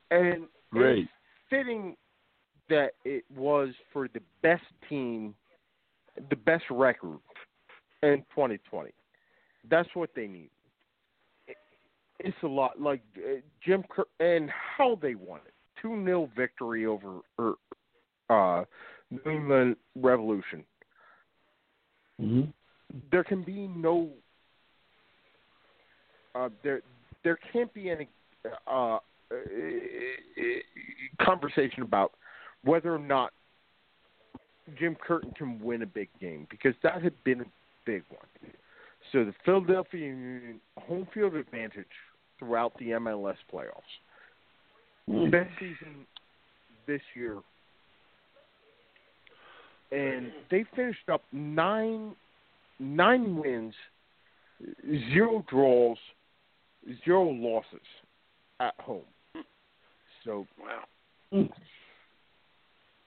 and 0.10 0.46
Great. 0.72 1.00
it's 1.00 1.10
fitting 1.50 1.96
that 2.70 2.92
it 3.04 3.26
was 3.36 3.70
for 3.92 4.08
the 4.08 4.22
best 4.42 4.64
team, 4.90 5.36
the 6.30 6.36
best 6.36 6.64
record 6.72 7.20
in 8.02 8.24
2020. 8.34 8.92
That's 9.70 9.90
what 9.94 10.10
they 10.16 10.28
need. 10.28 10.50
It- 12.22 12.26
It's 12.28 12.44
a 12.44 12.48
lot 12.48 12.80
like 12.82 13.02
uh, 13.18 13.42
Jim 13.62 13.84
Cur- 13.90 14.06
and 14.20 14.50
how 14.50 14.96
they 14.96 15.16
won 15.16 15.40
it. 15.46 15.54
2 15.82 16.04
0 16.06 16.30
victory 16.36 16.86
over 16.86 17.22
er, 17.40 17.54
uh, 18.30 18.66
New 19.10 19.32
England 19.32 19.76
Revolution. 19.96 20.64
hmm 22.18 22.42
There 23.12 23.24
can 23.24 23.44
be 23.44 23.68
no. 23.68 24.12
Uh, 26.36 26.50
there, 26.64 26.82
there 27.24 27.38
can't 27.52 27.74
be 27.74 27.90
any 27.90 28.08
uh, 28.68 28.98
uh, 29.32 29.36
conversation 31.22 31.84
about 31.84 32.14
whether 32.64 32.94
or 32.94 33.00
not 33.00 33.34
Jim 34.80 34.96
Curtin 34.96 35.32
can 35.38 35.60
win 35.60 35.82
a 35.82 35.86
big 35.86 36.10
game 36.20 36.48
because 36.50 36.74
that 36.84 37.02
had 37.02 37.22
been 37.24 37.42
a 37.42 37.46
big 37.86 38.04
one. 38.10 38.54
So 39.12 39.26
the 39.26 39.34
Philadelphia 39.44 40.06
Union 40.08 40.62
home 40.78 41.08
field 41.14 41.36
advantage 41.36 41.86
throughout 42.42 42.74
the 42.80 42.90
MLS 42.90 43.36
playoffs. 43.54 43.82
Hmm. 45.08 45.30
Best 45.30 45.50
season 45.60 46.06
this 46.88 47.02
year. 47.16 47.38
And 49.92 50.32
they 50.50 50.66
finished 50.76 51.10
up 51.12 51.22
nine 51.32 52.16
nine 52.80 53.36
wins, 53.38 53.76
zero 55.14 55.46
draws, 55.50 55.98
zero 57.06 57.30
losses 57.30 57.80
at 58.60 58.74
home. 58.80 59.02
So 60.26 60.48
Wow. 60.60 61.48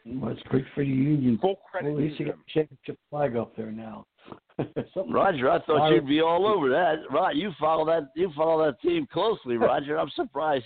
Well, 0.06 0.32
it's 0.32 0.42
great 0.44 0.64
for 0.74 0.82
the 0.84 0.90
union. 0.90 1.38
full 1.38 1.50
Well, 1.50 1.60
credit 1.70 1.90
at 1.90 1.96
least 1.96 2.20
you 2.20 2.26
got 2.26 2.32
them. 2.36 2.44
the 2.46 2.52
championship 2.52 2.98
flag 3.10 3.36
up 3.36 3.56
there 3.56 3.72
now. 3.72 4.06
Roger, 5.10 5.50
I 5.50 5.60
thought 5.62 5.90
you'd 5.90 6.06
be 6.06 6.20
all 6.20 6.46
over 6.46 6.68
that. 6.70 6.96
Right, 7.10 7.34
you 7.36 7.52
follow 7.58 7.84
that 7.86 8.08
you 8.14 8.30
follow 8.36 8.64
that 8.64 8.80
team 8.80 9.06
closely, 9.12 9.56
Roger. 9.56 9.98
I'm 9.98 10.10
surprised. 10.14 10.64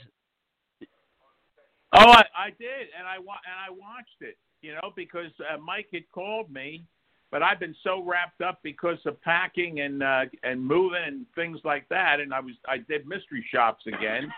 Oh, 1.92 2.10
I, 2.10 2.24
I 2.36 2.50
did, 2.58 2.88
and 2.98 3.06
I 3.08 3.18
wa- 3.18 3.40
and 3.46 3.56
I 3.66 3.70
watched 3.70 4.20
it, 4.20 4.36
you 4.60 4.74
know, 4.74 4.92
because 4.94 5.30
uh, 5.40 5.56
Mike 5.58 5.88
had 5.92 6.02
called 6.12 6.50
me, 6.52 6.84
but 7.30 7.42
I've 7.42 7.58
been 7.58 7.74
so 7.82 8.02
wrapped 8.04 8.42
up 8.42 8.58
because 8.62 8.98
of 9.06 9.20
packing 9.22 9.80
and 9.80 10.02
uh, 10.02 10.24
and 10.42 10.62
moving 10.64 11.02
and 11.04 11.24
things 11.34 11.58
like 11.64 11.88
that, 11.88 12.20
and 12.20 12.34
I 12.34 12.40
was 12.40 12.52
I 12.68 12.78
did 12.78 13.06
mystery 13.08 13.44
shops 13.50 13.86
again, 13.86 14.30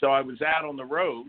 so 0.00 0.08
I 0.08 0.22
was 0.22 0.40
out 0.40 0.64
on 0.64 0.76
the 0.76 0.84
road, 0.84 1.26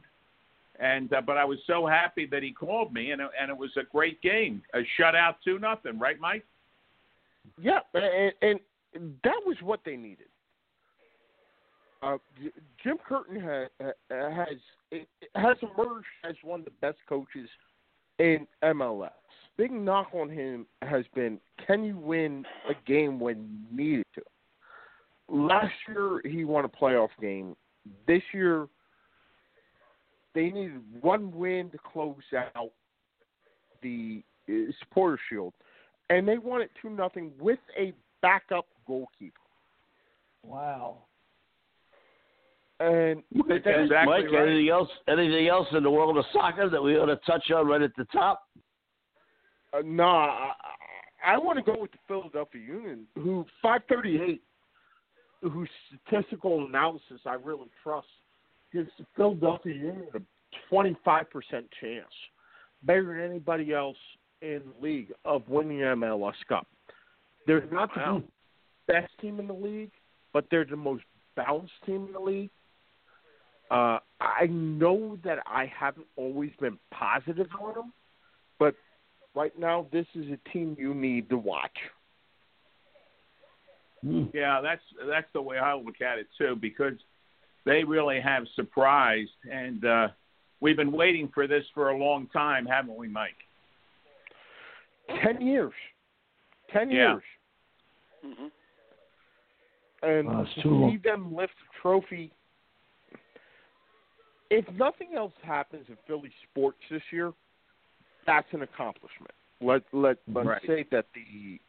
and 0.80 1.12
uh, 1.14 1.22
but 1.22 1.38
I 1.38 1.46
was 1.46 1.60
so 1.68 1.86
happy 1.86 2.28
that 2.28 2.44
he 2.44 2.52
called 2.52 2.94
me, 2.94 3.12
and 3.12 3.22
and 3.22 3.50
it 3.50 3.58
was 3.58 3.72
a 3.78 3.84
great 3.84 4.22
game, 4.22 4.62
a 4.74 4.80
shutout 5.00 5.36
two 5.44 5.60
nothing, 5.60 6.00
right, 6.00 6.20
Mike? 6.20 6.46
Yeah, 7.60 7.80
and, 7.94 8.34
and 8.42 8.60
that 9.24 9.40
was 9.46 9.58
what 9.62 9.80
they 9.86 9.96
needed. 9.96 10.28
Uh, 12.04 12.18
Jim 12.84 12.98
Curtin 13.08 13.42
ha, 13.42 13.66
ha, 13.82 13.92
has 14.10 15.02
has 15.36 15.58
emerged 15.62 16.06
as 16.24 16.36
one 16.44 16.60
of 16.60 16.66
the 16.66 16.72
best 16.82 16.98
coaches 17.10 17.50
in 18.20 18.48
MLS. 18.64 19.10
Big 19.58 19.72
knock 19.72 20.10
on 20.14 20.30
him 20.30 20.68
has 20.84 21.04
been, 21.16 21.40
can 21.66 21.84
you 21.84 21.98
win 21.98 22.46
a 22.70 22.74
game 22.88 23.20
when 23.20 23.66
needed 23.72 24.06
to? 24.14 24.22
Last 25.30 25.74
year 25.88 26.22
he 26.24 26.46
won 26.46 26.66
a 26.66 26.70
playoff 26.70 27.10
game. 27.20 27.56
This 28.06 28.22
year 28.34 28.68
they 30.38 30.52
needed 30.52 30.84
one 31.02 31.32
win 31.32 31.72
to 31.72 31.80
close 31.80 32.14
out 32.56 32.70
the 33.82 34.24
uh, 34.48 34.54
supporter 34.80 35.20
shield, 35.28 35.52
and 36.12 36.28
they 36.28 36.38
won 36.38 36.62
it 36.62 36.70
two 36.80 36.92
nothing 36.92 37.32
with 37.40 37.58
a 37.76 37.92
backup 38.22 38.68
goalkeeper. 38.86 39.40
Wow. 40.44 41.00
And 42.80 43.24
Mike, 43.34 43.64
Exactly 43.66 44.06
Mike 44.06 44.32
right. 44.32 44.48
anything 44.48 44.70
else? 44.70 44.90
Anything 45.08 45.48
else 45.48 45.68
in 45.72 45.82
the 45.82 45.90
world 45.90 46.16
of 46.16 46.26
soccer 46.32 46.70
that 46.70 46.84
we 46.84 46.96
ought 46.98 47.08
to 47.08 47.20
touch 47.26 47.50
on 47.50 47.66
right 47.66 47.82
at 47.82 47.96
the 47.98 48.06
top? 48.06 48.44
uh, 49.74 49.82
no, 49.84 50.04
I, 50.04 50.52
I 51.26 51.34
I 51.34 51.38
want 51.40 51.58
to 51.58 51.64
go 51.64 51.82
with 51.82 51.92
the 51.92 51.98
Philadelphia 52.08 52.62
Union, 52.62 53.08
who 53.16 53.44
538, 53.64 54.40
whose 55.42 55.68
statistical 56.06 56.68
analysis 56.68 57.22
I 57.26 57.34
really 57.34 57.70
trust, 57.82 58.06
gives 58.78 58.92
the 59.00 59.06
Philadelphia 59.16 59.74
Union 59.74 60.06
a 60.14 60.74
25% 60.74 61.26
chance, 61.82 62.06
better 62.84 63.06
than 63.06 63.32
anybody 63.32 63.74
else 63.74 63.98
in 64.42 64.62
the 64.66 64.86
league, 64.86 65.12
of 65.26 65.42
winning 65.50 65.80
the 65.80 65.86
MLS 65.86 66.34
Cup. 66.48 66.68
They're 67.48 67.66
not 67.72 67.90
the 67.96 68.24
best 68.88 69.12
team 69.20 69.40
in 69.40 69.48
the 69.48 69.54
league, 69.54 69.92
but 70.32 70.46
they're 70.52 70.66
the 70.66 70.76
most 70.76 71.04
balanced 71.36 71.74
team 71.86 72.06
in 72.08 72.14
the 72.14 72.20
league. 72.20 72.50
Uh, 73.72 74.00
I 74.22 74.46
know 74.50 75.18
that 75.24 75.40
I 75.48 75.72
haven't 75.78 76.08
always 76.16 76.52
been 76.60 76.78
positive 76.92 77.48
on 77.60 77.74
them, 77.74 77.94
but 78.60 78.76
right 79.36 79.58
now 79.58 79.88
this 79.92 80.06
is 80.14 80.26
a 80.32 80.50
team 80.52 80.76
you 80.80 80.94
need 80.94 81.30
to 81.30 81.38
watch. 81.38 81.78
Hmm. 84.04 84.26
Yeah, 84.34 84.62
that's 84.62 84.82
that's 85.10 85.28
the 85.34 85.42
way 85.42 85.58
I 85.58 85.74
look 85.74 86.02
at 86.02 86.20
it 86.20 86.28
too, 86.38 86.56
because 86.56 86.94
they 87.66 87.84
really 87.84 88.20
have 88.22 88.44
surprised, 88.56 89.32
and 89.52 89.84
uh, 89.86 90.08
we've 90.62 90.78
been 90.78 90.92
waiting 90.92 91.30
for 91.34 91.48
this 91.48 91.64
for 91.74 91.90
a 91.90 91.98
long 91.98 92.28
time, 92.28 92.66
haven't 92.66 92.96
we, 92.96 93.08
Mike? 93.08 93.36
Ten 95.24 95.42
years, 95.42 95.74
ten 96.72 96.90
Yeah. 96.92 97.14
years, 97.14 97.24
hmm 98.24 98.48
and 100.04 100.28
Wow, 100.28 100.42
it's 100.44 100.54
to 100.56 100.62
too 100.62 100.70
long. 100.70 100.92
see 100.92 100.98
them 100.98 101.34
lift 101.36 101.54
a 101.54 101.82
trophy. 101.82 102.32
If 104.50 104.66
nothing 104.74 105.16
else 105.16 105.34
happens 105.42 105.86
in 105.90 105.98
Philly 106.06 106.32
sports 106.50 106.78
this 106.90 107.02
year, 107.12 107.34
that's 108.26 108.48
an 108.54 108.62
accomplishment. 108.62 109.32
Let 109.60 109.84
let 109.92 110.18
let's 110.28 110.48
Right. 110.48 110.62
say 110.68 110.84
that 110.92 111.08
the 111.14 111.60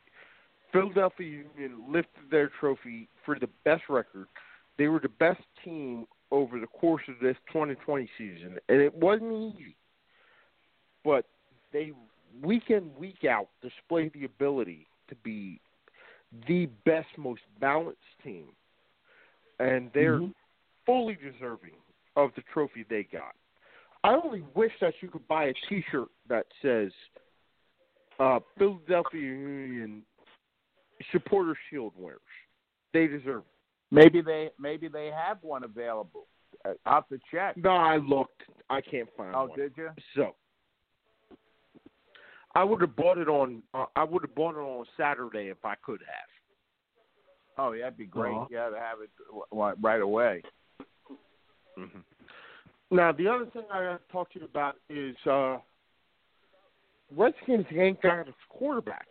Philadelphia 0.72 1.44
Union 1.56 1.90
lifted 1.90 2.30
their 2.30 2.48
trophy 2.60 3.08
for 3.24 3.38
the 3.38 3.48
best 3.64 3.88
record. 3.88 4.28
They 4.78 4.88
were 4.88 5.00
the 5.00 5.08
best 5.08 5.42
team 5.64 6.06
over 6.30 6.60
the 6.60 6.66
course 6.66 7.02
of 7.08 7.16
this 7.20 7.36
2020 7.48 8.08
season, 8.16 8.58
and 8.68 8.80
it 8.80 8.94
wasn't 8.94 9.32
easy. 9.32 9.76
But 11.04 11.26
they 11.72 11.92
week 12.42 12.70
in 12.70 12.94
week 12.96 13.24
out 13.24 13.48
display 13.60 14.08
the 14.08 14.24
ability 14.24 14.86
to 15.08 15.14
be 15.16 15.60
the 16.46 16.66
best, 16.84 17.08
most 17.16 17.40
balanced 17.60 18.00
team, 18.22 18.54
and 19.58 19.90
they're 19.92 20.20
Mhm. 20.20 20.34
fully 20.84 21.16
deserving 21.16 21.76
of 22.16 22.34
the 22.34 22.42
trophy 22.42 22.84
they 22.84 23.04
got. 23.04 23.34
I 24.04 24.14
only 24.14 24.42
wish 24.54 24.78
that 24.80 25.02
you 25.02 25.08
could 25.08 25.26
buy 25.26 25.46
a 25.46 25.54
T-shirt 25.68 26.08
that 26.26 26.46
says 26.62 26.92
uh, 28.20 28.40
"Philadelphia 28.56 29.20
Union 29.20 30.04
Supporter 31.12 31.54
Shield 31.68 31.94
winners." 31.96 32.20
They 32.92 33.06
deserve. 33.06 33.44
it. 33.44 33.57
Maybe 33.90 34.20
they 34.20 34.50
maybe 34.58 34.88
they 34.88 35.06
have 35.06 35.38
one 35.42 35.64
available. 35.64 36.26
Uh, 36.64 36.72
I'll 36.86 36.94
have 36.96 37.08
to 37.08 37.18
check. 37.30 37.56
No, 37.56 37.70
I 37.70 37.96
looked. 37.96 38.42
I 38.68 38.80
can't 38.80 39.08
find 39.16 39.34
Oh, 39.34 39.46
one. 39.46 39.58
did 39.58 39.72
you? 39.76 39.90
So 40.14 40.34
I 42.54 42.64
would 42.64 42.80
have 42.80 42.96
bought 42.96 43.18
it 43.18 43.28
on. 43.28 43.62
Uh, 43.72 43.86
I 43.96 44.04
would 44.04 44.22
have 44.22 44.34
bought 44.34 44.56
it 44.56 44.58
on 44.60 44.84
Saturday 44.96 45.48
if 45.48 45.64
I 45.64 45.74
could 45.82 46.00
have. 46.00 46.28
Oh, 47.60 47.72
yeah, 47.72 47.84
that'd 47.84 47.98
be 47.98 48.06
great. 48.06 48.32
Aw. 48.32 48.46
Yeah, 48.50 48.68
to 48.70 48.76
have 48.78 49.00
it 49.02 49.10
w- 49.26 49.44
w- 49.50 49.74
right 49.80 50.00
away. 50.00 50.42
Mm-hmm. 51.78 51.98
Now, 52.90 53.12
the 53.12 53.26
other 53.28 53.46
thing 53.46 53.64
I 53.72 53.82
got 53.82 54.06
to 54.06 54.12
talk 54.12 54.32
to 54.32 54.38
you 54.38 54.44
about 54.44 54.76
is 54.88 55.16
uh, 55.26 55.58
Redskins 57.16 57.66
ain't 57.76 58.00
got 58.00 58.28
a 58.28 58.34
quarterback. 58.48 59.06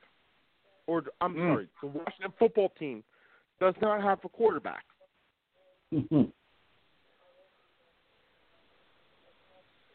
Or 0.88 1.04
I'm 1.20 1.36
Mm. 1.36 1.54
sorry, 1.54 1.68
the 1.82 1.88
Washington 1.88 2.34
football 2.40 2.70
team 2.80 3.04
does 3.60 3.76
not 3.82 4.02
have 4.02 4.20
a 4.24 4.30
quarterback. 4.30 4.84
Mhm. 5.94 6.32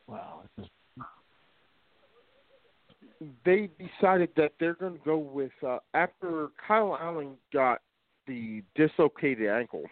wow. 0.06 0.43
Is- 0.59 0.68
They 3.44 3.68
decided 3.78 4.30
that 4.36 4.52
they're 4.59 4.74
going 4.74 4.94
to 4.98 5.05
go 5.05 5.16
with 5.18 5.52
uh, 5.64 5.78
after 5.94 6.48
Kyle 6.66 6.97
Allen 7.01 7.36
got 7.52 7.80
the 8.26 8.62
dislocated 8.74 9.48
ankle. 9.48 9.84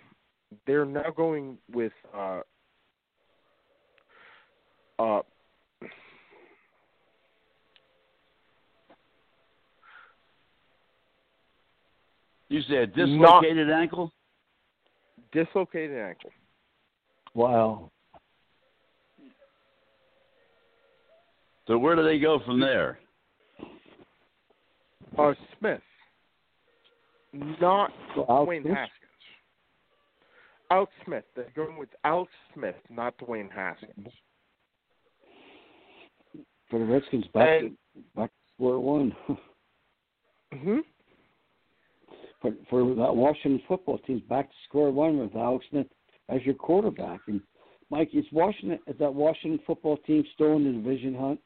They're 0.66 0.84
now 0.84 1.10
going 1.16 1.56
with 1.70 1.92
uh, 2.12 2.40
uh, 4.98 5.22
You 12.50 12.60
said 12.68 12.94
dislocated 12.94 13.70
ankle. 13.70 14.12
dislocated 15.32 15.96
ankle. 15.98 16.30
Wow. 17.34 17.90
So 21.66 21.78
where 21.78 21.94
do 21.94 22.02
they 22.02 22.18
go 22.18 22.40
from 22.44 22.58
there? 22.60 22.98
Uh, 25.16 25.32
Smith, 25.58 25.80
not 27.32 27.92
Alex 28.28 28.48
Dwayne 28.50 28.62
Smith? 28.62 28.74
Haskins. 28.76 29.10
Alex 30.72 30.92
Smith. 31.04 31.24
They're 31.36 31.52
going 31.54 31.76
with 31.78 31.88
Alex 32.04 32.30
Smith, 32.54 32.74
not 32.90 33.16
Dwayne 33.18 33.50
Haskins. 33.52 34.08
For 36.68 36.78
the 36.80 36.84
Redskins, 36.84 37.24
back 37.32 37.60
And- 37.62 37.76
to, 37.94 38.00
back 38.16 38.30
to 38.30 38.36
square 38.54 38.78
one. 38.80 39.14
hmm 40.52 40.78
for 42.40 42.52
for 42.68 42.94
that 42.94 43.14
Washington 43.14 43.62
football 43.68 43.98
team's 43.98 44.22
back 44.22 44.48
to 44.48 44.54
square 44.68 44.90
one 44.90 45.18
with 45.18 45.34
Alex 45.36 45.64
Smith 45.70 45.86
as 46.28 46.40
your 46.44 46.54
quarterback. 46.54 47.20
And 47.26 47.40
Mike, 47.90 48.10
is 48.14 48.24
Washington 48.32 48.78
is 48.86 48.96
that 48.98 49.12
Washington 49.12 49.60
football 49.66 49.96
team 49.98 50.24
still 50.34 50.56
in 50.56 50.64
the 50.64 50.72
division 50.72 51.14
hunt? 51.14 51.40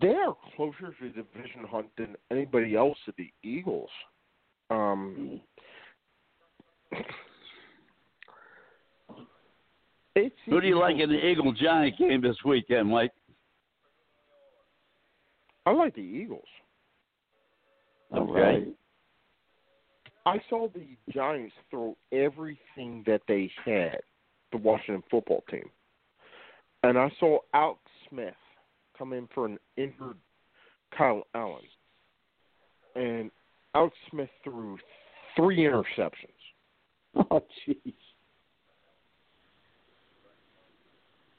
They're 0.00 0.34
closer 0.54 0.92
to 0.92 0.94
the 1.00 1.08
division 1.08 1.64
hunt 1.68 1.86
than 1.96 2.14
anybody 2.30 2.76
else 2.76 2.98
to 3.06 3.14
the 3.16 3.32
Eagles. 3.42 3.88
Um, 4.70 5.40
it's 10.14 10.36
Who 10.46 10.60
do 10.60 10.66
you 10.66 10.78
like 10.78 10.98
in 10.98 11.08
the 11.08 11.26
Eagle 11.26 11.52
Giant 11.52 11.96
game 11.98 12.20
this 12.20 12.36
weekend, 12.44 12.90
Mike? 12.90 13.12
I 15.64 15.70
like 15.70 15.94
the 15.94 16.00
Eagles. 16.00 16.44
Okay. 18.14 18.66
I 20.24 20.36
saw 20.48 20.68
the 20.68 20.86
Giants 21.12 21.54
throw 21.70 21.96
everything 22.12 23.02
that 23.06 23.22
they 23.26 23.50
had, 23.64 23.98
the 24.52 24.58
Washington 24.58 25.02
football 25.10 25.42
team. 25.50 25.68
And 26.84 26.98
I 26.98 27.10
saw 27.18 27.38
Alex 27.54 27.80
Smith 28.08 28.34
come 28.96 29.12
in 29.12 29.28
for 29.34 29.46
an 29.46 29.58
injured 29.76 30.16
Kyle 30.96 31.22
Allen. 31.34 31.62
And 32.94 33.30
Alex 33.74 33.96
Smith 34.10 34.28
threw 34.44 34.78
three 35.36 35.58
interceptions. 35.58 36.28
Oh, 37.30 37.42
jeez. 37.68 37.92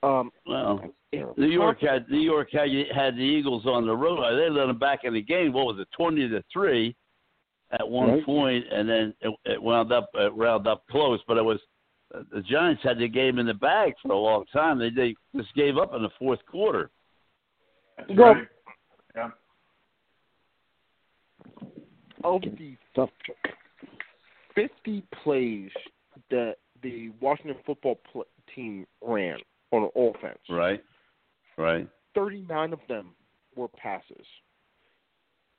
Um, 0.04 0.32
know, 0.45 0.94
New 1.38 1.48
York 1.49 1.80
had 1.81 2.10
New 2.10 2.19
York 2.19 2.49
had 2.52 2.69
had 2.95 3.15
the 3.15 3.22
Eagles 3.22 3.65
on 3.65 3.85
the 3.85 3.95
road. 3.95 4.18
They 4.38 4.49
let 4.49 4.68
them 4.68 4.80
back 4.80 4.99
in 5.03 5.14
the 5.14 5.22
game. 5.22 5.53
What 5.53 5.65
was 5.68 5.80
it, 5.80 5.88
twenty 5.95 6.27
to 6.27 6.44
three, 6.52 6.95
at 7.72 7.88
one 7.88 8.10
Right. 8.10 8.26
point, 8.26 8.65
and 8.72 8.88
then 8.90 9.14
it, 9.22 9.34
it 9.45 9.61
wound 9.61 9.91
up 9.91 10.10
it 10.15 10.34
wound 10.35 10.68
up 10.68 10.84
close. 10.90 11.19
But 11.27 11.38
it 11.38 11.44
was 11.45 11.60
uh, 12.15 12.23
the 12.31 12.41
Giants 12.41 12.81
had 12.84 12.98
the 12.99 13.07
game 13.07 13.38
in 13.40 13.45
the 13.45 13.53
bag 13.53 13.94
for 14.02 14.11
a 14.11 14.18
long 14.18 14.45
time. 14.52 14.80
They 14.80 14.90
they 14.90 15.15
just 15.35 15.53
gave 15.56 15.77
up 15.77 15.94
in 15.94 16.02
the 16.02 16.10
fourth 16.19 16.40
quarter. 16.49 16.90
Well, 18.10 18.35
Yeah. 19.15 19.30
of 22.23 22.41
the 22.41 22.76
50 24.56 25.03
plays 25.23 25.69
that 26.30 26.56
the 26.81 27.10
Washington 27.22 27.57
football 27.65 27.99
pl- 28.11 28.26
team 28.56 28.85
ran 29.02 29.38
on 29.72 29.90
offense, 29.95 30.40
Right. 30.49 30.84
Right. 31.57 31.88
39 32.15 32.73
of 32.73 32.80
them 32.88 33.15
were 33.55 33.67
passes. 33.67 34.25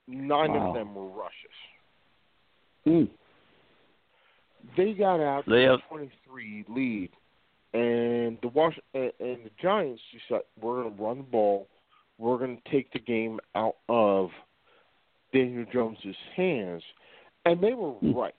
Nine 0.06 0.52
Wow. 0.52 0.68
of 0.68 0.74
them 0.74 0.94
were 0.94 1.06
rushes. 1.06 1.50
Hmm. 2.84 3.04
They 4.76 4.92
got 4.94 5.20
out 5.20 5.44
They 5.46 5.62
have- 5.64 5.82
23 5.88 6.64
lead, 6.68 7.10
and 7.72 8.40
the 8.40 8.48
Wash 8.48 8.78
and 8.94 9.12
the 9.18 9.50
Giants 9.60 10.02
just 10.10 10.28
decided 10.28 10.46
we're 10.60 10.82
going 10.82 10.96
to 10.96 11.02
run 11.02 11.16
the 11.18 11.24
ball. 11.24 11.68
We're 12.18 12.38
going 12.38 12.60
to 12.60 12.70
take 12.70 12.90
the 12.92 12.98
game 12.98 13.40
out 13.54 13.76
of 13.88 14.30
Daniel 15.32 15.64
Jones's 15.72 16.16
hands, 16.34 16.82
and 17.44 17.60
they 17.60 17.74
were 17.74 17.92
Hmm. 17.92 18.12
right. 18.12 18.34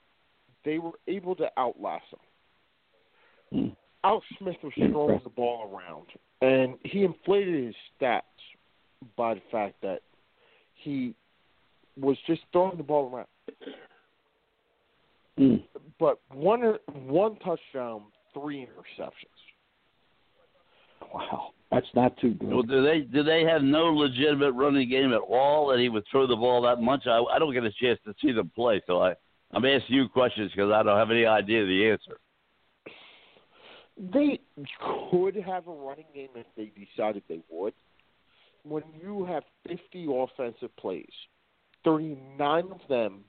They 0.64 0.78
were 0.78 0.98
able 1.06 1.36
to 1.36 1.52
outlast 1.58 2.10
them. 2.10 2.20
Hmm. 3.50 3.68
Alex 4.06 4.24
Smith 4.38 4.56
was 4.62 4.72
throwing 4.76 5.20
the 5.24 5.30
ball 5.30 5.68
around, 5.74 6.06
and 6.40 6.76
he 6.84 7.02
inflated 7.02 7.66
his 7.66 7.74
stats 8.00 8.22
by 9.16 9.34
the 9.34 9.42
fact 9.50 9.74
that 9.82 10.00
he 10.74 11.12
was 12.00 12.16
just 12.26 12.42
throwing 12.52 12.76
the 12.76 12.84
ball 12.84 13.10
around. 13.12 13.26
Mm. 15.40 15.64
But 15.98 16.20
one 16.32 16.76
one 17.06 17.36
touchdown, 17.36 18.02
three 18.32 18.66
interceptions. 18.66 19.10
Wow, 21.12 21.50
that's 21.72 21.86
not 21.94 22.16
too 22.18 22.34
good. 22.34 22.48
Well, 22.48 22.62
do 22.62 22.84
they 22.84 23.00
do 23.00 23.24
they 23.24 23.42
have 23.42 23.62
no 23.62 23.86
legitimate 23.86 24.52
running 24.52 24.88
game 24.88 25.12
at 25.12 25.20
all 25.20 25.66
that 25.68 25.80
he 25.80 25.88
would 25.88 26.04
throw 26.12 26.28
the 26.28 26.36
ball 26.36 26.62
that 26.62 26.80
much? 26.80 27.06
I, 27.06 27.18
I 27.34 27.40
don't 27.40 27.52
get 27.52 27.64
a 27.64 27.72
chance 27.72 27.98
to 28.04 28.14
see 28.22 28.30
them 28.30 28.52
play, 28.54 28.80
so 28.86 29.02
I 29.02 29.14
I'm 29.52 29.64
asking 29.64 29.96
you 29.96 30.08
questions 30.08 30.52
because 30.52 30.70
I 30.70 30.84
don't 30.84 30.96
have 30.96 31.10
any 31.10 31.26
idea 31.26 31.66
the 31.66 31.90
answer. 31.90 32.18
They 33.98 34.40
could 35.10 35.36
have 35.36 35.68
a 35.68 35.72
running 35.72 36.04
game 36.14 36.28
if 36.34 36.46
they 36.56 36.70
decided 36.96 37.22
they 37.28 37.40
would. 37.50 37.72
When 38.62 38.82
you 39.00 39.24
have 39.24 39.44
50 39.68 40.06
offensive 40.10 40.74
plays, 40.76 41.04
39 41.84 42.64
of 42.72 42.80
them 42.88 43.24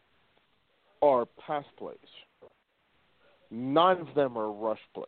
are 1.02 1.26
pass 1.46 1.64
plays. 1.78 1.98
Nine 3.50 3.98
of 3.98 4.14
them 4.16 4.38
are 4.38 4.52
rush 4.52 4.80
plays. 4.94 5.08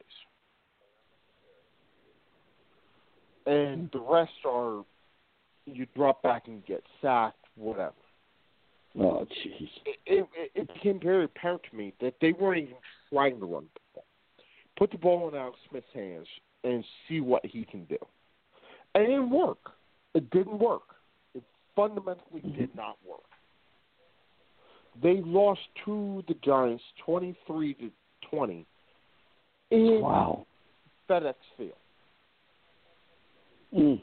And 3.45 3.89
the 3.91 3.99
rest 3.99 4.31
are 4.45 4.83
you 5.65 5.87
drop 5.95 6.21
back 6.21 6.47
and 6.47 6.65
get 6.65 6.83
sacked, 7.01 7.43
whatever. 7.55 7.93
Oh, 8.97 9.25
jeez. 9.25 9.69
It, 9.85 9.97
it, 10.05 10.51
it 10.55 10.73
became 10.73 10.99
very 10.99 11.25
apparent 11.25 11.61
to 11.69 11.75
me 11.75 11.93
that 12.01 12.15
they 12.21 12.33
weren't 12.33 12.63
even 12.63 12.75
trying 13.11 13.39
to 13.39 13.45
run 13.45 13.65
the. 13.73 13.79
Put 14.79 14.91
the 14.91 14.97
ball 14.97 15.27
in 15.27 15.35
Alex 15.35 15.57
Smith's 15.69 15.85
hands 15.93 16.25
and 16.63 16.83
see 17.07 17.19
what 17.19 17.45
he 17.45 17.65
can 17.65 17.83
do. 17.85 17.97
And 18.95 19.03
it 19.03 19.07
didn't 19.07 19.29
work. 19.29 19.59
It 20.15 20.29
didn't 20.31 20.57
work. 20.57 20.81
It 21.35 21.43
fundamentally 21.75 22.41
did 22.57 22.73
not 22.75 22.97
work. 23.07 23.19
They 25.03 25.21
lost 25.23 25.59
to 25.85 26.23
the 26.27 26.33
Giants 26.43 26.83
23 27.05 27.73
to 27.75 27.91
20 28.29 28.65
in 29.71 30.01
Wow. 30.01 30.45
FedEx 31.09 31.35
Field. 31.57 31.73
Mm. 33.73 34.01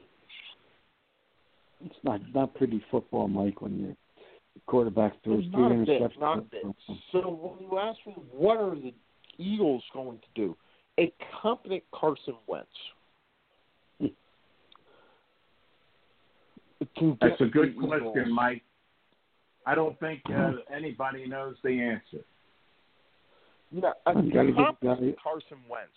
It's 1.85 2.05
not 2.05 2.21
not 2.35 2.55
pretty 2.55 2.83
football, 2.91 3.29
Mike, 3.29 3.61
when 3.61 3.79
your 3.79 3.97
quarterback 4.67 5.23
throws 5.23 5.45
three 5.53 5.63
interceptions. 5.63 6.19
not 6.21 6.39
a 6.39 6.43
bit. 6.43 6.63
So 7.13 7.29
when 7.29 7.69
you 7.69 7.79
ask 7.79 7.99
me 8.07 8.15
what 8.33 8.59
are 8.59 8.75
the 8.75 8.95
Eagles 9.39 9.83
going 9.93 10.19
to 10.19 10.27
do, 10.35 10.57
a 10.99 11.13
competent 11.43 11.83
Carson 11.93 12.35
Wentz 12.47 12.69
can 16.97 17.17
That's 17.21 17.39
get 17.39 17.47
a 17.47 17.51
good 17.51 17.77
the 17.77 17.87
question, 17.87 18.13
Eagles- 18.17 18.29
Mike. 18.35 18.63
I 19.67 19.75
don't 19.75 19.99
think 19.99 20.21
uh, 20.33 20.53
anybody 20.73 21.27
knows 21.27 21.57
the 21.65 21.81
answer. 21.81 22.25
Yeah, 23.73 23.93
a 24.07 24.23
You 24.23 24.33
gotta 24.33 24.53
get- 24.53 24.57
competent 24.57 25.19
Carson 25.21 25.59
Wentz 25.69 25.91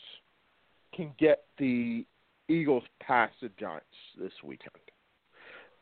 can 0.94 1.14
get 1.20 1.46
the 1.60 2.06
Eagles 2.48 2.84
past 3.00 3.34
the 3.42 3.50
Giants 3.60 3.86
this 4.18 4.34
weekend. 4.44 4.74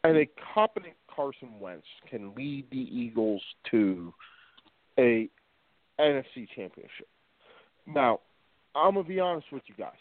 And 0.04 0.18
a 0.18 0.26
competent 0.54 0.96
Carson 1.08 1.60
Wentz 1.60 1.88
can 2.10 2.36
lead 2.36 2.70
the 2.72 2.78
Eagles 2.78 3.42
to 3.72 4.14
a 5.00 5.30
NFC 6.00 6.48
championship. 6.56 7.08
Now, 7.86 8.20
I'm 8.78 8.94
gonna 8.94 9.08
be 9.08 9.20
honest 9.20 9.48
with 9.52 9.64
you 9.68 9.76
guys. 9.76 9.98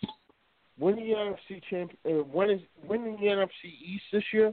Winning 0.78 1.08
the 1.08 1.14
NFC 1.14 1.62
champ, 1.70 1.92
uh, 2.04 2.22
winning, 2.24 2.60
winning 2.86 3.16
the 3.18 3.26
NFC 3.26 3.64
East 3.64 4.04
this 4.12 4.24
year, 4.32 4.52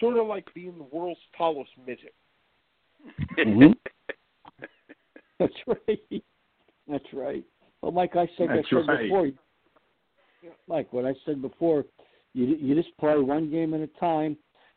sort 0.00 0.16
of 0.16 0.26
like 0.26 0.52
being 0.54 0.78
the 0.78 0.96
world's 0.96 1.20
tallest 1.36 1.70
midget. 1.86 2.14
Mhm. 3.36 3.74
That's 5.38 5.52
right. 5.66 6.24
That's 6.88 7.12
right. 7.12 7.44
Well, 7.82 7.92
Mike, 7.92 8.16
I 8.16 8.28
said 8.38 8.48
That's 8.48 8.66
I 8.66 8.70
said 8.70 8.88
right. 8.88 9.02
before. 9.02 9.30
Mike, 10.68 10.92
what 10.92 11.04
I 11.04 11.14
said 11.24 11.42
before, 11.42 11.84
you 12.32 12.46
you 12.46 12.74
just 12.74 12.96
play 12.98 13.18
one 13.18 13.50
game 13.50 13.74
at 13.74 13.80
a 13.80 13.88
time, 13.98 14.36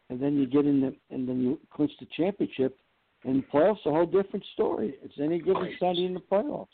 and 0.10 0.20
then 0.20 0.36
you 0.36 0.46
get 0.46 0.66
in 0.66 0.82
the 0.82 0.96
and 1.10 1.28
then 1.28 1.42
you 1.42 1.60
clinch 1.74 1.92
the 2.00 2.08
championship. 2.18 2.78
And 3.24 3.44
playoffs 3.50 3.84
a 3.88 3.92
whole 3.92 4.06
different 4.06 4.46
story. 4.54 5.00
It's 5.02 5.16
any 5.20 5.40
given. 5.40 5.76
Sunday 5.80 6.06
in 6.06 6.14
the 6.14 6.20
playoffs. 6.20 6.68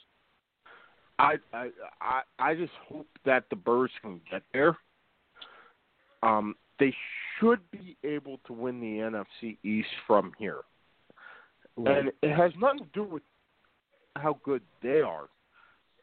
I 1.20 1.36
I 1.54 2.22
I 2.40 2.56
just 2.56 2.74
hope 2.88 3.08
that 3.26 3.46
the 3.50 3.56
Birds 3.56 3.94
can 4.02 4.22
get 4.30 4.44
there. 4.54 4.78
Um, 6.24 6.56
they 6.80 6.94
should 7.40 7.60
be 7.72 7.98
able 8.04 8.40
to 8.48 8.54
win 8.54 8.80
the 8.80 8.98
NFC 8.98 9.58
East 9.64 9.90
from 10.08 10.32
here, 10.38 10.62
and 11.78 12.12
it 12.22 12.36
has 12.36 12.52
nothing 12.60 12.80
to 12.80 12.90
do 12.94 13.04
with 13.04 13.24
how 14.16 14.40
good 14.44 14.62
they 14.82 15.02
are. 15.02 15.30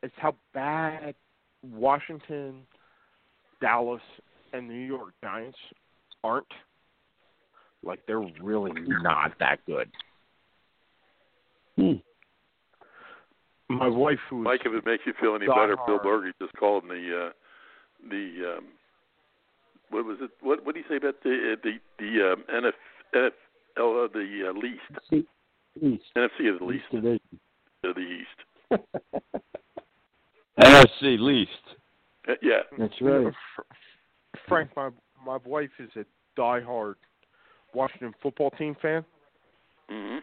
It's 0.03 0.15
how 0.17 0.37
bad 0.55 1.15
Washington, 1.63 2.63
Dallas, 3.61 4.01
and 4.53 4.69
New 4.69 4.75
York 4.75 5.15
Giants 5.23 5.59
aren't. 6.23 6.47
Like 7.83 8.01
they're 8.07 8.21
really 8.43 8.73
not 9.03 9.33
that 9.39 9.59
good. 9.67 9.89
Hmm. 11.77 11.93
My 13.69 13.89
wife, 13.89 14.19
who 14.31 14.43
Mike, 14.43 14.63
if 14.65 14.73
it 14.73 14.87
makes 14.87 15.03
you 15.07 15.13
feel 15.21 15.35
any 15.35 15.47
Die 15.47 15.53
better, 15.55 15.77
Bill 15.87 15.99
hard. 15.99 16.03
Bergey 16.25 16.33
just 16.41 16.55
called 16.57 16.85
in 16.85 16.89
the 16.89 17.27
uh, 17.27 17.31
the 18.09 18.57
um, 18.57 18.65
what 19.91 20.05
was 20.05 20.19
it? 20.23 20.31
What 20.41 20.65
what 20.65 20.75
did 20.75 20.85
he 20.85 20.89
say 20.93 20.97
about 20.97 21.23
the 21.23 21.53
uh, 21.53 21.57
the 21.63 21.79
the 21.99 22.33
um, 22.33 22.45
NF, 22.51 22.73
NFL 23.15 24.05
uh, 24.05 24.09
the 24.13 24.49
uh, 24.49 24.53
least 24.59 24.81
See, 25.11 25.27
East, 25.83 26.05
NFC 26.17 26.53
of 26.53 26.59
the 26.61 26.65
least 26.65 26.85
East 26.85 26.93
division. 26.93 27.41
of 27.85 27.95
the 27.95 28.01
East? 28.01 28.83
NFC 30.59 31.03
least. 31.21 31.51
Uh, 32.29 32.33
yeah, 32.43 32.61
That's 32.79 32.95
right. 33.03 33.33
Fr- 33.55 33.63
Frank, 34.49 34.71
my 34.77 34.91
my 35.25 35.39
wife 35.45 35.71
is 35.79 35.91
a 35.97 36.05
diehard 36.41 36.95
Washington 37.75 38.15
football 38.23 38.51
team 38.53 38.75
fan. 38.81 39.05
hmm 39.91 40.19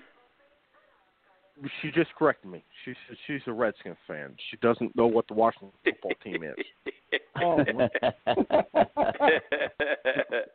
She 1.82 1.90
just 1.92 2.14
corrected 2.16 2.52
me. 2.52 2.64
She 2.84 2.94
said 3.08 3.18
she's 3.28 3.42
a 3.48 3.54
Redskins 3.54 3.96
fan. 4.08 4.36
She 4.52 4.58
doesn't 4.58 4.96
know 4.96 5.08
what 5.08 5.28
the 5.28 5.34
Washington 5.34 5.72
football 5.84 6.12
team 6.24 6.44
is. 6.44 6.56
Oh, 7.42 7.58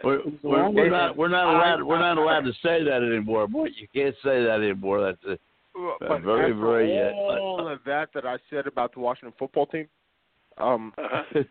We're, 0.03 0.21
we're, 0.43 0.71
we're 0.71 0.91
not 0.91 1.17
we're 1.17 1.29
not 1.29 1.55
allowed 1.55 1.83
we're 1.83 1.99
not 1.99 2.19
allowed 2.19 2.41
to 2.43 2.53
say 2.63 2.83
that 2.85 3.03
anymore. 3.03 3.47
Boy, 3.47 3.69
you 3.77 3.87
can't 3.95 4.15
say 4.23 4.43
that 4.45 4.61
anymore. 4.63 5.01
That's 5.03 5.25
a, 5.25 5.39
But 6.01 6.23
very, 6.23 6.53
very, 6.53 6.99
uh, 6.99 7.13
all 7.13 7.69
of 7.71 7.81
that 7.85 8.11
that 8.15 8.25
I 8.27 8.37
said 8.49 8.67
about 8.67 8.95
the 8.95 9.01
Washington 9.01 9.35
football 9.39 9.67
team, 9.67 9.89
um, 10.59 10.93
uh-huh. 10.99 11.43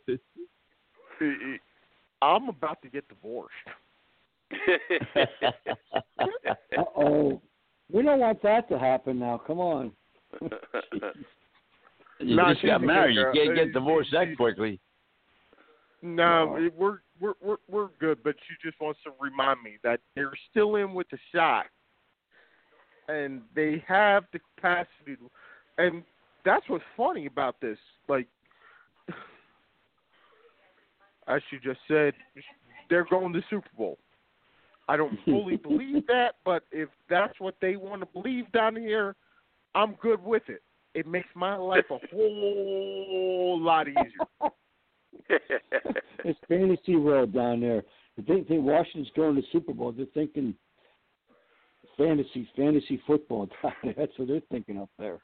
I'm 2.22 2.50
about 2.50 2.82
to 2.82 2.90
get 2.90 3.08
divorced. 3.08 3.54
Uh 6.78 6.84
oh. 6.96 7.42
We 7.92 8.04
don't 8.04 8.20
want 8.20 8.42
that 8.44 8.70
to 8.70 8.78
happen 8.78 9.20
now. 9.20 9.42
Come 9.46 9.60
on. 9.60 9.92
you 10.42 10.50
No, 12.36 12.54
just 12.54 12.66
got 12.66 12.82
married. 12.82 13.16
You 13.16 13.32
can't 13.34 13.56
get 13.56 13.74
divorced 13.74 14.12
that 14.12 14.36
quickly. 14.38 14.80
No, 16.02 16.56
No. 16.56 16.70
we're 16.78 17.00
we're 17.20 17.34
we're 17.42 17.58
we're 17.70 17.88
good, 18.00 18.20
but 18.24 18.36
she 18.48 18.56
just 18.68 18.80
wants 18.80 19.00
to 19.04 19.12
remind 19.20 19.62
me 19.64 19.78
that 19.84 20.00
they're 20.16 20.32
still 20.50 20.76
in 20.76 20.94
with 20.94 21.10
the 21.10 21.18
shot, 21.34 21.66
and 23.08 23.42
they 23.56 23.84
have 23.88 24.24
the 24.32 24.40
capacity. 24.56 25.16
To, 25.18 25.30
and 25.78 26.04
that's 26.46 26.64
what's 26.70 26.84
funny 26.96 27.26
about 27.26 27.60
this. 27.60 27.78
Like, 28.08 28.28
as 31.28 31.42
you 31.52 31.60
just 31.60 31.80
said, 31.88 32.14
they're 32.90 33.06
going 33.10 33.34
to 33.34 33.42
Super 33.50 33.70
Bowl. 33.78 33.98
I 34.90 34.98
don't 34.98 35.18
fully 35.24 35.56
believe 35.64 36.08
that, 36.08 36.36
but 36.44 36.64
if 36.72 36.90
that's 37.10 37.40
what 37.40 37.56
they 37.62 37.76
want 37.76 38.02
to 38.02 38.08
believe 38.08 38.52
down 38.52 38.76
here, 38.76 39.16
I'm 39.76 39.94
good 40.02 40.22
with 40.22 40.44
it. 40.48 40.64
It 40.96 41.06
makes 41.06 41.30
my 41.36 41.56
life 41.56 41.86
a 41.92 42.00
whole 42.12 43.62
lot 43.62 43.88
easier. 43.88 44.52
It's 46.26 46.40
fantasy 46.48 46.96
world 46.96 47.34
down 47.34 47.62
there. 47.62 47.84
If 48.18 48.26
they 48.26 48.42
think 48.42 48.66
Washington's 48.66 49.10
going 49.16 49.36
to 49.36 49.44
Super 49.52 49.74
Bowl, 49.74 49.92
they're 49.92 50.08
thinking 50.14 50.56
fantasy, 51.96 52.50
fantasy 52.56 53.02
football. 53.06 53.48
That's 53.84 54.12
what 54.18 54.28
they're 54.28 54.42
thinking 54.52 54.80
up 54.80 54.90
there. 54.98 55.20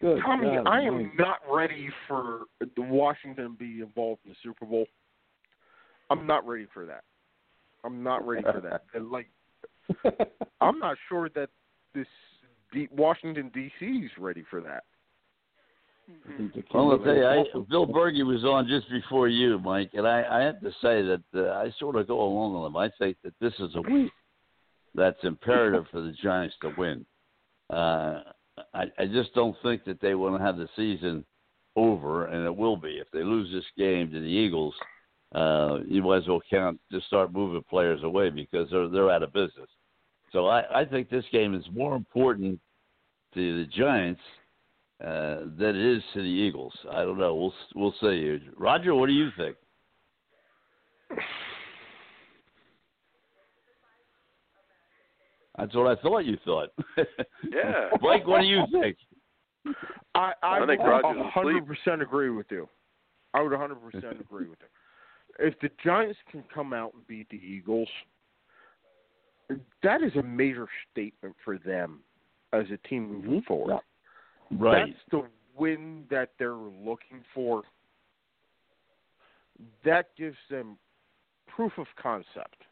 Good. 0.00 0.20
Tommy, 0.24 0.46
God, 0.46 0.68
I 0.68 0.82
am 0.82 1.10
not 1.18 1.40
ready 1.50 1.90
for 2.06 2.42
the 2.60 2.82
Washington 2.82 3.44
to 3.44 3.58
be 3.58 3.80
involved 3.80 4.20
in 4.24 4.30
the 4.30 4.36
Super 4.44 4.64
Bowl. 4.64 4.86
I'm 6.08 6.26
not 6.26 6.46
ready 6.46 6.66
for 6.72 6.86
that. 6.86 7.02
I'm 7.88 8.02
not 8.02 8.26
ready 8.26 8.42
for 8.42 8.60
that. 8.60 8.84
And 8.92 9.10
like, 9.10 9.28
I'm 10.60 10.78
not 10.78 10.98
sure 11.08 11.30
that 11.30 11.48
this 11.94 12.06
D- 12.72 12.88
Washington 12.94 13.50
D.C.'s 13.54 14.10
ready 14.18 14.44
for 14.50 14.60
that. 14.60 14.84
Well, 16.72 16.92
I'll 16.92 16.98
tell 16.98 17.14
you, 17.14 17.26
I, 17.26 17.44
Bill 17.68 17.86
Bergey 17.86 18.26
was 18.26 18.44
on 18.44 18.66
just 18.66 18.90
before 18.90 19.28
you, 19.28 19.58
Mike, 19.58 19.90
and 19.94 20.06
I, 20.06 20.24
I 20.30 20.40
have 20.40 20.60
to 20.60 20.70
say 20.82 21.02
that 21.02 21.22
uh, 21.34 21.52
I 21.52 21.72
sort 21.78 21.96
of 21.96 22.06
go 22.06 22.20
along 22.20 22.54
with 22.54 22.66
him. 22.68 22.76
I 22.76 22.90
think 22.98 23.16
that 23.24 23.34
this 23.40 23.52
is 23.58 23.74
a 23.74 23.82
week 23.82 24.12
that's 24.94 25.18
imperative 25.22 25.84
for 25.90 26.00
the 26.00 26.12
Giants 26.22 26.56
to 26.62 26.72
win. 26.76 27.04
Uh, 27.70 28.20
I, 28.74 28.84
I 28.98 29.06
just 29.06 29.34
don't 29.34 29.56
think 29.62 29.84
that 29.84 30.00
they 30.00 30.14
want 30.14 30.38
to 30.38 30.44
have 30.44 30.56
the 30.56 30.68
season 30.76 31.24
over, 31.76 32.26
and 32.26 32.44
it 32.44 32.54
will 32.54 32.76
be 32.76 32.98
if 32.98 33.10
they 33.12 33.22
lose 33.22 33.50
this 33.52 33.64
game 33.76 34.10
to 34.10 34.20
the 34.20 34.26
Eagles. 34.26 34.74
Uh, 35.34 35.78
you 35.86 36.02
might 36.02 36.18
as 36.18 36.28
well 36.28 36.40
count 36.48 36.80
just 36.90 37.06
start 37.06 37.32
moving 37.32 37.62
players 37.68 38.02
away 38.02 38.30
because 38.30 38.68
they're 38.70 38.88
they're 38.88 39.10
out 39.10 39.22
of 39.22 39.32
business. 39.32 39.68
So 40.32 40.46
I, 40.46 40.80
I 40.80 40.84
think 40.84 41.10
this 41.10 41.24
game 41.32 41.54
is 41.54 41.64
more 41.72 41.94
important 41.96 42.58
to 43.34 43.64
the 43.64 43.70
Giants 43.70 44.20
uh, 45.02 45.40
than 45.58 45.76
it 45.76 45.96
is 45.96 46.02
to 46.14 46.22
the 46.22 46.28
Eagles. 46.28 46.72
I 46.90 47.02
don't 47.02 47.18
know. 47.18 47.34
We'll 47.34 47.54
we'll 47.74 47.94
see. 48.00 48.38
Roger, 48.56 48.94
what 48.94 49.06
do 49.06 49.12
you 49.12 49.28
think? 49.36 49.56
That's 55.58 55.74
what 55.74 55.98
I 55.98 56.00
thought 56.00 56.20
you 56.20 56.38
thought. 56.44 56.70
Yeah. 57.50 57.88
Mike, 58.02 58.26
what 58.26 58.40
do 58.40 58.46
you 58.46 58.62
think? 58.72 58.96
I 60.14 60.32
I, 60.42 60.58
I 60.60 60.66
think 60.66 60.82
would 60.82 61.02
hundred 61.32 61.66
percent 61.66 62.02
agree 62.02 62.30
with 62.30 62.46
you. 62.50 62.68
I 63.34 63.42
would 63.42 63.52
hundred 63.52 63.76
percent 63.76 64.20
agree 64.20 64.48
with 64.48 64.58
you. 64.60 64.66
If 65.38 65.58
the 65.60 65.70
Giants 65.82 66.18
can 66.30 66.42
come 66.52 66.72
out 66.72 66.94
and 66.94 67.06
beat 67.06 67.28
the 67.30 67.36
Eagles, 67.36 67.88
that 69.82 70.02
is 70.02 70.14
a 70.16 70.22
major 70.22 70.68
statement 70.90 71.34
for 71.44 71.58
them 71.58 72.00
as 72.52 72.66
a 72.72 72.88
team 72.88 73.22
moving 73.22 73.42
forward. 73.42 73.80
Right. 74.50 74.86
That's 74.86 75.00
the 75.10 75.28
win 75.56 76.04
that 76.10 76.30
they're 76.38 76.52
looking 76.52 77.22
for. 77.34 77.62
That 79.84 80.10
gives 80.16 80.36
them 80.50 80.78
proof 81.46 81.72
of 81.78 81.86
concept. 82.00 82.64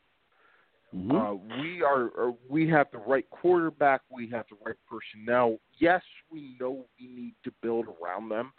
Mhm. 0.95 1.13
Uh, 1.13 1.35
we 1.61 1.83
are, 1.83 2.05
are 2.17 2.35
we 2.49 2.69
have 2.69 2.91
the 2.93 2.99
right 2.99 3.29
quarterback. 3.31 4.03
We 4.11 4.29
have 4.29 4.47
the 4.49 4.57
right 4.65 4.77
personnel. 4.89 5.59
Yes, 5.79 6.03
we 6.31 6.57
know 6.61 6.87
we 6.99 7.09
need 7.09 7.35
to 7.43 7.51
build 7.61 7.87
around 8.01 8.29
them, 8.29 8.53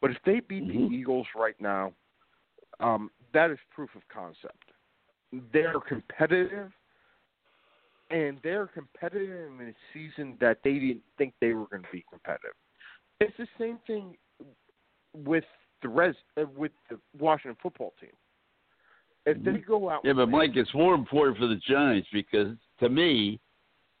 but 0.00 0.10
if 0.10 0.16
they 0.24 0.40
beat 0.40 0.64
Mhm. 0.64 0.88
the 0.88 0.94
Eagles 0.94 1.26
right 1.36 1.60
now, 1.60 1.92
um, 2.80 3.10
that 3.34 3.50
is 3.50 3.58
proof 3.70 3.90
of 3.94 4.02
concept. 4.12 4.72
They're 5.52 5.80
competitive, 5.80 6.70
and 8.10 8.38
they're 8.42 8.68
competitive 8.68 9.50
in 9.60 9.68
a 9.68 9.74
season 9.92 10.36
that 10.40 10.58
they 10.64 10.74
didn't 10.74 11.02
think 11.18 11.34
they 11.40 11.52
were 11.52 11.66
going 11.66 11.82
to 11.82 11.88
be 11.92 12.04
competitive. 12.08 12.54
It's 13.20 13.36
the 13.36 13.48
same 13.58 13.78
thing 13.86 14.16
with 15.12 15.44
the 15.82 15.88
res 15.88 16.14
uh, 16.40 16.44
with 16.56 16.72
the 16.90 16.98
Washington 17.18 17.56
football 17.62 17.92
team. 18.00 18.10
If 19.26 19.42
they 19.42 19.58
go 19.58 19.88
out, 19.88 20.02
Yeah, 20.04 20.12
but 20.12 20.28
Mike, 20.28 20.50
it's 20.54 20.74
more 20.74 20.94
important 20.94 21.38
for 21.38 21.46
the 21.46 21.58
Giants 21.66 22.06
because 22.12 22.56
to 22.80 22.90
me, 22.90 23.40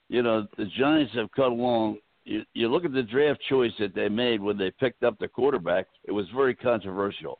you 0.08 0.22
know, 0.22 0.46
the 0.58 0.66
Giants 0.78 1.14
have 1.14 1.30
come 1.32 1.54
along. 1.54 1.98
You, 2.24 2.42
you 2.52 2.68
look 2.68 2.84
at 2.84 2.92
the 2.92 3.02
draft 3.02 3.40
choice 3.48 3.72
that 3.78 3.94
they 3.94 4.08
made 4.08 4.40
when 4.40 4.58
they 4.58 4.70
picked 4.78 5.02
up 5.02 5.18
the 5.18 5.28
quarterback. 5.28 5.86
It 6.04 6.12
was 6.12 6.26
very 6.34 6.54
controversial. 6.54 7.38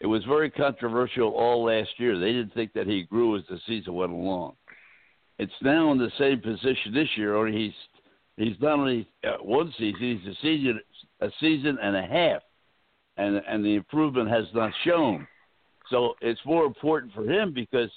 It 0.00 0.06
was 0.06 0.22
very 0.24 0.50
controversial 0.50 1.30
all 1.30 1.64
last 1.64 1.90
year. 1.98 2.18
They 2.18 2.32
didn't 2.32 2.54
think 2.54 2.72
that 2.74 2.86
he 2.86 3.02
grew 3.02 3.36
as 3.36 3.42
the 3.48 3.58
season 3.66 3.94
went 3.94 4.12
along. 4.12 4.54
It's 5.38 5.52
now 5.62 5.90
in 5.92 5.98
the 5.98 6.10
same 6.18 6.40
position 6.40 6.92
this 6.94 7.08
year. 7.16 7.36
Only 7.36 7.52
he's 7.58 7.74
he's 8.36 8.60
not 8.60 8.78
only 8.78 9.08
uh, 9.24 9.36
one 9.42 9.72
season; 9.78 9.98
he's 10.00 10.32
a 10.32 10.36
season 10.42 10.80
a 11.20 11.30
season 11.40 11.78
and 11.82 11.96
a 11.96 12.02
half, 12.02 12.42
and 13.16 13.40
and 13.48 13.64
the 13.64 13.74
improvement 13.74 14.28
has 14.28 14.46
not 14.54 14.72
shown. 14.84 15.26
So 15.90 16.14
it's 16.20 16.40
more 16.44 16.64
important 16.64 17.12
for 17.14 17.24
him 17.28 17.52
because 17.52 17.90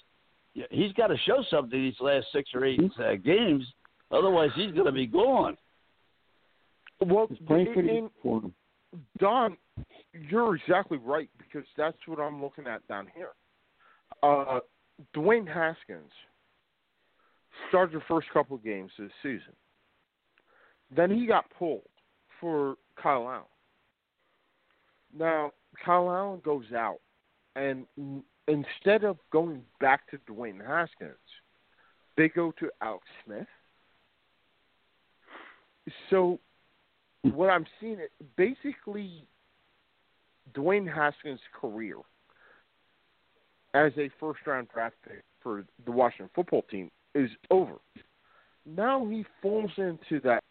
he's 0.70 0.94
got 0.94 1.08
to 1.08 1.18
show 1.26 1.44
something 1.50 1.80
these 1.80 2.00
last 2.00 2.28
six 2.34 2.50
or 2.54 2.64
eight 2.66 2.80
uh, 3.00 3.16
games. 3.16 3.66
Otherwise, 4.12 4.50
he's 4.56 4.72
going 4.72 4.86
to 4.86 4.92
be 4.92 5.08
gone. 5.08 5.58
well, 7.06 7.28
It's 7.30 7.42
playing 7.48 7.74
pretty 7.74 7.90
in- 7.90 8.02
good 8.04 8.12
for 8.24 8.42
him. 8.42 8.54
Don, 9.20 9.58
you're 10.14 10.56
exactly 10.56 10.98
right 10.98 11.30
because 11.38 11.68
that's 11.78 11.98
what 12.06 12.20
I'm 12.20 12.42
looking 12.42 12.68
at 12.68 12.86
down 12.88 13.08
here. 13.16 13.32
Uh, 14.24 14.60
Dwayne 15.16 15.48
Haskins 15.48 16.12
started 17.70 18.00
the 18.00 18.04
first 18.08 18.28
couple 18.34 18.56
of 18.56 18.64
games 18.64 18.92
this 18.98 19.12
season. 19.24 19.54
Then 20.96 21.12
he 21.12 21.26
got 21.26 21.46
pulled 21.58 21.82
for 22.40 22.76
Kyle 23.02 23.30
Allen. 23.30 23.44
Now 25.18 25.52
Kyle 25.84 26.12
Allen 26.12 26.42
goes 26.44 26.72
out, 26.76 27.00
and 27.56 27.86
instead 28.48 29.04
of 29.04 29.18
going 29.32 29.62
back 29.80 30.10
to 30.12 30.18
Dwayne 30.30 30.66
Haskins, 30.66 31.16
they 32.18 32.28
go 32.30 32.54
to 32.60 32.70
Alex 32.82 33.06
Smith. 33.26 33.48
So 36.10 36.40
what 37.24 37.50
I'm 37.50 37.66
seeing 37.80 38.00
it 38.00 38.12
basically 38.36 39.26
Dwayne 40.54 40.92
Haskins' 40.92 41.40
career 41.60 41.96
as 43.74 43.92
a 43.98 44.10
first 44.20 44.40
round 44.46 44.68
draft 44.74 44.96
pick 45.08 45.24
for 45.42 45.64
the 45.86 45.92
Washington 45.92 46.30
football 46.36 46.64
team 46.64 46.90
is 47.16 47.30
over. 47.50 47.76
Now 48.66 49.06
he 49.06 49.26
falls 49.42 49.72
into 49.78 50.20
that 50.24 50.44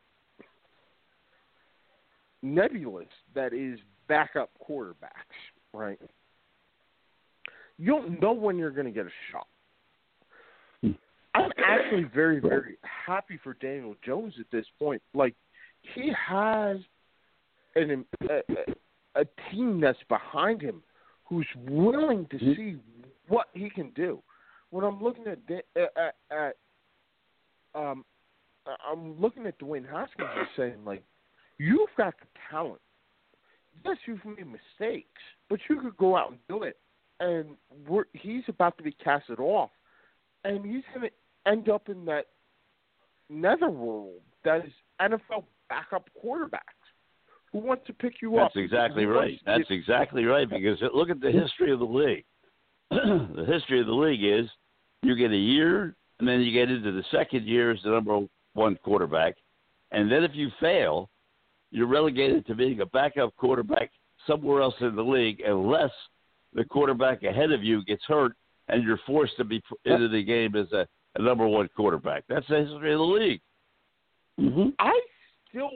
nebulous 2.42 3.06
that 3.34 3.52
is 3.52 3.78
backup 4.08 4.50
quarterbacks, 4.68 4.94
right? 5.72 6.00
You 7.78 7.92
don't 7.92 8.20
know 8.20 8.32
when 8.32 8.58
you're 8.58 8.70
going 8.70 8.86
to 8.86 8.92
get 8.92 9.06
a 9.06 9.10
shot. 9.30 9.46
I'm 11.32 11.50
actually 11.64 12.04
very, 12.12 12.40
very 12.40 12.76
happy 12.82 13.38
for 13.42 13.54
Daniel 13.54 13.94
Jones 14.04 14.34
at 14.40 14.46
this 14.50 14.66
point. 14.78 15.00
Like 15.14 15.34
he 15.94 16.12
has 16.28 16.78
an 17.76 18.04
a, 18.28 18.40
a, 19.14 19.24
team 19.50 19.80
that's 19.80 19.98
behind 20.08 20.60
him 20.60 20.82
who's 21.24 21.46
willing 21.68 22.26
to 22.30 22.38
see 22.38 22.76
what 23.28 23.46
he 23.54 23.70
can 23.70 23.90
do. 23.90 24.22
When 24.70 24.84
I'm 24.84 25.02
looking 25.02 25.24
at 25.26 25.38
at, 25.76 26.14
at 26.30 26.56
um, 27.74 28.04
I'm 28.88 29.20
looking 29.20 29.46
at 29.46 29.58
Dwayne 29.58 29.88
Haskins 29.88 30.28
and 30.36 30.46
saying 30.56 30.84
like, 30.84 31.02
you've 31.58 31.90
got 31.96 32.14
the 32.20 32.26
talent. 32.50 32.80
Yes, 33.84 33.96
you've 34.06 34.24
made 34.24 34.46
mistakes, 34.46 35.20
but 35.48 35.60
you 35.68 35.80
could 35.80 35.96
go 35.96 36.16
out 36.16 36.30
and 36.30 36.38
do 36.48 36.64
it. 36.64 36.76
And 37.20 37.56
we're, 37.88 38.04
he's 38.12 38.42
about 38.48 38.76
to 38.78 38.82
be 38.82 38.92
casted 38.92 39.40
off, 39.40 39.70
and 40.44 40.64
he's 40.64 40.84
going 40.94 41.08
to 41.08 41.50
end 41.50 41.68
up 41.68 41.88
in 41.88 42.04
that 42.06 42.26
netherworld 43.28 44.20
that 44.44 44.64
is 44.64 44.72
NFL 45.00 45.44
backup 45.68 46.08
quarterbacks 46.22 46.79
who 47.52 47.58
want 47.58 47.84
to 47.86 47.92
pick 47.92 48.22
you 48.22 48.38
up. 48.38 48.52
That's 48.54 48.64
exactly 48.64 49.06
right. 49.06 49.30
wants 49.30 49.42
That's 49.46 49.68
get- 49.68 49.74
exactly 49.78 50.24
right 50.24 50.48
because 50.48 50.78
look 50.94 51.10
at 51.10 51.20
the 51.20 51.32
history 51.32 51.72
of 51.72 51.78
the 51.78 51.84
league. 51.84 52.24
the 52.90 53.44
history 53.46 53.80
of 53.80 53.86
the 53.86 53.92
league 53.92 54.22
is 54.24 54.48
you 55.02 55.16
get 55.16 55.30
a 55.30 55.36
year 55.36 55.94
and 56.18 56.28
then 56.28 56.40
you 56.40 56.52
get 56.52 56.70
into 56.70 56.92
the 56.92 57.04
second 57.10 57.46
year 57.46 57.70
as 57.70 57.78
the 57.82 57.90
number 57.90 58.20
one 58.54 58.76
quarterback, 58.84 59.36
and 59.92 60.10
then 60.10 60.22
if 60.22 60.32
you 60.34 60.50
fail, 60.60 61.08
you're 61.70 61.86
relegated 61.86 62.46
to 62.46 62.54
being 62.54 62.80
a 62.80 62.86
backup 62.86 63.34
quarterback 63.36 63.90
somewhere 64.26 64.60
else 64.60 64.74
in 64.80 64.94
the 64.96 65.02
league 65.02 65.40
unless 65.46 65.90
the 66.52 66.64
quarterback 66.64 67.22
ahead 67.22 67.52
of 67.52 67.62
you 67.62 67.84
gets 67.84 68.02
hurt 68.06 68.32
and 68.68 68.82
you're 68.82 69.00
forced 69.06 69.36
to 69.36 69.44
be 69.44 69.62
into 69.84 70.08
the 70.08 70.22
game 70.22 70.54
as 70.56 70.70
a, 70.72 70.86
a 71.16 71.22
number 71.22 71.46
one 71.46 71.68
quarterback. 71.76 72.24
That's 72.28 72.46
the 72.48 72.58
history 72.58 72.92
of 72.92 72.98
the 72.98 73.04
league. 73.04 73.40
Mm-hmm. 74.38 74.70
I 74.78 75.00
still 75.48 75.70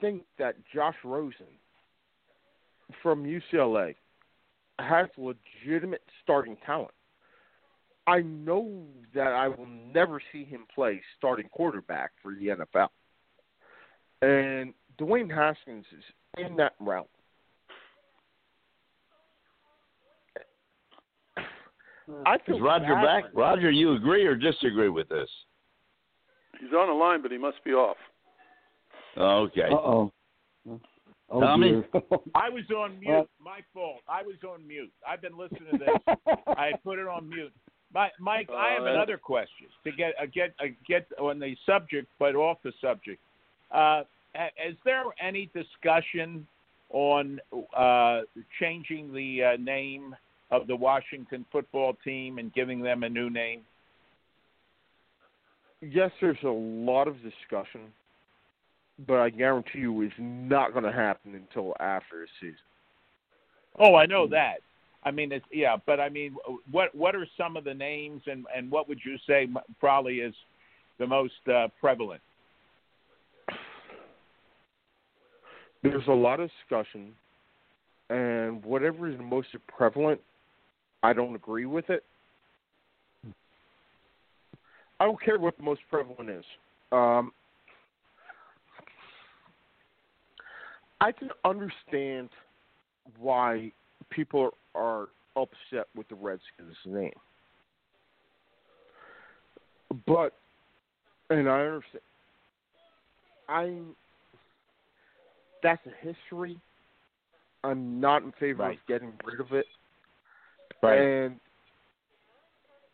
think 0.00 0.22
that 0.38 0.56
Josh 0.74 0.96
Rosen 1.04 1.46
from 3.02 3.24
UCLA 3.24 3.94
has 4.78 5.08
legitimate 5.16 6.02
starting 6.22 6.56
talent. 6.64 6.92
I 8.06 8.20
know 8.22 8.84
that 9.14 9.28
I 9.28 9.48
will 9.48 9.68
never 9.94 10.20
see 10.32 10.44
him 10.44 10.64
play 10.74 11.00
starting 11.18 11.48
quarterback 11.50 12.10
for 12.22 12.34
the 12.34 12.48
NFL. 12.48 12.88
And 14.22 14.74
Dwayne 14.98 15.32
Haskins 15.32 15.84
is 15.96 16.04
in 16.38 16.56
that 16.56 16.72
realm. 16.80 17.06
I 22.26 22.38
feel 22.44 22.56
Is 22.56 22.62
Roger 22.62 22.94
bad 22.94 23.04
back? 23.04 23.24
Roger, 23.34 23.70
you 23.70 23.94
agree 23.94 24.26
or 24.26 24.34
disagree 24.34 24.88
with 24.88 25.08
this? 25.08 25.28
He's 26.60 26.72
on 26.72 26.88
the 26.88 26.94
line, 26.94 27.22
but 27.22 27.30
he 27.30 27.38
must 27.38 27.62
be 27.64 27.72
off. 27.72 27.96
Okay. 29.20 29.68
Uh 29.70 29.74
oh. 29.74 30.12
Tommy? 31.30 31.84
I 32.34 32.48
was 32.48 32.64
on 32.76 32.98
mute. 32.98 33.28
My 33.42 33.60
fault. 33.72 34.00
I 34.08 34.22
was 34.22 34.34
on 34.48 34.66
mute. 34.66 34.90
I've 35.08 35.22
been 35.22 35.38
listening 35.38 35.70
to 35.72 35.78
this. 35.78 36.16
I 36.48 36.72
put 36.82 36.98
it 36.98 37.06
on 37.06 37.28
mute. 37.28 37.52
My, 37.92 38.08
Mike, 38.18 38.48
I 38.50 38.72
have 38.74 38.82
Uh, 38.82 38.86
another 38.92 39.16
question 39.18 39.66
to 39.84 39.92
get 39.92 40.14
uh, 40.20 40.26
get 40.32 40.54
uh, 40.60 40.66
get 40.86 41.06
on 41.18 41.38
the 41.38 41.56
subject, 41.66 42.08
but 42.18 42.34
off 42.34 42.58
the 42.62 42.72
subject. 42.80 43.20
Uh, 43.70 44.02
is 44.64 44.76
there 44.84 45.04
any 45.20 45.50
discussion 45.54 46.46
on 46.90 47.40
uh, 47.76 48.22
changing 48.60 49.12
the 49.12 49.42
uh, 49.42 49.56
name 49.60 50.14
of 50.50 50.66
the 50.66 50.74
Washington 50.74 51.44
football 51.52 51.96
team 52.04 52.38
and 52.38 52.52
giving 52.54 52.80
them 52.80 53.02
a 53.02 53.08
new 53.08 53.28
name? 53.30 53.62
Yes, 55.80 56.10
there's 56.20 56.42
a 56.44 56.48
lot 56.48 57.08
of 57.08 57.16
discussion, 57.22 57.80
but 59.06 59.18
I 59.18 59.30
guarantee 59.30 59.80
you 59.80 60.02
it's 60.02 60.14
not 60.18 60.72
going 60.72 60.84
to 60.84 60.92
happen 60.92 61.34
until 61.34 61.74
after 61.80 62.20
the 62.20 62.26
season. 62.40 62.56
Oh, 63.78 63.94
I 63.94 64.06
know 64.06 64.26
that. 64.28 64.56
I 65.04 65.10
mean, 65.10 65.32
it's 65.32 65.44
yeah, 65.50 65.76
but 65.86 65.98
I 65.98 66.10
mean, 66.10 66.36
what 66.70 66.94
what 66.94 67.14
are 67.14 67.26
some 67.38 67.56
of 67.56 67.64
the 67.64 67.72
names, 67.72 68.22
and 68.26 68.44
and 68.54 68.70
what 68.70 68.88
would 68.88 68.98
you 69.04 69.16
say 69.26 69.48
probably 69.78 70.16
is 70.16 70.34
the 70.98 71.06
most 71.06 71.32
uh, 71.50 71.68
prevalent? 71.80 72.20
There's 75.82 76.06
a 76.08 76.12
lot 76.12 76.40
of 76.40 76.50
discussion, 76.60 77.12
and 78.10 78.62
whatever 78.62 79.08
is 79.08 79.16
the 79.16 79.22
most 79.22 79.48
prevalent, 79.66 80.20
I 81.02 81.14
don't 81.14 81.34
agree 81.34 81.64
with 81.64 81.88
it. 81.88 82.04
I 85.00 85.06
don't 85.06 85.22
care 85.22 85.38
what 85.38 85.56
the 85.56 85.62
most 85.62 85.80
prevalent 85.88 86.28
is. 86.28 86.44
Um, 86.92 87.32
I 91.00 91.12
can 91.12 91.30
understand 91.44 92.28
why 93.18 93.72
people 94.10 94.54
are 94.74 95.08
upset 95.36 95.86
with 95.96 96.08
the 96.08 96.14
Redskins 96.14 96.76
name. 96.84 97.12
But 100.06 100.34
and 101.30 101.48
I 101.48 101.60
understand 101.60 102.02
I 103.48 103.80
that's 105.62 105.82
a 105.86 106.06
history. 106.06 106.58
I'm 107.64 108.00
not 108.00 108.22
in 108.22 108.32
favor 108.32 108.62
Right. 108.62 108.78
of 108.78 108.86
getting 108.86 109.12
rid 109.24 109.40
of 109.40 109.52
it. 109.52 109.66
Right. 110.82 110.98
And 110.98 111.40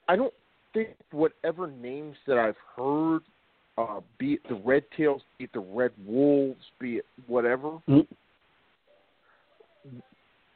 I 0.08 0.16
don't 0.16 0.34
think 0.72 0.90
whatever 1.12 1.68
names 1.68 2.16
that 2.26 2.38
I've 2.38 2.56
heard, 2.76 3.22
uh, 3.78 4.00
be 4.18 4.34
it 4.34 4.40
the 4.48 4.60
Red 4.64 4.84
Tails, 4.96 5.22
be 5.38 5.44
it 5.44 5.50
the 5.52 5.60
Red 5.60 5.92
Wolves, 6.04 6.64
be 6.80 6.96
it 6.96 7.06
whatever. 7.26 7.78
Mm. 7.88 8.06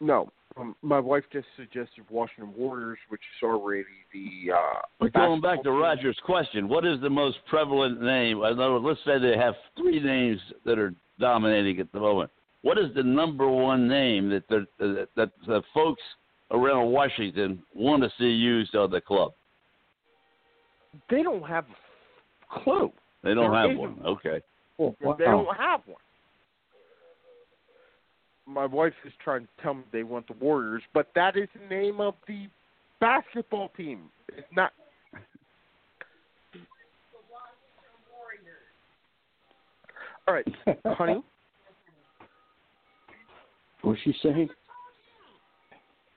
No, 0.00 0.30
um, 0.56 0.74
my 0.82 0.98
wife 0.98 1.24
just 1.32 1.46
suggested 1.56 2.04
Washington 2.10 2.52
Warriors, 2.56 2.98
which 3.08 3.20
is 3.20 3.46
already 3.46 3.84
the. 4.12 4.52
Uh, 4.52 4.80
But 4.98 5.12
going 5.12 5.40
back 5.40 5.58
to 5.58 5.70
team. 5.70 5.80
Roger's 5.80 6.18
question, 6.24 6.68
what 6.68 6.84
is 6.84 7.00
the 7.00 7.10
most 7.10 7.38
prevalent 7.48 8.00
name? 8.02 8.38
In 8.38 8.58
other 8.58 8.80
words, 8.80 8.84
let's 8.84 9.00
say 9.04 9.18
they 9.24 9.36
have 9.36 9.54
three 9.76 10.00
names 10.00 10.40
that 10.64 10.78
are 10.78 10.92
dominating 11.18 11.78
at 11.80 11.92
the 11.92 12.00
moment. 12.00 12.30
What 12.62 12.78
is 12.78 12.86
the 12.94 13.02
number 13.02 13.48
one 13.48 13.88
name 13.88 14.28
that 14.30 14.48
the 14.48 14.66
that, 14.78 15.08
that 15.16 15.30
the 15.46 15.62
folks 15.72 16.02
around 16.50 16.90
Washington 16.90 17.62
want 17.74 18.02
to 18.02 18.10
see 18.18 18.24
used 18.24 18.74
on 18.74 18.90
the 18.90 19.00
club? 19.00 19.32
They 21.08 21.22
don't 21.22 21.42
have 21.42 21.64
a 21.66 22.60
clue. 22.62 22.92
They 23.22 23.34
don't 23.34 23.50
There 23.50 23.60
have 23.60 23.70
isn't 23.70 23.78
one. 23.78 23.98
Okay. 24.04 24.40
Oh, 24.78 24.96
They 25.18 25.24
don't 25.24 25.56
have 25.56 25.80
one. 25.86 25.96
My 28.46 28.66
wife 28.66 28.94
is 29.04 29.12
trying 29.22 29.42
to 29.42 29.62
tell 29.62 29.74
me 29.74 29.82
they 29.92 30.02
want 30.02 30.26
the 30.26 30.34
Warriors, 30.34 30.82
but 30.92 31.08
that 31.14 31.36
is 31.36 31.48
the 31.54 31.74
name 31.74 32.00
of 32.00 32.14
the 32.26 32.46
basketball 33.00 33.70
team. 33.76 34.10
It's 34.36 34.46
not. 34.54 34.72
All 40.26 40.34
right, 40.34 40.46
honey. 40.86 41.22
What's 43.82 44.00
she 44.02 44.14
saying? 44.22 44.48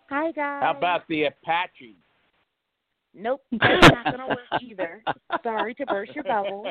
Hi 0.09 0.31
guys. 0.31 0.61
How 0.61 0.73
about 0.77 1.07
the 1.07 1.23
Apache? 1.23 1.95
Nope, 3.15 3.41
that's 3.52 3.91
not 3.91 4.06
gonna 4.06 4.27
work 4.27 4.61
either. 4.61 5.03
Sorry 5.44 5.76
to 5.76 5.85
burst 5.85 6.15
your 6.15 6.23
bubble, 6.23 6.65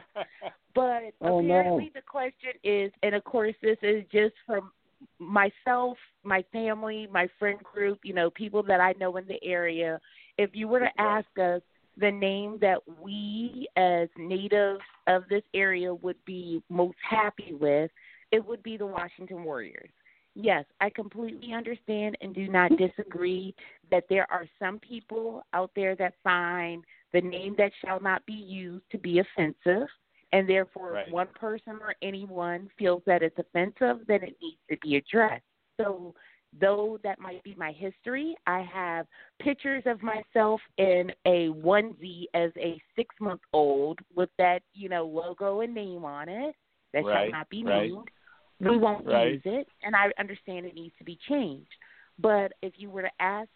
but 0.75 1.03
Oh, 1.21 1.41
no. 1.41 1.59
apparently 1.59 1.93
the 1.95 2.03
question 2.03 2.53
is, 2.65 2.93
and 3.03 3.15
of 3.15 3.25
course 3.25 3.55
this 3.63 3.79
is 3.83 4.05
just 4.11 4.35
from 4.47 4.73
myself, 5.19 5.97
my 6.25 6.45
family, 6.53 7.09
my 7.13 7.29
friend 7.39 7.59
group, 7.63 8.01
you 8.05 8.15
know, 8.15 8.31
people 8.31 8.63
that 8.65 8.81
I 8.81 8.93
know 8.99 9.17
in 9.17 9.27
the 9.27 9.43
area. 9.45 10.01
If 10.39 10.51
you 10.55 10.69
were 10.69 10.81
to 10.81 11.01
ask 11.01 11.27
us 11.41 11.63
the 11.97 12.11
name 12.11 12.59
that 12.61 12.79
we 13.03 13.69
as 13.77 14.09
natives 14.17 14.81
of 15.07 15.25
this 15.29 15.43
area 15.55 15.95
would 15.95 16.17
be 16.25 16.63
most 16.69 16.97
happy 17.09 17.55
with, 17.55 17.91
it 18.31 18.45
would 18.47 18.63
be 18.63 18.77
the 18.77 18.87
Washington 18.87 19.45
Warriors. 19.45 19.91
Yes, 20.35 20.65
I 20.81 20.89
completely 20.91 21.53
understand 21.53 22.17
and 22.21 22.35
do 22.35 22.49
not 22.49 22.77
disagree 22.79 23.55
that 23.91 24.05
there 24.09 24.31
are 24.31 24.47
some 24.59 24.79
people 24.79 25.45
out 25.53 25.71
there 25.77 25.95
that 25.97 26.15
find 26.25 26.85
the 27.13 27.21
name 27.21 27.55
that 27.59 27.73
shall 27.85 28.01
not 28.01 28.25
be 28.25 28.33
used 28.33 28.89
to 28.93 28.99
be 28.99 29.19
offensive, 29.19 29.89
and 30.33 30.49
therefore, 30.49 30.93
Right. 30.93 31.07
if 31.07 31.13
one 31.13 31.29
person 31.35 31.75
or 31.83 31.95
anyone 32.01 32.71
feels 32.79 33.03
that 33.05 33.23
it's 33.23 33.39
offensive, 33.39 34.07
then 34.07 34.23
it 34.23 34.37
needs 34.41 34.61
to 34.71 34.77
be 34.79 34.97
addressed. 34.97 35.45
So, 35.79 36.15
though 36.59 36.99
that 37.03 37.19
might 37.19 37.43
be 37.43 37.55
my 37.57 37.73
history, 37.73 38.35
I 38.47 38.61
have 38.63 39.07
pictures 39.39 39.83
of 39.87 40.03
myself 40.03 40.61
in 40.79 41.13
a 41.27 41.49
onesie 41.49 42.27
as 42.35 42.53
a 42.57 42.81
six 42.97 43.15
month 43.21 43.41
old 43.53 44.01
with 44.15 44.31
that, 44.39 44.63
you 44.73 44.89
know, 44.89 45.05
logo 45.07 45.61
and 45.61 45.75
name 45.75 46.05
on 46.05 46.29
it 46.29 46.55
that 46.95 47.05
Right, 47.05 47.25
shall 47.25 47.31
not 47.41 47.49
be 47.51 47.65
right. 47.65 47.91
Named. 48.63 48.77
We 48.77 48.79
won't 48.79 49.07
Right. 49.07 49.33
use 49.33 49.43
it, 49.45 49.69
and 49.83 49.95
I 49.95 50.11
understand 50.19 50.67
it 50.67 50.75
needs 50.75 50.97
to 50.99 51.05
be 51.05 51.17
changed. 51.29 51.75
But 52.19 52.53
if 52.63 52.73
you 52.77 52.91
were 52.91 53.03
to 53.03 53.11
ask, 53.21 53.49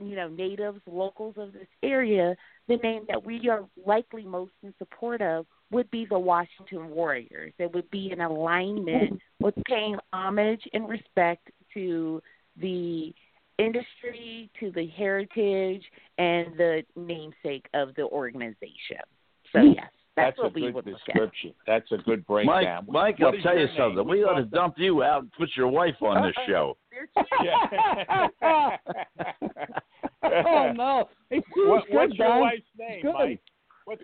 you 0.00 0.16
know, 0.16 0.28
natives, 0.28 0.80
locals 0.86 1.36
of 1.36 1.52
this 1.52 1.68
area, 1.82 2.36
the 2.66 2.76
name 2.78 3.04
that 3.08 3.22
we 3.22 3.48
are 3.48 3.68
likely 3.84 4.24
most 4.24 4.52
in 4.62 4.74
support 4.78 5.20
of 5.20 5.46
would 5.70 5.90
be 5.90 6.06
the 6.06 6.18
Washington 6.18 6.90
Warriors. 6.90 7.52
It 7.58 7.72
would 7.74 7.90
be 7.90 8.10
in 8.10 8.20
alignment 8.20 9.20
with 9.40 9.54
paying 9.66 9.98
homage 10.12 10.62
and 10.72 10.88
respect 10.88 11.50
to 11.74 12.22
the 12.56 13.14
industry, 13.58 14.50
to 14.60 14.70
the 14.70 14.86
heritage, 14.86 15.84
and 16.18 16.56
the 16.56 16.84
namesake 16.94 17.66
of 17.74 17.94
the 17.94 18.04
organization. 18.04 19.00
So 19.52 19.62
yes, 19.62 19.90
that's, 20.16 20.36
That's, 20.40 20.50
a 20.50 20.54
we 20.54 20.60
good 20.62 20.74
would 20.74 20.86
look 20.86 20.94
at. 20.94 21.04
description. 21.06 21.54
That's 21.66 21.90
a 21.92 21.98
good 21.98 22.24
Mike, 22.28 22.46
breakdown. 22.46 22.86
Mike, 22.88 23.18
What 23.18 23.34
I'll 23.36 23.42
tell 23.42 23.58
you 23.58 23.66
name? 23.66 23.74
something. 23.76 24.08
We 24.08 24.24
ought 24.24 24.36
to 24.38 24.44
dump 24.46 24.74
you 24.78 25.02
out 25.02 25.22
and 25.22 25.32
put 25.32 25.50
your 25.56 25.68
wife 25.68 25.96
on 26.02 26.22
this 26.26 26.34
show. 26.46 26.76
Oh 30.22 30.72
no! 30.74 31.08
It's 31.30 31.46
What, 31.54 31.86
good, 31.86 31.94
what's 31.94 32.14
your 32.18 32.28
Don. 32.28 32.40
wife's 32.40 32.62
name, 32.78 33.02
good. 33.02 33.12
Mike? 33.14 33.40
What? 33.84 33.98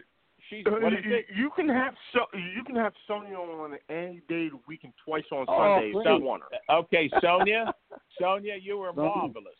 She's 0.48 0.64
Uh, 0.66 0.70
what 0.80 0.92
is 0.92 0.98
you, 1.04 1.14
it? 1.16 1.26
you 1.34 1.50
can 1.56 1.68
have 1.68 1.94
so 2.12 2.20
you 2.36 2.62
can 2.64 2.76
have 2.76 2.92
Sonya 3.08 3.34
on 3.36 3.76
any 3.88 4.20
day 4.28 4.46
of 4.46 4.52
the 4.52 4.58
week 4.68 4.80
and 4.84 4.92
twice 5.04 5.24
on 5.32 5.46
Oh, 5.48 5.74
Sunday 5.76 5.88
if 5.88 5.94
great. 6.04 6.18
you 6.18 6.24
want 6.24 6.42
her. 6.42 6.74
Okay, 6.76 7.10
Sonia. 7.22 7.72
Sonia, 8.20 8.54
you 8.60 8.78
were 8.78 8.92
marvelous. 8.92 9.54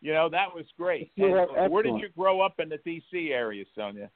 You 0.00 0.12
know 0.12 0.28
that 0.30 0.54
was 0.54 0.64
great. 0.78 1.10
You 1.16 1.30
were 1.30 1.58
And 1.58 1.72
where 1.72 1.82
did 1.82 1.98
you 1.98 2.08
grow 2.16 2.40
up 2.40 2.60
in 2.60 2.68
the 2.68 2.78
D.C. 2.78 3.32
area, 3.32 3.64
Sonia? 3.74 4.10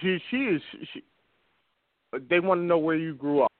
She, 0.00 0.18
she 0.30 0.36
is. 0.36 0.62
She, 0.92 1.02
they 2.28 2.40
want 2.40 2.60
to 2.60 2.64
know 2.64 2.78
where 2.78 2.96
you 2.96 3.14
grew 3.14 3.42
up. 3.42 3.52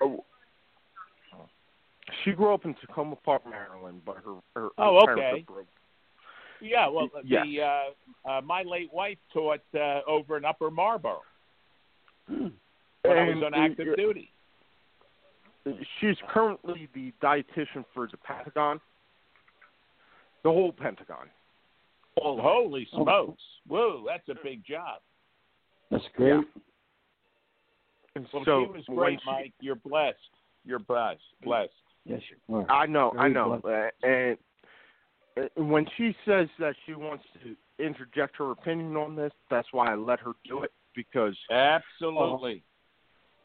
Oh. 0.00 0.24
She 2.24 2.32
grew 2.32 2.52
up 2.52 2.64
in 2.64 2.74
Takoma 2.74 3.16
Park, 3.22 3.42
Maryland, 3.48 4.02
but 4.04 4.16
her 4.16 4.34
her, 4.54 4.62
her 4.62 4.70
Oh, 4.78 5.00
parents 5.04 5.22
okay. 5.22 5.40
are 5.42 5.54
broke. 5.54 5.66
Yeah, 6.60 6.88
well, 6.88 7.08
Yes. 7.24 7.44
the 7.46 7.62
uh, 7.62 8.30
uh, 8.30 8.40
my 8.40 8.62
late 8.62 8.92
wife 8.92 9.18
taught 9.32 9.60
uh, 9.74 10.00
over 10.08 10.36
in 10.36 10.44
Upper 10.44 10.70
Marlboro 10.70 11.20
when 12.28 12.52
I 13.04 13.24
was 13.24 13.42
on 13.44 13.54
active 13.54 13.88
uh, 13.92 13.96
duty. 13.96 14.30
She's 16.00 16.16
currently 16.28 16.88
the 16.94 17.12
dietitian 17.22 17.84
for 17.94 18.08
the 18.08 18.16
Pentagon, 18.16 18.80
the 20.42 20.50
whole 20.50 20.72
Pentagon. 20.72 21.28
All 22.16 22.32
of 22.34 22.38
it. 22.38 22.42
Holy 22.42 22.88
Oh. 22.92 23.02
smokes! 23.04 23.42
Whoa, 23.66 24.04
that's 24.06 24.28
a 24.28 24.34
big 24.42 24.64
job. 24.64 25.00
That's 25.90 26.04
great. 26.16 26.44
And 28.14 28.28
Well, 28.32 28.44
so 28.44 28.66
she 28.66 28.72
was 28.72 28.84
great, 28.86 29.20
she- 29.20 29.30
Mike. 29.30 29.52
You're 29.60 29.74
blessed. 29.76 30.18
You're 30.64 30.78
blessed. 30.78 31.22
Blessed. 31.42 31.72
Yes, 32.04 32.20
you 32.30 32.56
are. 32.56 32.70
I 32.70 32.86
know, 32.86 33.12
I 33.18 33.28
know. 33.28 33.60
Uh, 33.64 34.06
and 34.06 34.36
uh, 35.36 35.62
when 35.62 35.86
she 35.96 36.14
says 36.26 36.48
that 36.58 36.74
she 36.84 36.94
wants 36.94 37.24
to 37.42 37.56
interject 37.84 38.36
her 38.36 38.50
opinion 38.50 38.96
on 38.96 39.16
this, 39.16 39.32
that's 39.50 39.68
why 39.72 39.90
I 39.92 39.94
let 39.94 40.20
her 40.20 40.32
do 40.44 40.62
it 40.62 40.72
because 40.94 41.36
Absolutely. 41.50 42.62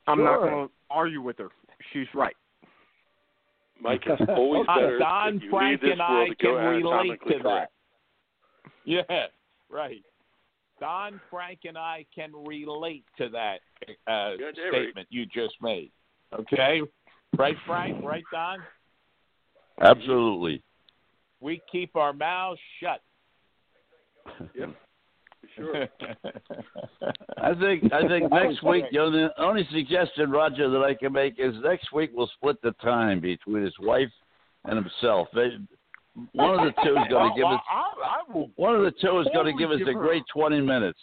I'm 0.08 0.24
not 0.24 0.40
going 0.40 0.68
to 0.68 0.74
argue 0.90 1.22
with 1.22 1.38
her. 1.38 1.50
She's 1.94 2.08
right. 2.14 2.36
Mike, 3.80 4.04
it's 4.06 4.22
always 4.30 4.66
better 4.68 5.00
Don 5.00 5.38
if 5.38 5.44
you 5.44 5.50
Frank 5.50 5.82
leave 5.84 5.92
this 5.92 5.92
and 5.94 6.02
I 6.02 6.28
can 6.40 6.52
relate 6.56 7.20
to 7.28 7.40
that. 7.44 7.70
correct. 8.86 9.10
Yeah, 9.10 9.26
right. 9.70 10.04
Don, 10.80 11.20
Frank, 11.30 11.60
and 11.66 11.78
I 11.78 12.06
can 12.14 12.32
relate 12.34 13.04
to 13.18 13.30
that 13.30 13.60
uh, 14.08 14.36
Yeah, 14.40 14.52
they're 14.56 14.72
statement 14.72 15.08
you 15.10 15.26
just 15.26 15.56
made. 15.62 15.92
Okay, 16.34 16.82
right, 17.38 17.56
Frank? 17.66 18.04
Right, 18.04 18.24
Don? 18.32 18.60
Absolutely. 19.82 20.64
We 21.40 21.62
keep 21.72 21.96
our 21.96 22.14
mouths 22.14 22.60
shut. 22.82 23.02
Yep. 24.56 24.76
Sure. 25.56 25.88
I 27.38 27.54
think 27.54 27.92
I 27.94 28.08
think 28.08 28.32
next 28.32 28.64
week 28.64 28.86
the 28.92 29.00
only, 29.00 29.28
only 29.38 29.68
suggestion, 29.72 30.30
Roger, 30.30 30.70
that 30.70 30.84
I 30.84 30.94
can 30.94 31.14
make 31.14 31.36
is 31.38 31.56
next 31.64 31.94
week 31.94 32.12
we'll 32.14 32.30
split 32.36 32.62
the 32.62 32.72
time 32.84 33.20
between 33.22 33.64
his 33.64 33.74
wife 33.80 34.12
and 34.66 34.76
himself. 34.76 35.28
They, 35.34 35.50
one 36.34 36.60
of 36.60 36.74
the 36.74 36.82
two 36.84 36.92
is 36.96 37.08
going 37.10 37.32
to 37.34 37.36
give 37.38 37.46
us 37.48 37.60
I, 37.70 37.92
I 38.04 38.34
will 38.34 38.50
one 38.56 38.76
of 38.76 38.82
the 38.84 38.92
two 38.92 39.20
is 39.20 39.28
going 39.34 39.46
to 39.46 39.54
give 39.60 39.72
us 39.72 39.80
give 39.80 39.88
a 39.90 39.94
her- 39.94 40.00
great 40.00 40.24
twenty 40.34 40.62
minutes. 40.62 41.00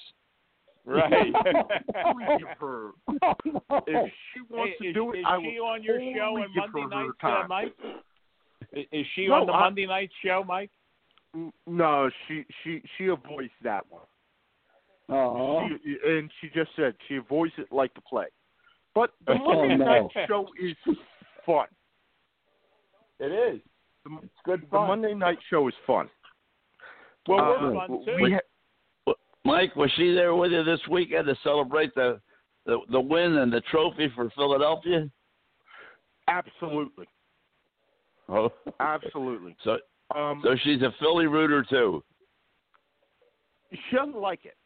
right. 0.85 1.33
totally 2.05 2.25
give 2.39 2.49
her. 2.59 2.91
If 3.87 4.13
she 4.33 4.41
wants 4.51 4.75
Hey, 4.79 4.85
to 4.85 4.89
is, 4.91 4.95
do 4.95 5.13
it, 5.13 5.19
is 5.21 5.25
I 5.27 5.39
she 5.41 5.59
will 5.59 5.67
on 5.67 5.83
your 5.83 5.99
show 5.99 6.05
totally 6.05 6.43
on 6.43 6.49
give 6.55 6.73
Monday 6.73 6.97
her 6.97 7.07
her 7.21 7.49
nights, 7.49 7.75
uh. 7.83 7.89
Mike? 8.73 8.87
Is 8.93 9.07
she 9.15 9.29
No, 9.29 9.35
on 9.35 9.47
the 9.47 9.53
I- 9.53 9.61
Monday 9.61 9.87
night 9.87 10.11
show, 10.25 10.45
Mike? 10.47 10.71
No, 11.67 12.11
she 12.29 12.45
she 12.63 12.83
she 12.97 13.07
avoids 13.07 13.51
that 13.63 13.85
one. 13.91 14.03
Oh, 15.11 15.69
She, 15.85 15.97
and 16.09 16.31
she 16.41 16.49
just 16.49 16.71
said 16.77 16.95
she 17.09 17.17
avoids 17.17 17.53
it 17.59 17.71
like 17.73 17.93
the 17.95 18.01
plague. 18.01 18.29
But 18.95 19.11
the 19.27 19.33
Oh, 19.33 19.39
Monday 19.67 19.77
no. 19.77 19.85
night 19.85 20.27
show 20.29 20.47
is 20.63 20.77
fun. 21.45 21.67
It 23.21 23.33
is. 23.55 23.61
The, 24.05 24.19
It's 24.23 24.33
good 24.45 24.63
the. 24.71 24.79
Monday 24.79 25.15
night 25.15 25.39
show 25.51 25.67
is 25.69 25.75
fun. 25.87 26.09
well, 27.29 27.41
Uh, 27.41 27.59
we're 27.63 27.75
fun 27.75 28.05
too. 28.05 28.17
we 28.23 28.33
ha- 28.33 29.15
Mike, 29.45 29.77
was 29.77 29.91
she 29.97 30.15
there 30.15 30.35
with 30.35 30.53
you 30.53 30.65
this 30.65 30.81
weekend 30.91 31.27
to 31.27 31.37
celebrate 31.43 31.95
the 31.95 32.21
the, 32.67 32.79
the 32.91 33.01
win 33.01 33.37
and 33.39 33.53
the 33.53 33.61
trophy 33.71 34.11
for 34.15 34.31
Philadelphia? 34.31 35.11
absolutely, 36.29 37.07
Oh, 38.31 38.51
absolutely. 38.81 39.55
so 39.63 39.77
Um, 40.15 40.41
so 40.43 40.57
she's 40.65 40.81
a 40.81 40.91
Philly 40.99 41.27
rooter 41.27 41.63
too. 41.69 42.03
she 43.71 43.97
doesn't 43.97 44.17
like 44.17 44.41
it, 44.47 44.57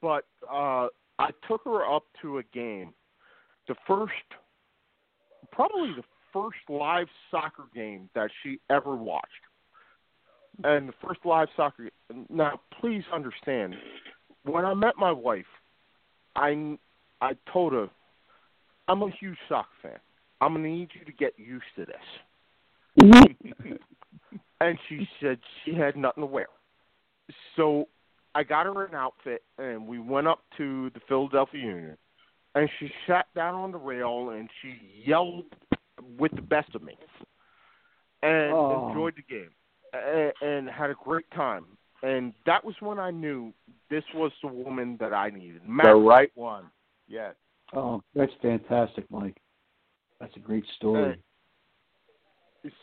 but 0.00 0.24
uh, 0.50 0.88
I 1.18 1.30
took 1.46 1.62
her 1.64 1.84
up 1.84 2.04
to 2.22 2.38
a 2.38 2.42
game, 2.44 2.94
the 3.68 3.74
first, 3.86 4.12
probably 5.52 5.92
the 5.96 6.02
first 6.32 6.58
live 6.68 7.06
soccer 7.30 7.64
game 7.74 8.08
that 8.14 8.30
she 8.42 8.60
ever 8.70 8.94
watched, 8.96 9.26
and 10.64 10.88
the 10.88 10.94
first 11.04 11.20
live 11.24 11.48
soccer. 11.56 11.90
Now, 12.28 12.60
please 12.80 13.04
understand, 13.12 13.74
when 14.44 14.64
I 14.64 14.74
met 14.74 14.94
my 14.96 15.12
wife, 15.12 15.46
I 16.36 16.76
I 17.20 17.32
told 17.52 17.72
her 17.72 17.88
I'm 18.88 19.02
a 19.02 19.10
huge 19.20 19.38
soccer 19.48 19.68
fan. 19.82 19.98
I'm 20.40 20.54
gonna 20.54 20.68
need 20.68 20.90
you 20.98 21.04
to 21.04 21.12
get 21.12 21.34
used 21.38 21.64
to 21.76 21.86
this. 21.86 21.96
and 24.60 24.78
she 24.88 25.08
said 25.20 25.38
she 25.64 25.74
had 25.74 25.96
nothing 25.96 26.22
to 26.22 26.26
wear. 26.26 26.46
So 27.56 27.88
I 28.34 28.42
got 28.42 28.66
her 28.66 28.84
an 28.84 28.94
outfit, 28.94 29.42
and 29.58 29.86
we 29.86 29.98
went 29.98 30.26
up 30.26 30.40
to 30.56 30.90
the 30.90 31.00
Philadelphia 31.08 31.60
Union, 31.60 31.96
and 32.54 32.68
she 32.78 32.90
sat 33.06 33.26
down 33.34 33.54
on 33.54 33.72
the 33.72 33.78
rail 33.78 34.30
and 34.30 34.48
she 34.60 34.74
yelled 35.04 35.44
with 36.18 36.32
the 36.34 36.42
best 36.42 36.74
of 36.74 36.82
me, 36.82 36.96
and 38.22 38.52
Oh. 38.52 38.88
enjoyed 38.88 39.16
the 39.16 39.22
game, 39.22 39.50
and, 39.92 40.32
and 40.40 40.70
had 40.70 40.90
a 40.90 40.94
great 40.94 41.30
time. 41.30 41.64
And 42.02 42.32
that 42.46 42.64
was 42.64 42.74
when 42.80 42.98
I 42.98 43.10
knew 43.10 43.52
this 43.90 44.04
was 44.14 44.32
the 44.42 44.48
woman 44.48 44.96
that 45.00 45.12
I 45.12 45.30
needed. 45.30 45.62
the 45.66 45.94
right 45.94 46.30
one. 46.34 46.70
Yes. 47.06 47.34
oh, 47.74 48.02
that's 48.14 48.32
fantastic, 48.40 49.04
Mike. 49.10 49.36
That's 50.18 50.34
a 50.36 50.40
great 50.40 50.64
story. 50.76 51.18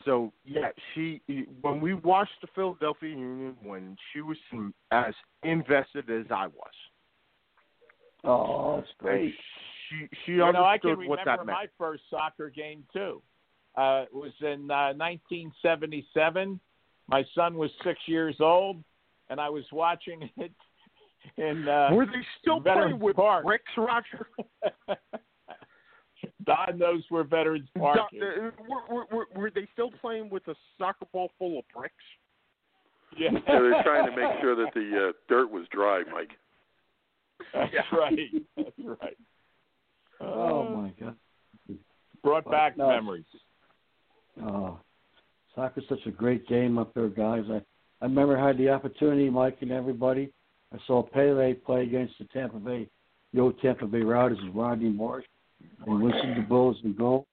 So 0.06 0.34
yeah, 0.44 0.70
she 0.94 1.22
when 1.62 1.80
we 1.80 1.94
watched 1.94 2.42
the 2.42 2.48
Philadelphia 2.56 3.10
Union 3.12 3.56
when 3.62 3.96
she 4.12 4.22
was 4.22 4.38
as 4.92 5.14
invested 5.44 6.10
as 6.10 6.26
I 6.32 6.48
was. 6.48 6.74
Oh, 8.24 8.78
that's 8.78 8.88
And 9.02 9.08
great. 9.10 9.36
She 9.90 10.08
she 10.26 10.32
You 10.34 10.52
know, 10.52 10.64
I 10.66 10.78
can 10.78 10.92
what 10.92 11.00
remember 11.00 11.22
that 11.26 11.46
meant. 11.46 11.48
my 11.48 11.66
first 11.78 12.04
soccer 12.10 12.50
game 12.50 12.84
too. 12.94 13.22
Uh, 13.76 14.06
it 14.12 14.14
was 14.14 14.32
in 14.42 14.70
uh, 14.72 14.94
1977. 14.98 16.60
My 17.08 17.24
son 17.36 17.56
was 17.56 17.70
six 17.84 18.00
years 18.08 18.36
old, 18.40 18.84
and 19.30 19.40
I 19.40 19.50
was 19.50 19.64
watching 19.72 20.30
it 20.38 20.52
in. 21.38 21.68
Uh, 21.68 21.90
Were 21.94 22.06
they 22.06 22.26
still 22.42 22.60
playing 22.62 23.00
with 23.00 23.16
Park. 23.16 23.46
bricks, 23.46 23.72
Roger? 23.78 24.28
God 26.46 26.78
knows 26.80 27.04
where 27.10 27.24
Veterans 27.24 27.68
Park 27.78 28.00
is. 28.14 28.22
Uh, 28.22 28.52
were, 28.68 28.96
were, 28.96 29.06
were, 29.12 29.26
were 29.36 29.52
they 29.52 29.68
still 29.74 29.92
playing 30.02 30.30
with 30.30 30.48
a 30.48 30.56
soccer 30.78 31.06
ball 31.14 31.30
full 31.38 31.60
of 31.60 31.66
bricks? 31.76 31.94
Yeah, 33.18 33.30
Yeah, 33.34 33.40
they're 33.46 33.84
trying 33.84 34.06
to 34.10 34.16
make 34.16 34.42
sure 34.42 34.56
that 34.56 34.74
the 34.74 35.10
uh, 35.10 35.12
dirt 35.30 35.52
was 35.52 35.66
dry, 35.72 36.04
Mike. 36.12 36.32
That's 37.54 37.88
right. 37.92 38.18
That's 38.56 38.72
right. 39.02 39.18
Oh 40.22 40.70
my 40.70 40.92
God. 41.00 41.16
Brought 42.24 42.50
back 42.50 42.78
No. 42.78 42.90
memories. 42.90 43.26
Oh, 44.42 44.80
soccer's 45.56 45.84
such 45.90 46.06
a 46.06 46.12
great 46.12 46.48
game 46.48 46.78
up 46.78 46.94
there, 46.94 47.10
guys. 47.10 47.46
I 47.50 47.62
I 48.00 48.06
remember 48.06 48.38
I 48.38 48.48
had 48.48 48.58
the 48.58 48.70
opportunity, 48.70 49.30
Mike 49.30 49.58
and 49.62 49.72
everybody. 49.72 50.32
I 50.74 50.78
saw 50.86 51.02
Pele 51.02 51.54
play 51.56 51.84
against 51.84 52.14
the 52.20 52.26
Tampa 52.26 52.58
Bay, 52.58 52.88
the 53.34 53.40
old 53.40 53.60
Tampa 53.62 53.88
Bay 53.88 54.02
Rowdies, 54.02 54.38
with 54.44 54.54
Rodney 54.54 54.90
Marsh 54.90 55.26
and 55.86 56.02
Winston 56.04 56.36
DuBose 56.48 56.84
in 56.84 56.94
goal. 56.94 57.26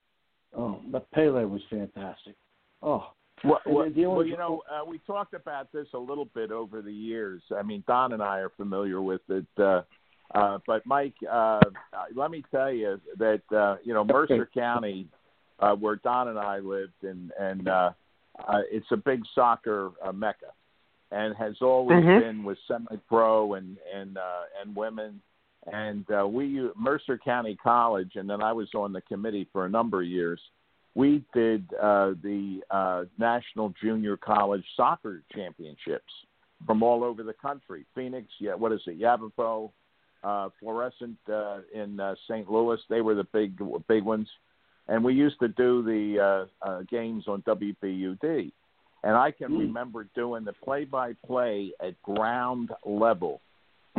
Oh, 0.57 0.81
but 0.87 1.11
Pele 1.11 1.45
was 1.45 1.61
fantastic. 1.69 2.35
Oh, 2.83 3.11
Well, 3.43 3.61
well, 3.67 3.85
then 3.85 3.95
the 3.95 4.07
only- 4.07 4.17
well, 4.17 4.27
you 4.27 4.37
know, 4.39 4.63
uh, 4.71 4.85
we 4.87 4.99
talked 5.01 5.35
about 5.35 5.71
this 5.73 5.93
a 5.93 5.99
little 5.99 6.27
bit 6.27 6.51
over 6.53 6.81
the 6.81 6.93
years. 6.93 7.43
I 7.55 7.63
mean, 7.63 7.83
Don 7.87 8.13
and 8.15 8.23
I 8.23 8.39
are 8.39 8.51
familiar 8.51 9.03
with 9.03 9.29
it. 9.29 9.47
Uh, 9.59 9.83
uh, 10.35 10.59
but 10.67 10.85
Mike, 10.87 11.15
uh, 11.31 11.33
uh, 11.33 11.61
let 12.15 12.31
me 12.31 12.45
tell 12.51 12.73
you 12.73 13.01
that 13.19 13.43
uh, 13.55 13.77
you 13.85 13.95
know 13.95 14.05
Mercer 14.05 14.49
County, 14.53 15.07
uh, 15.61 15.75
where 15.75 15.97
Don 15.97 16.29
and 16.29 16.39
I 16.39 16.59
lived, 16.59 17.03
and 17.03 17.33
and 17.39 17.69
uh, 17.69 17.91
uh, 18.47 18.61
it's 18.71 18.91
a 18.91 18.97
big 18.97 19.23
soccer 19.35 19.93
uh, 20.03 20.13
mecca, 20.13 20.53
and 21.11 21.35
has 21.37 21.55
always 21.61 22.05
Mhm. 22.05 22.21
been 22.21 22.45
with 22.45 22.59
semi-pro 22.67 23.55
and 23.55 23.79
and 23.95 24.19
uh, 24.19 24.43
and 24.61 24.75
women. 24.77 25.21
And 25.73 26.05
uh, 26.11 26.27
we 26.29 26.69
Mercer 26.77 27.17
County 27.17 27.57
College, 27.57 28.17
and 28.17 28.29
then 28.29 28.43
I 28.43 28.53
was 28.53 28.69
on 28.75 28.93
the 28.93 29.01
committee 29.03 29.49
for 29.53 29.65
a 29.65 29.69
number 29.71 30.03
of 30.03 30.07
years 30.07 30.41
we 30.95 31.25
did 31.35 31.65
uh, 31.75 32.13
the 32.23 32.61
uh, 32.71 33.05
National 33.19 33.75
Junior 33.83 34.17
College 34.17 34.65
Soccer 34.77 35.23
Championships 35.35 36.13
from 36.67 36.83
all 36.83 37.03
over 37.03 37.23
the 37.23 37.33
country. 37.33 37.85
Phoenix, 37.95 38.29
yeah, 38.39 38.55
what 38.55 38.73
is 38.73 38.81
it? 38.87 38.97
Yavapai, 38.97 39.69
uh, 40.25 40.49
Florissant 40.61 41.17
uh, 41.33 41.59
in 41.73 42.01
uh, 42.01 42.15
St. 42.29 42.51
Louis. 42.51 42.79
They 42.89 43.01
were 43.01 43.15
the 43.15 43.25
big 43.25 43.61
big 43.89 44.05
ones, 44.05 44.29
and 44.89 45.05
we 45.05 45.15
used 45.15 45.39
to 45.41 45.49
do 45.49 45.83
the 45.83 46.47
uh, 46.65 46.69
uh, 46.69 46.83
games 46.91 47.25
on 47.29 47.43
WBUD. 47.43 48.53
And 49.03 49.17
I 49.17 49.31
can 49.33 49.53
remember 49.53 50.07
doing 50.15 50.45
the 50.45 50.55
play-by-play 50.55 51.73
at 51.87 52.01
ground 52.03 52.71
level, 52.87 53.43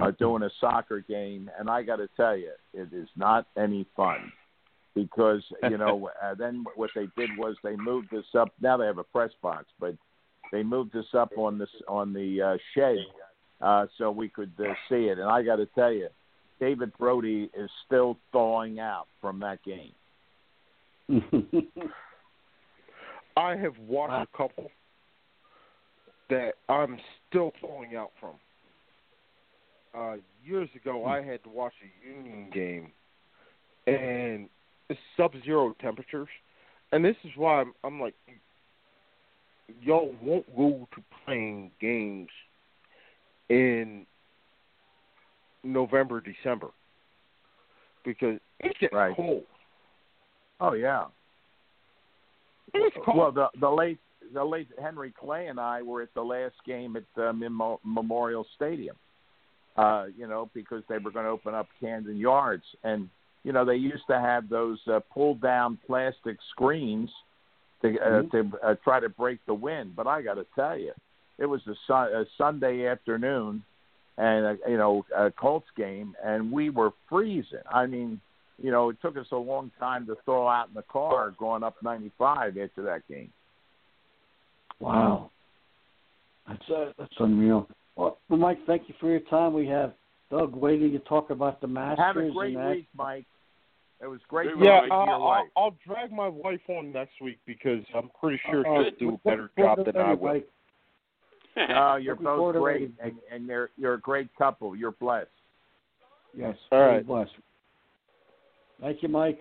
uh, 0.01 0.09
doing 0.17 0.41
a 0.41 0.49
soccer 0.59 0.99
game. 0.99 1.51
And 1.59 1.69
I 1.69 1.83
got 1.83 1.97
to 1.97 2.09
tell 2.17 2.35
you, 2.35 2.53
it 2.73 2.91
is 2.91 3.07
not 3.15 3.45
any 3.55 3.85
fun 3.95 4.31
because 4.95 5.43
you 5.69 5.77
know 5.77 6.09
uh, 6.23 6.33
then 6.33 6.65
what 6.75 6.89
they 6.95 7.07
did 7.15 7.29
was 7.37 7.55
they 7.63 7.75
moved 7.75 8.07
this 8.11 8.25
up. 8.37 8.51
Now 8.61 8.77
they 8.77 8.87
have 8.87 8.97
a 8.97 9.03
press 9.03 9.31
box, 9.43 9.65
but 9.79 9.95
they 10.51 10.63
moved 10.63 10.93
this 10.93 11.13
up 11.13 11.31
on 11.37 11.59
this 11.59 11.69
on 11.87 12.11
the 12.11 12.41
uh, 12.41 12.57
shed 12.73 12.97
uh, 13.61 13.85
so 13.97 14.11
we 14.11 14.29
could 14.29 14.51
uh, 14.59 14.73
see 14.89 15.05
it. 15.05 15.19
And 15.19 15.29
I 15.29 15.43
got 15.43 15.57
to 15.57 15.65
tell 15.67 15.91
you, 15.91 16.09
David 16.59 16.91
Brody 16.97 17.49
is 17.57 17.69
still 17.85 18.17
thawing 18.31 18.79
out 18.79 19.07
from 19.21 19.39
that 19.41 19.59
game. 19.63 19.91
I 23.37 23.55
have 23.55 23.77
watched 23.87 24.29
a 24.33 24.37
couple 24.37 24.71
that 26.29 26.53
I'm 26.69 26.97
still 27.29 27.51
pulling 27.61 27.95
out 27.95 28.11
from. 28.19 28.35
Uh, 29.93 30.15
years 30.43 30.69
ago, 30.75 31.05
I 31.05 31.21
had 31.21 31.43
to 31.43 31.49
watch 31.49 31.73
a 31.83 32.07
Union 32.07 32.49
game, 32.53 32.91
and 33.87 34.49
it's 34.89 34.99
sub-zero 35.15 35.75
temperatures, 35.79 36.27
and 36.91 37.03
this 37.05 37.15
is 37.23 37.31
why 37.35 37.61
I'm, 37.61 37.73
I'm 37.83 38.01
like, 38.01 38.15
y'all 39.81 40.13
won't 40.21 40.45
go 40.55 40.87
to 40.95 41.03
playing 41.25 41.71
games 41.79 42.29
in 43.49 44.05
November, 45.63 46.21
December, 46.21 46.69
because 48.03 48.39
it 48.59 48.77
gets 48.79 48.93
Right. 48.93 49.15
cold. 49.15 49.45
Oh 50.59 50.73
yeah. 50.73 51.05
It's 52.73 52.95
cold. 53.03 53.17
Well, 53.17 53.31
the 53.31 53.49
the 53.59 53.69
late 53.69 53.99
the 54.33 54.43
late 54.43 54.67
Henry 54.81 55.11
Clay 55.11 55.47
and 55.47 55.59
I 55.59 55.81
were 55.81 56.01
at 56.01 56.13
the 56.13 56.23
last 56.23 56.55
game 56.65 56.95
at 56.95 57.21
uh, 57.21 57.31
Memo- 57.33 57.79
Memorial 57.83 58.45
Stadium. 58.55 58.95
Uh, 59.77 60.05
you 60.17 60.25
know, 60.25 60.49
because 60.53 60.83
they 60.87 60.97
were 60.97 61.11
going 61.11 61.25
to 61.25 61.31
open 61.31 61.53
up 61.53 61.67
Camden 61.81 62.15
Yards, 62.17 62.63
and 62.83 63.09
you 63.43 63.51
know 63.51 63.65
they 63.65 63.75
used 63.75 64.07
to 64.07 64.19
have 64.19 64.47
those 64.49 64.79
uh, 64.87 65.01
pull 65.13 65.35
down 65.35 65.77
plastic 65.85 66.37
screens 66.51 67.09
to 67.81 67.99
uh, 67.99 68.21
Mhm. 68.21 68.31
to 68.31 68.57
uh, 68.65 68.75
try 68.83 68.99
to 69.01 69.09
break 69.09 69.45
the 69.45 69.53
wind. 69.53 69.95
But 69.95 70.07
I 70.07 70.21
got 70.21 70.35
to 70.35 70.45
tell 70.55 70.77
you, 70.77 70.93
it 71.37 71.45
was 71.45 71.61
a, 71.67 71.73
sun, 71.87 72.07
a 72.09 72.25
Sunday 72.37 72.87
afternoon, 72.87 73.63
and 74.17 74.45
uh, 74.45 74.69
you 74.69 74.77
know 74.77 75.05
a 75.15 75.31
Colts 75.31 75.67
game, 75.75 76.15
and 76.23 76.51
we 76.51 76.69
were 76.69 76.91
freezing. 77.09 77.59
I 77.71 77.85
mean, 77.85 78.19
you 78.61 78.71
know, 78.71 78.89
it 78.89 78.97
took 79.01 79.17
us 79.17 79.27
a 79.31 79.37
long 79.37 79.71
time 79.79 80.05
to 80.07 80.15
throw 80.25 80.47
out 80.47 80.69
in 80.69 80.73
the 80.73 80.83
car 80.83 81.33
going 81.37 81.63
up 81.63 81.75
95 81.83 82.57
after 82.57 82.83
that 82.83 83.07
game. 83.09 83.31
Wow. 84.79 85.31
That's 86.47 86.69
uh, 86.69 86.91
that's 86.97 87.13
unreal. 87.19 87.67
Well, 87.95 88.19
well, 88.29 88.39
Mike, 88.39 88.59
thank 88.67 88.83
you 88.87 88.95
for 88.99 89.09
your 89.09 89.21
time. 89.21 89.53
We 89.53 89.67
have 89.67 89.93
Doug 90.29 90.55
waiting 90.55 90.91
to 90.91 90.99
talk 90.99 91.29
about 91.29 91.61
the 91.61 91.67
Masters. 91.67 92.05
Have 92.05 92.17
a 92.17 92.29
great 92.31 92.55
and 92.55 92.65
that. 92.65 92.75
week, 92.75 92.87
Mike. 92.95 93.25
It 94.01 94.07
was 94.07 94.19
great. 94.27 94.49
Yeah, 94.59 94.81
talking 94.81 94.91
uh, 94.91 95.05
your 95.05 95.13
I'll. 95.13 95.47
I'll 95.55 95.77
drag 95.85 96.11
my 96.11 96.27
wife 96.27 96.59
on 96.67 96.91
next 96.91 97.21
week 97.21 97.39
because 97.45 97.83
I'm 97.95 98.09
pretty 98.19 98.39
sure 98.49 98.67
Uh, 98.67 98.83
she'll 98.99 99.09
do 99.09 99.15
a 99.15 99.29
better 99.29 99.49
job 99.57 99.85
than 99.85 99.97
I 99.97 100.11
it, 100.11 100.19
will. 100.19 100.33
Mike. 100.33 100.47
No, 101.55 101.63
oh, 101.69 101.95
you're 101.95 102.13
Looking 102.15 102.25
both 102.25 102.55
great, 102.55 102.91
and, 103.01 103.13
and 103.31 103.45
you're 103.47 103.69
you're 103.77 103.93
a 103.95 103.99
great 103.99 104.29
couple. 104.37 104.75
You're 104.75 104.91
blessed. 104.91 105.27
Yes. 106.37 106.55
All 106.71 106.79
right. 106.79 106.85
God 106.85 106.93
right. 106.93 107.07
Bless. 107.07 107.27
Thank 108.81 109.03
you, 109.03 109.09
Mike. 109.09 109.39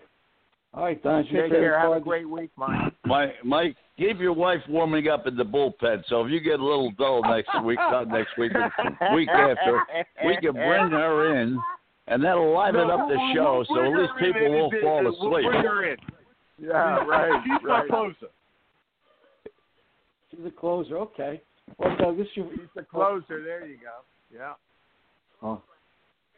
All 0.73 0.85
right, 0.85 1.01
Don. 1.03 1.25
Take 1.25 1.51
care. 1.51 1.79
Have 1.79 1.93
a 1.93 2.01
great 2.01 2.29
week, 2.29 2.51
Mike. 2.57 2.93
Mike, 3.05 3.35
Mike, 3.45 3.77
keep 3.97 4.19
your 4.19 4.33
wife 4.33 4.61
warming 4.69 5.09
up 5.09 5.27
in 5.27 5.37
the 5.37 5.45
bullpen. 5.45 6.03
So 6.09 6.25
if 6.25 6.31
you 6.33 6.41
get 6.41 6.59
a 6.59 6.65
little 6.65 6.91
dull 6.99 7.23
next 7.23 7.51
week, 7.65 7.79
not 7.91 8.09
next 8.09 8.37
week, 8.39 8.53
but 8.53 9.15
week 9.15 9.29
after, 9.29 9.83
we 10.25 10.37
can 10.37 10.53
bring 10.53 10.91
her 10.91 11.41
in, 11.41 11.59
and 12.09 12.25
that'll 12.25 12.57
liven 12.57 12.91
up 12.91 13.09
the 13.09 13.33
show. 13.35 13.65
So 13.69 13.85
at 13.85 13.99
least 13.99 14.13
people 14.19 14.51
won't 14.51 14.75
fall 14.83 15.05
We'll 15.05 15.31
bring 15.31 15.47
asleep. 15.47 15.65
her 15.65 15.93
in. 15.93 15.97
Yeah, 16.61 17.05
right. 17.05 17.43
She's 17.45 17.69
my 17.69 17.81
right. 17.81 17.89
closer. 17.89 18.33
She's 20.31 20.41
the 20.45 20.51
closer. 20.51 20.97
Okay. 20.99 21.41
Well, 21.79 21.97
Doug, 21.99 22.17
this 22.19 22.27
is 22.29 22.37
your 22.37 22.51
He's 22.51 22.61
the 22.75 22.83
closer. 22.83 23.43
There 23.43 23.67
you 23.67 23.77
go. 23.77 24.35
Yeah. 24.35 24.53
Oh. 25.43 25.61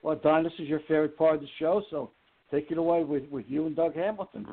Well, 0.03 0.17
Don, 0.23 0.45
this 0.45 0.53
is 0.59 0.69
your 0.69 0.81
favorite 0.81 1.17
part 1.19 1.37
of 1.37 1.41
the 1.41 1.49
show, 1.59 1.83
so 1.91 2.11
take 2.51 2.71
it 2.71 2.79
away 2.79 3.03
with, 3.03 3.25
with 3.31 3.45
you 3.49 3.67
and 3.67 3.75
Doug 3.75 3.95
Hamilton. 3.97 4.47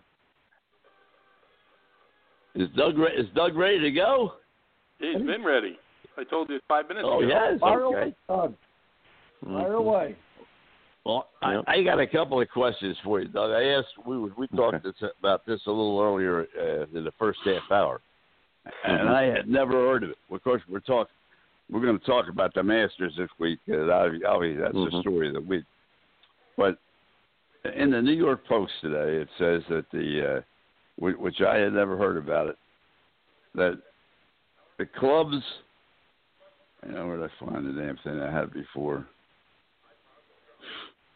Is 2.56 2.70
Doug 2.76 2.98
re- 2.98 3.14
is 3.16 3.26
Doug 3.36 3.56
ready 3.56 3.80
to 3.80 3.92
go? 3.92 4.34
He's 5.00 5.18
been 5.18 5.44
ready. 5.44 5.78
I 6.18 6.24
told 6.24 6.50
you 6.50 6.60
five 6.68 6.88
minutes 6.88 7.08
Oh 7.10 7.20
ago. 7.20 7.28
yes. 7.28 7.60
Fire 7.60 7.84
Okay. 7.86 7.98
away, 7.98 8.16
Doug. 8.28 8.54
Fire 9.44 9.74
away. 9.74 10.16
Well, 11.06 11.28
I, 11.42 11.60
I 11.68 11.84
got 11.84 12.00
a 12.00 12.08
couple 12.08 12.40
of 12.40 12.48
questions 12.50 12.96
for 13.04 13.20
you, 13.20 13.28
Doug. 13.28 13.52
I 13.52 13.64
asked 13.64 13.88
we 14.06 14.18
we 14.18 14.48
talked 14.56 14.84
this, 14.84 14.94
about 15.20 15.46
this 15.46 15.60
a 15.66 15.70
little 15.72 16.00
earlier 16.00 16.46
uh, 16.58 16.98
in 16.98 17.04
the 17.04 17.12
first 17.20 17.40
half 17.44 17.70
hour, 17.72 18.02
and 18.86 19.10
I 19.10 19.24
had 19.24 19.48
never 19.48 19.72
heard 19.74 20.04
of 20.04 20.12
it. 20.12 20.18
Of 20.32 20.44
course, 20.44 20.62
we're 20.70 20.80
talking. 20.80 21.14
We're 21.70 21.82
going 21.82 21.98
to 21.98 22.06
talk 22.06 22.28
about 22.30 22.54
the 22.54 22.62
Masters 22.62 23.14
this 23.18 23.30
week. 23.40 23.60
Obviously, 23.68 24.56
that's 24.58 24.74
the 24.74 24.90
Mhm. 24.92 25.02
story 25.02 25.28
of 25.30 25.34
the 25.34 25.42
week. 25.42 25.64
But 26.58 26.78
in 27.74 27.92
the 27.92 28.02
New 28.02 28.12
York 28.14 28.46
Post 28.46 28.74
today, 28.82 29.18
it 29.18 29.30
says 29.38 29.64
that 29.70 29.90
the, 29.92 30.38
uh, 30.38 30.42
whi- 30.98 31.16
which 31.18 31.42
I 31.42 31.58
had 31.58 31.74
never 31.74 31.98
heard 31.98 32.18
about 32.18 32.48
it, 32.48 32.58
that 33.56 33.82
the 34.78 34.86
clubs. 34.86 35.62
You 36.86 36.92
know 36.92 37.08
where 37.08 37.18
did 37.18 37.32
I 37.32 37.46
find 37.46 37.66
the 37.66 37.82
damn 37.82 37.98
thing 37.98 38.22
I 38.22 38.30
had 38.30 38.52
before? 38.52 39.08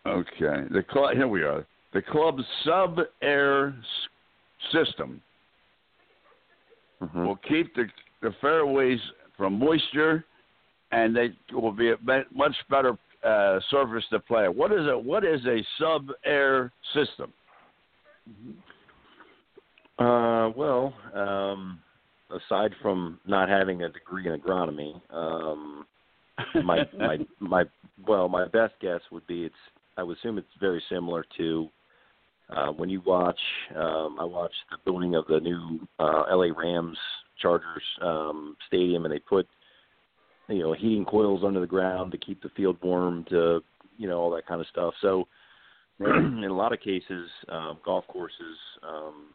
Okay, 0.05 0.63
the 0.71 0.83
club. 0.83 1.15
Here 1.15 1.27
we 1.27 1.43
are. 1.43 1.65
The 1.91 2.01
club's 2.01 2.47
sub-air 2.63 3.75
system 4.71 5.21
Mhm. 7.01 7.25
will 7.25 7.35
keep 7.37 7.73
the 7.75 7.85
the 8.21 8.31
fairways 8.41 8.99
from 9.35 9.53
moisture, 9.59 10.25
and 10.91 11.15
they 11.15 11.35
will 11.51 11.71
be 11.71 11.91
a 11.91 11.97
much 12.31 12.55
better 12.69 12.97
uh, 13.23 13.59
surface 13.69 14.03
to 14.09 14.19
play. 14.19 14.47
What 14.47 14.71
is 14.71 14.87
a 14.87 14.97
what 14.97 15.23
is 15.23 15.45
a 15.45 15.63
sub-air 15.79 16.71
system? 16.93 17.33
Uh, 19.99 20.51
well, 20.55 20.93
um, 21.13 21.79
aside 22.31 22.71
from 22.81 23.19
not 23.25 23.49
having 23.49 23.83
a 23.83 23.89
degree 23.89 24.27
in 24.27 24.39
agronomy, 24.39 24.99
um, 25.11 25.85
my 26.63 26.87
my 26.99 27.17
my 27.39 27.63
well, 28.07 28.29
my 28.29 28.47
best 28.47 28.73
guess 28.81 29.01
would 29.11 29.25
be 29.27 29.43
it's. 29.43 29.55
I 29.97 30.03
would 30.03 30.17
assume 30.17 30.37
it's 30.37 30.47
very 30.59 30.83
similar 30.89 31.25
to 31.37 31.69
uh, 32.49 32.67
when 32.67 32.89
you 32.89 33.01
watch. 33.05 33.39
Um, 33.75 34.17
I 34.19 34.23
watched 34.23 34.55
the 34.71 34.77
building 34.85 35.15
of 35.15 35.25
the 35.27 35.39
new 35.39 35.79
uh, 35.99 36.23
LA 36.31 36.47
Rams 36.57 36.97
Chargers 37.41 37.83
um, 38.01 38.55
stadium, 38.67 39.05
and 39.05 39.13
they 39.13 39.19
put 39.19 39.47
you 40.47 40.59
know 40.59 40.73
heating 40.73 41.05
coils 41.05 41.43
under 41.45 41.59
the 41.59 41.67
ground 41.67 42.11
to 42.11 42.17
keep 42.17 42.41
the 42.41 42.49
field 42.55 42.77
warm, 42.81 43.25
to 43.29 43.61
you 43.97 44.07
know 44.07 44.19
all 44.19 44.31
that 44.31 44.47
kind 44.47 44.61
of 44.61 44.67
stuff. 44.67 44.93
So 45.01 45.27
in 45.99 46.45
a 46.49 46.53
lot 46.53 46.73
of 46.73 46.79
cases, 46.79 47.29
um, 47.49 47.79
golf 47.83 48.05
courses. 48.07 48.57
Um, 48.87 49.33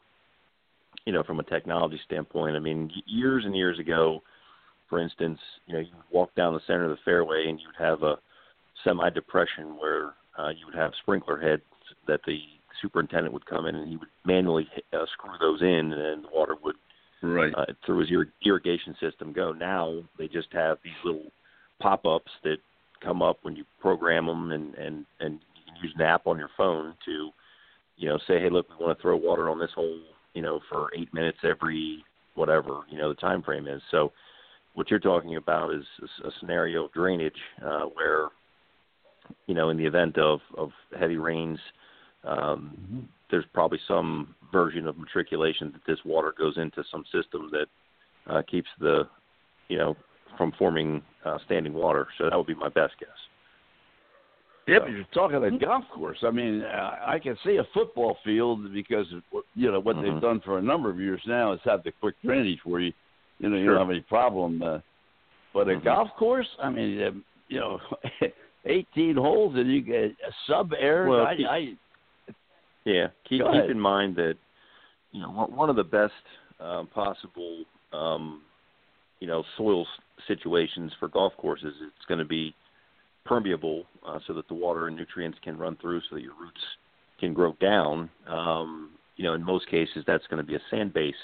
you 1.05 1.13
know, 1.13 1.23
from 1.23 1.41
a 1.41 1.45
technology 1.45 2.01
standpoint. 2.07 2.55
I 2.55 2.61
mean, 2.61 2.91
years 3.07 3.45
and 3.45 3.57
years 3.57 3.79
ago, 3.79 4.23
for 4.89 5.01
instance, 5.01 5.39
you 5.67 5.75
know, 5.75 5.81
you 5.81 5.89
walk 6.11 6.35
down 6.35 6.55
the 6.55 6.61
center 6.67 6.85
of 6.85 6.91
the 6.91 7.03
fairway 7.05 7.47
and 7.49 7.59
you'd 7.59 7.85
have 7.85 8.03
a 8.03 8.17
semi-depression 8.85 9.77
where 9.79 10.13
uh, 10.39 10.51
you 10.51 10.67
would 10.67 10.75
have 10.75 10.93
sprinkler 11.03 11.41
heads 11.41 11.63
that 12.07 12.21
the 12.27 12.39
superintendent 12.83 13.33
would 13.33 13.47
come 13.47 13.67
in 13.67 13.77
and 13.77 13.89
he 13.89 13.97
would 13.97 14.09
manually 14.27 14.69
uh, 14.93 15.07
screw 15.13 15.39
those 15.41 15.63
in, 15.63 15.93
and 15.93 16.25
the 16.25 16.29
water 16.33 16.57
would 16.63 16.77
Right. 17.25 17.55
uh, 17.57 17.67
through 17.87 18.01
his 18.01 18.11
ir- 18.11 18.33
irrigation 18.45 18.97
system 19.01 19.33
go. 19.33 19.53
Now 19.53 20.03
they 20.19 20.27
just 20.27 20.49
have 20.53 20.79
these 20.83 20.93
little 21.05 21.31
pop-ups 21.81 22.33
that 22.43 22.57
come 23.01 23.23
up 23.23 23.39
when 23.43 23.55
you 23.55 23.65
program 23.81 24.27
them, 24.27 24.51
and 24.51 24.75
and 24.75 25.07
and 25.21 25.35
you 25.55 25.63
can 25.73 25.85
use 25.85 25.93
an 25.95 26.03
app 26.03 26.27
on 26.27 26.37
your 26.37 26.51
phone 26.57 26.95
to, 27.05 27.31
you 27.97 28.09
know, 28.09 28.19
say, 28.27 28.41
hey, 28.41 28.51
look, 28.51 28.69
we 28.69 28.85
want 28.85 28.99
to 28.99 29.01
throw 29.01 29.17
water 29.17 29.49
on 29.49 29.61
this 29.61 29.71
hole, 29.73 30.01
you 30.35 30.43
know, 30.43 30.59
for 30.69 30.91
eight 30.97 31.15
minutes 31.15 31.39
every 31.45 32.05
whatever 32.35 32.81
you 32.91 32.99
know 32.99 33.09
the 33.09 33.15
time 33.15 33.41
frame 33.41 33.69
is. 33.69 33.83
So 33.93 34.11
what 34.75 34.91
you're 34.91 34.99
talking 34.99 35.37
about 35.37 35.73
is 35.73 35.85
a, 36.25 36.27
a 36.27 36.31
scenario 36.41 36.87
of 36.87 36.93
drainage 36.93 37.41
uh, 37.65 37.85
where, 37.95 38.31
you 39.47 39.55
know, 39.55 39.71
in 39.71 39.77
the 39.77 39.87
event 39.87 40.19
of 40.19 40.41
of 40.57 40.71
heavy 40.99 41.19
rains. 41.19 41.61
Um, 42.25 43.09
there's 43.31 43.45
probably 43.53 43.81
some 43.89 44.35
version 44.53 44.87
of 44.87 44.99
matriculation 44.99 45.73
that 45.73 45.81
this 45.87 45.99
water 46.05 46.35
goes 46.37 46.59
into 46.59 46.85
some 46.91 47.05
system 47.13 47.51
that 47.53 47.67
uh, 48.33 48.43
keeps 48.43 48.69
the, 48.79 49.09
you 49.69 49.79
know, 49.79 49.97
from 50.37 50.53
forming 50.59 51.03
uh, 51.25 51.39
standing 51.47 51.73
water. 51.73 52.07
So 52.19 52.29
that 52.29 52.37
would 52.37 52.47
be 52.47 52.55
my 52.55 52.69
best 52.69 52.95
guess. 53.01 53.09
Yeah, 54.69 54.79
but 54.81 54.91
you're 54.91 55.05
talking 55.13 55.43
a 55.43 55.59
golf 55.59 55.85
course. 55.93 56.19
I 56.23 56.31
mean, 56.31 56.63
uh, 56.63 56.97
I 57.05 57.19
can 57.19 57.37
see 57.45 57.57
a 57.57 57.65
football 57.75 58.17
field 58.25 58.73
because 58.73 59.07
you 59.57 59.73
know 59.73 59.81
what 59.81 59.97
Mhm. 59.97 60.03
they've 60.03 60.21
done 60.21 60.41
for 60.41 60.59
a 60.59 60.63
number 60.63 60.89
of 60.89 61.01
years 61.01 61.21
now 61.27 61.53
is 61.53 61.61
have 61.65 61.83
the 61.83 61.91
quick 61.91 62.15
drainage 62.23 62.65
where 62.65 62.81
you, 62.81 62.93
you 63.41 63.49
know, 63.49 63.57
you 63.57 63.65
Sure. 63.65 63.75
don't 63.75 63.87
have 63.89 63.91
any 63.91 64.03
problem. 64.03 64.63
Uh, 64.63 64.79
but 65.53 65.69
a 65.69 65.73
Mhm. 65.73 65.83
golf 65.85 66.15
course, 66.17 66.49
I 66.61 66.71
mean, 66.71 67.03
uh, 67.03 67.11
you 67.49 67.59
know, 67.59 67.81
18 68.65 69.17
holes 69.17 69.57
and 69.57 69.71
you 69.71 69.81
get 69.81 70.17
a 70.25 70.33
sub 70.47 70.73
air. 70.75 71.09
Well, 71.09 71.27
I, 71.27 71.33
I, 71.49 71.77
Yeah, 72.85 73.09
keep 73.29 73.43
keep 73.43 73.71
in 73.71 73.79
mind 73.81 74.17
that 74.17 74.35
you 75.13 75.21
know 75.21 75.31
one 75.31 75.55
one 75.55 75.71
of 75.71 75.77
the 75.77 75.85
best 75.85 76.13
um, 76.61 76.89
possible 76.89 77.65
um, 77.93 78.43
you 79.21 79.27
know 79.27 79.45
soil 79.57 79.87
situations 80.27 80.93
for 80.99 81.09
golf 81.09 81.33
courses 81.37 81.75
it's 81.81 82.07
going 82.07 82.19
to 82.19 82.25
be 82.25 82.55
permeable 83.25 83.85
uh, 84.07 84.19
so 84.27 84.33
that 84.35 84.49
the 84.49 84.55
water 84.55 84.89
and 84.89 84.97
nutrients 84.97 85.39
can 85.43 85.57
run 85.57 85.77
through 85.81 86.01
so 86.09 86.17
that 86.17 86.23
your 86.23 86.35
roots 86.41 86.61
can 87.21 87.33
grow 87.33 87.55
down. 87.61 88.11
Um, 88.29 88.91
you 89.17 89.25
know, 89.25 89.35
in 89.35 89.45
most 89.45 89.69
cases 89.71 90.03
that's 90.07 90.27
going 90.29 90.45
to 90.45 90.47
be 90.47 90.57
a 90.57 90.63
sand 90.71 90.93
base. 90.93 91.15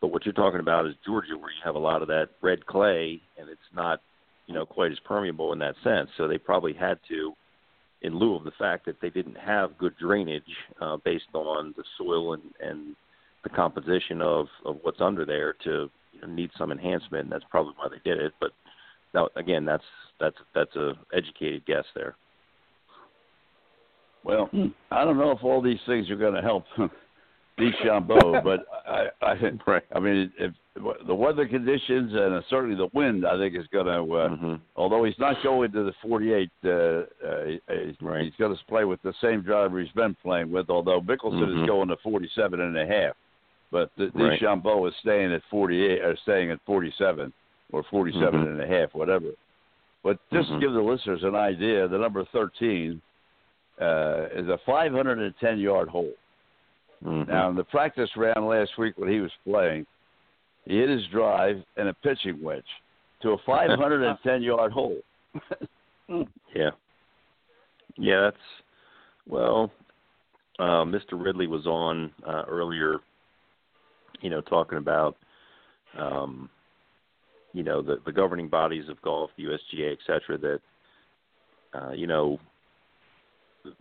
But 0.00 0.08
what 0.08 0.24
you're 0.24 0.32
talking 0.32 0.60
about 0.60 0.86
is 0.86 0.94
Georgia, 1.04 1.36
where 1.38 1.50
you 1.50 1.60
have 1.64 1.74
a 1.74 1.78
lot 1.78 2.02
of 2.02 2.08
that 2.08 2.28
red 2.40 2.66
clay, 2.66 3.20
and 3.38 3.48
it's 3.48 3.60
not, 3.74 4.00
you 4.46 4.54
know, 4.54 4.64
quite 4.64 4.92
as 4.92 4.98
permeable 5.04 5.52
in 5.52 5.58
that 5.58 5.74
sense. 5.84 6.08
So 6.16 6.26
they 6.26 6.38
probably 6.38 6.72
had 6.72 6.98
to, 7.08 7.34
in 8.02 8.18
lieu 8.18 8.34
of 8.36 8.44
the 8.44 8.52
fact 8.58 8.86
that 8.86 9.00
they 9.00 9.10
didn't 9.10 9.36
have 9.36 9.78
good 9.78 9.94
drainage 9.98 10.42
uh, 10.80 10.96
based 11.04 11.24
on 11.34 11.74
the 11.76 11.84
soil 11.98 12.34
and, 12.34 12.42
and 12.60 12.96
the 13.42 13.50
composition 13.50 14.20
of, 14.22 14.46
of 14.64 14.78
what's 14.82 15.00
under 15.00 15.24
there, 15.24 15.54
to 15.64 15.90
you 16.12 16.20
know, 16.20 16.28
need 16.28 16.50
some 16.58 16.72
enhancement. 16.72 17.24
And 17.24 17.32
that's 17.32 17.44
probably 17.50 17.74
why 17.76 17.88
they 17.88 18.10
did 18.10 18.20
it. 18.20 18.32
But 18.40 18.52
now, 19.14 19.28
again, 19.36 19.64
that's 19.64 19.84
that's 20.18 20.36
that's 20.54 20.74
a 20.76 20.92
educated 21.14 21.64
guess 21.66 21.84
there. 21.94 22.16
well, 24.24 24.50
I 24.90 25.04
don't 25.04 25.18
know 25.18 25.30
if 25.32 25.42
all 25.42 25.62
these 25.62 25.80
things 25.86 26.10
are 26.10 26.16
going 26.16 26.34
to 26.34 26.42
help 26.42 26.64
DeChambeau, 27.58 28.42
but 28.42 28.60
I, 28.86 29.08
I, 29.22 29.34
Right. 29.66 29.82
I 29.94 30.00
mean, 30.00 30.32
if 30.38 30.52
the 31.06 31.14
weather 31.14 31.46
conditions 31.46 32.12
and 32.14 32.42
certainly 32.48 32.76
the 32.76 32.88
wind, 32.94 33.26
I 33.26 33.36
think 33.36 33.54
is 33.54 33.66
going 33.72 33.86
to. 33.86 34.14
Uh, 34.14 34.28
hmm 34.36 34.54
Although 34.76 35.04
he's 35.04 35.18
not 35.18 35.36
going 35.42 35.72
to 35.72 35.84
the 35.84 35.92
48, 36.00 36.50
uh, 36.64 36.68
uh, 36.68 37.04
he's, 37.44 37.94
Right. 38.00 38.24
he's 38.24 38.32
going 38.38 38.56
to 38.56 38.64
play 38.66 38.84
with 38.84 39.02
the 39.02 39.12
same 39.20 39.42
driver 39.42 39.80
he's 39.80 39.92
been 39.92 40.14
playing 40.22 40.50
with. 40.50 40.70
Although 40.70 41.00
Mickelson 41.02 41.42
Mhm. 41.48 41.62
is 41.62 41.66
going 41.66 41.88
to 41.88 41.96
47 41.96 42.60
and 42.60 42.78
a 42.78 42.86
half, 42.86 43.14
but 43.70 43.90
the, 43.96 44.10
Right. 44.14 44.40
DeChambeau 44.40 44.88
is 44.88 44.94
staying 44.96 45.32
at 45.32 45.42
48 45.50 46.02
or 46.02 46.16
staying 46.16 46.50
at 46.50 46.60
47 46.64 47.32
or 47.72 47.82
47 47.84 48.42
Mhm. 48.44 48.46
and 48.52 48.60
a 48.62 48.66
half, 48.66 48.94
whatever. 48.94 49.28
But 50.02 50.18
just 50.32 50.48
to 50.48 50.58
give 50.58 50.72
the 50.72 50.80
listeners 50.80 51.24
an 51.24 51.34
idea, 51.34 51.86
the 51.88 51.98
number 51.98 52.24
13 52.24 53.02
uh, 53.78 54.28
is 54.34 54.48
a 54.48 54.58
510 54.58 55.58
yard 55.58 55.88
hole. 55.88 56.12
Hmm 57.02 57.22
Now, 57.28 57.50
in 57.50 57.56
the 57.56 57.64
practice 57.64 58.10
round 58.16 58.46
last 58.46 58.70
week 58.78 58.96
when 58.98 59.10
he 59.10 59.20
was 59.20 59.30
playing, 59.44 59.86
he 60.64 60.78
hit 60.78 60.88
his 60.88 61.06
drive 61.12 61.56
and 61.76 61.88
a 61.88 61.94
pitching 61.94 62.42
wedge 62.42 62.64
to 63.22 63.30
a 63.30 63.36
510 63.46 64.42
yard 64.42 64.72
hole. 64.72 64.98
Yeah. 66.56 66.70
Yeah, 67.96 68.22
that's 68.22 68.36
well. 69.28 69.70
Uh, 70.58 70.84
Mr. 70.84 71.12
Ridley 71.12 71.46
was 71.46 71.66
on 71.66 72.10
uh, 72.26 72.42
earlier, 72.48 72.96
you 74.20 74.28
know, 74.28 74.40
talking 74.40 74.78
about, 74.78 75.16
um, 75.96 76.50
you 77.52 77.62
know, 77.62 77.80
the, 77.80 77.98
the 78.04 78.12
governing 78.12 78.48
bodies 78.48 78.88
of 78.88 79.00
golf, 79.02 79.30
the 79.36 79.44
USGA, 79.44 79.92
et 79.92 79.98
cetera, 80.06 80.36
that, 80.38 80.60
uh, 81.72 81.92
you 81.92 82.06
know, 82.08 82.38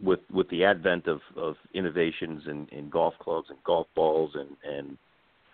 with 0.01 0.19
with 0.31 0.49
the 0.49 0.63
advent 0.63 1.07
of, 1.07 1.21
of 1.35 1.55
innovations 1.73 2.43
in, 2.47 2.67
in 2.71 2.89
golf 2.89 3.13
clubs 3.19 3.47
and 3.49 3.57
golf 3.63 3.87
balls 3.95 4.31
and 4.35 4.49
and 4.63 4.97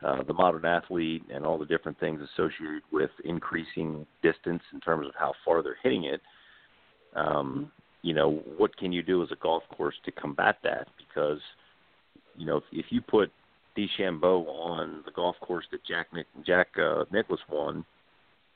uh, 0.05 0.23
the 0.23 0.33
modern 0.33 0.65
athlete 0.65 1.23
and 1.33 1.45
all 1.45 1.57
the 1.57 1.65
different 1.65 1.99
things 1.99 2.21
associated 2.21 2.81
with 2.91 3.09
increasing 3.23 4.05
distance 4.21 4.61
in 4.73 4.79
terms 4.79 5.07
of 5.07 5.13
how 5.17 5.33
far 5.43 5.63
they're 5.63 5.77
hitting 5.81 6.03
it. 6.05 6.21
Um, 7.15 7.71
you 8.01 8.13
know, 8.13 8.43
what 8.57 8.75
can 8.77 8.91
you 8.91 9.01
do 9.01 9.23
as 9.23 9.31
a 9.31 9.37
golf 9.37 9.63
course 9.75 9.95
to 10.05 10.11
combat 10.11 10.57
that? 10.63 10.87
Because, 10.97 11.39
you 12.37 12.45
know, 12.45 12.57
if, 12.57 12.63
if 12.71 12.85
you 12.89 13.01
put 13.01 13.31
DeChambeau 13.75 14.47
on 14.47 15.01
the 15.05 15.11
golf 15.11 15.35
course 15.41 15.65
that 15.71 15.83
Jack 15.85 16.07
Nick, 16.13 16.27
Jack 16.45 16.67
uh, 16.77 17.05
Nicklaus 17.11 17.39
won, 17.49 17.83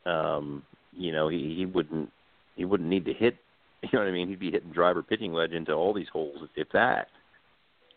um, 0.05 0.61
you 0.91 1.11
know, 1.11 1.29
he, 1.29 1.55
he 1.57 1.65
wouldn't 1.65 2.11
he 2.55 2.65
wouldn't 2.65 2.89
need 2.89 3.05
to 3.05 3.13
hit. 3.13 3.37
You 3.84 3.89
know 3.93 3.99
what 3.99 4.10
I 4.10 4.11
mean? 4.11 4.27
He'd 4.27 4.39
be 4.39 4.51
hitting 4.51 4.72
driver 4.72 5.01
pitching 5.01 5.31
wedge 5.31 5.51
into 5.51 5.72
all 5.72 5.93
these 5.93 6.10
holes, 6.11 6.38
if, 6.41 6.68
if 6.68 6.72
that. 6.73 7.07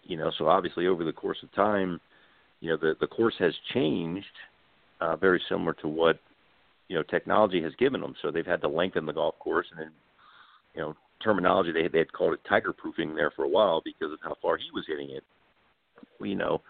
You 0.04 0.16
know, 0.16 0.30
so 0.38 0.46
obviously 0.46 0.86
over 0.86 1.04
the 1.04 1.12
course 1.12 1.38
of 1.42 1.52
time, 1.54 2.00
you 2.60 2.70
know, 2.70 2.76
the 2.76 2.94
the 3.00 3.06
course 3.08 3.34
has 3.40 3.52
changed, 3.74 4.24
uh, 5.00 5.16
very 5.16 5.42
similar 5.48 5.74
to 5.74 5.88
what 5.88 6.20
you 6.88 6.96
know 6.96 7.02
technology 7.02 7.62
has 7.62 7.72
given 7.78 8.00
them. 8.00 8.14
So 8.22 8.30
they've 8.30 8.46
had 8.46 8.60
to 8.62 8.68
lengthen 8.68 9.06
the 9.06 9.12
golf 9.12 9.38
course, 9.38 9.66
and 9.70 9.80
then 9.80 9.90
you 10.74 10.80
know 10.82 10.94
terminology 11.22 11.72
they 11.72 11.88
they 11.88 11.98
had 11.98 12.12
called 12.12 12.34
it 12.34 12.40
tiger 12.48 12.72
proofing 12.72 13.14
there 13.14 13.30
for 13.30 13.44
a 13.44 13.48
while 13.48 13.80
because 13.84 14.12
of 14.12 14.18
how 14.22 14.36
far 14.40 14.56
he 14.56 14.70
was 14.72 14.84
hitting 14.86 15.10
it. 15.10 15.24
Well, 16.18 16.28
you 16.28 16.36
know, 16.36 16.62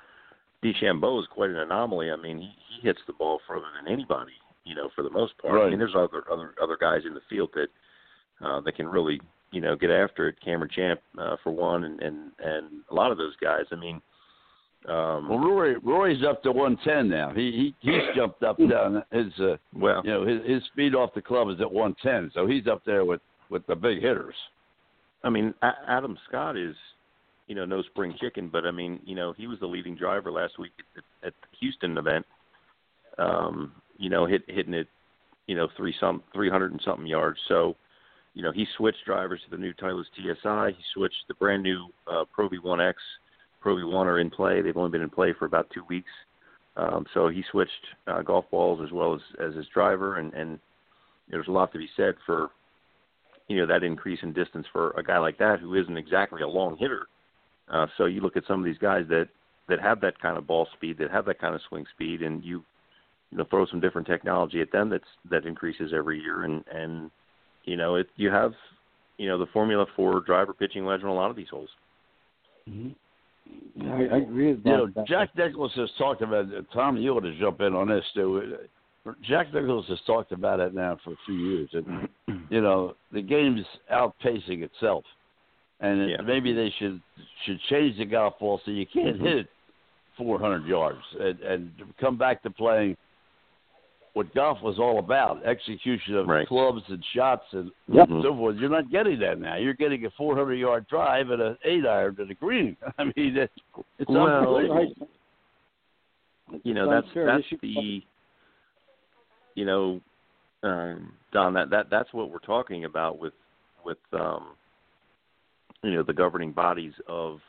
DeChambeau 0.64 1.20
is 1.20 1.26
quite 1.30 1.50
an 1.50 1.56
anomaly. 1.56 2.10
I 2.10 2.16
mean, 2.16 2.38
he, 2.38 2.50
he 2.68 2.86
hits 2.86 3.00
the 3.06 3.12
ball 3.14 3.40
further 3.46 3.66
than 3.82 3.92
anybody. 3.92 4.32
You 4.64 4.76
know, 4.76 4.90
for 4.94 5.02
the 5.02 5.10
most 5.10 5.36
part. 5.38 5.54
I 5.60 5.70
mean, 5.70 5.78
there's 5.78 5.96
other 5.96 6.22
other 6.30 6.54
other 6.62 6.78
guys 6.80 7.00
in 7.06 7.14
the 7.14 7.20
field 7.28 7.50
that 7.54 7.68
uh, 8.42 8.60
that 8.60 8.76
can 8.76 8.88
really 8.88 9.20
you 9.50 9.60
know 9.60 9.76
get 9.76 9.90
after 9.90 10.28
it. 10.28 10.36
Cameron 10.44 10.70
Champ 10.74 11.00
uh, 11.18 11.36
for 11.42 11.52
one, 11.52 11.84
and 11.84 12.00
and 12.02 12.32
and 12.38 12.66
a 12.90 12.94
lot 12.94 13.10
of 13.12 13.18
those 13.18 13.36
guys. 13.40 13.64
I 13.70 13.76
mean. 13.76 14.00
Um, 14.88 15.28
Well, 15.28 15.38
Rory 15.38 15.76
Rory's 15.78 16.24
up 16.28 16.42
to 16.42 16.50
110 16.50 17.08
now. 17.08 17.32
He 17.32 17.72
he 17.80 17.90
he's 17.92 18.02
jumped 18.16 18.42
up 18.42 18.58
down 18.58 19.04
his 19.12 19.32
uh, 19.38 19.56
well, 19.76 20.02
you 20.04 20.10
know 20.10 20.26
his 20.26 20.40
his 20.44 20.64
speed 20.72 20.96
off 20.96 21.14
the 21.14 21.22
club 21.22 21.48
is 21.50 21.60
at 21.60 21.70
110, 21.70 22.32
so 22.34 22.48
he's 22.48 22.66
up 22.66 22.82
there 22.84 23.04
with 23.04 23.20
with 23.48 23.64
the 23.68 23.76
big 23.76 24.02
hitters. 24.02 24.34
I 25.22 25.30
mean, 25.30 25.54
A- 25.62 25.78
Adam 25.86 26.18
Scott 26.28 26.56
is, 26.56 26.74
you 27.46 27.54
know, 27.54 27.64
no 27.64 27.82
spring 27.82 28.16
chicken, 28.20 28.48
but 28.48 28.66
I 28.66 28.72
mean, 28.72 28.98
you 29.04 29.14
know, 29.14 29.32
he 29.32 29.46
was 29.46 29.60
the 29.60 29.66
leading 29.68 29.94
driver 29.94 30.32
last 30.32 30.58
week 30.58 30.72
at, 30.96 31.04
at 31.28 31.34
the 31.42 31.56
Houston 31.60 31.96
event. 31.96 32.26
Um, 33.18 33.72
you 33.98 34.10
know, 34.10 34.26
hit 34.26 34.42
hitting 34.48 34.74
it, 34.74 34.88
you 35.46 35.54
know, 35.54 35.68
three 35.76 35.94
some 36.00 36.24
three 36.34 36.50
hundred 36.50 36.72
and 36.72 36.80
something 36.84 37.06
yards. 37.06 37.38
So, 37.46 37.76
you 38.34 38.42
know, 38.42 38.52
he 38.52 38.66
switched 38.76 39.04
drivers 39.04 39.40
to 39.44 39.50
the 39.50 39.60
new 39.60 39.74
Titleist 39.74 40.06
TSI. 40.16 40.74
He 40.76 40.82
switched 40.94 41.24
the 41.28 41.34
brand 41.34 41.62
new 41.62 41.88
uh, 42.10 42.24
Pro 42.32 42.48
V1X. 42.48 42.94
Pro 43.60 43.76
V1 43.76 44.06
are 44.06 44.18
in 44.18 44.30
play. 44.30 44.62
They've 44.62 44.76
only 44.76 44.90
been 44.90 45.02
in 45.02 45.10
play 45.10 45.34
for 45.38 45.44
about 45.44 45.68
two 45.72 45.84
weeks. 45.88 46.10
Um, 46.76 47.04
so 47.12 47.28
he 47.28 47.44
switched 47.50 47.70
uh, 48.06 48.22
golf 48.22 48.46
balls 48.50 48.80
as 48.84 48.90
well 48.92 49.14
as 49.14 49.20
as 49.38 49.54
his 49.54 49.66
driver, 49.74 50.16
and 50.16 50.32
and 50.32 50.58
there's 51.30 51.48
a 51.48 51.52
lot 51.52 51.70
to 51.72 51.78
be 51.78 51.88
said 51.96 52.14
for 52.24 52.50
you 53.48 53.58
know 53.58 53.66
that 53.66 53.84
increase 53.84 54.20
in 54.22 54.32
distance 54.32 54.66
for 54.72 54.92
a 54.92 55.02
guy 55.02 55.18
like 55.18 55.36
that 55.38 55.60
who 55.60 55.74
isn't 55.74 55.98
exactly 55.98 56.40
a 56.40 56.48
long 56.48 56.76
hitter. 56.78 57.06
Uh, 57.70 57.86
so 57.98 58.06
you 58.06 58.22
look 58.22 58.36
at 58.36 58.44
some 58.48 58.58
of 58.58 58.64
these 58.64 58.78
guys 58.78 59.04
that 59.08 59.28
that 59.68 59.80
have 59.80 60.00
that 60.00 60.18
kind 60.20 60.38
of 60.38 60.46
ball 60.46 60.66
speed, 60.74 60.96
that 60.98 61.10
have 61.10 61.26
that 61.26 61.38
kind 61.38 61.54
of 61.54 61.60
swing 61.68 61.84
speed, 61.94 62.22
and 62.22 62.42
you 62.42 62.64
you 63.30 63.38
know 63.38 63.44
throw 63.50 63.66
some 63.66 63.80
different 63.80 64.06
technology 64.06 64.62
at 64.62 64.72
them 64.72 64.88
that's 64.88 65.04
that 65.30 65.44
increases 65.44 65.92
every 65.94 66.20
year, 66.20 66.44
and 66.44 66.64
and 66.72 67.10
you 67.64 67.76
know 67.76 67.96
it 67.96 68.08
you 68.16 68.30
have 68.30 68.52
you 69.18 69.28
know 69.28 69.38
the 69.38 69.46
formula 69.52 69.86
for 69.96 70.20
driver 70.20 70.52
pitching 70.52 70.84
wedge 70.84 71.02
on 71.02 71.08
a 71.08 71.14
lot 71.14 71.30
of 71.30 71.36
these 71.36 71.48
holes. 71.48 71.68
Mm-hmm. 72.68 73.90
I, 73.90 74.14
I 74.14 74.18
agree 74.18 74.48
with 74.52 74.62
that. 74.64 74.70
You 74.70 74.76
know, 74.76 74.86
that- 74.94 75.06
Jack 75.06 75.36
Nicklaus 75.36 75.72
has 75.76 75.90
talked 75.98 76.22
about. 76.22 76.46
Tom, 76.72 76.96
you 76.96 77.10
ought 77.12 77.20
to 77.20 77.38
jump 77.38 77.60
in 77.60 77.74
on 77.74 77.88
this 77.88 78.04
too. 78.14 78.56
Jack 79.28 79.52
Nicklaus 79.52 79.84
has 79.88 79.98
talked 80.06 80.30
about 80.32 80.60
it 80.60 80.74
now 80.74 80.96
for 81.02 81.12
a 81.12 81.16
few 81.26 81.34
years, 81.34 81.68
and 81.72 82.08
you 82.50 82.60
know 82.60 82.94
the 83.12 83.20
game's 83.22 83.66
outpacing 83.92 84.62
itself, 84.62 85.04
and 85.80 86.08
Yeah. 86.10 86.20
maybe 86.22 86.52
they 86.52 86.72
should 86.78 87.00
should 87.44 87.60
change 87.68 87.98
the 87.98 88.04
golf 88.04 88.38
ball 88.38 88.60
so 88.64 88.70
you 88.70 88.86
can't 88.86 89.18
Mhm. 89.20 89.36
hit 89.38 89.46
400 90.16 90.66
yards 90.66 91.00
and, 91.18 91.40
and 91.40 91.70
come 91.98 92.16
back 92.18 92.42
to 92.42 92.50
playing 92.50 92.96
what 94.14 94.34
golf 94.34 94.60
was 94.62 94.78
all 94.78 94.98
about: 94.98 95.44
execution 95.44 96.16
of 96.16 96.26
Right. 96.26 96.46
clubs 96.46 96.82
and 96.88 97.02
shots 97.14 97.44
and 97.52 97.70
Yep. 97.88 98.08
so 98.22 98.34
forth. 98.36 98.56
You're 98.56 98.68
not 98.70 98.90
getting 98.90 99.18
that 99.20 99.38
now. 99.38 99.56
You're 99.56 99.72
getting 99.74 100.04
a 100.04 100.10
400 100.10 100.54
yard 100.54 100.86
drive 100.88 101.30
and 101.30 101.40
an 101.40 101.58
eight 101.64 101.86
iron 101.86 102.16
to 102.16 102.24
the 102.24 102.34
green. 102.34 102.76
I 102.98 103.04
mean, 103.04 103.36
it, 103.36 103.50
it's 103.98 104.10
Well, 104.10 104.26
unbelievable. 104.26 105.08
you 106.64 106.74
know 106.74 106.90
that's 106.90 107.06
sure 107.14 107.24
that's 107.26 107.46
should- 107.46 107.60
the 107.62 108.02
you 109.54 109.64
know 109.64 110.00
um 110.62 111.12
don 111.32 111.54
that 111.54 111.70
that 111.70 111.88
that's 111.90 112.12
what 112.12 112.30
we're 112.30 112.38
talking 112.38 112.84
about 112.84 113.18
with 113.18 113.32
with 113.84 113.98
um 114.12 114.48
you 115.82 115.92
know 115.92 116.02
the 116.02 116.12
governing 116.12 116.52
bodies 116.52 116.92
of 117.08 117.40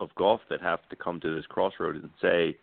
of 0.00 0.14
golf 0.14 0.40
that 0.48 0.60
have 0.60 0.88
to 0.90 0.96
come 0.96 1.20
to 1.20 1.34
this 1.34 1.44
crossroad 1.46 1.96
and 1.96 2.10
say 2.20 2.56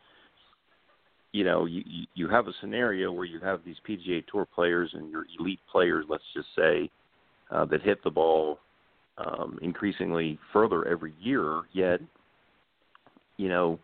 you 1.32 1.44
know 1.44 1.66
you 1.66 1.84
you- 2.14 2.28
have 2.28 2.48
a 2.48 2.54
scenario 2.62 3.12
where 3.12 3.26
you 3.26 3.40
have 3.40 3.62
these 3.64 3.78
PGA 3.88 4.24
tour 4.28 4.46
players 4.46 4.92
and 4.94 5.10
your 5.10 5.26
elite 5.40 5.60
players 5.72 6.06
let's 6.10 6.24
just 6.34 6.48
say 6.56 6.90
uh 7.52 7.66
that 7.66 7.82
hit 7.82 8.04
the 8.04 8.10
ball 8.10 8.60
um 9.18 9.60
increasingly 9.62 10.38
further 10.54 10.88
every 10.88 11.14
year 11.20 11.62
yet 11.74 12.00
you 13.38 13.50
know 13.50 13.80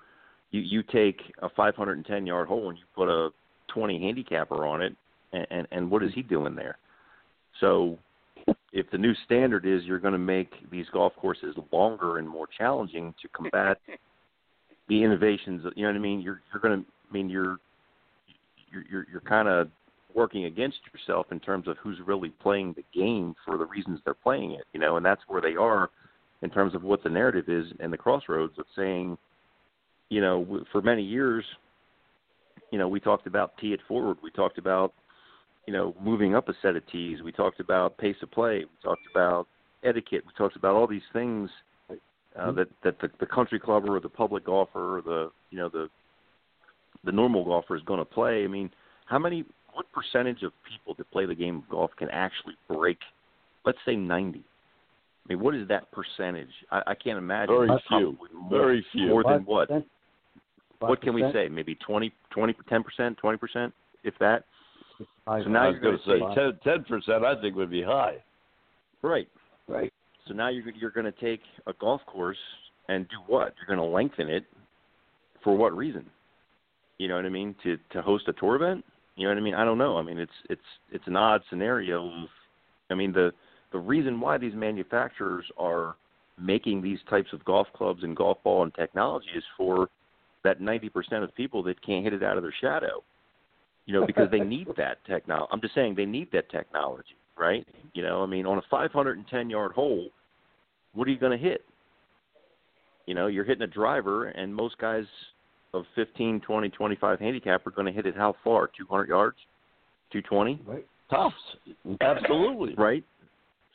you 0.52 0.62
you 0.62 0.84
take 0.84 1.22
a 1.42 1.50
510 1.50 2.26
yard 2.26 2.48
hole 2.48 2.70
and 2.70 2.78
you 2.78 2.86
put 2.96 3.10
a 3.10 3.30
20 3.74 4.00
handicapper 4.00 4.66
on 4.66 4.82
it 4.82 4.96
and 5.34 5.48
and, 5.50 5.68
and 5.72 5.92
what 5.92 6.04
is 6.04 6.12
he 6.14 6.22
doing 6.22 6.56
there? 6.56 6.78
So 7.60 7.98
if 8.74 8.90
the 8.92 8.98
new 8.98 9.14
standard 9.26 9.66
is 9.66 9.84
you're 9.84 10.00
going 10.00 10.14
to 10.14 10.18
make 10.18 10.70
these 10.70 10.86
golf 10.92 11.14
courses 11.16 11.56
longer 11.72 12.18
and 12.18 12.28
more 12.28 12.48
challenging 12.58 13.14
to 13.22 13.28
combat 13.30 13.78
the 14.88 15.04
innovations 15.04 15.66
you 15.76 15.84
know 15.84 15.90
what 15.90 15.96
i 15.96 16.00
mean? 16.00 16.22
You're 16.22 16.42
you're 16.52 16.62
going 16.62 16.84
to 16.84 16.92
mean 17.16 17.30
you're 17.30 17.58
you're 18.72 18.84
you're, 18.90 19.08
you're 19.12 19.22
kind 19.22 19.48
of 19.48 19.70
working 20.14 20.46
against 20.46 20.78
yourself 20.94 21.26
in 21.32 21.40
terms 21.40 21.68
of 21.68 21.76
who's 21.78 21.98
really 22.06 22.30
playing 22.30 22.74
the 22.78 22.84
game 22.98 23.36
for 23.46 23.58
the 23.58 23.66
reasons 23.66 24.00
they're 24.06 24.14
playing 24.14 24.52
it 24.52 24.64
you 24.74 24.80
know 24.80 24.98
and 24.98 25.06
that's 25.06 25.22
where 25.28 25.42
they 25.42 25.56
are 25.56 25.90
in 26.42 26.50
terms 26.50 26.76
of 26.76 26.84
what 26.84 27.04
the 27.04 27.10
narrative 27.10 27.46
is 27.48 27.66
and 27.80 27.92
the 27.92 27.98
crossroads 27.98 28.54
of 28.58 28.66
saying 28.76 29.18
you 30.10 30.22
know, 30.22 30.64
for 30.72 30.82
many 30.82 31.04
years, 31.04 31.44
you 32.72 32.78
know, 32.78 32.88
we 32.88 33.00
talked 33.00 33.28
about 33.28 33.58
tee 33.58 33.74
it 33.74 33.80
forward. 33.88 34.18
We 34.22 34.32
talked 34.32 34.58
about, 34.58 34.94
you 35.66 35.74
know, 35.74 35.96
moving 36.02 36.36
up 36.36 36.50
a 36.50 36.54
set 36.62 36.76
of 36.76 36.84
tees. 36.92 37.22
We 37.24 37.32
talked 37.32 37.60
about 37.60 37.98
pace 37.98 38.16
of 38.22 38.32
play. 38.32 38.60
We 38.60 38.84
talked 38.84 39.02
about 39.12 39.48
etiquette. 39.84 40.24
We 40.26 40.34
talked 40.38 40.56
about 40.56 40.76
all 40.76 40.88
these 40.88 41.02
things 41.14 41.50
uh, 41.90 42.52
that 42.52 42.68
that 42.84 43.00
the, 43.00 43.10
the 43.20 43.26
country 43.26 43.60
clubber 43.60 43.96
or 43.96 44.00
the 44.00 44.10
public 44.10 44.46
golfer 44.46 44.98
or 44.98 45.02
the 45.02 45.32
you 45.50 45.58
know 45.58 45.70
the 45.70 45.90
the 47.06 47.12
normal 47.12 47.46
golfer 47.46 47.76
is 47.76 47.82
going 47.84 48.00
to 48.00 48.06
play. 48.06 48.44
I 48.44 48.48
mean, 48.48 48.70
how 49.06 49.20
many? 49.20 49.46
What 49.74 49.86
percentage 49.92 50.42
of 50.44 50.54
people 50.70 50.96
that 50.98 51.10
play 51.12 51.26
the 51.26 51.36
game 51.36 51.58
of 51.58 51.70
golf 51.70 51.92
can 51.98 52.10
actually 52.10 52.56
break? 52.70 52.98
Let's 53.66 53.78
say 53.86 53.96
ninety. 53.96 54.44
I 55.28 55.34
mean, 55.34 55.44
what 55.44 55.56
is 55.56 55.68
that 55.68 55.92
percentage? 55.92 56.50
I, 56.72 56.82
I 56.88 56.96
can't 56.96 57.18
imagine. 57.18 57.56
Very 57.56 57.70
few. 57.90 58.18
More, 58.34 58.50
Very 58.50 58.86
few. 58.92 59.08
More 59.08 59.24
than 59.24 59.40
But 59.40 59.48
what? 59.48 59.70
that- 59.70 59.86
what 60.80 61.02
can 61.02 61.14
we 61.14 61.22
5%? 61.24 61.34
say? 61.34 61.48
Maybe 61.50 61.76
twenty, 61.76 62.14
twenty, 62.32 62.54
ten 62.70 62.84
percent, 62.84 63.18
twenty 63.18 63.38
percent, 63.38 63.74
if 64.04 64.14
that. 64.20 64.44
I, 65.26 65.42
So 65.42 65.50
now 65.50 65.62
I 65.64 65.70
you're 65.72 65.72
was 65.94 66.02
going 66.06 66.20
gonna 66.20 66.36
to 66.36 66.52
say 66.66 66.70
10, 66.72 66.84
percent 66.84 67.26
I 67.26 67.42
think 67.42 67.56
would 67.56 67.72
be 67.72 67.82
high. 67.82 68.18
Right. 69.02 69.28
Right. 69.68 69.92
So 70.28 70.34
now 70.34 70.50
you're 70.50 70.70
you're 70.72 70.92
going 70.92 71.06
to 71.06 71.12
take 71.14 71.42
a 71.66 71.74
golf 71.74 72.02
course 72.06 72.38
and 72.88 73.08
do 73.10 73.16
what? 73.26 73.54
You're 73.58 73.76
going 73.76 73.86
to 73.90 73.94
lengthen 73.94 74.30
it 74.30 74.46
for 75.44 75.58
what 75.58 75.76
reason? 75.76 76.06
You 76.98 77.08
know 77.08 77.16
what 77.16 77.26
I 77.26 77.30
mean? 77.30 77.56
To 77.64 77.78
to 77.92 78.02
host 78.02 78.28
a 78.28 78.34
tour 78.34 78.56
event? 78.56 78.86
You 79.16 79.24
know 79.24 79.32
what 79.32 79.38
I 79.38 79.42
mean? 79.42 79.54
I 79.56 79.66
don't 79.66 79.78
know. 79.78 79.98
I 79.98 80.02
mean, 80.02 80.20
it's 80.20 80.32
it's 80.50 80.62
it's 80.92 81.08
an 81.08 81.16
odd 81.16 81.42
scenario. 81.50 82.06
Of, 82.06 82.30
I 82.90 82.96
mean, 82.96 83.12
the 83.12 83.32
the 83.72 83.80
reason 83.80 84.20
why 84.20 84.38
these 84.38 84.54
manufacturers 84.54 85.46
are 85.58 85.96
making 86.40 86.82
these 86.82 87.00
types 87.10 87.32
of 87.34 87.44
golf 87.46 87.68
clubs 87.74 88.04
and 88.04 88.16
golf 88.16 88.38
ball 88.44 88.64
and 88.64 88.74
technology 88.74 89.28
is 89.36 89.44
for 89.58 89.90
that 90.44 90.60
90% 90.60 91.24
of 91.24 91.34
people 91.36 91.64
that 91.64 91.82
can't 91.82 92.04
hit 92.04 92.14
it 92.14 92.24
out 92.24 92.38
of 92.38 92.44
their 92.44 92.54
shadow. 92.62 93.04
You 93.86 93.94
know, 93.94 94.06
because 94.06 94.30
they 94.32 94.40
need 94.40 94.68
that 94.78 94.98
technology. 95.06 95.50
I'm 95.52 95.62
just 95.62 95.76
saying 95.76 95.96
they 95.96 96.06
need 96.06 96.30
that 96.34 96.50
technology, 96.50 97.16
right? 97.38 97.66
You 97.94 98.04
know, 98.04 98.24
I 98.24 98.26
mean, 98.26 98.46
on 98.46 98.58
a 98.58 98.64
510 98.70 99.50
yard 99.50 99.74
hole, 99.74 100.10
what 100.94 101.08
are 101.08 101.12
you 101.12 101.20
going 101.20 101.38
to 101.38 101.44
hit? 101.44 101.64
You 103.06 103.14
know, 103.14 103.28
you're 103.28 103.44
hitting 103.44 103.62
a 103.62 103.68
driver, 103.68 104.26
and 104.30 104.54
most 104.54 104.78
guys 104.80 105.06
of 105.76 105.86
15, 105.96 106.42
20, 106.42 106.70
25 106.70 107.20
handicap 107.20 107.68
are 107.68 107.72
going 107.72 107.86
to 107.86 107.92
hit 107.92 108.06
it 108.06 108.16
how 108.16 108.36
far? 108.44 108.70
200 108.78 109.10
yards? 109.10 109.38
220? 110.12 110.62
Right. 110.66 110.86
Tops. 111.10 111.36
Absolutely. 112.02 112.74
Right. 112.76 113.04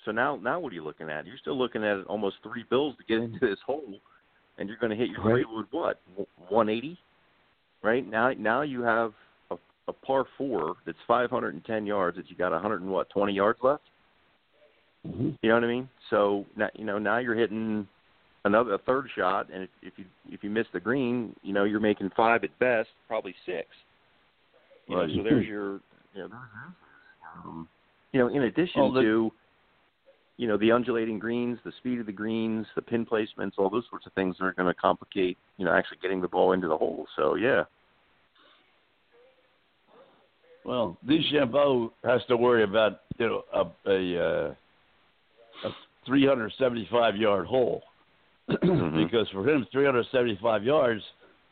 So 0.04 0.10
now, 0.10 0.36
now 0.36 0.58
what 0.58 0.72
are 0.72 0.74
you 0.74 0.84
looking 0.84 1.10
at? 1.10 1.26
You're 1.26 1.36
still 1.38 1.58
looking 1.58 1.84
at 1.84 2.04
almost 2.06 2.36
three 2.42 2.64
bills 2.70 2.96
to 2.96 3.04
get 3.04 3.22
into 3.22 3.38
this 3.40 3.58
hole, 3.64 4.00
and 4.58 4.68
you're 4.68 4.78
going 4.78 4.90
to 4.90 4.96
hit 4.96 5.10
your 5.10 5.22
Right. 5.22 5.44
three 5.44 5.54
wood 5.54 5.66
what? 5.70 6.00
180. 6.48 6.96
Right 7.82 8.08
now, 8.08 8.32
now 8.32 8.62
you 8.62 8.82
have 8.82 9.12
a, 9.50 9.56
a 9.88 9.92
par 9.92 10.24
four 10.38 10.76
that's 10.86 10.98
510 11.06 11.86
yards 11.86 12.16
that 12.16 12.30
you 12.30 12.36
got 12.36 12.52
100 12.52 12.80
and 12.80 12.90
what 12.90 13.10
20 13.10 13.32
yards 13.32 13.58
left. 13.62 13.82
hmm 15.06 15.30
You 15.42 15.48
know 15.48 15.54
what 15.54 15.64
I 15.64 15.68
mean? 15.68 15.88
So 16.08 16.46
now 16.56 16.68
you 16.74 16.84
know 16.84 16.98
now 16.98 17.18
you're 17.18 17.34
hitting 17.34 17.86
another 18.44 18.74
a 18.74 18.78
third 18.78 19.06
shot, 19.16 19.48
and 19.52 19.64
if, 19.64 19.70
if 19.82 19.92
you 19.98 20.04
if 20.30 20.42
you 20.44 20.50
miss 20.50 20.66
the 20.72 20.80
green, 20.80 21.34
you 21.42 21.52
know 21.52 21.64
you're 21.64 21.80
making 21.80 22.10
five 22.16 22.44
at 22.44 22.56
best, 22.58 22.88
probably 23.08 23.34
six. 23.46 23.68
You 24.86 24.96
know, 24.96 25.06
so 25.14 25.22
there's 25.22 25.46
your 25.46 25.72
you 26.14 26.28
know, 26.28 26.30
um, 27.44 27.68
you 28.12 28.20
know 28.20 28.28
in 28.28 28.42
addition 28.42 28.80
Oh, 28.82 28.92
the- 28.92 29.02
to 29.02 29.32
you 30.36 30.48
know 30.48 30.56
the 30.56 30.72
undulating 30.72 31.18
greens, 31.18 31.58
the 31.64 31.72
speed 31.78 32.00
of 32.00 32.06
the 32.06 32.12
greens, 32.12 32.66
the 32.74 32.82
pin 32.82 33.04
placements, 33.04 33.52
all 33.58 33.68
those 33.68 33.84
sorts 33.90 34.06
of 34.06 34.12
things 34.14 34.36
are 34.40 34.52
going 34.52 34.72
to 34.72 34.74
complicate 34.74 35.36
you 35.58 35.64
know 35.64 35.72
actually 35.72 35.98
getting 36.02 36.20
the 36.20 36.28
ball 36.28 36.52
into 36.52 36.66
the 36.66 36.76
hole. 36.76 37.06
So 37.16 37.34
yeah, 37.34 37.64
Well, 40.64 40.98
this 41.06 41.18
DeChambeau 41.32 41.90
has 42.04 42.20
to 42.28 42.36
worry 42.36 42.64
about 42.64 43.00
you 43.18 43.26
know 43.26 43.42
a 43.52 43.90
a, 43.90 44.24
uh, 44.24 44.54
a 45.64 45.70
375 46.06 47.16
yard 47.16 47.46
hole 47.46 47.82
Mhm. 48.62 49.04
because 49.08 49.28
for 49.30 49.48
him 49.48 49.66
375 49.72 50.64
yards, 50.64 51.02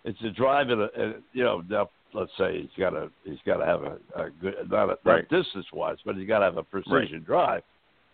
it's 0.05 0.19
a 0.25 0.31
drive 0.31 0.69
and 0.71 0.83
a, 0.83 0.89
and, 0.97 1.15
you 1.33 1.45
know 1.45 1.63
now 1.69 1.91
let's 2.15 2.31
say 2.39 2.61
he's 2.63 2.71
got 2.79 2.91
to 2.91 3.11
he's 3.25 3.39
got 3.47 3.59
to 3.59 3.67
have 3.67 3.83
a, 3.83 3.99
a 4.17 4.31
good 4.41 4.55
not, 4.71 4.85
a, 4.91 4.99
Right. 5.05 5.31
not 5.31 5.43
distance 5.43 5.67
wise, 5.73 5.97
but 6.05 6.17
he's 6.17 6.27
got 6.29 6.39
to 6.41 6.45
have 6.47 6.57
a 6.57 6.63
precision 6.63 7.23
drive. 7.25 7.63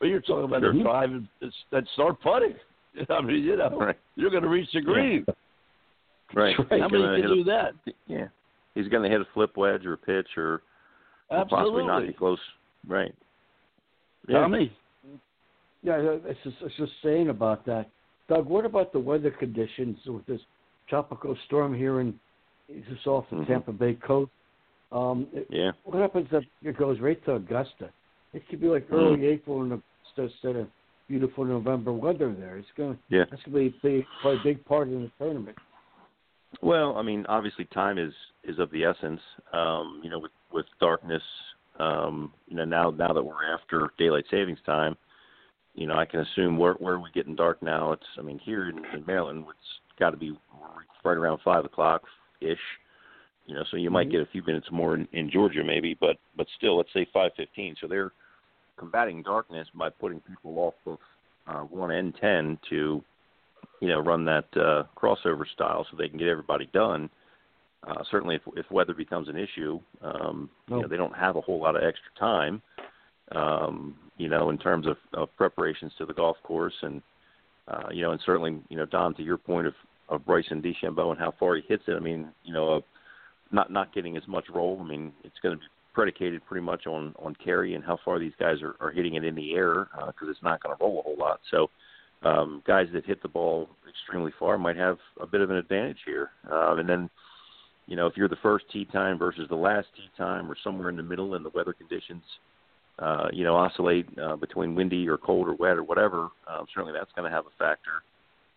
But 0.01 0.07
you're 0.09 0.21
talking 0.21 0.45
about 0.45 0.61
Sure. 0.63 0.71
a 0.73 0.83
drive 0.83 1.11
and, 1.11 1.29
it's- 1.41 1.65
and 1.73 1.89
start 1.95 2.21
putting. 2.21 2.55
I 3.11 3.21
mean, 3.23 3.43
you 3.45 3.57
know, 3.57 3.71
Right. 3.79 3.97
you're 4.17 4.31
going 4.31 4.43
to 4.43 4.49
reach 4.49 4.69
the 4.73 4.81
green. 4.81 5.25
right. 5.29 5.37
Right. 6.35 6.57
How 6.81 6.89
many 6.89 7.05
gonna 7.05 7.21
can 7.21 7.23
hit 7.23 7.31
a- 7.31 7.35
do 7.35 7.45
that? 7.45 7.73
Yeah, 8.09 8.27
he's 8.75 8.89
going 8.89 9.03
to 9.05 9.09
hit 9.09 9.21
a 9.21 9.27
flip 9.35 9.57
wedge 9.57 9.87
or 9.87 9.93
a 9.93 9.99
pitch 9.99 10.27
or 10.37 10.63
or 11.31 11.45
possibly 11.47 11.85
not 11.85 12.03
Absolutely. 12.03 12.07
be 12.09 12.13
close. 12.15 12.39
Right. 12.89 13.15
Yeah. 14.29 14.41
Tommy, 14.41 14.73
Yeah, 15.83 15.99
it's 16.25 16.39
just, 16.45 16.57
it's 16.63 16.77
just 16.77 16.93
saying 17.03 17.29
about 17.29 17.65
that. 17.67 17.89
Doug, 18.29 18.47
what 18.47 18.65
about 18.65 18.93
the 18.93 18.99
weather 18.99 19.31
conditions 19.31 19.99
with 20.07 20.25
this 20.27 20.41
tropical 20.89 21.37
storm 21.47 21.75
here 21.75 22.01
in 22.01 22.19
just 22.89 23.07
off 23.07 23.29
the 23.31 23.37
Mhm. 23.37 23.47
Tampa 23.47 23.73
Bay 23.73 23.95
coast? 23.95 24.33
Um, 24.93 25.27
Yeah. 25.51 25.73
what 25.83 26.01
happens 26.01 26.33
if 26.33 26.45
it 26.63 26.77
goes 26.77 27.01
right 27.01 27.23
to 27.25 27.35
Augusta? 27.35 27.93
It 28.33 28.49
could 28.49 28.61
be 28.61 28.69
like 28.69 28.89
Mm. 28.89 28.95
early 28.95 29.27
April 29.27 29.63
in 29.63 29.73
Augusta 29.73 30.23
instead 30.23 30.57
of 30.57 30.71
beautiful 31.09 31.45
November 31.45 31.93
weather 31.93 32.33
there. 32.33 32.57
It's 32.57 32.71
going. 32.73 32.99
Yeah. 33.09 33.25
That's 33.27 33.43
going 33.43 33.53
to 33.53 33.71
be 33.71 33.77
a 33.77 33.81
big, 33.81 34.09
a 34.25 34.37
big 34.37 34.65
part 34.65 34.89
in 34.89 35.03
the 35.03 35.11
tournament. 35.19 35.59
Well, 36.63 36.97
I 36.97 37.03
mean, 37.03 37.27
obviously 37.27 37.65
time 37.67 37.99
is 37.99 38.15
is 38.45 38.59
of 38.59 38.71
the 38.71 38.85
essence. 38.85 39.21
Um, 39.53 40.01
you 40.03 40.11
know, 40.11 40.19
with 40.19 40.33
with 40.51 40.67
darkness, 40.81 41.23
um, 41.79 42.33
you 42.47 42.57
know, 42.57 42.65
now 42.65 42.91
now 42.91 43.13
that 43.13 43.23
we're 43.23 43.45
after 43.45 43.91
daylight 43.99 44.27
savings 44.31 44.63
time, 44.63 44.97
you 45.75 45.87
know, 45.87 45.95
I 45.95 46.05
can 46.05 46.21
assume 46.21 46.57
where 46.57 46.75
where 46.75 46.99
we 46.99 47.11
getting 47.13 47.35
dark 47.35 47.63
now. 47.63 47.93
It's 47.93 48.07
I 48.19 48.23
mean, 48.23 48.39
here 48.39 48.69
in, 48.69 48.79
in 48.95 49.05
Maryland, 49.07 49.45
it's 49.49 49.99
got 49.99 50.11
to 50.11 50.17
be 50.17 50.37
right 51.05 51.17
around 51.17 51.41
five 51.45 51.65
o'clock 51.65 52.03
ish. 52.41 52.59
You 53.47 53.55
know, 53.55 53.65
so 53.71 53.77
you 53.77 53.91
might 53.91 54.09
Mhm. 54.09 54.13
get 54.13 54.21
a 54.23 54.27
few 54.27 54.43
minutes 54.43 54.71
more 54.71 54.95
in, 54.95 55.07
in 55.13 55.31
Georgia, 55.31 55.63
maybe, 55.63 55.95
but 55.95 56.17
but 56.37 56.47
still, 56.57 56.77
let's 56.77 56.93
say 56.93 57.07
five 57.13 57.33
fifteen. 57.37 57.77
So 57.81 57.87
they're 57.87 58.13
combating 58.77 59.23
darkness 59.23 59.69
by 59.75 59.91
putting 59.91 60.21
people 60.21 60.59
off 60.59 60.75
of 60.87 60.99
uh, 61.47 61.65
one 61.65 61.91
and 61.91 62.15
ten 62.17 62.59
to 62.71 63.05
you 63.81 63.89
know, 63.89 64.01
run 64.01 64.25
that 64.25 64.47
uh, 64.57 64.85
crossover 64.97 65.47
style 65.53 65.87
so 65.91 65.97
they 65.97 66.09
can 66.09 66.19
get 66.19 66.29
everybody 66.29 66.67
done. 66.73 67.11
Uh, 67.87 68.03
certainly, 68.11 68.37
if, 68.37 68.43
if 68.57 68.71
weather 68.71 68.95
becomes 68.95 69.29
an 69.29 69.37
issue, 69.37 69.79
um, 70.01 70.49
you 70.69 70.81
know, 70.81 70.89
they 70.89 70.97
don't 70.97 71.15
have 71.15 71.37
a 71.37 71.41
whole 71.41 71.61
lot 71.61 71.77
of 71.77 71.83
extra 71.83 72.11
time, 72.19 72.63
um, 73.33 73.95
you 74.17 74.29
know, 74.29 74.51
in 74.51 74.59
terms 74.59 74.87
of, 74.87 74.97
of 75.13 75.35
preparations 75.37 75.93
to 75.99 76.07
the 76.07 76.15
golf 76.15 76.37
course, 76.43 76.75
and 76.83 77.03
uh, 77.69 77.89
you 77.91 78.03
know, 78.03 78.13
and 78.13 78.21
certainly, 78.25 78.61
you 78.69 78.77
know, 78.77 78.87
Don, 78.87 79.15
to 79.15 79.23
your 79.23 79.39
point 79.39 79.67
of, 79.67 79.75
of 80.09 80.25
Bryson 80.27 80.63
DeChambeau 80.63 81.11
and 81.11 81.19
how 81.19 81.33
far 81.39 81.57
he 81.57 81.63
hits 81.67 81.85
it. 81.87 81.95
I 81.95 82.01
mean, 82.01 82.29
you 82.45 82.53
know, 82.53 82.77
uh, 82.77 82.81
not 83.53 83.71
not 83.71 83.95
getting 83.95 84.17
as 84.17 84.27
much 84.29 84.45
roll. 84.53 84.79
I 84.81 84.85
mean, 84.85 85.13
it's 85.23 85.39
going 85.43 85.55
to 85.55 85.61
be 85.61 85.67
predicated 85.95 86.45
pretty 86.45 86.65
much 86.65 86.87
on 86.87 87.15
on 87.19 87.35
carry 87.43 87.75
and 87.75 87.85
how 87.85 87.99
far 88.05 88.19
these 88.19 88.33
guys 88.39 88.59
are, 88.63 88.75
are 88.81 88.91
hitting 88.91 89.15
it 89.15 89.25
in 89.25 89.35
the 89.35 89.55
air 89.55 89.89
because 90.07 90.29
it's 90.29 90.43
not 90.43 90.63
going 90.63 90.77
to 90.77 90.83
roll 90.83 91.01
a 91.01 91.03
whole 91.03 91.17
lot. 91.17 91.41
So 91.51 91.71
um, 92.25 92.63
guys 92.67 92.89
that 92.93 93.05
hit 93.05 93.23
the 93.23 93.29
ball 93.29 93.69
extremely 93.89 94.33
far 94.39 94.59
might 94.59 94.77
have 94.77 94.99
a 95.21 95.27
bit 95.27 95.41
of 95.41 95.51
an 95.51 95.57
advantage 95.57 95.99
here. 96.05 96.31
Um, 96.51 96.79
and 96.79 96.89
then, 96.89 97.11
you 97.87 97.97
know, 97.97 98.07
if 98.07 98.17
you're 98.17 98.29
the 98.29 98.37
first 98.37 98.65
tee 98.73 98.87
time 98.87 99.19
versus 99.19 99.47
the 99.49 99.57
last 99.57 99.89
tee 99.95 100.09
time 100.17 100.51
or 100.51 100.57
somewhere 100.65 100.89
in 100.89 100.97
the 100.97 101.03
middle 101.03 101.35
and 101.35 101.45
the 101.45 101.51
weather 101.51 101.73
conditions, 101.73 102.23
uh, 102.99 103.29
you 103.33 103.45
know, 103.45 103.57
oscillate 103.57 104.07
uh, 104.19 104.37
between 104.37 104.75
windy 104.75 105.09
or 105.09 105.17
cold 105.17 105.49
or 105.49 105.55
wet 105.55 105.77
or 105.77 105.83
whatever, 105.83 106.29
um, 106.47 106.67
certainly 106.73 106.93
that's 106.93 107.13
going 107.17 107.29
to 107.29 107.35
have 107.35 107.47
a 107.47 107.59
factor 107.59 108.03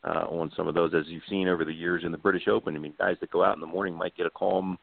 uh, 0.03 0.25
on 0.29 0.51
some 0.55 0.67
of 0.67 0.75
those, 0.75 0.93
as 0.93 1.07
you've 1.07 1.23
seen 1.29 1.47
over 1.47 1.65
the 1.65 1.73
years 1.73 2.03
in 2.05 2.11
the 2.11 2.17
British 2.17 2.47
Open. 2.47 2.75
I 2.75 2.79
mean, 2.79 2.93
guys 2.99 3.17
that 3.19 3.31
go 3.31 3.43
out 3.43 3.55
in 3.55 3.61
the 3.61 3.67
morning 3.67 3.95
might 3.95 4.15
get 4.15 4.25
a 4.27 4.31
calm, 4.31 4.77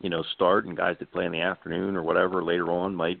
you 0.00 0.10
know, 0.10 0.22
start, 0.34 0.66
and 0.66 0.76
guys 0.76 0.96
that 0.98 1.12
play 1.12 1.24
in 1.24 1.32
the 1.32 1.40
afternoon 1.40 1.96
or 1.96 2.02
whatever 2.02 2.44
later 2.44 2.70
on 2.70 2.94
might 2.94 3.20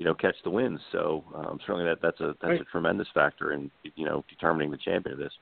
you 0.00 0.06
know 0.06 0.14
catch 0.14 0.34
the 0.42 0.50
wins. 0.50 0.80
So 0.90 1.22
um, 1.36 1.60
certainly 1.66 1.84
that 1.84 1.98
that's 2.02 2.20
a 2.20 2.34
that's 2.40 2.52
Right. 2.52 2.60
a 2.60 2.64
tremendous 2.64 3.06
factor 3.14 3.52
in 3.52 3.70
you 3.94 4.06
know 4.06 4.24
determining 4.28 4.70
the 4.72 4.78
champion 4.78 5.12
of 5.12 5.18
this. 5.18 5.32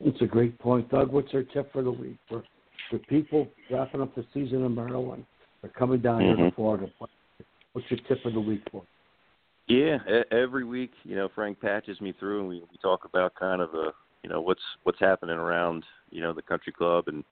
It's 0.00 0.20
a 0.22 0.26
great 0.26 0.58
point, 0.58 0.90
Doug. 0.90 1.12
What's 1.12 1.32
our 1.34 1.42
tip 1.42 1.72
for 1.72 1.82
the 1.82 1.92
week 1.92 2.16
for 2.28 2.42
for 2.90 2.98
people 2.98 3.48
wrapping 3.70 4.00
up 4.00 4.14
the 4.14 4.24
season 4.34 4.64
in 4.64 4.74
Maryland? 4.74 5.24
They're 5.60 5.70
coming 5.70 6.00
down 6.00 6.22
here 6.22 6.36
to 6.36 6.42
Mhm. 6.42 6.54
Florida. 6.54 6.90
What's 7.76 7.90
your 7.90 8.00
tip 8.08 8.24
of 8.24 8.32
the 8.32 8.40
week 8.40 8.62
for? 8.72 8.84
Yeah, 9.68 9.98
every 10.30 10.64
week, 10.64 10.92
you 11.04 11.14
know, 11.14 11.28
Frank 11.34 11.60
patches 11.60 12.00
me 12.00 12.14
through, 12.18 12.40
and 12.40 12.48
we 12.48 12.60
we 12.60 12.78
talk 12.80 13.04
about 13.04 13.34
kind 13.34 13.60
of 13.60 13.68
uh 13.74 13.90
you 14.22 14.30
know 14.30 14.40
what's 14.40 14.62
what's 14.84 14.98
happening 14.98 15.36
around 15.36 15.84
you 16.10 16.22
know 16.22 16.32
the 16.32 16.40
country 16.40 16.72
club 16.72 17.08
and 17.08 17.22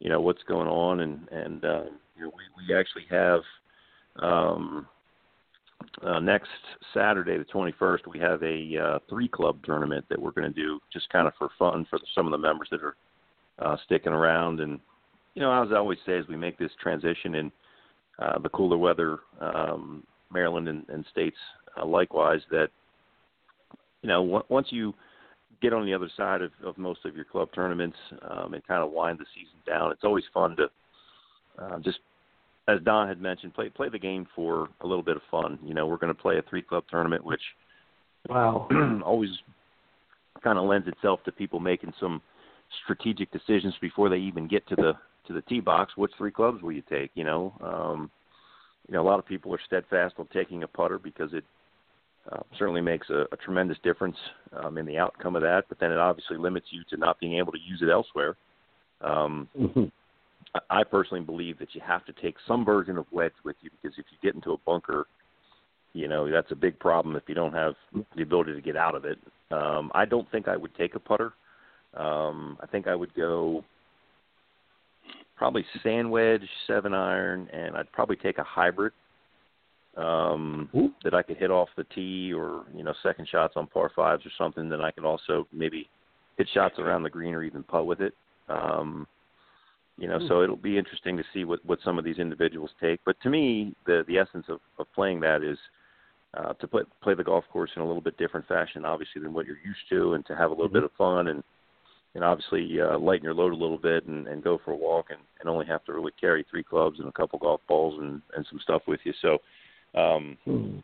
you 0.00 0.08
know 0.08 0.20
what's 0.20 0.42
going 0.48 0.66
on, 0.66 1.02
and 1.02 1.28
and 1.30 1.64
uh, 1.64 1.84
you 2.16 2.24
know 2.24 2.32
we 2.36 2.66
we 2.66 2.76
actually 2.76 3.04
have 3.08 3.42
um 4.18 4.88
uh, 6.02 6.18
next 6.18 6.50
Saturday, 6.92 7.38
the 7.38 7.44
21st, 7.44 8.08
we 8.08 8.18
have 8.18 8.42
a 8.42 8.76
uh, 8.76 8.98
three 9.08 9.28
club 9.28 9.58
tournament 9.62 10.04
that 10.08 10.20
we're 10.20 10.32
going 10.32 10.52
to 10.52 10.60
do 10.62 10.80
just 10.92 11.08
kind 11.10 11.28
of 11.28 11.34
for 11.38 11.50
fun 11.60 11.86
for 11.88 12.00
the, 12.00 12.06
some 12.12 12.26
of 12.26 12.32
the 12.32 12.38
members 12.38 12.66
that 12.72 12.80
are 12.82 12.96
uh, 13.60 13.76
sticking 13.84 14.12
around. 14.12 14.58
And, 14.58 14.80
you 15.34 15.42
know, 15.42 15.62
as 15.62 15.68
I 15.70 15.76
always 15.76 15.98
say, 16.04 16.18
as 16.18 16.26
we 16.28 16.34
make 16.34 16.58
this 16.58 16.72
transition 16.82 17.36
in 17.36 17.52
uh, 18.18 18.38
the 18.38 18.48
cooler 18.48 18.78
weather, 18.78 19.18
um, 19.40 20.02
Maryland 20.32 20.68
and, 20.68 20.84
and 20.88 21.04
states 21.10 21.36
uh, 21.80 21.84
likewise, 21.84 22.40
that, 22.50 22.68
you 24.02 24.08
know, 24.08 24.24
w- 24.24 24.44
once 24.48 24.68
you 24.70 24.94
get 25.62 25.72
on 25.72 25.86
the 25.86 25.94
other 25.94 26.10
side 26.16 26.42
of, 26.42 26.50
of 26.64 26.76
most 26.78 27.04
of 27.04 27.14
your 27.14 27.24
club 27.24 27.48
tournaments 27.54 27.96
um, 28.30 28.54
and 28.54 28.66
kind 28.66 28.82
of 28.82 28.92
wind 28.92 29.18
the 29.18 29.26
season 29.34 29.58
down, 29.66 29.92
it's 29.92 30.04
always 30.04 30.24
fun 30.32 30.56
to 30.56 30.66
uh, 31.58 31.78
just 31.80 31.98
as 32.68 32.80
Don 32.84 33.06
had 33.06 33.20
mentioned, 33.20 33.54
play 33.54 33.68
play 33.68 33.88
the 33.88 33.98
game 33.98 34.26
for 34.34 34.68
a 34.80 34.86
little 34.86 35.02
bit 35.02 35.16
of 35.16 35.22
fun. 35.30 35.58
You 35.64 35.72
know, 35.72 35.86
we're 35.86 35.98
going 35.98 36.14
to 36.14 36.20
play 36.20 36.36
a 36.38 36.42
three 36.42 36.62
club 36.62 36.84
tournament, 36.90 37.24
which 37.24 37.40
Wow. 38.28 38.68
always 39.04 39.30
kind 40.42 40.58
of 40.58 40.64
lends 40.64 40.88
itself 40.88 41.20
to 41.24 41.32
people 41.32 41.60
making 41.60 41.92
some 42.00 42.20
strategic 42.84 43.30
decisions 43.30 43.74
before 43.80 44.08
they 44.08 44.16
even 44.16 44.48
get 44.48 44.66
to 44.68 44.76
the 44.76 44.92
to 45.26 45.32
the 45.32 45.42
tee 45.42 45.60
box. 45.60 45.92
Which 45.96 46.12
three 46.18 46.30
clubs 46.30 46.62
will 46.62 46.72
you 46.72 46.82
take? 46.88 47.10
You 47.14 47.24
know, 47.24 47.52
um, 47.62 48.10
you 48.88 48.94
know, 48.94 49.02
a 49.02 49.08
lot 49.08 49.18
of 49.18 49.26
people 49.26 49.54
are 49.54 49.60
steadfast 49.66 50.14
on 50.18 50.28
taking 50.32 50.62
a 50.62 50.68
putter 50.68 50.98
because 50.98 51.32
it 51.32 51.44
uh, 52.30 52.42
certainly 52.58 52.80
makes 52.80 53.08
a, 53.10 53.26
a 53.32 53.36
tremendous 53.36 53.78
difference 53.82 54.16
um, 54.52 54.78
in 54.78 54.86
the 54.86 54.98
outcome 54.98 55.36
of 55.36 55.42
that. 55.42 55.64
But 55.68 55.78
then 55.80 55.92
it 55.92 55.98
obviously 55.98 56.36
limits 56.36 56.66
you 56.70 56.82
to 56.90 56.96
not 56.96 57.20
being 57.20 57.34
able 57.34 57.52
to 57.52 57.58
use 57.58 57.80
it 57.82 57.90
elsewhere. 57.90 58.36
Um, 59.00 59.48
Mm-hmm. 59.58 59.84
I 60.70 60.84
personally 60.84 61.22
believe 61.22 61.58
that 61.58 61.74
you 61.74 61.80
have 61.86 62.04
to 62.06 62.12
take 62.12 62.36
some 62.46 62.64
version 62.64 62.96
of 62.96 63.06
wedge 63.10 63.32
with 63.44 63.56
you 63.60 63.70
because 63.70 63.96
if 63.98 64.06
you 64.10 64.18
get 64.22 64.34
into 64.34 64.52
a 64.52 64.58
bunker, 64.64 65.06
you 65.92 66.08
know 66.08 66.30
that's 66.30 66.52
a 66.52 66.56
big 66.56 66.78
problem 66.78 67.16
if 67.16 67.24
you 67.26 67.34
don't 67.34 67.52
have 67.52 67.74
the 68.14 68.22
ability 68.22 68.54
to 68.54 68.60
get 68.60 68.76
out 68.76 68.94
of 68.94 69.04
it. 69.04 69.18
Um, 69.50 69.90
I 69.94 70.04
don't 70.04 70.30
think 70.30 70.48
I 70.48 70.56
would 70.56 70.74
take 70.74 70.94
a 70.94 70.98
putter. 70.98 71.32
Um, 71.94 72.58
I 72.60 72.66
think 72.66 72.86
I 72.86 72.94
would 72.94 73.14
go 73.14 73.64
probably 75.36 75.64
sand 75.82 76.10
wedge, 76.10 76.42
seven 76.66 76.94
iron, 76.94 77.48
and 77.52 77.76
I'd 77.76 77.90
probably 77.92 78.16
take 78.16 78.38
a 78.38 78.44
hybrid 78.44 78.92
um, 79.96 80.68
that 81.04 81.14
I 81.14 81.22
could 81.22 81.36
hit 81.36 81.50
off 81.50 81.68
the 81.76 81.84
tee 81.94 82.32
or 82.32 82.64
you 82.74 82.84
know 82.84 82.94
second 83.02 83.28
shots 83.28 83.54
on 83.56 83.66
par 83.66 83.90
fives 83.94 84.24
or 84.26 84.30
something. 84.36 84.68
Then 84.68 84.80
I 84.80 84.90
could 84.90 85.04
also 85.04 85.46
maybe 85.52 85.88
hit 86.36 86.48
shots 86.52 86.78
around 86.78 87.02
the 87.02 87.10
green 87.10 87.34
or 87.34 87.42
even 87.42 87.62
putt 87.62 87.86
with 87.86 88.00
it. 88.00 88.14
Um, 88.48 89.06
you 89.98 90.08
know, 90.08 90.18
so 90.28 90.42
it'll 90.42 90.56
be 90.56 90.76
interesting 90.76 91.16
to 91.16 91.24
see 91.32 91.44
what 91.44 91.64
what 91.64 91.78
some 91.84 91.98
of 91.98 92.04
these 92.04 92.18
individuals 92.18 92.70
take. 92.80 93.00
But 93.06 93.16
to 93.22 93.30
me, 93.30 93.74
the 93.86 94.04
the 94.06 94.18
essence 94.18 94.46
of, 94.48 94.60
of 94.78 94.86
playing 94.94 95.20
that 95.20 95.42
is 95.42 95.58
uh, 96.34 96.52
to 96.54 96.68
play 96.68 96.82
play 97.02 97.14
the 97.14 97.24
golf 97.24 97.44
course 97.50 97.70
in 97.76 97.82
a 97.82 97.86
little 97.86 98.02
bit 98.02 98.18
different 98.18 98.46
fashion, 98.46 98.84
obviously, 98.84 99.22
than 99.22 99.32
what 99.32 99.46
you're 99.46 99.56
used 99.64 99.88
to, 99.90 100.12
and 100.12 100.26
to 100.26 100.36
have 100.36 100.50
a 100.50 100.54
little 100.54 100.68
bit 100.68 100.84
of 100.84 100.90
fun 100.98 101.28
and 101.28 101.42
and 102.16 102.24
obviously 102.24 102.80
uh, 102.80 102.98
lighten 102.98 103.24
your 103.24 103.34
load 103.34 103.52
a 103.52 103.56
little 103.56 103.76
bit 103.76 104.06
and, 104.06 104.26
and 104.26 104.42
go 104.42 104.58
for 104.64 104.72
a 104.72 104.76
walk 104.76 105.06
and, 105.10 105.20
and 105.38 105.50
only 105.50 105.66
have 105.66 105.84
to 105.84 105.92
really 105.92 106.12
carry 106.18 106.44
three 106.50 106.62
clubs 106.62 106.98
and 106.98 107.06
a 107.06 107.12
couple 107.12 107.38
golf 107.38 107.60
balls 107.68 107.94
and, 108.00 108.22
and 108.34 108.46
some 108.50 108.58
stuff 108.62 108.80
with 108.88 109.00
you. 109.04 109.12
So, 109.20 109.38
um, 109.94 110.38
Hmm. 110.44 110.78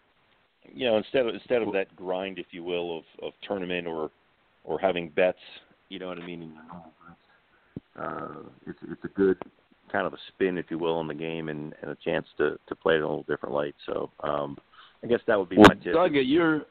you 0.74 0.86
know, 0.86 0.98
instead 0.98 1.26
of 1.26 1.34
instead 1.34 1.62
of 1.62 1.72
that 1.72 1.94
grind, 1.96 2.38
if 2.38 2.46
you 2.50 2.62
will, 2.62 2.98
of, 2.98 3.04
of 3.22 3.32
tournament 3.48 3.86
or 3.86 4.10
or 4.64 4.78
having 4.78 5.08
bets, 5.08 5.38
you 5.88 5.98
know 5.98 6.08
what 6.08 6.18
I 6.18 6.26
mean. 6.26 6.52
Uh, 7.98 8.28
it's 8.66 8.78
it's 8.90 9.04
a 9.04 9.08
good 9.08 9.38
kind 9.90 10.06
of 10.06 10.12
a 10.12 10.18
spin, 10.28 10.58
if 10.58 10.66
you 10.70 10.78
will, 10.78 10.94
on 10.94 11.08
the 11.08 11.14
game 11.14 11.48
and, 11.48 11.74
and 11.80 11.90
a 11.90 11.96
chance 12.04 12.26
to 12.36 12.58
to 12.68 12.76
play 12.76 12.94
it 12.94 12.98
in 12.98 13.02
a 13.04 13.08
little 13.08 13.24
different 13.24 13.54
light. 13.54 13.74
So, 13.86 14.10
um, 14.20 14.58
I 15.02 15.06
guess 15.06 15.20
that 15.26 15.38
would 15.38 15.48
be 15.48 15.56
Well, 15.56 15.66
my 15.68 15.82
tip. 15.82 15.94
Doug, 15.94 16.14
at 16.16 16.26
your 16.26 16.66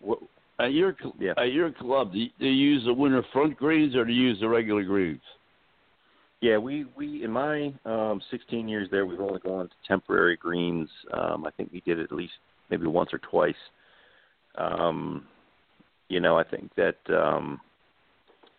at 0.62 0.74
your 0.74 0.96
Yeah. 1.20 1.34
at 1.38 1.52
your 1.54 1.72
club, 1.72 2.14
do 2.14 2.20
you, 2.20 2.30
do 2.40 2.46
you 2.46 2.74
use 2.74 2.86
the 2.86 2.94
winter 2.94 3.24
front 3.34 3.58
greens 3.58 3.96
or 3.96 4.06
do 4.06 4.14
you 4.14 4.30
use 4.30 4.40
the 4.40 4.50
regular 4.50 4.84
greens? 4.84 5.22
Yeah, 6.42 6.58
we 6.58 6.86
we 6.96 7.24
in 7.24 7.32
my 7.32 7.74
um 7.86 8.22
16 8.32 8.68
years 8.68 8.88
there, 8.92 9.06
we've 9.06 9.20
only 9.20 9.40
gone 9.40 9.68
to 9.68 9.76
temporary 9.88 10.38
greens. 10.38 10.90
Um, 11.14 11.46
I 11.46 11.52
think 11.52 11.72
we 11.72 11.82
did 11.82 12.00
it 12.00 12.04
at 12.04 12.12
least 12.12 12.34
maybe 12.70 12.88
once 12.88 13.12
or 13.14 13.20
twice. 13.20 13.56
Um, 14.56 15.28
you 16.10 16.20
know, 16.20 16.38
I 16.38 16.44
think 16.44 16.72
that 16.76 16.98
um, 17.10 17.60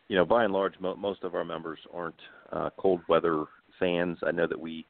you 0.08 0.16
know, 0.16 0.24
by 0.24 0.44
and 0.44 0.52
large, 0.52 0.74
mo- 0.80 0.96
most 0.96 1.22
of 1.22 1.34
our 1.34 1.44
members 1.44 1.78
aren't 1.92 2.20
uh, 2.52 2.70
cold 2.78 3.00
weather 3.08 3.44
fans. 3.78 4.18
I 4.26 4.30
know 4.30 4.46
that 4.46 4.60
we 4.60 4.86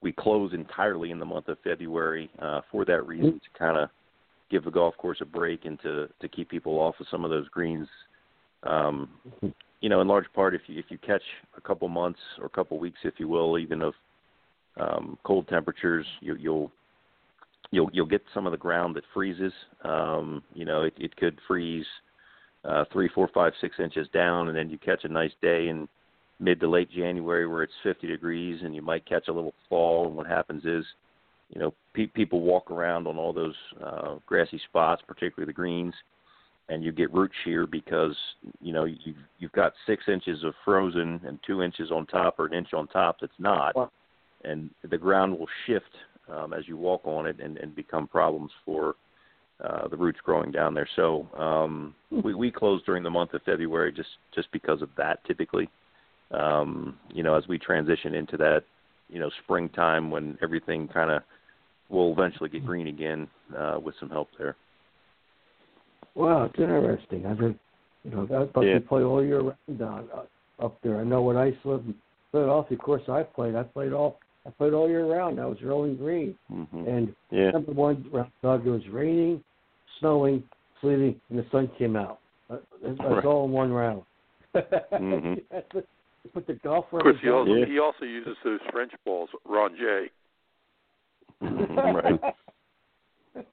we 0.00 0.12
close 0.12 0.52
entirely 0.54 1.10
in 1.10 1.18
the 1.18 1.24
month 1.24 1.48
of 1.48 1.58
February 1.64 2.30
uh, 2.38 2.60
for 2.70 2.84
that 2.84 3.06
reason 3.06 3.40
to 3.40 3.58
kind 3.58 3.76
of 3.76 3.88
give 4.50 4.64
the 4.64 4.70
golf 4.70 4.96
course 4.96 5.18
a 5.20 5.24
break 5.24 5.64
and 5.64 5.80
to 5.82 6.08
to 6.20 6.28
keep 6.28 6.48
people 6.48 6.78
off 6.78 6.94
of 7.00 7.06
some 7.10 7.24
of 7.24 7.30
those 7.30 7.48
greens. 7.48 7.88
Um, 8.64 9.10
you 9.80 9.88
know, 9.88 10.00
in 10.00 10.08
large 10.08 10.26
part, 10.34 10.54
if 10.54 10.62
you 10.66 10.78
if 10.78 10.86
you 10.88 10.98
catch 10.98 11.22
a 11.56 11.60
couple 11.60 11.88
months 11.88 12.20
or 12.38 12.46
a 12.46 12.50
couple 12.50 12.78
weeks, 12.78 12.98
if 13.04 13.14
you 13.18 13.28
will, 13.28 13.58
even 13.58 13.82
of 13.82 13.94
um, 14.80 15.18
cold 15.24 15.48
temperatures, 15.48 16.06
you, 16.20 16.36
you'll 16.36 16.72
you'll 17.70 17.90
you'll 17.92 18.06
get 18.06 18.22
some 18.34 18.46
of 18.46 18.52
the 18.52 18.58
ground 18.58 18.96
that 18.96 19.04
freezes. 19.14 19.52
Um, 19.84 20.42
you 20.54 20.64
know, 20.64 20.82
it, 20.82 20.94
it 20.98 21.16
could 21.16 21.38
freeze 21.46 21.86
uh, 22.64 22.84
three, 22.92 23.08
four, 23.14 23.28
five, 23.32 23.52
six 23.60 23.76
inches 23.78 24.08
down, 24.12 24.48
and 24.48 24.56
then 24.56 24.70
you 24.70 24.78
catch 24.78 25.04
a 25.04 25.08
nice 25.08 25.32
day 25.40 25.68
in 25.68 25.88
mid 26.40 26.60
to 26.60 26.68
late 26.68 26.90
January 26.90 27.46
where 27.46 27.62
it's 27.62 27.72
50 27.82 28.06
degrees, 28.06 28.60
and 28.62 28.74
you 28.74 28.82
might 28.82 29.06
catch 29.06 29.28
a 29.28 29.32
little 29.32 29.54
fall. 29.68 30.06
And 30.06 30.16
what 30.16 30.26
happens 30.26 30.64
is, 30.64 30.84
you 31.48 31.60
know, 31.60 31.74
pe- 31.94 32.06
people 32.06 32.40
walk 32.40 32.70
around 32.70 33.06
on 33.06 33.16
all 33.16 33.32
those 33.32 33.54
uh, 33.84 34.16
grassy 34.26 34.60
spots, 34.68 35.02
particularly 35.06 35.50
the 35.50 35.54
greens, 35.54 35.94
and 36.68 36.84
you 36.84 36.92
get 36.92 37.12
root 37.12 37.30
shear 37.44 37.66
because 37.66 38.14
you 38.60 38.72
know 38.72 38.84
you've 38.84 39.16
you've 39.38 39.52
got 39.52 39.72
six 39.86 40.04
inches 40.08 40.44
of 40.44 40.54
frozen 40.64 41.20
and 41.26 41.38
two 41.46 41.62
inches 41.62 41.90
on 41.90 42.06
top 42.06 42.38
or 42.38 42.46
an 42.46 42.52
inch 42.52 42.74
on 42.74 42.86
top 42.88 43.16
that's 43.20 43.32
not, 43.38 43.74
and 44.44 44.70
the 44.88 44.98
ground 44.98 45.38
will 45.38 45.48
shift 45.66 45.96
um, 46.30 46.52
as 46.52 46.68
you 46.68 46.76
walk 46.76 47.00
on 47.04 47.26
it 47.26 47.40
and, 47.40 47.56
and 47.58 47.74
become 47.74 48.06
problems 48.06 48.50
for 48.64 48.96
uh, 49.64 49.88
the 49.88 49.96
roots 49.96 50.20
growing 50.22 50.52
down 50.52 50.74
there. 50.74 50.88
So 50.94 51.26
um, 51.36 51.94
we 52.10 52.34
we 52.34 52.50
close 52.50 52.82
during 52.84 53.02
the 53.02 53.10
month 53.10 53.32
of 53.34 53.42
February 53.42 53.92
just 53.92 54.10
just 54.34 54.50
because 54.52 54.82
of 54.82 54.90
that 54.96 55.24
typically. 55.26 55.68
Um, 56.30 56.98
you 57.10 57.22
know, 57.22 57.34
as 57.34 57.48
we 57.48 57.58
transition 57.58 58.14
into 58.14 58.36
that, 58.36 58.64
you 59.08 59.18
know, 59.18 59.30
springtime 59.42 60.10
when 60.10 60.36
everything 60.42 60.86
kind 60.86 61.10
of 61.10 61.22
will 61.88 62.12
eventually 62.12 62.48
get 62.48 62.64
green 62.66 62.86
again 62.88 63.28
uh, 63.56 63.78
with 63.82 63.94
some 64.00 64.10
help 64.10 64.28
there. 64.38 64.56
Wow, 66.14 66.44
it's 66.44 66.58
interesting. 66.58 67.26
I've 67.26 67.38
been, 67.38 67.58
you 68.04 68.10
know, 68.10 68.22
I 68.24 68.52
thought 68.52 68.62
Yeah. 68.62 68.74
you 68.74 68.80
play 68.80 69.02
all 69.02 69.24
year 69.24 69.40
round 69.40 69.78
down 69.78 70.08
uh, 70.14 70.64
up 70.64 70.78
there. 70.82 70.98
I 71.00 71.04
know 71.04 71.22
when 71.22 71.36
I 71.36 71.46
used 71.46 71.62
to 71.62 71.70
live 71.72 71.84
in 71.86 71.94
Philadelphia, 72.32 72.76
of 72.76 72.82
course, 72.82 73.02
I 73.08 73.22
played. 73.22 73.54
I 73.54 73.62
played 73.62 73.92
all. 73.92 74.18
I 74.46 74.50
played 74.50 74.72
all 74.72 74.88
year 74.88 75.04
round. 75.06 75.38
I 75.40 75.46
was 75.46 75.58
rolling 75.62 75.96
green, 75.96 76.34
Mm-hmm. 76.50 76.86
and 76.88 77.14
Yeah. 77.30 77.50
number 77.50 77.72
one 77.72 78.04
round, 78.12 78.30
Doug, 78.42 78.66
it 78.66 78.70
was 78.70 78.86
raining, 78.88 79.42
snowing, 80.00 80.42
sleeting, 80.80 81.20
and 81.30 81.38
the 81.38 81.44
sun 81.50 81.68
came 81.78 81.96
out. 81.96 82.18
That- 82.48 82.62
That's 82.82 82.98
Right. 83.00 83.24
all 83.24 83.44
in 83.44 83.52
one 83.52 83.72
round. 83.72 84.02
Mhm. 84.54 85.42
That's 85.50 85.74
what- 85.74 85.86
Put 86.34 86.46
the 86.46 86.54
golf 86.54 86.92
Of 86.92 87.00
course, 87.02 87.16
he 87.22 87.30
also 87.30 87.54
Yeah. 87.54 87.64
he 87.64 87.78
also 87.78 88.04
uses 88.04 88.36
those 88.44 88.60
French 88.70 88.92
balls, 89.04 89.30
Ron 89.46 89.74
J. 89.76 90.10
right. 91.40 92.20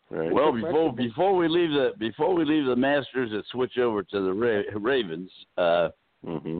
Right. 0.10 0.32
Well, 0.32 0.52
before 0.52 0.94
before 0.94 1.36
we 1.36 1.48
leave 1.48 1.72
the 1.72 1.92
before 2.00 2.34
we 2.34 2.46
leave 2.46 2.66
the 2.66 2.76
Masters 2.76 3.32
and 3.32 3.44
switch 3.52 3.78
over 3.78 4.04
to 4.04 4.22
the 4.22 4.34
Ra- 4.34 4.80
Ravens, 4.80 5.30
uh, 5.58 5.90
mm-hmm. 6.26 6.60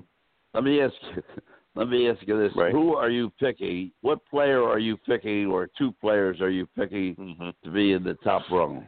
let 0.54 0.64
me 0.64 0.82
ask 0.82 0.94
you, 1.16 1.24
let 1.76 1.88
me 1.88 2.10
ask 2.10 2.20
you 2.28 2.38
this: 2.38 2.52
Right. 2.56 2.72
Who 2.72 2.96
are 2.96 3.10
you 3.10 3.32
picking? 3.40 3.92
What 4.02 4.26
player 4.28 4.64
are 4.64 4.80
you 4.80 4.98
picking, 4.98 5.48
or 5.48 5.70
two 5.78 5.94
players 6.02 6.42
are 6.42 6.50
you 6.50 6.68
picking 6.78 7.16
Mm-hmm. 7.16 7.50
to 7.64 7.72
be 7.72 7.94
in 7.94 8.04
the 8.04 8.16
top 8.16 8.44
rung? 8.52 8.86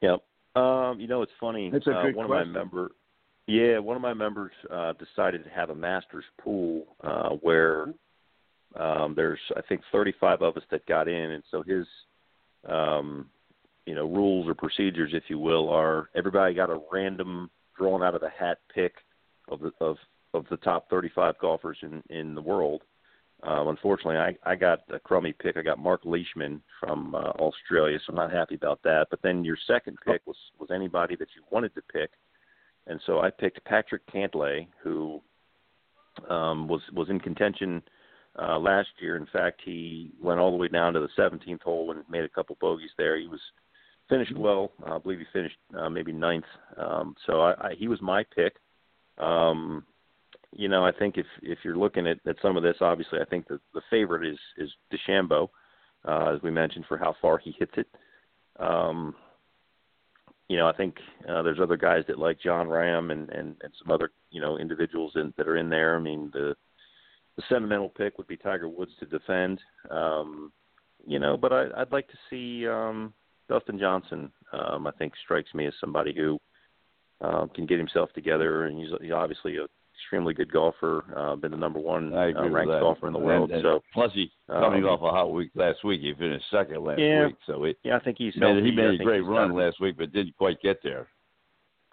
Yep. 0.00 0.22
Um, 0.56 0.98
you 0.98 1.06
know, 1.06 1.22
it's 1.22 1.32
funny. 1.38 1.70
That's 1.70 1.86
a 1.86 1.90
uh, 1.90 2.02
good 2.02 2.16
one 2.16 2.26
question. 2.26 2.48
of 2.48 2.54
my 2.54 2.60
member, 2.60 2.90
yeah, 3.46 3.78
one 3.78 3.96
of 3.96 4.02
my 4.02 4.14
members 4.14 4.52
uh, 4.72 4.92
decided 4.92 5.44
to 5.44 5.50
have 5.50 5.70
a 5.70 5.74
masters 5.74 6.24
pool 6.40 6.84
uh, 7.02 7.30
where 7.40 7.92
um, 8.76 9.14
there's 9.16 9.40
I 9.56 9.60
think 9.62 9.82
35 9.92 10.42
of 10.42 10.56
us 10.56 10.62
that 10.70 10.86
got 10.86 11.08
in, 11.08 11.32
and 11.32 11.42
so 11.50 11.62
his, 11.62 11.86
um, 12.68 13.26
you 13.86 13.94
know, 13.94 14.06
rules 14.06 14.48
or 14.48 14.54
procedures, 14.54 15.10
if 15.12 15.24
you 15.28 15.38
will, 15.38 15.68
are 15.70 16.08
everybody 16.14 16.54
got 16.54 16.70
a 16.70 16.80
random 16.92 17.50
drawn 17.76 18.02
out 18.02 18.14
of 18.14 18.20
the 18.20 18.30
hat 18.30 18.58
pick 18.72 18.94
of 19.48 19.60
the 19.60 19.72
of 19.80 19.96
of 20.32 20.46
the 20.50 20.56
top 20.58 20.88
35 20.88 21.38
golfers 21.40 21.78
in 21.82 22.02
in 22.10 22.34
the 22.34 22.42
world. 22.42 22.82
Um, 23.42 23.68
unfortunately, 23.68 24.18
I, 24.18 24.36
I 24.44 24.54
got 24.54 24.80
a 24.92 24.98
crummy 24.98 25.32
pick. 25.32 25.56
I 25.56 25.62
got 25.62 25.78
Mark 25.78 26.02
Leishman 26.04 26.62
from 26.78 27.14
uh, 27.14 27.30
Australia, 27.38 27.98
so 27.98 28.10
I'm 28.10 28.16
not 28.16 28.30
happy 28.30 28.54
about 28.54 28.82
that. 28.84 29.06
But 29.10 29.22
then 29.22 29.44
your 29.44 29.56
second 29.66 29.96
pick 30.06 30.20
was 30.26 30.36
was 30.58 30.70
anybody 30.70 31.16
that 31.16 31.28
you 31.34 31.42
wanted 31.50 31.74
to 31.74 31.82
pick, 31.92 32.10
and 32.86 33.00
so 33.06 33.20
I 33.20 33.30
picked 33.30 33.64
Patrick 33.64 34.02
Cantlay, 34.06 34.68
who 34.82 35.20
um, 36.28 36.68
was 36.68 36.82
was 36.92 37.08
in 37.08 37.18
contention 37.18 37.82
uh, 38.40 38.58
last 38.58 38.88
year. 39.00 39.16
In 39.16 39.26
fact, 39.26 39.60
he 39.64 40.12
went 40.22 40.40
all 40.40 40.50
the 40.50 40.56
way 40.56 40.68
down 40.68 40.94
to 40.94 41.00
the 41.00 41.08
17th 41.18 41.62
hole 41.62 41.90
and 41.90 42.02
made 42.08 42.24
a 42.24 42.28
couple 42.28 42.56
bogeys 42.60 42.90
there. 42.96 43.18
He 43.18 43.26
was 43.26 43.40
finished 44.08 44.36
well. 44.36 44.72
Uh, 44.86 44.96
I 44.96 44.98
believe 44.98 45.18
he 45.18 45.26
finished 45.32 45.56
uh, 45.78 45.88
maybe 45.88 46.12
ninth. 46.12 46.44
Um, 46.76 47.14
so 47.26 47.40
I, 47.40 47.68
I, 47.68 47.74
he 47.78 47.88
was 47.88 48.00
my 48.00 48.24
pick. 48.34 48.54
Um, 49.18 49.84
you 50.52 50.68
know, 50.68 50.84
I 50.84 50.90
think 50.92 51.16
if 51.16 51.26
if 51.42 51.58
you're 51.62 51.76
looking 51.76 52.06
at, 52.06 52.18
at 52.26 52.36
some 52.42 52.56
of 52.56 52.62
this, 52.62 52.76
obviously, 52.80 53.20
I 53.20 53.24
think 53.24 53.46
the 53.46 53.60
the 53.72 53.82
favorite 53.88 54.26
is 54.26 54.38
is 54.58 54.70
DeChambeau, 54.92 55.48
uh, 56.04 56.34
as 56.34 56.42
we 56.42 56.50
mentioned, 56.50 56.86
for 56.88 56.98
how 56.98 57.14
far 57.22 57.38
he 57.38 57.54
hits 57.56 57.72
it. 57.76 57.86
Um, 58.58 59.14
you 60.48 60.56
know, 60.56 60.66
I 60.66 60.72
think 60.72 60.96
uh, 61.28 61.42
there's 61.42 61.60
other 61.60 61.76
guys 61.76 62.02
that 62.08 62.18
like 62.18 62.40
Jon 62.40 62.66
Rahm 62.66 63.12
and 63.12 63.30
and 63.30 63.56
and 63.62 63.72
some 63.80 63.92
other 63.92 64.10
you 64.30 64.40
know 64.40 64.58
individuals 64.58 65.12
in, 65.14 65.32
that 65.36 65.46
are 65.46 65.56
in 65.56 65.68
there. 65.68 65.94
I 65.96 66.00
mean, 66.00 66.30
the 66.32 66.56
the 67.36 67.42
sentimental 67.48 67.88
pick 67.88 68.18
would 68.18 68.26
be 68.26 68.36
Tiger 68.36 68.68
Woods 68.68 68.92
to 69.00 69.06
defend. 69.06 69.60
Um, 69.90 70.52
you 71.06 71.18
know, 71.18 71.36
but 71.36 71.52
I, 71.52 71.66
I'd 71.76 71.92
like 71.92 72.08
to 72.08 72.18
see 72.28 72.66
um, 72.68 73.12
Dustin 73.48 73.78
Johnson. 73.78 74.30
Um, 74.52 74.86
I 74.86 74.90
think 74.92 75.12
strikes 75.24 75.54
me 75.54 75.66
as 75.66 75.72
somebody 75.80 76.14
who 76.14 76.38
uh, 77.20 77.46
can 77.54 77.66
get 77.66 77.78
himself 77.78 78.12
together, 78.12 78.64
and 78.66 78.78
he's, 78.78 78.90
he's 79.00 79.12
obviously 79.12 79.56
a 79.56 79.66
extremely 80.02 80.32
good 80.32 80.50
golfer. 80.50 81.04
Uh, 81.14 81.36
been 81.36 81.50
the 81.50 81.56
number 81.56 81.78
one 81.78 82.12
uh, 82.14 82.32
ranked 82.48 82.70
golfer 82.72 83.06
in 83.06 83.12
the 83.12 83.18
world. 83.18 83.50
And, 83.50 83.60
and 83.60 83.62
so 83.62 83.82
plus, 83.92 84.10
he 84.14 84.30
coming 84.48 84.84
um, 84.84 84.90
off 84.90 85.00
a 85.02 85.10
hot 85.10 85.32
week 85.32 85.50
last 85.54 85.84
week. 85.84 86.00
He 86.00 86.14
finished 86.14 86.44
second 86.50 86.82
last 86.82 86.98
Yeah. 87.00 87.26
week, 87.26 87.36
so 87.46 87.62
he 87.64 87.74
yeah, 87.84 87.96
I 87.96 88.00
think 88.00 88.16
he's 88.18 88.34
made, 88.36 88.64
he 88.64 88.70
made 88.70 88.90
I 88.90 88.94
a 88.94 89.04
great 89.04 89.20
run 89.20 89.48
done- 89.48 89.56
last 89.58 89.78
week, 89.80 89.96
but 89.98 90.12
didn't 90.12 90.36
quite 90.36 90.60
get 90.62 90.82
there. 90.82 91.06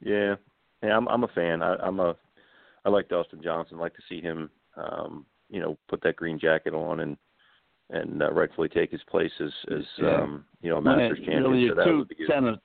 Yeah, 0.01 0.35
yeah, 0.84 0.95
I'm 0.95 1.07
I'm 1.09 1.23
a 1.23 1.27
fan. 1.30 1.61
I, 1.61 1.76
I'm 1.76 1.99
a 1.99 2.15
I 2.85 2.89
like 2.89 3.09
Dustin 3.09 3.41
Johnson. 3.43 3.77
like 3.77 3.95
to 3.95 4.01
see 4.07 4.22
him, 4.22 4.49
um, 4.78 5.26
you 5.49 5.60
know, 5.60 5.78
put 5.88 6.02
that 6.04 6.16
green 6.16 6.40
jacket 6.40 6.74
on 6.74 6.99
and 7.02 7.18
and 7.90 8.22
uh, 8.22 8.32
rightfully 8.34 8.68
take 8.68 8.91
his 8.91 9.02
place 9.10 9.32
as 9.40 9.52
as 9.72 9.84
Yeah. 9.98 10.16
um, 10.24 10.45
you 10.62 10.70
know 10.70 10.78
a 10.78 10.82
Masters 10.82 11.20
Man, 11.20 11.26
champion. 11.26 11.44
Really, 11.44 11.70
so 11.70 11.84
two, 11.86 12.06
good. 12.06 12.28
senti- 12.28 12.62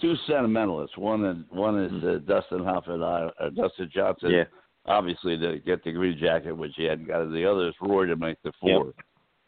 two 0.00 0.16
sentimentalists. 0.26 0.96
One 0.96 1.24
is 1.24 1.36
one 1.50 1.78
is 1.78 2.04
uh, 2.04 2.18
Dustin 2.26 2.64
Hoffman, 2.64 3.02
uh, 3.02 3.30
uh, 3.40 3.50
Dustin 3.50 3.90
Johnson. 3.92 4.30
Yeah. 4.32 4.44
Obviously, 4.86 5.36
to 5.38 5.58
get 5.58 5.84
the 5.84 5.92
green 5.92 6.18
jacket, 6.18 6.52
which 6.56 6.72
he 6.76 6.84
hadn't 6.84 7.06
got. 7.06 7.30
The 7.30 7.44
other 7.44 7.68
is 7.68 7.74
Roy 7.80 8.06
to 8.06 8.16
make 8.16 8.40
the 8.42 8.52
four. 8.60 8.94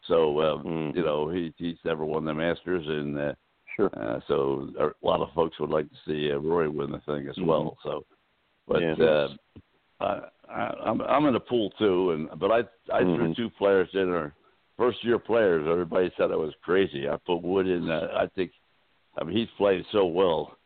So 0.07 0.41
um, 0.41 0.63
Mhm. 0.63 0.95
you 0.95 1.03
know 1.03 1.29
he 1.29 1.53
he's 1.57 1.77
never 1.83 2.05
won 2.05 2.25
the 2.25 2.33
Masters, 2.33 2.85
and 2.87 3.17
uh, 3.17 3.33
Sure. 3.75 3.89
uh, 3.99 4.19
so 4.27 4.69
a 4.79 5.05
lot 5.05 5.21
of 5.21 5.31
folks 5.33 5.59
would 5.59 5.69
like 5.69 5.89
to 5.89 5.95
see 6.05 6.31
uh, 6.31 6.37
Roy 6.37 6.69
win 6.69 6.91
the 6.91 6.99
thing 7.01 7.27
as 7.27 7.37
well. 7.39 7.77
So, 7.83 8.05
but 8.67 8.81
Mm-hmm. 8.81 9.01
Yeah. 9.01 9.09
uh, 9.09 9.29
I, 9.99 10.21
I, 10.51 10.73
I'm 10.85 11.01
I'm 11.01 11.25
in 11.25 11.33
the 11.33 11.39
pool 11.39 11.71
too, 11.79 12.11
and 12.11 12.39
but 12.39 12.51
I 12.51 12.59
I 12.93 13.01
threw 13.01 13.27
Mhm. 13.29 13.35
two 13.35 13.49
players 13.51 13.89
in 13.93 14.09
our 14.09 14.33
first 14.77 15.03
year 15.03 15.19
players. 15.19 15.67
Everybody 15.67 16.11
said 16.17 16.31
I 16.31 16.35
was 16.35 16.53
crazy. 16.61 17.07
I 17.09 17.17
put 17.17 17.41
Wood 17.41 17.67
in. 17.67 17.89
Uh, 17.89 18.09
I 18.15 18.27
think. 18.27 18.51
I 19.17 19.23
mean, 19.25 19.35
he's 19.35 19.49
played 19.57 19.85
so 19.91 20.05
well, 20.05 20.57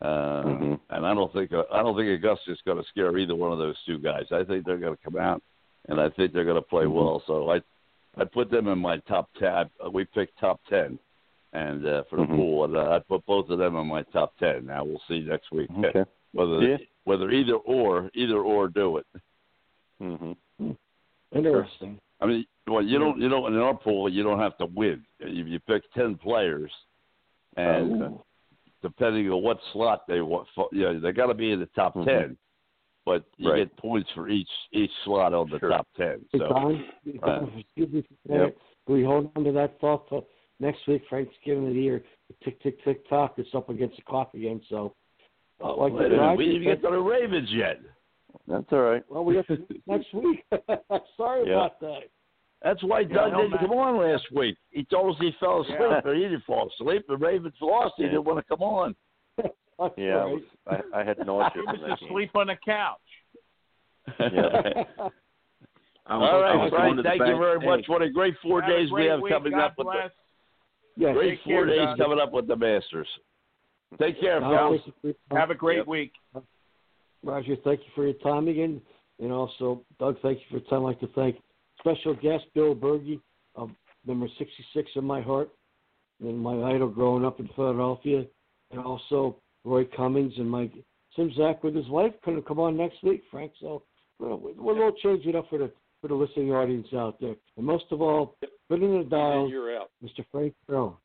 uh, 0.00 0.42
Mhm. 0.44 0.80
and 0.90 1.06
I 1.06 1.12
don't 1.14 1.32
think 1.32 1.52
uh, 1.52 1.64
I 1.72 1.82
don't 1.82 1.96
think 1.96 2.08
Augusta's 2.24 2.60
going 2.62 2.78
to 2.82 2.88
scare 2.88 3.16
either 3.18 3.34
one 3.34 3.52
of 3.52 3.58
those 3.58 3.76
two 3.84 3.98
guys. 3.98 4.24
I 4.32 4.42
think 4.44 4.64
they're 4.64 4.78
going 4.78 4.96
to 4.96 5.02
come 5.02 5.18
out, 5.18 5.42
and 5.88 6.00
I 6.00 6.08
think 6.10 6.32
they're 6.32 6.44
going 6.46 6.56
to 6.62 6.68
play 6.68 6.84
Mhm. 6.84 6.92
well. 6.92 7.22
So 7.26 7.50
I 7.50 7.60
I 8.16 8.24
put 8.24 8.50
them 8.50 8.68
in 8.68 8.78
my 8.78 8.98
top 8.98 9.28
ten. 9.38 9.68
We 9.92 10.04
picked 10.06 10.38
top 10.38 10.60
ten, 10.68 10.98
and 11.52 11.84
uh, 11.86 12.02
for 12.04 12.16
the 12.16 12.22
Mhm. 12.24 12.36
pool, 12.36 12.64
and 12.64 12.76
uh, 12.76 12.90
I 12.92 12.98
put 13.00 13.24
both 13.26 13.50
of 13.50 13.58
them 13.58 13.76
in 13.76 13.86
my 13.86 14.02
top 14.04 14.36
ten. 14.38 14.66
Now 14.66 14.84
we'll 14.84 15.02
see 15.08 15.20
next 15.20 15.50
week 15.52 15.70
Okay. 15.78 16.04
whether 16.32 16.62
Yeah. 16.62 16.78
Whether 17.04 17.30
either 17.30 17.54
or 17.54 18.10
either 18.14 18.38
or 18.38 18.68
do 18.68 18.98
it. 18.98 19.06
Mm-hmm. 20.02 20.70
Interesting. 21.32 21.98
I 22.20 22.26
mean, 22.26 22.46
well, 22.66 22.82
you 22.82 22.98
don't 22.98 23.20
you 23.20 23.28
don't 23.28 23.52
in 23.52 23.60
our 23.60 23.76
pool 23.76 24.08
you 24.08 24.22
don't 24.22 24.38
have 24.40 24.56
to 24.58 24.66
win. 24.66 25.04
You, 25.20 25.44
you 25.44 25.60
pick 25.60 25.82
ten 25.92 26.16
players, 26.16 26.72
and 27.56 28.02
Okay. 28.02 28.14
depending 28.82 29.30
on 29.30 29.42
what 29.42 29.58
slot 29.72 30.06
they 30.08 30.20
want, 30.20 30.48
you 30.72 30.82
know, 30.82 31.00
they 31.00 31.12
got 31.12 31.26
to 31.26 31.34
be 31.34 31.52
in 31.52 31.60
the 31.60 31.66
top 31.66 31.94
Mhm. 31.94 32.04
ten. 32.04 32.38
But 33.04 33.24
you 33.36 33.50
Right. 33.50 33.58
get 33.58 33.76
points 33.76 34.10
for 34.12 34.28
each 34.28 34.50
each 34.72 34.92
slot 35.04 35.34
on 35.34 35.50
the 35.50 35.58
Sure. 35.58 35.70
top 35.70 35.86
ten. 35.94 36.24
Hey, 36.32 36.38
So 36.38 36.48
Don, 36.48 36.84
uh, 37.22 37.46
excuse 37.58 37.92
me 37.92 38.02
for 38.26 38.34
Yep. 38.34 38.56
Can 38.86 38.94
we 38.94 39.02
hold 39.04 39.30
on 39.36 39.44
to 39.44 39.52
that 39.52 39.78
thought 39.80 40.08
till 40.08 40.28
next 40.60 40.86
week, 40.86 41.06
Thanksgiving 41.08 41.68
of 41.68 41.74
the 41.74 41.80
year? 41.80 42.04
Tick, 42.42 42.60
tick, 42.60 42.82
tick, 42.82 43.06
tock. 43.08 43.38
It's 43.38 43.54
up 43.54 43.68
against 43.68 43.96
the 43.96 44.02
clock 44.02 44.32
again. 44.34 44.62
So, 44.68 44.94
uh, 45.64 45.76
like 45.76 45.92
wait 45.92 46.06
a 46.06 46.08
the 46.10 46.14
we 46.14 46.18
Rogers 46.20 46.38
didn't 46.46 46.54
even 46.62 46.68
get 46.68 46.82
to 46.82 46.90
the 46.90 46.98
Ravens 47.00 47.48
yet. 47.52 47.80
That's 48.46 48.66
all 48.72 48.80
right. 48.80 49.02
Well, 49.08 49.24
we 49.24 49.36
have 49.36 49.46
to 49.48 49.58
next 49.86 50.12
week. 50.14 50.44
Sorry 51.16 51.48
Yeah. 51.48 51.54
about 51.54 51.80
that. 51.80 52.00
That's 52.62 52.82
why 52.82 53.04
Doug 53.04 53.32
no, 53.32 53.38
didn't 53.42 53.50
Matt. 53.52 53.60
come 53.60 53.72
on 53.72 53.98
last 54.00 54.24
week. 54.34 54.56
He 54.70 54.84
told 54.84 55.14
us 55.14 55.20
he 55.20 55.32
fell 55.40 55.62
asleep, 55.62 55.78
Yeah. 55.80 56.00
but 56.02 56.14
he 56.14 56.22
didn't 56.22 56.44
fall 56.44 56.70
asleep. 56.78 57.04
The 57.08 57.16
Ravens 57.16 57.54
lost. 57.60 57.94
He 57.98 58.04
didn't 58.04 58.24
want 58.24 58.38
to 58.38 58.44
come 58.56 58.62
on. 58.62 58.94
Yeah, 59.98 60.18
I, 60.18 60.20
all 60.22 60.30
was, 60.34 60.42
I, 60.68 61.00
I 61.00 61.04
had 61.04 61.18
nausea 61.26 61.50
He 61.54 61.60
was 61.62 61.80
that 61.80 61.98
game. 61.98 62.08
asleep 62.08 62.30
on 62.36 62.46
the 62.46 62.56
couch. 62.64 62.96
Yeah. 64.20 64.30
I 66.06 66.16
was, 66.16 66.30
All 66.30 66.44
I 66.44 66.54
was 66.54 66.70
Frank. 66.70 66.96
to 66.96 67.02
the 67.02 67.08
Thank 67.08 67.18
you 67.20 67.26
bank. 67.26 67.38
very 67.40 67.60
Hey, 67.60 67.66
much. 67.66 67.84
What 67.88 68.02
a 68.02 68.08
great 68.08 68.34
four 68.42 68.60
Have 68.62 68.70
a 68.70 68.72
days 68.72 68.92
we 68.92 69.06
have 69.06 69.20
week. 69.20 69.32
coming 69.32 69.52
God 69.52 69.60
up 69.64 69.74
with 69.78 69.86
the 69.88 69.92
bless. 69.92 70.10
yes. 70.96 71.14
Great 71.14 71.40
four 71.44 71.66
care, 71.66 71.66
days 71.66 71.86
Doug. 71.86 71.98
coming 71.98 72.20
up 72.20 72.32
with 72.32 72.46
the 72.46 72.54
Masters. 72.56 73.08
Take 73.98 74.20
care, 74.20 74.40
Don, 74.40 74.54
fellas. 74.54 74.80
thank 74.82 74.86
you 74.86 74.92
for 75.00 75.06
your 75.08 75.14
time. 75.30 75.38
Have 75.38 75.50
a 75.50 75.54
great 75.54 75.78
Yep. 75.78 75.86
week. 75.86 76.12
Roger, 77.22 77.56
thank 77.56 77.80
you 77.80 77.90
for 77.94 78.04
your 78.04 78.14
time 78.14 78.48
again. 78.48 78.82
And 79.20 79.32
also, 79.32 79.84
Doug, 79.98 80.18
thank 80.20 80.40
you 80.40 80.44
for 80.48 80.56
your 80.58 80.68
time. 80.68 80.80
I'd 80.80 80.90
like 80.90 81.00
to 81.00 81.06
thank 81.08 81.40
special 81.78 82.14
guest 82.14 82.44
Bill 82.54 82.74
Bergey, 82.74 83.20
of 83.54 83.70
number 84.04 84.28
66 84.36 84.90
in 84.96 85.04
my 85.04 85.20
heart, 85.20 85.50
and 86.20 86.38
my 86.38 86.74
idol 86.74 86.88
growing 86.88 87.24
up 87.24 87.40
in 87.40 87.48
Philadelphia, 87.54 88.26
and 88.70 88.80
also 88.80 89.40
Roy 89.64 89.84
Cummings 89.84 90.36
and 90.38 90.50
my 90.50 90.70
Simzak 91.16 91.62
with 91.62 91.74
his 91.74 91.88
wife 91.88 92.12
couldn't 92.22 92.46
come 92.46 92.58
on 92.58 92.76
next 92.76 93.02
week, 93.02 93.22
Frank. 93.30 93.52
So 93.60 93.84
we'll, 94.18 94.38
we'll, 94.38 94.74
we'll 94.76 94.92
change 94.92 95.24
it 95.26 95.36
up 95.36 95.48
for 95.48 95.58
the 95.58 95.70
for 96.00 96.08
the 96.08 96.14
listening 96.14 96.52
audience 96.52 96.88
out 96.92 97.18
there. 97.18 97.34
And 97.56 97.64
most 97.64 97.84
of 97.90 98.02
all, 98.02 98.36
put 98.68 98.82
in 98.82 99.08
the 99.08 99.16
out. 99.16 99.90
Mr. 100.02 100.24
Frank 100.30 100.52
Carroll. 100.66 101.00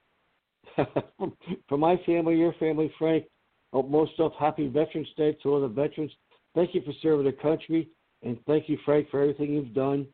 For 1.70 1.78
my 1.78 1.98
family, 2.06 2.36
your 2.36 2.54
family, 2.54 2.92
Frank, 2.98 3.26
oh, 3.74 3.84
most 3.84 4.14
of 4.20 4.32
happy 4.40 4.68
Veterans 4.68 5.08
Day 5.18 5.38
to 5.44 5.50
all 5.50 5.62
the 5.62 5.68
veterans. 5.68 6.12
Thank 6.56 6.74
you 6.74 6.82
for 6.82 6.94
serving 7.02 7.26
the 7.26 7.38
country, 7.38 7.90
and 8.24 8.38
thank 8.48 8.68
you, 8.68 8.78
Frank, 8.86 9.10
for 9.10 9.22
everything 9.22 9.54
you've 9.54 9.74
done. 9.74 10.08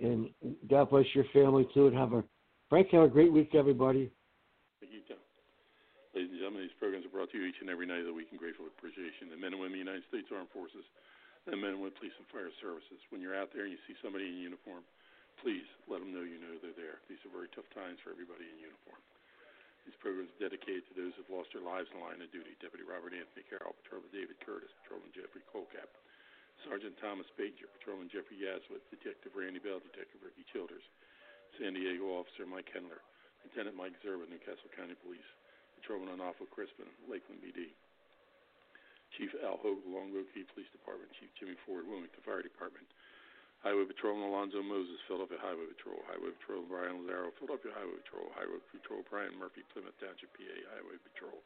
And 0.00 0.30
God 0.70 0.90
bless 0.90 1.06
your 1.14 1.24
family 1.32 1.66
too. 1.74 1.88
And 1.88 1.96
have 1.96 2.12
a 2.12 2.22
Frank, 2.68 2.92
have 2.92 3.08
a 3.08 3.08
great 3.08 3.32
week, 3.32 3.56
everybody. 3.56 4.12
Thank 4.78 4.92
you, 4.92 5.00
Tom. 5.08 5.16
Ladies 6.12 6.30
and 6.36 6.38
gentlemen, 6.38 6.68
these 6.68 6.78
programs 6.78 7.08
are 7.08 7.14
brought 7.14 7.32
to 7.32 7.40
you 7.40 7.48
each 7.48 7.58
and 7.64 7.72
every 7.72 7.88
night 7.88 8.04
of 8.04 8.12
the 8.12 8.14
week 8.14 8.28
in 8.28 8.36
grateful 8.36 8.68
appreciation. 8.68 9.32
The 9.32 9.40
men 9.40 9.56
and 9.56 9.60
women 9.64 9.80
of 9.80 9.80
the 9.80 9.86
United 9.88 10.04
States 10.12 10.28
Armed 10.28 10.52
Forces, 10.52 10.84
the 11.48 11.56
men 11.56 11.74
and 11.74 11.80
women 11.80 11.96
police 11.96 12.14
and 12.20 12.28
fire 12.28 12.52
services. 12.60 13.00
When 13.08 13.24
you're 13.24 13.34
out 13.34 13.50
there 13.56 13.64
and 13.64 13.72
you 13.72 13.80
see 13.88 13.96
somebody 14.04 14.28
in 14.28 14.36
uniform, 14.36 14.84
please 15.40 15.64
let 15.88 16.04
them 16.04 16.12
know 16.12 16.22
you 16.22 16.36
know 16.38 16.60
they're 16.60 16.76
there. 16.76 17.00
These 17.08 17.24
are 17.24 17.32
very 17.32 17.48
tough 17.56 17.66
times 17.72 17.98
for 18.04 18.12
everybody 18.12 18.44
in 18.44 18.60
uniform. 18.60 19.00
These 19.88 20.04
programs 20.04 20.36
dedicated 20.36 20.84
to 20.92 20.94
those 21.00 21.16
who've 21.16 21.32
lost 21.32 21.48
their 21.56 21.64
lives 21.64 21.88
in 21.88 21.96
the 21.96 22.04
line 22.04 22.20
of 22.20 22.28
duty. 22.28 22.52
Deputy 22.60 22.84
Robert 22.84 23.16
Anthony 23.16 23.40
Carroll, 23.48 23.72
Patrolman 23.80 24.12
David 24.12 24.36
Curtis, 24.44 24.68
Patrolman 24.84 25.08
Jeffrey 25.16 25.40
Colcap, 25.48 25.88
Sergeant 26.68 26.92
Thomas 27.00 27.24
Baker, 27.40 27.72
Patrolman 27.72 28.12
Jeffrey 28.12 28.36
Yazwood, 28.36 28.84
Detective 28.92 29.32
Randy 29.32 29.64
Bell, 29.64 29.80
Detective 29.80 30.20
Ricky 30.20 30.44
Childers, 30.52 30.84
San 31.56 31.72
Diego 31.72 32.20
Officer 32.20 32.44
Mike 32.44 32.68
Hendler, 32.68 33.00
Lieutenant 33.40 33.80
Mike 33.80 33.96
Zerba, 34.04 34.28
Newcastle 34.28 34.68
County 34.76 34.92
Police, 35.00 35.24
Patrolman 35.80 36.12
Onofo 36.12 36.44
Crispin, 36.52 36.92
Lakeland 37.08 37.40
BD, 37.40 37.72
Chief 39.16 39.32
Al 39.40 39.56
Hogue, 39.56 39.88
Longboat 39.88 40.28
Key 40.36 40.44
Police 40.52 40.68
Department, 40.68 41.08
Chief 41.16 41.32
Jimmy 41.40 41.56
Ford, 41.64 41.88
Wilmington 41.88 42.20
Fire 42.28 42.44
Department, 42.44 42.84
Highway 43.58 43.90
Patrolman 43.90 44.30
Alonzo 44.30 44.62
Moses, 44.62 45.02
Philadelphia 45.10 45.42
Highway 45.42 45.66
Patrol, 45.74 45.98
Highway 46.06 46.30
Patrol 46.38 46.62
Brian 46.70 47.02
Lazaro, 47.02 47.34
Philadelphia 47.42 47.74
Highway 47.74 47.98
Patrol, 48.06 48.30
Highway 48.38 48.62
Patrol 48.70 49.02
Brian 49.10 49.34
Murphy, 49.34 49.66
Plymouth 49.74 49.98
Township, 49.98 50.30
PA 50.38 50.56
Highway 50.78 50.94
Patrol, 51.02 51.42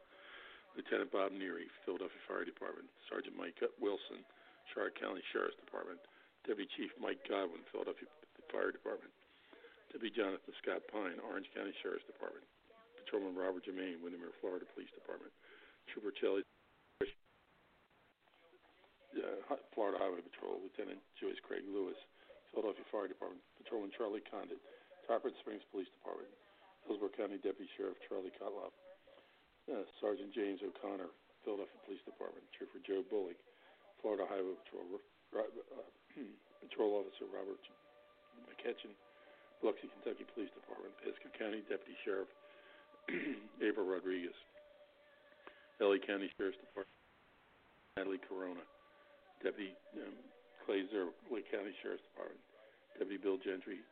Lieutenant 0.76 1.08
Bob 1.08 1.32
Neary, 1.32 1.72
Philadelphia 1.88 2.20
Fire 2.28 2.44
Department, 2.44 2.84
Sergeant 3.08 3.32
Mike 3.32 3.56
Wilson, 3.80 4.20
Charlotte 4.70 4.96
County 5.00 5.24
Sheriff's 5.32 5.56
Department, 5.56 6.04
Deputy 6.44 6.68
Chief 6.76 6.92
Mike 7.00 7.24
Godwin, 7.24 7.64
Philadelphia 7.72 8.04
Fire 8.52 8.76
Department, 8.76 9.12
Deputy 9.88 10.12
Jonathan 10.12 10.52
Scott 10.60 10.84
Pine, 10.92 11.16
Orange 11.24 11.48
County 11.56 11.72
Sheriff's 11.80 12.04
Department, 12.04 12.44
Patrolman 13.00 13.32
Robert 13.32 13.64
Jermaine, 13.64 14.04
Windermere, 14.04 14.36
Florida 14.44 14.68
Police 14.76 14.92
Department, 14.92 15.32
Trooper 15.88 16.12
Kelly, 16.12 16.44
uh, 19.16 19.56
Florida 19.76 20.00
Highway 20.00 20.24
Patrol, 20.24 20.60
Lieutenant 20.60 21.00
Joyce 21.20 21.40
Craig 21.44 21.64
Lewis, 21.68 21.98
Philadelphia 22.52 22.84
Fire 22.92 23.08
Department, 23.08 23.40
Patrolman 23.60 23.92
Charlie 23.96 24.24
Condit, 24.28 24.60
Tarpon 25.08 25.32
Springs 25.40 25.64
Police 25.72 25.88
Department, 26.00 26.28
Hillsborough 26.84 27.16
County 27.16 27.40
Deputy 27.40 27.68
Sheriff 27.76 27.96
Charlie 28.08 28.34
Kotloff, 28.36 28.74
uh, 29.72 29.84
Sergeant 30.00 30.34
James 30.36 30.60
O'Connor, 30.60 31.08
Philadelphia 31.44 31.80
Police 31.88 32.04
Department, 32.04 32.44
Trooper 32.54 32.80
Joe 32.84 33.02
Bullock, 33.08 33.38
Florida 34.00 34.26
Highway 34.28 34.56
Patrol, 34.66 35.00
uh, 35.38 35.86
Patrol 36.62 37.02
Officer 37.02 37.26
Robert 37.30 37.62
McKeithen, 38.50 38.92
Biloxi, 39.62 39.86
Kentucky 39.98 40.26
Police 40.34 40.50
Department, 40.52 40.92
Pasco 41.00 41.30
County 41.38 41.62
Deputy 41.70 41.96
Sheriff 42.02 42.30
April 43.62 43.86
Rodriguez, 43.86 44.34
LA 45.78 45.98
County 46.02 46.30
Sheriff's 46.36 46.58
Department, 46.58 46.98
Natalie 47.96 48.22
Corona, 48.26 48.62
Deputy 49.42 49.74
um, 49.98 50.14
Clay 50.64 50.86
Lake 51.30 51.50
County 51.50 51.74
Sheriff's 51.82 52.06
Department, 52.14 52.38
Deputy 52.94 53.18
Bill 53.18 53.38
Gentry, 53.42 53.82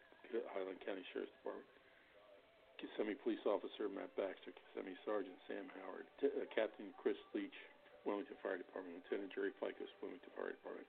Highland 0.55 0.79
County 0.87 1.03
Sheriff's 1.11 1.35
Department, 1.43 1.67
Kissimmee 2.79 3.19
Police 3.21 3.43
Officer 3.45 3.91
Matt 3.91 4.15
Baxter, 4.15 4.55
Kissimmee 4.55 4.97
Sergeant 5.03 5.37
Sam 5.51 5.67
Howard, 5.83 6.07
T- 6.23 6.33
uh, 6.33 6.47
Captain 6.55 6.95
Chris 7.03 7.19
Leach, 7.35 7.59
Wilmington 8.07 8.39
Fire 8.41 8.57
Department, 8.57 8.97
Lieutenant 9.05 9.35
Jerry 9.35 9.53
Fickes, 9.61 9.91
Wilmington 10.01 10.33
Fire 10.39 10.55
Department, 10.55 10.89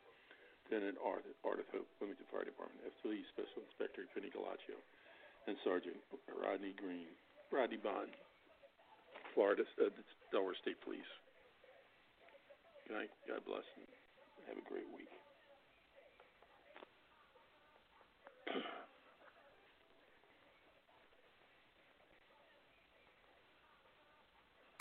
Lieutenant 0.70 0.96
Ardith, 1.04 1.36
Ardith 1.44 1.68
Hope, 1.76 1.90
Wilmington 2.00 2.30
Fire 2.32 2.48
Department, 2.48 2.80
FTE 3.02 3.26
Special 3.36 3.66
Inspector 3.68 4.00
Vinny 4.16 4.32
Galaccio, 4.32 4.78
and 5.50 5.58
Sergeant 5.66 5.98
Rodney 6.32 6.78
Green, 6.78 7.10
Rodney 7.52 7.82
Bond, 7.82 8.14
Florida, 9.34 9.66
uh, 9.82 9.90
Delaware 10.32 10.56
State 10.62 10.80
Police. 10.86 11.10
Night. 12.92 13.12
God 13.28 13.40
bless. 13.48 13.64
and 13.80 13.88
have 14.52 14.58
a 14.58 14.70
great 14.70 14.88
week. 14.98 15.21